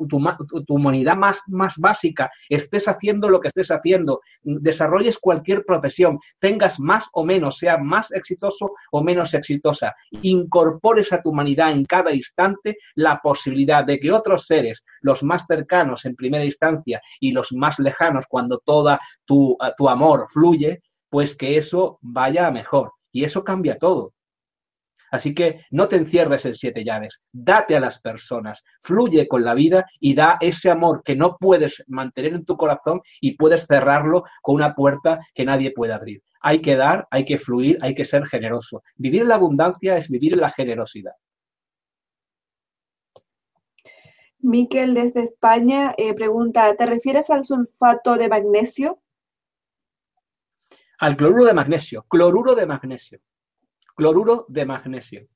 tu, 0.08 0.74
humanidad 0.76 1.18
más, 1.18 1.42
más 1.48 1.76
básica, 1.78 2.32
estés 2.50 2.88
haciendo 2.88 3.30
lo 3.30 3.40
que 3.40 3.50
estés 3.50 3.72
haciendo, 3.72 4.22
desarrolles 4.44 5.18
cualquier 5.20 5.66
profesión, 5.66 6.20
tengas 6.40 6.80
más 6.80 7.06
o 7.14 7.26
menos, 7.26 7.58
sea 7.58 7.78
más 7.78 8.12
exitoso 8.12 8.72
o 8.92 9.04
menos 9.04 9.34
exitosa, 9.34 9.96
incorpores 10.22 11.12
a 11.14 11.22
tu 11.22 11.30
humanidad 11.30 11.72
en 11.72 11.86
cada 11.86 12.14
instante 12.14 12.78
la 12.96 13.20
posibilidad 13.22 13.84
de 13.84 14.00
que 14.00 14.12
otros 14.12 14.46
seres, 14.46 14.84
los 15.02 15.24
más 15.24 15.46
cercanos 15.48 16.06
en 16.06 16.16
primera 16.16 16.46
instancia 16.46 17.02
y 17.20 17.32
los 17.32 17.52
más 17.54 17.80
lejanos 17.80 18.26
cuando 18.28 18.60
toda 18.60 19.00
tu, 19.26 19.58
tu 19.78 19.90
amor 19.90 20.28
fluye, 20.30 20.82
pues 21.10 21.36
que 21.36 21.58
eso 21.58 21.98
vaya 22.02 22.48
a 22.48 22.52
mejor. 22.52 22.94
Y 23.12 23.24
eso 23.24 23.44
cambia 23.44 23.78
todo. 23.78 24.14
Así 25.12 25.34
que 25.34 25.66
no 25.72 25.88
te 25.88 25.96
encierres 25.96 26.46
en 26.46 26.56
siete 26.56 26.84
llaves, 26.84 27.22
date 27.32 27.76
a 27.76 27.80
las 27.80 28.00
personas, 28.00 28.64
fluye 28.82 29.28
con 29.28 29.44
la 29.44 29.54
vida 29.54 29.86
y 30.00 30.14
da 30.14 30.38
ese 30.40 30.70
amor 30.70 31.02
que 31.04 31.16
no 31.16 31.38
puedes 31.38 31.84
mantener 31.88 32.34
en 32.34 32.46
tu 32.46 32.58
corazón 32.58 33.02
y 33.22 33.36
puedes 33.36 33.66
cerrarlo 33.66 34.24
con 34.42 34.56
una 34.56 34.76
puerta 34.76 35.20
que 35.34 35.46
nadie 35.46 35.72
puede 35.72 35.94
abrir. 35.94 36.22
Hay 36.42 36.62
que 36.62 36.76
dar, 36.76 37.08
hay 37.12 37.26
que 37.26 37.38
fluir, 37.38 37.78
hay 37.82 37.96
que 37.96 38.06
ser 38.06 38.26
generoso. 38.26 38.84
Vivir 38.96 39.24
en 39.24 39.30
la 39.30 39.36
abundancia 39.36 39.98
es 39.98 40.10
vivir 40.10 40.34
en 40.34 40.42
la 40.42 40.52
generosidad. 40.52 41.14
Miquel 44.42 44.94
desde 44.94 45.24
España 45.24 45.94
eh, 45.98 46.14
pregunta, 46.14 46.74
¿te 46.76 46.86
refieres 46.86 47.30
al 47.30 47.44
sulfato 47.44 48.16
de 48.16 48.30
magnesio? 48.30 49.02
Al 50.98 51.18
cloruro 51.18 51.46
de 51.46 51.54
magnesio, 51.54 52.04
cloruro 52.04 52.56
de 52.56 52.66
magnesio 52.66 53.20
cloruro 54.00 54.46
de 54.48 54.66
magnesio. 54.66 55.28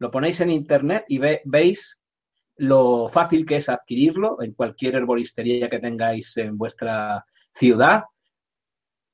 Lo 0.00 0.10
ponéis 0.10 0.40
en 0.40 0.50
internet 0.50 1.04
y 1.06 1.18
veis 1.44 1.96
lo 2.56 3.08
fácil 3.08 3.46
que 3.46 3.58
es 3.58 3.68
adquirirlo 3.68 4.42
en 4.42 4.54
cualquier 4.54 4.96
herboristería 4.96 5.70
que 5.70 5.78
tengáis 5.78 6.36
en 6.36 6.58
vuestra 6.58 7.24
ciudad, 7.54 8.02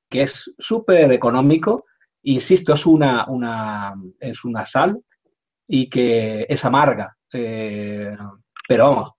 que 0.08 0.22
es 0.22 0.54
súper 0.58 1.12
económico. 1.12 1.84
Insisto, 2.22 2.72
es 2.72 2.86
una, 2.86 3.26
una, 3.28 3.94
es 4.18 4.42
una 4.44 4.64
sal 4.64 4.98
y 5.66 5.90
que 5.90 6.46
es 6.48 6.64
amarga, 6.64 7.14
eh, 7.30 8.16
pero 8.66 9.18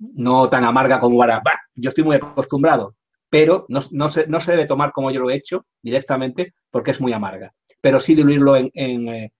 no 0.00 0.48
tan 0.48 0.64
amarga 0.64 0.98
como 0.98 1.22
ahora. 1.22 1.40
Yo 1.76 1.90
estoy 1.90 2.02
muy 2.02 2.16
acostumbrado, 2.16 2.96
pero 3.28 3.66
no, 3.68 3.80
no, 3.92 4.08
se, 4.08 4.26
no 4.26 4.40
se 4.40 4.50
debe 4.50 4.66
tomar 4.66 4.90
como 4.90 5.12
yo 5.12 5.20
lo 5.20 5.30
he 5.30 5.36
hecho 5.36 5.66
directamente 5.80 6.54
porque 6.72 6.90
es 6.90 7.00
muy 7.00 7.12
amarga 7.12 7.54
pero 7.80 8.00
sí 8.00 8.14
diluirlo 8.14 8.56
en, 8.56 8.70
eh, 8.74 9.32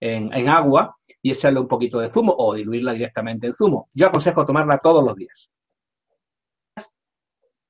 en, 0.00 0.32
en, 0.32 0.48
agua 0.48 0.96
y 1.20 1.32
echarle 1.32 1.60
un 1.60 1.68
poquito 1.68 1.98
de 1.98 2.10
zumo 2.10 2.34
o 2.36 2.54
diluirla 2.54 2.92
directamente 2.92 3.46
en 3.48 3.54
zumo. 3.54 3.88
Yo 3.92 4.06
aconsejo 4.06 4.46
tomarla 4.46 4.78
todos 4.78 5.04
los 5.04 5.16
días. 5.16 5.50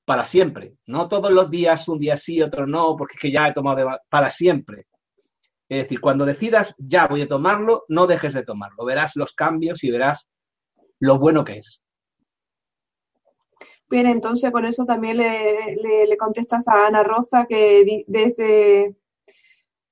Para 0.05 0.25
siempre. 0.25 0.77
No 0.87 1.09
todos 1.09 1.31
los 1.31 1.51
días, 1.51 1.89
un 1.89 1.99
día 1.99 2.17
sí, 2.17 2.41
otro 2.41 2.67
no, 2.67 2.97
porque 2.97 3.15
es 3.15 3.21
que 3.21 3.33
ya 3.33 3.49
he 3.49 3.53
tomado 3.53 3.99
para 4.09 4.31
siempre. 4.31 4.87
Es 5.69 5.85
decir, 5.85 6.01
cuando 6.01 6.25
decidas 6.25 6.75
ya 6.79 7.07
voy 7.07 7.23
a 7.23 7.29
tomarlo, 7.29 7.85
no 7.89 8.07
dejes 8.07 8.33
de 8.33 8.43
tomarlo. 8.43 8.85
Verás 8.85 9.17
los 9.17 9.35
cambios 9.35 9.85
y 9.85 9.91
verás 9.91 10.27
lo 10.99 11.19
bueno 11.19 11.45
que 11.45 11.59
es. 11.59 11.83
Bien, 13.91 14.07
entonces 14.07 14.51
con 14.51 14.67
eso 14.67 14.85
también 14.85 15.17
le, 15.17 15.77
le, 15.77 16.07
le 16.07 16.17
contestas 16.17 16.69
a 16.69 16.87
Ana 16.87 17.03
Rosa 17.03 17.47
que 17.47 18.05
desde 18.07 18.95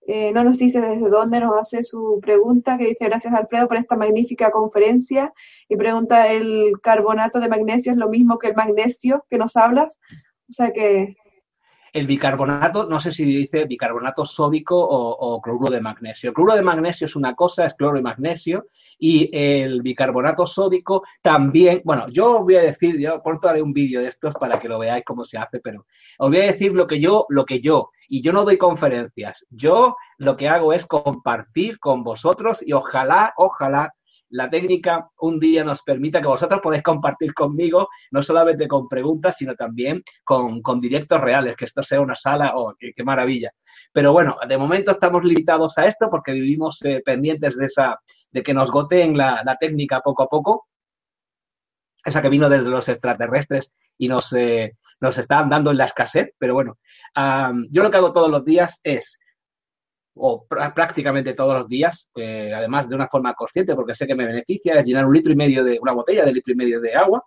eh, 0.09 0.31
no 0.33 0.45
nos 0.45 0.59
dice 0.59 0.81
desde 0.81 1.09
dónde 1.09 1.41
nos 1.41 1.59
hace 1.59 1.83
su 1.83 2.21
pregunta, 2.23 2.79
que 2.79 2.87
dice 2.87 3.07
gracias 3.07 3.35
Alfredo 3.35 3.67
por 3.67 3.77
esta 3.77 3.97
magnífica 3.97 4.51
conferencia 4.51 5.33
y 5.69 5.77
pregunta, 5.77 6.33
¿el 6.33 6.73
carbonato 6.81 7.41
de 7.41 7.49
magnesio 7.49 7.93
es 7.93 7.99
lo 7.99 8.09
mismo 8.09 8.39
que 8.39 8.49
el 8.49 8.55
magnesio 8.55 9.25
que 9.29 9.39
nos 9.39 9.57
hablas? 9.57 9.99
O 10.49 10.53
sea 10.53 10.73
que... 10.73 11.17
El 11.93 12.07
bicarbonato, 12.07 12.87
no 12.87 13.01
sé 13.01 13.13
si 13.13 13.25
dice 13.25 13.65
bicarbonato 13.65 14.25
sódico 14.25 14.77
o, 14.79 15.41
cloruro 15.41 15.71
de 15.71 15.81
magnesio. 15.81 16.29
El 16.29 16.35
cloruro 16.35 16.57
de 16.57 16.63
magnesio 16.63 17.07
es 17.07 17.17
una 17.17 17.35
cosa, 17.35 17.67
es 17.67 17.75
cloro 17.75 17.99
y 17.99 18.03
magnesio, 18.03 18.67
y 18.99 19.31
el 19.33 19.83
bicarbonato 19.83 20.47
sódico 20.47 21.03
también, 21.23 21.83
bueno, 21.85 22.09
yo 22.09 22.39
os 22.39 22.45
voy 22.45 22.57
a 22.57 22.63
decir, 22.63 22.99
yo 22.99 23.19
pronto 23.23 23.49
haré 23.49 23.63
un 23.63 23.73
vídeo 23.73 24.01
de 24.01 24.09
estos 24.09 24.35
para 24.35 24.59
que 24.59 24.69
lo 24.69 24.79
veáis 24.79 25.05
cómo 25.05 25.25
se 25.25 25.39
hace, 25.39 25.61
pero 25.61 25.87
os 26.19 26.29
voy 26.29 26.39
a 26.41 26.53
decir 26.53 26.73
lo 26.73 26.87
que 26.87 27.01
yo, 27.01 27.27
lo 27.29 27.45
que 27.45 27.61
yo, 27.61 27.91
y 28.09 28.23
yo 28.23 28.33
no 28.33 28.45
doy 28.45 28.57
conferencias, 28.57 29.45
yo 29.51 29.97
lo 30.19 30.37
que 30.37 30.49
hago 30.49 30.73
es 30.73 30.87
compartir 30.87 31.79
con 31.79 32.03
vosotros 32.03 32.63
y 32.65 32.73
ojalá, 32.73 33.35
ojalá 33.37 33.95
la 34.31 34.51
técnica 34.51 35.09
un 35.21 35.39
día 35.39 35.65
nos 35.65 35.83
permita 35.83 36.21
que 36.21 36.27
vosotros 36.27 36.61
podáis 36.61 36.83
compartir 36.83 37.33
conmigo, 37.35 37.89
no 38.11 38.23
solamente 38.23 38.67
con 38.67 38.89
preguntas, 38.89 39.37
sino 39.39 39.55
también 39.55 40.03
con, 40.25 40.81
directos 40.81 41.21
reales, 41.21 41.57
que 41.57 41.65
esto 41.65 41.83
sea 41.83 42.01
una 42.01 42.15
sala, 42.15 42.53
oh, 42.57 42.75
qué, 42.79 43.05
maravilla. 43.05 43.51
Pero 43.93 44.13
bueno, 44.13 44.37
de 44.49 44.59
momento 44.59 44.91
estamos 44.91 45.25
limitados 45.25 45.79
a 45.79 45.87
esto 45.87 46.09
porque 46.11 46.33
vivimos 46.33 46.83
eh, 46.83 47.03
pendientes 47.05 47.57
de 47.57 47.67
esa, 47.67 48.01
de 48.31 48.43
que 48.43 48.55
nos 48.55 48.71
goteen 48.71 49.17
la, 49.17 49.57
técnica 49.61 50.01
poco 50.01 50.25
a 50.25 50.29
poco, 50.29 50.67
esa 52.05 52.23
que 52.23 52.29
vino 52.29 52.49
desde 52.49 52.69
los 52.69 52.89
extraterrestres 52.89 53.73
y 53.99 54.09
nos, 54.09 54.33
eh, 54.33 54.77
nos 55.01 55.19
están 55.19 55.49
dando 55.49 55.71
en 55.71 55.79
la 55.79 55.87
escasez, 55.87 56.31
pero 56.39 56.55
bueno, 56.55 56.79
yo 57.71 57.83
lo 57.83 57.91
que 57.91 57.97
hago 57.97 58.13
todos 58.13 58.31
los 58.31 58.45
días 58.45 58.81
es, 58.85 59.19
o 60.17 60.47
prácticamente 60.47 61.35
todos 61.35 61.59
los 61.59 61.69
días, 61.69 62.11
eh, 62.17 62.53
además 62.55 62.89
de 62.89 62.95
una 62.95 63.09
forma 63.09 63.35
consciente, 63.35 63.75
porque 63.75 63.95
sé 63.95 64.07
que 64.07 64.15
me 64.15 64.27
beneficia, 64.27 64.75
es 64.75 64.87
llenar 64.87 65.07
un 65.07 65.15
litro 65.15 65.33
y 65.33 65.37
medio 65.37 65.63
de, 65.63 65.79
una 65.81 65.93
botella 65.93 66.25
de 66.25 66.33
litro 66.33 66.53
y 66.53 66.57
medio 66.57 66.81
de 66.81 66.95
agua, 66.95 67.23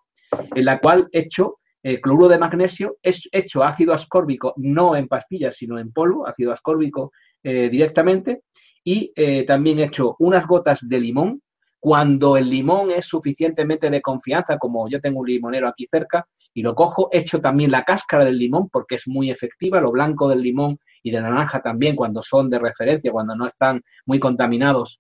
en 0.55 0.65
la 0.65 0.79
cual 0.79 1.07
echo 1.11 1.59
eh, 1.83 2.01
cloruro 2.01 2.27
de 2.27 2.39
magnesio, 2.39 2.97
es 3.01 3.29
hecho 3.31 3.63
ácido 3.63 3.93
ascórbico, 3.93 4.53
no 4.57 4.95
en 4.95 5.07
pastillas, 5.07 5.55
sino 5.55 5.79
en 5.79 5.91
polvo, 5.91 6.27
ácido 6.27 6.51
ascórbico 6.51 7.11
directamente, 7.41 8.41
y 8.83 9.11
eh, 9.15 9.45
también 9.45 9.79
he 9.79 9.83
hecho 9.83 10.15
unas 10.19 10.47
gotas 10.47 10.79
de 10.81 10.99
limón. 10.99 11.41
Cuando 11.79 12.35
el 12.37 12.49
limón 12.49 12.91
es 12.91 13.05
suficientemente 13.05 13.89
de 13.89 14.01
confianza, 14.01 14.57
como 14.57 14.89
yo 14.89 14.99
tengo 14.99 15.19
un 15.19 15.27
limonero 15.27 15.67
aquí 15.67 15.85
cerca, 15.89 16.27
y 16.53 16.61
lo 16.61 16.75
cojo, 16.75 17.07
echo 17.11 17.39
también 17.39 17.71
la 17.71 17.83
cáscara 17.83 18.25
del 18.25 18.37
limón 18.37 18.67
porque 18.69 18.95
es 18.95 19.07
muy 19.07 19.29
efectiva, 19.29 19.79
lo 19.79 19.91
blanco 19.91 20.27
del 20.27 20.41
limón 20.41 20.79
y 21.03 21.11
de 21.11 21.21
naranja 21.21 21.61
también 21.61 21.95
cuando 21.95 22.21
son 22.21 22.49
de 22.49 22.59
referencia, 22.59 23.11
cuando 23.11 23.35
no 23.35 23.45
están 23.45 23.81
muy 24.05 24.19
contaminados, 24.19 24.99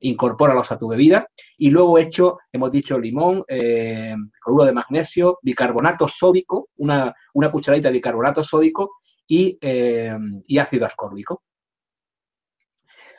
incorpóralos 0.00 0.70
a 0.72 0.78
tu 0.78 0.88
bebida. 0.88 1.26
Y 1.58 1.70
luego 1.70 1.98
echo, 1.98 2.38
hemos 2.52 2.72
dicho 2.72 2.98
limón, 2.98 3.44
eh, 3.48 4.14
cloruro 4.40 4.64
de 4.64 4.72
magnesio, 4.72 5.38
bicarbonato 5.42 6.08
sódico, 6.08 6.68
una, 6.76 7.14
una 7.34 7.50
cucharadita 7.50 7.88
de 7.88 7.94
bicarbonato 7.94 8.42
sódico 8.42 8.96
y, 9.26 9.56
eh, 9.60 10.16
y 10.46 10.58
ácido 10.58 10.86
ascórbico 10.86 11.42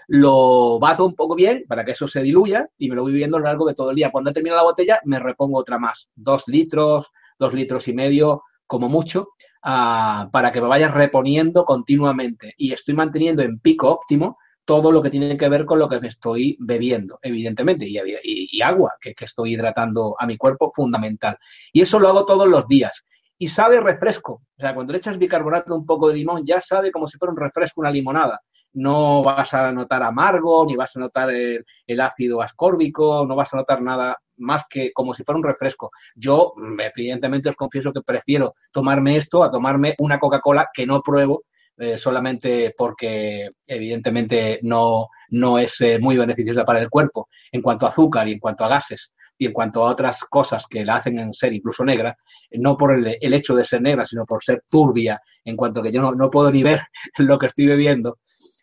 lo 0.07 0.80
bato 0.80 1.06
un 1.06 1.15
poco 1.15 1.36
bien 1.36 1.65
para 1.68 1.86
que 1.86 1.91
eso 1.91 2.07
se 2.07 2.22
diluya 2.22 2.68
y 2.78 2.90
me 2.90 2.95
lo 2.95 3.03
voy 3.03 3.14
viendo 3.14 3.38
a 3.38 3.40
lo 3.40 3.45
largo 3.45 3.65
de 3.65 3.74
todo 3.74 3.90
el 3.90 3.95
día. 3.95 4.11
Cuando 4.11 4.30
he 4.30 4.34
terminado 4.34 4.61
la 4.61 4.70
botella, 4.70 4.99
me 5.06 5.20
repongo 5.20 5.57
otra 5.57 5.80
más, 5.80 6.10
dos 6.15 6.44
litros, 6.48 7.07
dos 7.40 7.53
litros 7.53 7.88
y 7.88 7.94
medio, 7.94 8.44
como 8.68 8.90
mucho, 8.90 9.30
ah, 9.64 10.30
para 10.31 10.52
que 10.52 10.61
me 10.61 10.68
vaya 10.68 10.90
reponiendo 10.90 11.65
continuamente. 11.65 12.53
Y 12.57 12.73
estoy 12.73 12.94
manteniendo 12.94 13.41
en 13.41 13.60
pico 13.60 13.90
óptimo 13.90 14.38
todo 14.65 14.91
lo 14.91 15.02
que 15.02 15.10
tiene 15.10 15.38
que 15.38 15.49
ver 15.49 15.65
con 15.65 15.80
lo 15.80 15.90
que 15.90 15.99
me 15.99 16.07
estoy 16.07 16.56
bebiendo, 16.60 17.19
evidentemente, 17.22 17.85
y, 17.88 18.61
agua, 18.61 18.94
que, 19.02 19.14
que, 19.14 19.26
estoy 19.26 19.53
hidratando 19.53 20.15
a 20.18 20.26
mi 20.26 20.38
cuerpo, 20.38 20.72
fundamental. 20.73 21.38
Y 21.73 21.81
eso 21.81 21.99
lo 21.99 22.07
hago 22.07 22.26
todos 22.26 22.48
los 22.48 22.68
días. 22.68 23.03
Y 23.38 23.49
sabe 23.49 23.81
refresco. 23.81 24.44
O 24.57 24.61
sea, 24.61 24.73
cuando 24.73 24.94
le 24.94 24.99
echas 24.99 25.18
bicarbonato 25.18 25.76
un 25.76 25.85
poco 25.85 26.07
de 26.07 26.15
limón, 26.15 26.45
ya 26.45 26.61
sabe 26.61 26.91
como 26.91 27.10
si 27.10 27.18
fuera 27.18 27.34
un 27.34 27.38
refresco, 27.38 27.81
una 27.81 27.91
limonada 27.91 28.41
no 28.73 29.22
vas 29.22 29.53
a 29.53 29.72
notar 29.72 30.03
amargo, 30.03 30.65
ni 30.65 30.76
vas 30.76 30.95
a 30.95 30.99
notar 30.99 31.30
el, 31.31 32.02
ácido 32.02 32.41
ascórbico, 32.41 33.26
no 33.26 33.35
vas 33.35 33.53
a 33.53 33.57
notar 33.57 33.81
nada 33.81 34.18
más 34.38 34.64
que 34.70 34.92
como 34.94 35.14
si 35.14 35.24
fuera 35.24 35.38
un 35.38 35.44
refresco. 35.44 35.92
Yo, 36.16 36.54
mm, 36.56 36.80
evidentemente, 36.96 37.50
os 37.50 37.56
confieso 37.56 37.92
que 37.94 38.02
prefiero 38.02 38.54
tomarme 38.72 39.18
esto 39.18 39.44
a 39.44 39.52
tomarme 39.52 39.96
una 40.00 40.20
Coca-Cola 40.20 40.70
que 40.74 40.86
no 40.86 41.02
pruebo 41.02 41.44
eh, 41.78 41.98
solamente 41.98 42.74
porque 42.78 43.50
evidentemente 43.66 44.60
no, 44.62 45.08
no 45.30 45.58
es 45.58 45.82
eh, 45.82 45.98
muy 46.00 46.16
beneficiosa 46.18 46.64
para 46.64 46.80
el 46.80 46.90
cuerpo 46.90 47.30
en 47.52 47.64
cuanto 47.64 47.88
a 47.88 47.90
azúcar 47.90 48.28
y 48.28 48.34
en 48.34 48.40
cuanto 48.40 48.64
a 48.64 48.68
gases 48.68 49.12
y 49.40 49.48
en 49.48 49.54
cuanto 49.54 49.84
a 49.84 49.90
otras 49.90 50.24
cosas 50.26 50.68
que 50.68 50.86
la 50.86 50.98
hacen 50.98 51.18
en 51.18 51.34
ser 51.34 51.52
incluso 51.52 51.84
negra, 51.84 52.16
no 52.52 52.78
por 52.78 52.96
el, 52.96 53.34
hecho 53.34 53.56
de 53.56 53.66
ser 53.66 53.82
negra, 53.82 54.06
sino 54.06 54.24
por 54.26 54.44
ser 54.44 54.64
turbia, 54.70 55.20
en 55.44 55.58
cuanto 55.58 55.82
que 55.82 55.92
yo 55.92 56.00
no, 56.00 56.14
no 56.14 56.30
puedo 56.30 56.52
ni 56.52 56.62
ver 56.62 56.82
lo 57.18 57.40
que 57.40 57.48
estoy 57.48 57.66
bebiendo, 57.66 58.20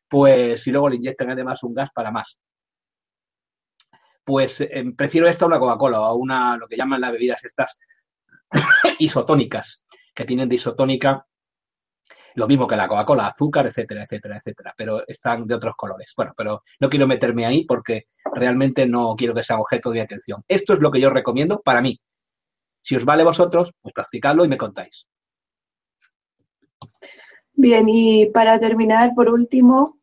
pues 0.09 0.63
si 0.63 0.71
luego 0.71 0.89
le 0.89 0.97
inyectan 0.97 1.31
además 1.31 1.65
un 1.65 1.75
gas 1.75 1.91
para 1.93 2.13
más 2.13 2.39
pues 4.31 4.61
em, 4.61 4.95
prefiero 4.95 5.27
esto 5.27 5.45
a 5.45 5.49
una 5.49 5.59
Coca-Cola 5.59 6.01
o 6.03 6.05
a 6.05 6.15
una, 6.15 6.57
lo 6.57 6.69
que 6.69 6.77
llaman 6.77 7.01
las 7.01 7.11
bebidas 7.11 7.43
estas 7.43 7.81
isotónicas, 9.01 9.85
que 10.15 10.25
tienen 10.25 10.49
de 10.49 10.55
isotónica 10.55 11.27
lo 12.37 12.47
mismo 12.47 12.69
que 12.69 12.77
la 12.77 12.87
Coca-Cola, 12.87 13.27
azúcar, 13.27 13.67
etcétera, 13.67 14.05
etcétera, 14.05 14.37
etcétera, 14.37 14.73
pero 14.77 15.03
están 15.09 15.49
de 15.49 15.57
otros 15.57 15.75
colores. 15.75 16.13
Bueno, 16.17 16.33
pero 16.37 16.63
no 16.79 16.89
quiero 16.89 17.09
meterme 17.09 17.45
ahí 17.45 17.65
porque 17.65 18.05
realmente 18.33 18.87
no 18.87 19.17
quiero 19.17 19.35
que 19.35 19.43
sea 19.43 19.59
objeto 19.59 19.91
de 19.91 20.03
atención. 20.03 20.45
Esto 20.47 20.75
es 20.75 20.79
lo 20.79 20.93
que 20.93 21.01
yo 21.01 21.11
recomiendo 21.11 21.61
para 21.61 21.83
mí. 21.83 22.01
Si 22.83 22.95
os 22.95 23.05
vale 23.05 23.25
vosotros, 23.25 23.73
pues 23.83 23.93
practicadlo 23.93 24.45
y 24.45 24.49
me 24.49 24.57
contáis. 24.57 25.09
Bien, 27.55 27.85
y 27.89 28.27
para 28.27 28.61
terminar, 28.61 29.11
por 29.17 29.29
último, 29.29 30.00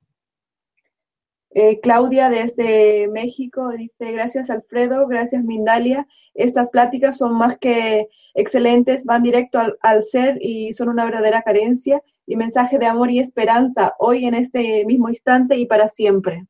eh, 1.60 1.80
Claudia 1.82 2.30
desde 2.30 3.08
México 3.08 3.72
dice, 3.72 4.12
gracias 4.12 4.52
Alfredo, 4.52 5.08
gracias 5.08 5.44
Mindalia. 5.44 6.08
Estas 6.36 6.70
pláticas 6.70 7.18
son 7.18 7.36
más 7.36 7.58
que 7.58 8.10
excelentes, 8.36 9.06
van 9.06 9.24
directo 9.24 9.60
al, 9.82 10.04
ser 10.04 10.38
y 10.40 10.74
son 10.74 10.90
una 10.90 11.04
verdadera 11.04 11.42
carencia 11.42 12.04
y 12.28 12.36
mensaje 12.36 12.78
de 12.78 12.86
amor 12.86 13.10
y 13.10 13.18
esperanza 13.18 13.96
hoy 13.98 14.28
en 14.28 14.36
este 14.36 14.86
mismo 14.86 15.10
instante 15.10 15.58
y 15.58 15.66
para 15.66 15.88
siempre. 15.88 16.46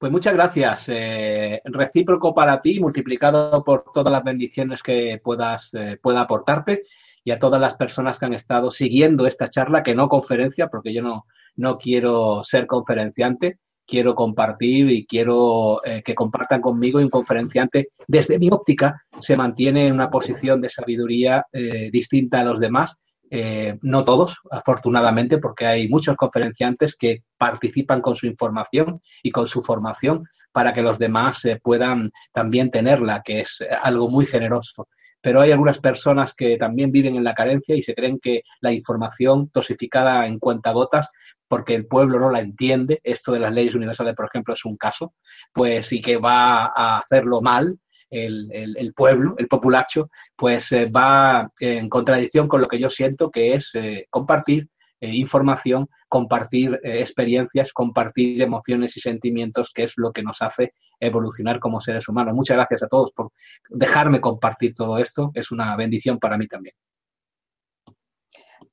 Pues 0.00 0.10
muchas 0.10 0.32
gracias. 0.32 0.88
Eh, 0.88 1.60
recíproco 1.66 2.32
para 2.32 2.62
ti, 2.62 2.80
multiplicado 2.80 3.62
por 3.64 3.84
todas 3.92 4.10
las 4.10 4.24
bendiciones 4.24 4.82
que 4.82 5.20
puedas 5.22 5.74
eh, 5.74 5.98
pueda 6.02 6.22
aportarte 6.22 6.84
y 7.22 7.32
a 7.32 7.38
todas 7.38 7.60
las 7.60 7.74
personas 7.74 8.18
que 8.18 8.24
han 8.24 8.32
estado 8.32 8.70
siguiendo 8.70 9.26
esta 9.26 9.50
charla, 9.50 9.82
que 9.82 9.94
no 9.94 10.08
conferencia, 10.08 10.68
porque 10.68 10.94
yo 10.94 11.02
no, 11.02 11.26
no 11.54 11.76
quiero 11.76 12.42
ser 12.44 12.66
conferenciante, 12.66 13.58
quiero 13.86 14.14
compartir 14.14 14.90
y 14.90 15.06
quiero 15.06 15.80
eh, 15.84 16.02
que 16.02 16.14
compartan 16.14 16.60
conmigo 16.60 17.00
y 17.00 17.04
un 17.04 17.10
conferenciante, 17.10 17.88
desde 18.06 18.38
mi 18.38 18.48
óptica, 18.50 19.02
se 19.20 19.36
mantiene 19.36 19.86
en 19.86 19.94
una 19.94 20.10
posición 20.10 20.60
de 20.60 20.70
sabiduría 20.70 21.46
eh, 21.52 21.90
distinta 21.92 22.40
a 22.40 22.44
los 22.44 22.60
demás. 22.60 22.96
Eh, 23.28 23.78
no 23.82 24.04
todos, 24.04 24.36
afortunadamente, 24.50 25.38
porque 25.38 25.66
hay 25.66 25.88
muchos 25.88 26.16
conferenciantes 26.16 26.96
que 26.96 27.22
participan 27.36 28.00
con 28.00 28.14
su 28.14 28.26
información 28.26 29.00
y 29.22 29.30
con 29.30 29.46
su 29.46 29.62
formación 29.62 30.24
para 30.52 30.72
que 30.72 30.82
los 30.82 30.98
demás 30.98 31.42
puedan 31.62 32.12
también 32.32 32.70
tenerla, 32.70 33.22
que 33.24 33.40
es 33.40 33.64
algo 33.82 34.08
muy 34.08 34.26
generoso 34.26 34.86
pero 35.26 35.40
hay 35.40 35.50
algunas 35.50 35.80
personas 35.80 36.34
que 36.34 36.56
también 36.56 36.92
viven 36.92 37.16
en 37.16 37.24
la 37.24 37.34
carencia 37.34 37.74
y 37.74 37.82
se 37.82 37.96
creen 37.96 38.20
que 38.20 38.42
la 38.60 38.70
información 38.70 39.48
tosificada 39.48 40.24
en 40.28 40.38
cuentagotas 40.38 41.08
porque 41.48 41.74
el 41.74 41.86
pueblo 41.86 42.18
no 42.18 42.30
la 42.30 42.40
entiende, 42.40 43.00
esto 43.04 43.32
de 43.32 43.40
las 43.40 43.52
leyes 43.52 43.74
universales, 43.74 44.14
por 44.14 44.26
ejemplo, 44.26 44.54
es 44.54 44.64
un 44.64 44.76
caso, 44.76 45.14
pues 45.52 45.92
y 45.92 46.00
que 46.00 46.16
va 46.16 46.72
a 46.74 46.98
hacerlo 46.98 47.40
mal 47.40 47.78
el, 48.10 48.92
pueblo, 48.94 49.34
el 49.38 49.48
populacho, 49.48 50.10
pues 50.36 50.70
eh, 50.72 50.86
va 50.86 51.50
en 51.58 51.88
contradicción 51.88 52.48
con 52.48 52.60
lo 52.60 52.68
que 52.68 52.78
yo 52.78 52.90
siento 52.90 53.30
que 53.30 53.54
es 53.54 53.70
eh, 53.74 54.06
compartir 54.10 54.68
eh, 55.00 55.14
información, 55.14 55.88
compartir 56.08 56.80
experiencias, 56.82 57.72
compartir 57.72 58.40
emociones 58.42 58.96
y 58.96 59.00
sentimientos, 59.00 59.70
que 59.74 59.84
es 59.84 59.94
lo 59.96 60.12
que 60.12 60.22
nos 60.22 60.40
hace 60.40 60.72
evolucionar 61.00 61.58
como 61.60 61.80
seres 61.80 62.08
humanos. 62.08 62.34
Muchas 62.34 62.56
gracias 62.56 62.82
a 62.84 62.88
todos 62.88 63.12
por 63.12 63.32
dejarme 63.68 64.20
compartir 64.20 64.74
todo 64.74 64.98
esto, 64.98 65.32
es 65.34 65.50
una 65.50 65.76
bendición 65.76 66.18
para 66.18 66.38
mí 66.38 66.46
también. 66.46 66.74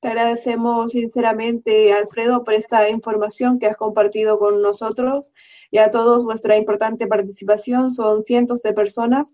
Te 0.04 0.10
agradecemos 0.10 0.92
sinceramente, 0.92 1.94
Alfredo, 1.94 2.44
por 2.44 2.52
esta 2.52 2.90
información 2.90 3.58
que 3.58 3.64
has 3.64 3.78
compartido 3.78 4.38
con 4.38 4.60
nosotros 4.60 5.24
y 5.70 5.78
a 5.78 5.90
todos 5.90 6.26
vuestra 6.26 6.58
importante 6.58 7.06
participación. 7.06 7.90
Son 7.90 8.22
cientos 8.22 8.60
de 8.60 8.74
personas 8.74 9.32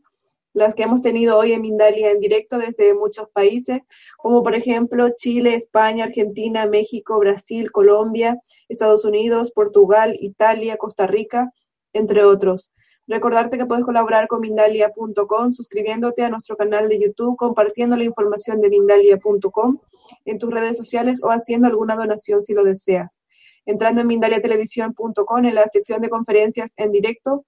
las 0.53 0.77
que 0.77 0.85
hemos 0.85 1.03
tenido 1.03 1.37
hoy 1.37 1.55
en 1.55 1.63
Mindalia 1.63 2.13
en 2.13 2.21
directo 2.21 2.57
desde 2.57 2.95
muchos 2.95 3.29
países, 3.31 3.83
como 4.17 4.45
por 4.45 4.55
ejemplo 4.55 5.09
Chile, 5.17 5.57
España, 5.57 6.05
Argentina, 6.05 6.67
México, 6.67 7.19
Brasil, 7.19 7.73
Colombia, 7.73 8.39
Estados 8.69 9.05
Unidos, 9.05 9.51
Portugal, 9.51 10.17
Italia, 10.21 10.77
Costa 10.77 11.09
Rica, 11.09 11.53
entre 11.93 12.23
otros. 12.23 12.71
Recordarte 13.11 13.59
que 13.59 13.67
puedes 13.67 13.85
colaborar 13.85 14.29
con 14.29 14.41
Mindalia.com 14.41 15.53
suscribiéndote 15.53 16.23
a 16.23 16.29
nuestro 16.29 16.57
canal 16.57 16.89
de 16.89 17.01
YouTube, 17.01 17.37
compartiendo 17.37 17.97
la 17.97 18.05
información 18.05 18.61
de 18.61 18.69
Mindalia.com 18.69 19.81
en 20.27 20.39
tus 20.39 20.49
redes 20.49 20.77
sociales 20.77 21.21
o 21.25 21.31
haciendo 21.31 21.67
alguna 21.67 21.97
donación 21.97 22.41
si 22.41 22.55
lo 22.55 22.63
deseas. 22.63 23.21
Entrando 23.67 24.03
en 24.03 24.07
mindaliatelevisión.com 24.07 25.45
en 25.45 25.57
la 25.57 25.67
sección 25.67 26.01
de 26.03 26.09
conferencias 26.09 26.73
en 26.77 26.93
directo, 26.93 27.45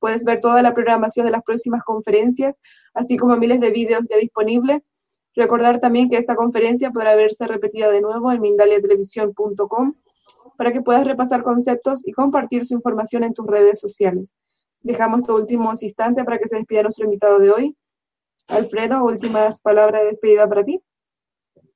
puedes 0.00 0.22
ver 0.22 0.40
toda 0.40 0.60
la 0.60 0.74
programación 0.74 1.24
de 1.24 1.32
las 1.32 1.42
próximas 1.44 1.82
conferencias, 1.82 2.60
así 2.92 3.16
como 3.16 3.38
miles 3.38 3.60
de 3.60 3.70
vídeos 3.70 4.06
ya 4.10 4.18
disponibles. 4.18 4.82
Recordar 5.34 5.80
también 5.80 6.10
que 6.10 6.18
esta 6.18 6.36
conferencia 6.36 6.90
podrá 6.90 7.16
verse 7.16 7.46
repetida 7.46 7.90
de 7.90 8.02
nuevo 8.02 8.32
en 8.32 8.42
mindaliatelevisión.com 8.42 9.94
para 10.58 10.72
que 10.72 10.82
puedas 10.82 11.06
repasar 11.06 11.42
conceptos 11.42 12.06
y 12.06 12.12
compartir 12.12 12.66
su 12.66 12.74
información 12.74 13.24
en 13.24 13.32
tus 13.32 13.46
redes 13.46 13.80
sociales. 13.80 14.34
Dejamos 14.86 15.18
estos 15.18 15.40
últimos 15.40 15.82
instantes 15.82 16.24
para 16.24 16.38
que 16.38 16.46
se 16.46 16.58
despida 16.58 16.82
nuestro 16.82 17.06
invitado 17.06 17.40
de 17.40 17.50
hoy. 17.50 17.76
Alfredo, 18.46 19.02
últimas 19.02 19.60
palabras 19.60 20.02
de 20.02 20.10
despedida 20.10 20.48
para 20.48 20.64
ti. 20.64 20.80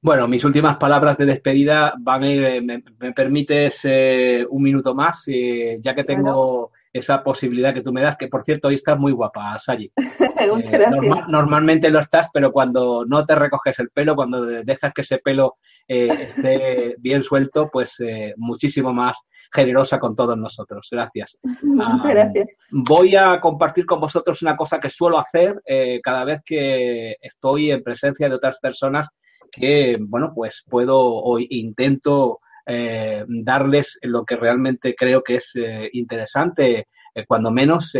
Bueno, 0.01 0.29
mis 0.29 0.45
últimas 0.45 0.77
palabras 0.77 1.19
de 1.19 1.27
despedida 1.27 1.93
van 1.99 2.23
a 2.23 2.29
ir, 2.31 2.45
eh, 2.45 2.63
me, 2.63 2.81
permites 3.13 3.81
eh, 3.83 4.47
un 4.49 4.63
minuto 4.63 4.95
más, 4.95 5.25
eh, 5.27 5.79
ya 5.81 5.93
que 5.93 6.05
tengo 6.05 6.71
esa 6.93 7.25
posibilidad 7.25 7.75
que 7.75 7.83
tú 7.83 7.93
me 7.93 8.01
das, 8.01 8.17
que 8.17 8.29
por 8.29 8.45
cierto 8.45 8.69
hoy 8.69 8.77
estás 8.77 8.97
muy 8.97 9.11
guapa, 9.11 9.59
Sayi. 9.59 9.91
normalmente 11.29 11.91
lo 11.91 11.99
estás, 11.99 12.31
pero 12.33 12.53
cuando 12.53 13.05
no 13.05 13.25
te 13.25 13.35
recoges 13.35 13.77
el 13.81 13.91
pelo, 13.91 14.15
cuando 14.15 14.43
dejas 14.43 14.93
que 14.95 15.03
ese 15.03 15.19
pelo 15.19 15.57
esté 15.89 16.95
bien 17.01 17.25
suelto, 17.25 17.69
pues 17.73 17.97
muchísimo 18.37 18.93
más 18.93 19.15
generosa 19.53 19.99
con 19.99 20.15
todos 20.15 20.37
nosotros. 20.37 20.89
Gracias. 20.91 21.39
Muchas 21.63 22.05
ah, 22.05 22.11
gracias. 22.11 22.49
Voy 22.71 23.17
a 23.17 23.41
compartir 23.41 23.87
con 23.87 24.01
vosotros 24.01 24.43
una 24.43 24.57
cosa 24.57 24.79
que 24.79 24.91
suelo 24.91 25.19
hacer 25.19 25.61
eh, 25.67 26.01
cada 26.03 26.25
vez 26.25 26.43
que 26.45 27.17
estoy 27.21 27.71
en 27.71 27.83
presencia 27.83 28.29
de 28.29 28.35
otras 28.35 28.59
personas 28.61 29.09
que, 29.51 29.97
bueno, 30.01 30.33
pues 30.35 30.65
puedo 30.69 31.01
o 31.01 31.39
intento 31.39 32.41
eh, 32.67 33.25
darles 33.27 33.99
lo 34.03 34.25
que 34.25 34.37
realmente 34.37 34.95
creo 34.95 35.23
que 35.23 35.37
es 35.37 35.53
eh, 35.57 35.89
interesante, 35.93 36.87
cuando 37.27 37.51
menos 37.51 37.93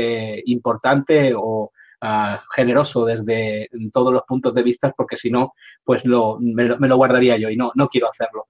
importante 0.45 1.33
o 1.37 1.73
ah, 2.01 2.43
generoso 2.55 3.05
desde 3.05 3.69
todos 3.93 4.13
los 4.13 4.23
puntos 4.23 4.55
de 4.55 4.63
vista, 4.63 4.93
porque 4.97 5.17
si 5.17 5.31
no, 5.31 5.55
pues 5.85 6.05
lo, 6.05 6.39
me, 6.41 6.65
lo, 6.65 6.97
guardaría 6.97 7.37
yo 7.37 7.51
y 7.51 7.57
no, 7.57 7.73
no 7.75 7.89
quiero 7.89 8.09
hacerlo. 8.09 8.49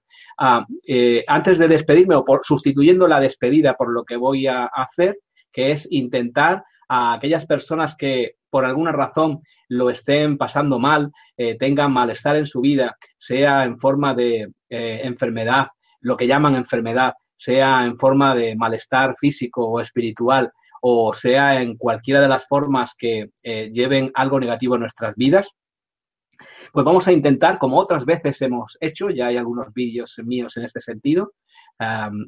Eh, 0.87 1.25
antes 1.27 1.59
de 1.59 1.69
despedirme 1.69 2.15
o 2.15 2.25
por, 2.25 2.41
sustituyendo 2.45 3.07
la 3.07 3.21
despedida 3.21 3.75
por 3.75 3.93
lo 3.93 4.05
que 4.05 4.17
voy 4.17 4.47
a 4.47 4.65
hacer, 4.65 5.19
que 5.53 5.73
es 5.73 5.87
intentar 5.91 6.65
a 6.89 7.13
aquellas 7.15 7.47
personas 7.47 7.95
que 7.97 8.37
por 8.51 8.65
alguna 8.65 8.93
razón 8.93 9.43
lo 9.69 9.91
estén 9.91 10.37
pasando 10.37 10.79
mal, 10.79 11.13
eh, 11.37 11.57
tengan 11.57 11.93
malestar 11.93 12.37
en 12.37 12.47
su 12.47 12.61
vida, 12.61 12.97
sea 13.17 13.65
en 13.65 13.79
forma 13.79 14.13
de 14.13 14.53
eh, 14.69 15.01
enfermedad, 15.05 15.69
lo 16.01 16.17
que 16.17 16.27
llaman 16.27 16.57
enfermedad, 16.57 17.15
sea 17.37 17.85
en 17.85 17.97
forma 17.97 18.35
de 18.35 18.57
malestar 18.57 19.15
físico 19.17 19.67
o 19.67 19.81
espiritual, 19.81 20.53
o 20.81 21.15
sea 21.15 21.61
en 21.61 21.77
cualquiera 21.77 22.20
de 22.20 22.28
las 22.28 22.47
formas 22.47 22.94
que 22.98 23.31
lleven 23.43 24.11
algo 24.15 24.40
negativo 24.40 24.74
en 24.74 24.82
nuestras 24.82 25.15
vidas, 25.16 25.55
pues 26.73 26.85
vamos 26.85 27.07
a 27.09 27.12
intentar, 27.12 27.59
como 27.59 27.78
otras 27.78 28.05
veces 28.05 28.40
hemos 28.43 28.77
hecho, 28.81 29.11
ya 29.11 29.27
hay 29.27 29.36
algunos 29.36 29.73
vídeos 29.73 30.16
míos 30.24 30.57
en 30.57 30.65
este 30.65 30.81
sentido, 30.81 31.32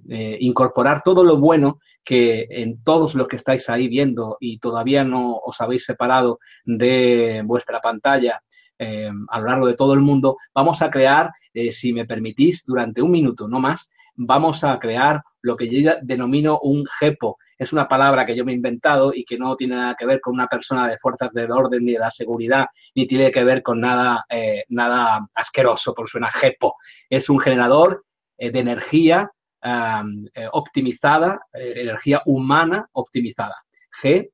eh, 0.08 0.38
incorporar 0.40 1.02
todo 1.02 1.24
lo 1.24 1.38
bueno 1.38 1.78
que 2.04 2.46
en 2.50 2.82
todos 2.82 3.14
los 3.14 3.28
que 3.28 3.36
estáis 3.36 3.68
ahí 3.68 3.88
viendo 3.88 4.36
y 4.40 4.58
todavía 4.58 5.04
no 5.04 5.36
os 5.36 5.60
habéis 5.60 5.84
separado 5.84 6.40
de 6.64 7.42
vuestra 7.44 7.80
pantalla 7.80 8.42
eh, 8.78 9.10
a 9.28 9.40
lo 9.40 9.46
largo 9.46 9.66
de 9.66 9.74
todo 9.74 9.94
el 9.94 10.00
mundo, 10.00 10.36
vamos 10.54 10.82
a 10.82 10.90
crear, 10.90 11.30
eh, 11.54 11.72
si 11.72 11.92
me 11.92 12.04
permitís, 12.04 12.64
durante 12.66 13.02
un 13.02 13.10
minuto, 13.10 13.46
no 13.48 13.60
más, 13.60 13.90
vamos 14.14 14.64
a 14.64 14.78
crear 14.78 15.22
lo 15.40 15.56
que 15.56 15.68
yo 15.68 15.92
denomino 16.02 16.58
un 16.62 16.84
GEPO, 16.98 17.38
es 17.62 17.72
una 17.72 17.86
palabra 17.86 18.26
que 18.26 18.34
yo 18.34 18.44
me 18.44 18.52
he 18.52 18.56
inventado 18.56 19.12
y 19.14 19.24
que 19.24 19.38
no 19.38 19.54
tiene 19.56 19.76
nada 19.76 19.94
que 19.94 20.04
ver 20.04 20.20
con 20.20 20.34
una 20.34 20.48
persona 20.48 20.88
de 20.88 20.98
fuerzas 20.98 21.32
del 21.32 21.52
orden 21.52 21.84
ni 21.84 21.92
de 21.92 21.98
la 21.98 22.10
seguridad, 22.10 22.66
ni 22.94 23.06
tiene 23.06 23.30
que 23.30 23.44
ver 23.44 23.62
con 23.62 23.80
nada, 23.80 24.24
eh, 24.28 24.64
nada 24.68 25.28
asqueroso, 25.34 25.94
porque 25.94 26.10
suena 26.10 26.30
jepo. 26.30 26.74
Es 27.08 27.30
un 27.30 27.38
generador 27.38 28.04
eh, 28.36 28.50
de 28.50 28.58
energía 28.58 29.30
eh, 29.64 30.48
optimizada, 30.50 31.40
energía 31.52 32.20
humana 32.26 32.88
optimizada. 32.92 33.56
G 34.02 34.30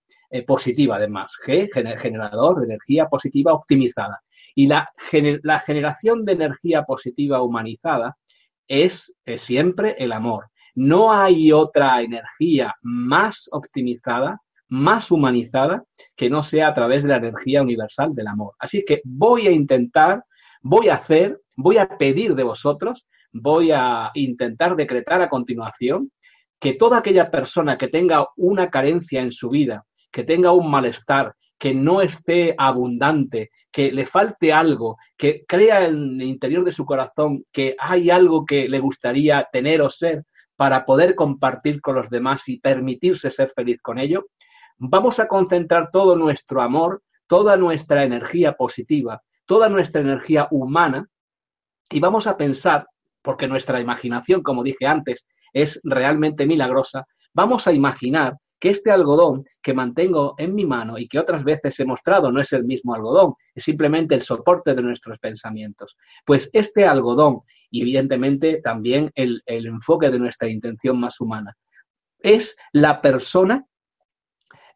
positiva, 0.47 0.97
además. 0.97 1.33
G, 1.45 1.71
generador 1.73 2.61
de 2.61 2.67
energía 2.67 3.09
positiva 3.09 3.53
optimizada. 3.53 4.23
Y 4.55 4.67
la, 4.67 4.91
la 5.43 5.61
generación 5.61 6.25
de 6.25 6.33
energía 6.33 6.85
positiva 6.85 7.43
humanizada 7.43 8.17
es 8.67 9.13
siempre 9.37 9.97
el 9.99 10.13
amor. 10.13 10.51
No 10.81 11.13
hay 11.13 11.51
otra 11.51 12.01
energía 12.03 12.73
más 12.83 13.49
optimizada, 13.51 14.41
más 14.69 15.11
humanizada, 15.11 15.83
que 16.15 16.31
no 16.31 16.45
sea 16.45 16.69
a 16.69 16.75
través 16.75 17.03
de 17.03 17.09
la 17.09 17.17
energía 17.17 17.63
universal 17.63 18.15
del 18.15 18.29
amor. 18.29 18.55
Así 18.61 18.85
que 18.87 19.01
voy 19.03 19.49
a 19.49 19.51
intentar, 19.51 20.23
voy 20.63 20.89
a 20.89 20.95
hacer, 20.95 21.41
voy 21.57 21.79
a 21.79 21.99
pedir 21.99 22.37
de 22.37 22.45
vosotros, 22.45 23.09
voy 23.33 23.73
a 23.73 24.13
intentar 24.15 24.77
decretar 24.77 25.21
a 25.21 25.29
continuación 25.29 26.13
que 26.61 26.75
toda 26.75 26.99
aquella 26.99 27.29
persona 27.29 27.77
que 27.77 27.89
tenga 27.89 28.29
una 28.37 28.71
carencia 28.71 29.21
en 29.21 29.33
su 29.33 29.51
vida, 29.51 29.85
que 30.13 30.23
tenga 30.23 30.53
un 30.53 30.71
malestar, 30.71 31.35
que 31.59 31.75
no 31.75 32.03
esté 32.03 32.55
abundante, 32.57 33.51
que 33.73 33.91
le 33.91 34.07
falte 34.07 34.53
algo, 34.53 34.97
que 35.17 35.45
crea 35.45 35.87
en 35.87 36.21
el 36.21 36.29
interior 36.29 36.65
de 36.65 36.73
su 36.73 36.85
corazón 36.85 37.45
que 37.51 37.75
hay 37.81 38.11
algo 38.11 38.45
que 38.45 38.69
le 38.69 38.79
gustaría 38.79 39.49
tener 39.53 39.83
o 39.83 39.91
ser, 39.91 40.23
para 40.59 40.85
poder 40.85 41.15
compartir 41.15 41.81
con 41.81 41.95
los 41.95 42.11
demás 42.11 42.49
y 42.49 42.59
permitirse 42.59 43.31
ser 43.31 43.53
feliz 43.55 43.81
con 43.81 43.97
ello, 43.97 44.27
vamos 44.77 45.21
a 45.21 45.29
concentrar 45.29 45.91
todo 45.93 46.17
nuestro 46.17 46.63
amor, 46.63 47.05
toda 47.29 47.57
nuestra 47.57 48.03
energía 48.03 48.55
positiva, 48.55 49.23
toda 49.47 49.69
nuestra 49.69 50.01
energía 50.01 50.49
humana 50.51 51.09
y 51.89 52.01
vamos 52.01 52.27
a 52.27 52.37
pensar, 52.37 52.89
porque 53.23 53.47
nuestra 53.47 53.81
imaginación, 53.81 54.43
como 54.43 54.65
dije 54.65 54.85
antes, 54.85 55.25
es 55.53 55.81
realmente 55.85 56.45
milagrosa, 56.45 57.07
vamos 57.33 57.69
a 57.69 57.73
imaginar 57.73 58.37
que 58.59 58.71
este 58.71 58.91
algodón 58.91 59.45
que 59.63 59.75
mantengo 59.75 60.35
en 60.39 60.55
mi 60.55 60.67
mano 60.67 60.99
y 60.99 61.07
que 61.07 61.19
otras 61.19 61.45
veces 61.45 61.79
he 61.79 61.85
mostrado 61.85 62.33
no 62.33 62.41
es 62.41 62.53
el 62.53 62.65
mismo 62.65 62.95
algodón, 62.95 63.35
es 63.55 63.65
simplemente 63.65 64.15
el 64.15 64.23
soporte 64.23 64.75
de 64.75 64.83
nuestros 64.83 65.19
pensamientos. 65.19 65.97
Pues 66.25 66.51
este 66.53 66.85
algodón, 66.85 67.43
y 67.71 67.83
evidentemente 67.83 68.61
también 68.61 69.11
el, 69.15 69.43
enfoque 69.47 70.11
de 70.11 70.19
nuestra 70.19 70.49
intención 70.49 70.99
más 70.99 71.21
humana, 71.21 71.57
es 72.19 72.57
la 72.73 73.01
persona 73.01 73.65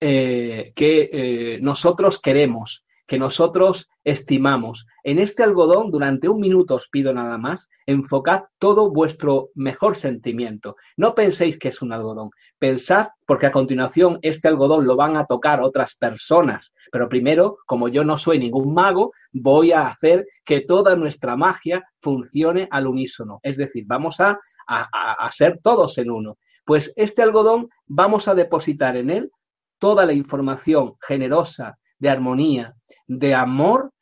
eh, 0.01 0.73
que 0.75 1.11
eh, 1.13 1.59
nosotros 1.61 2.21
queremos, 2.21 2.85
que 3.07 3.19
nosotros 3.19 3.89
estimamos. 4.05 4.87
En 5.05 5.19
este 5.19 5.43
algodón, 5.43 5.91
durante 5.91 6.29
un 6.29 6.41
minuto 6.41 6.77
os 6.77 6.89
pido 6.89 7.13
nada 7.13 7.39
más, 7.39 7.69
enfocad 7.87 8.45
todo 8.59 8.91
vuestro 8.91 9.51
mejor 9.55 9.97
sentimiento. 9.97 10.77
No 10.97 11.15
penséis 11.15 11.59
que 11.59 11.69
es 11.69 11.83
un 11.83 11.93
algodón. 11.93 12.31
Pensad, 12.59 13.09
porque 13.27 13.47
a 13.47 13.53
continuación 13.53 14.19
este 14.23 14.49
algodón 14.49 14.87
lo 14.87 14.97
van 14.97 15.17
a 15.17 15.27
tocar 15.27 15.61
otras 15.61 15.95
personas. 15.97 16.73
Pero 16.91 17.09
primero, 17.09 17.59
como 17.67 17.89
yo 17.89 18.05
no 18.05 18.17
soy 18.17 18.39
ningún 18.39 18.73
mago, 18.73 19.13
voy 19.33 19.73
a 19.73 19.89
hacer 19.89 20.27
que 20.45 20.61
toda 20.61 20.97
nuestra 20.97 21.37
magia 21.37 21.85
funcione 22.01 22.69
al 22.71 22.87
unísono. 22.87 23.41
Es 23.43 23.57
decir, 23.57 23.85
vamos 23.87 24.21
a, 24.21 24.39
a 24.67 25.33
ser 25.33 25.59
todos 25.63 25.99
en 25.99 26.11
uno. 26.11 26.39
Pues 26.65 26.93
este 26.97 27.23
algodón 27.23 27.69
vamos 27.87 28.29
a 28.29 28.35
depositar 28.35 28.97
en 28.97 29.11
él 29.11 29.33
toda 29.79 30.07
la 30.07 30.13
información 30.13 30.95
generosa, 31.01 31.77
de 32.03 32.09
armonía, 32.09 32.75
de 33.07 33.33
amor 33.33 33.93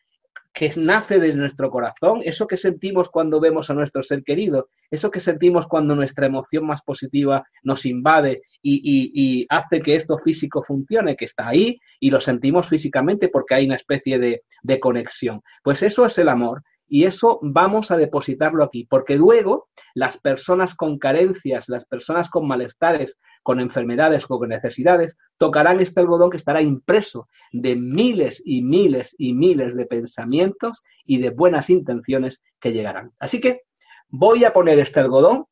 que 0.54 0.72
nace 0.76 1.20
de 1.20 1.34
nuestro 1.34 1.70
corazón, 1.70 2.22
eso 2.24 2.46
que 2.46 2.56
sentimos 2.56 3.10
cuando 3.10 3.40
vemos 3.40 3.68
a 3.68 3.74
nuestro 3.74 4.02
ser 4.02 4.24
querido, 4.24 4.70
eso 4.90 5.10
que 5.10 5.20
sentimos 5.20 5.66
cuando 5.66 5.94
nuestra 5.94 6.26
emoción 6.26 6.66
más 6.66 6.80
positiva 6.80 7.44
nos 7.62 7.84
invade 7.84 8.40
y, 8.62 9.46
hace 9.50 9.82
que 9.82 9.96
esto 9.96 10.18
físico 10.18 10.62
funcione, 10.62 11.14
que 11.14 11.26
está 11.26 11.48
ahí 11.48 11.78
y 12.00 12.10
lo 12.10 12.20
sentimos 12.20 12.66
físicamente 12.66 13.28
porque 13.28 13.54
hay 13.54 13.66
una 13.66 13.76
especie 13.76 14.18
de, 14.18 14.44
de 14.62 14.80
conexión. 14.80 15.42
Pues 15.62 15.82
eso 15.82 16.06
es 16.06 16.16
el 16.16 16.30
amor 16.30 16.62
y 16.92 17.04
eso 17.04 17.38
vamos 17.40 17.92
a 17.92 17.96
depositarlo 17.96 18.64
aquí, 18.64 18.84
porque 18.84 19.14
luego 19.14 19.68
las 19.94 20.18
personas 20.18 20.74
con 20.74 20.98
carencias, 20.98 21.68
las 21.68 21.84
personas 21.84 22.28
con 22.28 22.48
malestares, 22.48 23.16
con 23.44 23.60
enfermedades 23.60 24.24
o 24.28 24.40
con 24.40 24.48
necesidades, 24.48 25.16
tocarán 25.38 25.78
este 25.78 26.00
algodón 26.00 26.30
que 26.30 26.36
estará 26.36 26.60
impreso 26.60 27.28
de 27.52 27.76
miles 27.76 28.42
y 28.44 28.62
miles 28.62 29.14
y 29.18 29.34
miles 29.34 29.76
de 29.76 29.86
pensamientos 29.86 30.82
y 31.04 31.18
de 31.18 31.30
buenas 31.30 31.70
intenciones 31.70 32.42
que 32.58 32.72
llegarán. 32.72 33.12
Así 33.20 33.40
que 33.40 33.60
voy 34.08 34.44
a 34.44 34.52
poner 34.52 34.80
este 34.80 34.98
algodón 34.98 35.46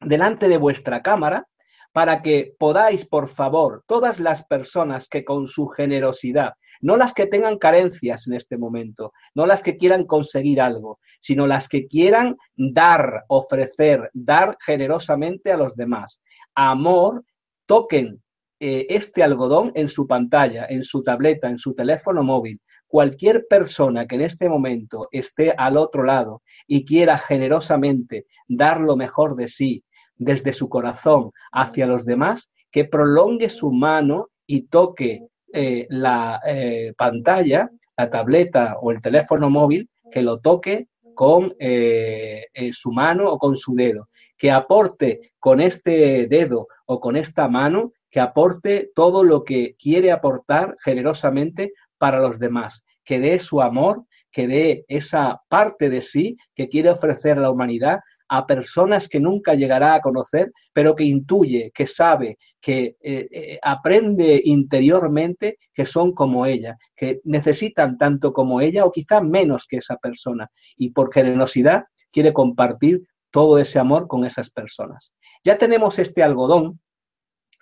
delante 0.00 0.48
de 0.48 0.58
vuestra 0.58 1.02
cámara 1.02 1.48
para 1.92 2.22
que 2.22 2.54
podáis, 2.56 3.04
por 3.04 3.28
favor, 3.28 3.82
todas 3.88 4.20
las 4.20 4.46
personas 4.46 5.08
que 5.08 5.24
con 5.24 5.48
su 5.48 5.66
generosidad 5.66 6.54
no 6.82 6.96
las 6.96 7.14
que 7.14 7.26
tengan 7.26 7.58
carencias 7.58 8.26
en 8.26 8.34
este 8.34 8.58
momento, 8.58 9.12
no 9.34 9.46
las 9.46 9.62
que 9.62 9.76
quieran 9.78 10.04
conseguir 10.04 10.60
algo, 10.60 10.98
sino 11.20 11.46
las 11.46 11.68
que 11.68 11.86
quieran 11.86 12.36
dar, 12.56 13.24
ofrecer, 13.28 14.10
dar 14.12 14.58
generosamente 14.60 15.52
a 15.52 15.56
los 15.56 15.74
demás. 15.74 16.20
Amor, 16.54 17.24
toquen 17.66 18.22
eh, 18.60 18.86
este 18.90 19.22
algodón 19.22 19.72
en 19.74 19.88
su 19.88 20.06
pantalla, 20.06 20.66
en 20.68 20.84
su 20.84 21.02
tableta, 21.02 21.48
en 21.48 21.58
su 21.58 21.74
teléfono 21.74 22.22
móvil. 22.22 22.60
Cualquier 22.86 23.46
persona 23.48 24.06
que 24.06 24.16
en 24.16 24.20
este 24.20 24.48
momento 24.48 25.08
esté 25.10 25.54
al 25.56 25.76
otro 25.76 26.02
lado 26.02 26.42
y 26.66 26.84
quiera 26.84 27.16
generosamente 27.16 28.26
dar 28.46 28.80
lo 28.80 28.96
mejor 28.96 29.34
de 29.36 29.48
sí 29.48 29.82
desde 30.16 30.52
su 30.52 30.68
corazón 30.68 31.30
hacia 31.52 31.86
los 31.86 32.04
demás, 32.04 32.50
que 32.70 32.84
prolongue 32.84 33.48
su 33.48 33.72
mano 33.72 34.28
y 34.46 34.68
toque 34.68 35.28
eh, 35.52 35.86
la 35.90 36.40
eh, 36.46 36.94
pantalla, 36.96 37.70
la 37.96 38.10
tableta 38.10 38.76
o 38.80 38.90
el 38.90 39.00
teléfono 39.00 39.50
móvil, 39.50 39.88
que 40.10 40.22
lo 40.22 40.40
toque 40.40 40.88
con 41.14 41.54
eh, 41.58 42.46
su 42.72 42.90
mano 42.92 43.30
o 43.30 43.38
con 43.38 43.56
su 43.56 43.74
dedo, 43.74 44.08
que 44.36 44.50
aporte 44.50 45.32
con 45.38 45.60
este 45.60 46.26
dedo 46.26 46.68
o 46.86 47.00
con 47.00 47.16
esta 47.16 47.48
mano, 47.48 47.92
que 48.10 48.20
aporte 48.20 48.90
todo 48.94 49.24
lo 49.24 49.44
que 49.44 49.76
quiere 49.78 50.10
aportar 50.10 50.76
generosamente 50.82 51.72
para 51.98 52.20
los 52.20 52.38
demás, 52.38 52.84
que 53.04 53.20
dé 53.20 53.38
su 53.38 53.60
amor, 53.60 54.04
que 54.32 54.48
dé 54.48 54.84
esa 54.88 55.40
parte 55.48 55.90
de 55.90 56.02
sí 56.02 56.36
que 56.54 56.68
quiere 56.68 56.90
ofrecer 56.90 57.38
la 57.38 57.50
humanidad 57.50 58.00
a 58.28 58.46
personas 58.46 59.10
que 59.10 59.20
nunca 59.20 59.52
llegará 59.52 59.94
a 59.94 60.00
conocer, 60.00 60.52
pero 60.72 60.96
que 60.96 61.04
intuye, 61.04 61.70
que 61.74 61.86
sabe, 61.86 62.38
que 62.62 62.96
eh, 63.02 63.28
eh, 63.30 63.58
aprende 63.62 64.40
interiormente 64.44 65.58
que 65.74 65.84
son 65.84 66.14
como 66.14 66.46
ella, 66.46 66.78
que 66.96 67.20
necesitan 67.24 67.98
tanto 67.98 68.32
como 68.32 68.62
ella 68.62 68.86
o 68.86 68.90
quizá 68.90 69.20
menos 69.20 69.66
que 69.68 69.76
esa 69.76 69.96
persona. 69.96 70.50
Y 70.78 70.92
por 70.92 71.12
generosidad 71.12 71.84
quiere 72.10 72.32
compartir 72.32 73.02
todo 73.30 73.58
ese 73.58 73.78
amor 73.78 74.08
con 74.08 74.24
esas 74.24 74.48
personas. 74.50 75.12
Ya 75.44 75.58
tenemos 75.58 75.98
este 75.98 76.22
algodón 76.22 76.80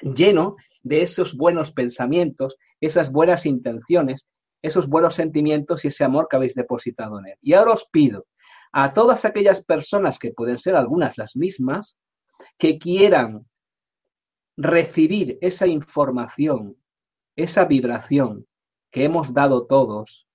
lleno 0.03 0.55
de 0.83 1.03
esos 1.03 1.37
buenos 1.37 1.73
pensamientos, 1.73 2.57
esas 2.81 3.11
buenas 3.11 3.45
intenciones, 3.45 4.29
esos 4.63 4.89
buenos 4.89 5.15
sentimientos 5.15 5.85
y 5.85 5.89
ese 5.89 6.05
amor 6.05 6.29
que 6.29 6.37
habéis 6.37 6.55
depositado 6.55 7.19
en 7.19 7.27
él. 7.29 7.39
Y 7.43 7.55
ahora 7.55 7.73
os 7.73 7.87
pido 7.91 8.27
a 8.73 8.93
todas 8.93 9.25
aquellas 9.25 9.65
personas, 9.65 10.19
que 10.19 10.33
pueden 10.33 10.59
ser 10.59 10.77
algunas 10.77 11.19
las 11.19 11.37
mismas, 11.37 11.99
que 12.59 12.79
quieran 12.79 13.47
recibir 14.57 15.39
esa 15.41 15.67
información, 15.67 16.77
esa 17.37 17.65
vibración 17.65 18.47
que 18.91 19.05
hemos 19.05 19.33
dado 19.33 19.67
todos 19.67 20.27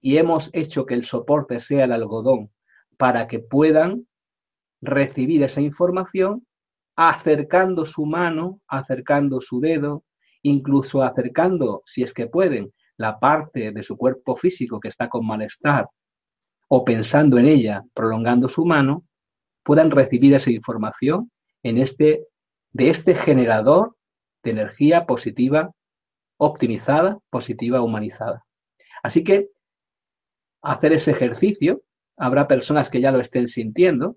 y 0.00 0.18
hemos 0.18 0.50
hecho 0.52 0.86
que 0.86 0.94
el 0.94 1.04
soporte 1.04 1.60
sea 1.60 1.84
el 1.84 1.92
algodón 1.92 2.50
para 2.96 3.26
que 3.26 3.40
puedan 3.40 4.06
recibir 4.80 5.42
esa 5.42 5.60
información 5.60 6.46
acercando 6.96 7.86
su 7.86 8.04
mano, 8.04 8.60
acercando 8.68 9.40
su 9.40 9.60
dedo, 9.60 10.04
incluso 10.42 11.02
acercando, 11.02 11.82
si 11.86 12.02
es 12.02 12.12
que 12.12 12.26
pueden, 12.26 12.72
la 12.96 13.18
parte 13.18 13.72
de 13.72 13.82
su 13.82 13.96
cuerpo 13.96 14.36
físico 14.36 14.80
que 14.80 14.88
está 14.88 15.08
con 15.08 15.26
malestar 15.26 15.88
o 16.68 16.84
pensando 16.84 17.38
en 17.38 17.46
ella, 17.46 17.84
prolongando 17.94 18.48
su 18.48 18.64
mano, 18.64 19.04
puedan 19.62 19.90
recibir 19.90 20.34
esa 20.34 20.50
información 20.50 21.30
en 21.62 21.78
este, 21.78 22.26
de 22.72 22.90
este 22.90 23.14
generador 23.14 23.96
de 24.42 24.50
energía 24.52 25.06
positiva, 25.06 25.70
optimizada, 26.38 27.18
positiva, 27.30 27.82
humanizada. 27.82 28.44
Así 29.02 29.22
que 29.22 29.48
hacer 30.62 30.92
ese 30.92 31.10
ejercicio, 31.10 31.82
habrá 32.16 32.48
personas 32.48 32.88
que 32.88 33.00
ya 33.00 33.12
lo 33.12 33.20
estén 33.20 33.48
sintiendo, 33.48 34.16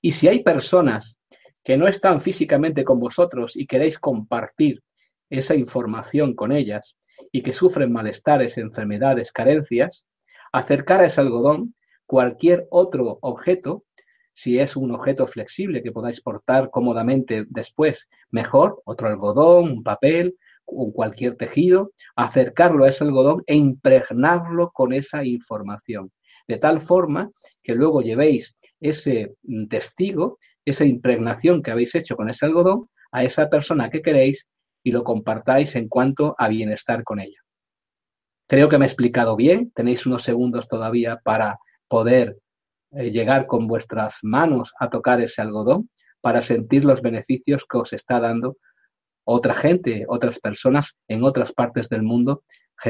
y 0.00 0.12
si 0.12 0.28
hay 0.28 0.42
personas 0.42 1.16
que 1.62 1.76
no 1.76 1.88
están 1.88 2.20
físicamente 2.20 2.84
con 2.84 3.00
vosotros 3.00 3.56
y 3.56 3.66
queréis 3.66 3.98
compartir 3.98 4.82
esa 5.30 5.54
información 5.54 6.34
con 6.34 6.52
ellas 6.52 6.96
y 7.32 7.42
que 7.42 7.52
sufren 7.52 7.92
malestares, 7.92 8.58
enfermedades, 8.58 9.32
carencias, 9.32 10.06
acercar 10.52 11.00
a 11.00 11.06
ese 11.06 11.20
algodón 11.20 11.74
cualquier 12.06 12.66
otro 12.70 13.18
objeto, 13.22 13.84
si 14.32 14.58
es 14.58 14.76
un 14.76 14.90
objeto 14.90 15.26
flexible 15.26 15.82
que 15.82 15.92
podáis 15.92 16.20
portar 16.20 16.70
cómodamente 16.70 17.44
después, 17.48 18.08
mejor, 18.30 18.82
otro 18.84 19.08
algodón, 19.08 19.70
un 19.70 19.82
papel, 19.82 20.36
cualquier 20.64 21.36
tejido, 21.36 21.92
acercarlo 22.16 22.84
a 22.84 22.88
ese 22.88 23.04
algodón 23.04 23.42
e 23.46 23.56
impregnarlo 23.56 24.70
con 24.72 24.92
esa 24.92 25.24
información, 25.24 26.10
de 26.48 26.58
tal 26.58 26.80
forma 26.80 27.30
que 27.62 27.74
luego 27.74 28.02
llevéis 28.02 28.56
ese 28.80 29.34
testigo, 29.68 30.38
esa 30.64 30.84
impregnación 30.84 31.62
que 31.62 31.70
habéis 31.70 31.94
hecho 31.94 32.16
con 32.16 32.30
ese 32.30 32.46
algodón, 32.46 32.88
a 33.12 33.22
esa 33.22 33.48
persona 33.48 33.90
que 33.90 34.02
queréis 34.02 34.48
y 34.84 34.92
lo 34.92 35.02
compartáis 35.02 35.74
en 35.74 35.88
cuanto 35.88 36.36
a 36.38 36.48
bienestar 36.48 37.02
con 37.02 37.18
ella. 37.18 37.40
Creo 38.46 38.68
que 38.68 38.78
me 38.78 38.84
he 38.84 38.88
explicado 38.88 39.34
bien, 39.34 39.72
tenéis 39.74 40.06
unos 40.06 40.22
segundos 40.22 40.68
todavía 40.68 41.18
para 41.24 41.58
poder 41.88 42.38
eh, 42.92 43.10
llegar 43.10 43.46
con 43.46 43.66
vuestras 43.66 44.18
manos 44.22 44.72
a 44.78 44.90
tocar 44.90 45.20
ese 45.20 45.42
algodón, 45.42 45.90
para 46.20 46.42
sentir 46.42 46.84
los 46.84 47.02
beneficios 47.02 47.66
que 47.68 47.78
os 47.78 47.92
está 47.92 48.20
dando 48.20 48.56
otra 49.24 49.54
gente, 49.54 50.04
otras 50.08 50.38
personas 50.38 50.96
en 51.08 51.24
otras 51.24 51.52
partes 51.52 51.88
del 51.88 52.02
mundo, 52.02 52.44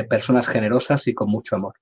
personas 0.09 0.47
generosas 0.47 1.07
y 1.07 1.15
con 1.15 1.31
mucho 1.31 1.57
amor. 1.57 1.75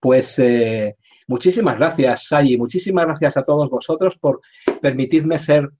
Pues 0.00 0.38
eh, 0.38 0.96
muchísimas 1.26 1.76
gracias, 1.76 2.28
Sayi, 2.28 2.56
muchísimas 2.56 3.06
gracias 3.06 3.36
a 3.36 3.42
todos 3.42 3.68
vosotros 3.68 4.16
por 4.18 4.40
permitirme 4.80 5.38
ser 5.38 5.70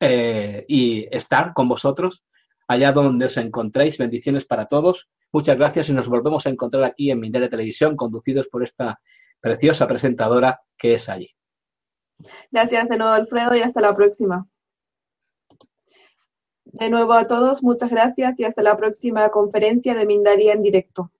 eh, 0.00 0.64
y 0.68 1.06
estar 1.10 1.52
con 1.52 1.68
vosotros 1.68 2.22
allá 2.68 2.92
donde 2.92 3.26
os 3.26 3.36
encontréis. 3.36 3.98
Bendiciones 3.98 4.44
para 4.44 4.66
todos. 4.66 5.08
Muchas 5.32 5.56
gracias 5.56 5.88
y 5.88 5.92
nos 5.92 6.08
volvemos 6.08 6.46
a 6.46 6.50
encontrar 6.50 6.84
aquí 6.84 7.10
en 7.10 7.20
Mindele 7.20 7.48
Televisión, 7.48 7.96
conducidos 7.96 8.48
por 8.48 8.62
esta 8.62 9.00
preciosa 9.40 9.86
presentadora 9.86 10.60
que 10.76 10.94
es 10.94 11.08
allí. 11.08 11.30
Gracias 12.50 12.88
de 12.88 12.96
nuevo, 12.96 13.12
Alfredo, 13.12 13.54
y 13.54 13.60
hasta 13.60 13.80
la 13.80 13.94
próxima. 13.94 14.48
De 16.64 16.90
nuevo 16.90 17.12
a 17.12 17.26
todos, 17.26 17.62
muchas 17.62 17.90
gracias 17.90 18.38
y 18.40 18.44
hasta 18.44 18.62
la 18.62 18.76
próxima 18.76 19.28
conferencia 19.30 19.94
de 19.94 20.06
Mindalia 20.06 20.52
en 20.52 20.62
directo. 20.62 21.12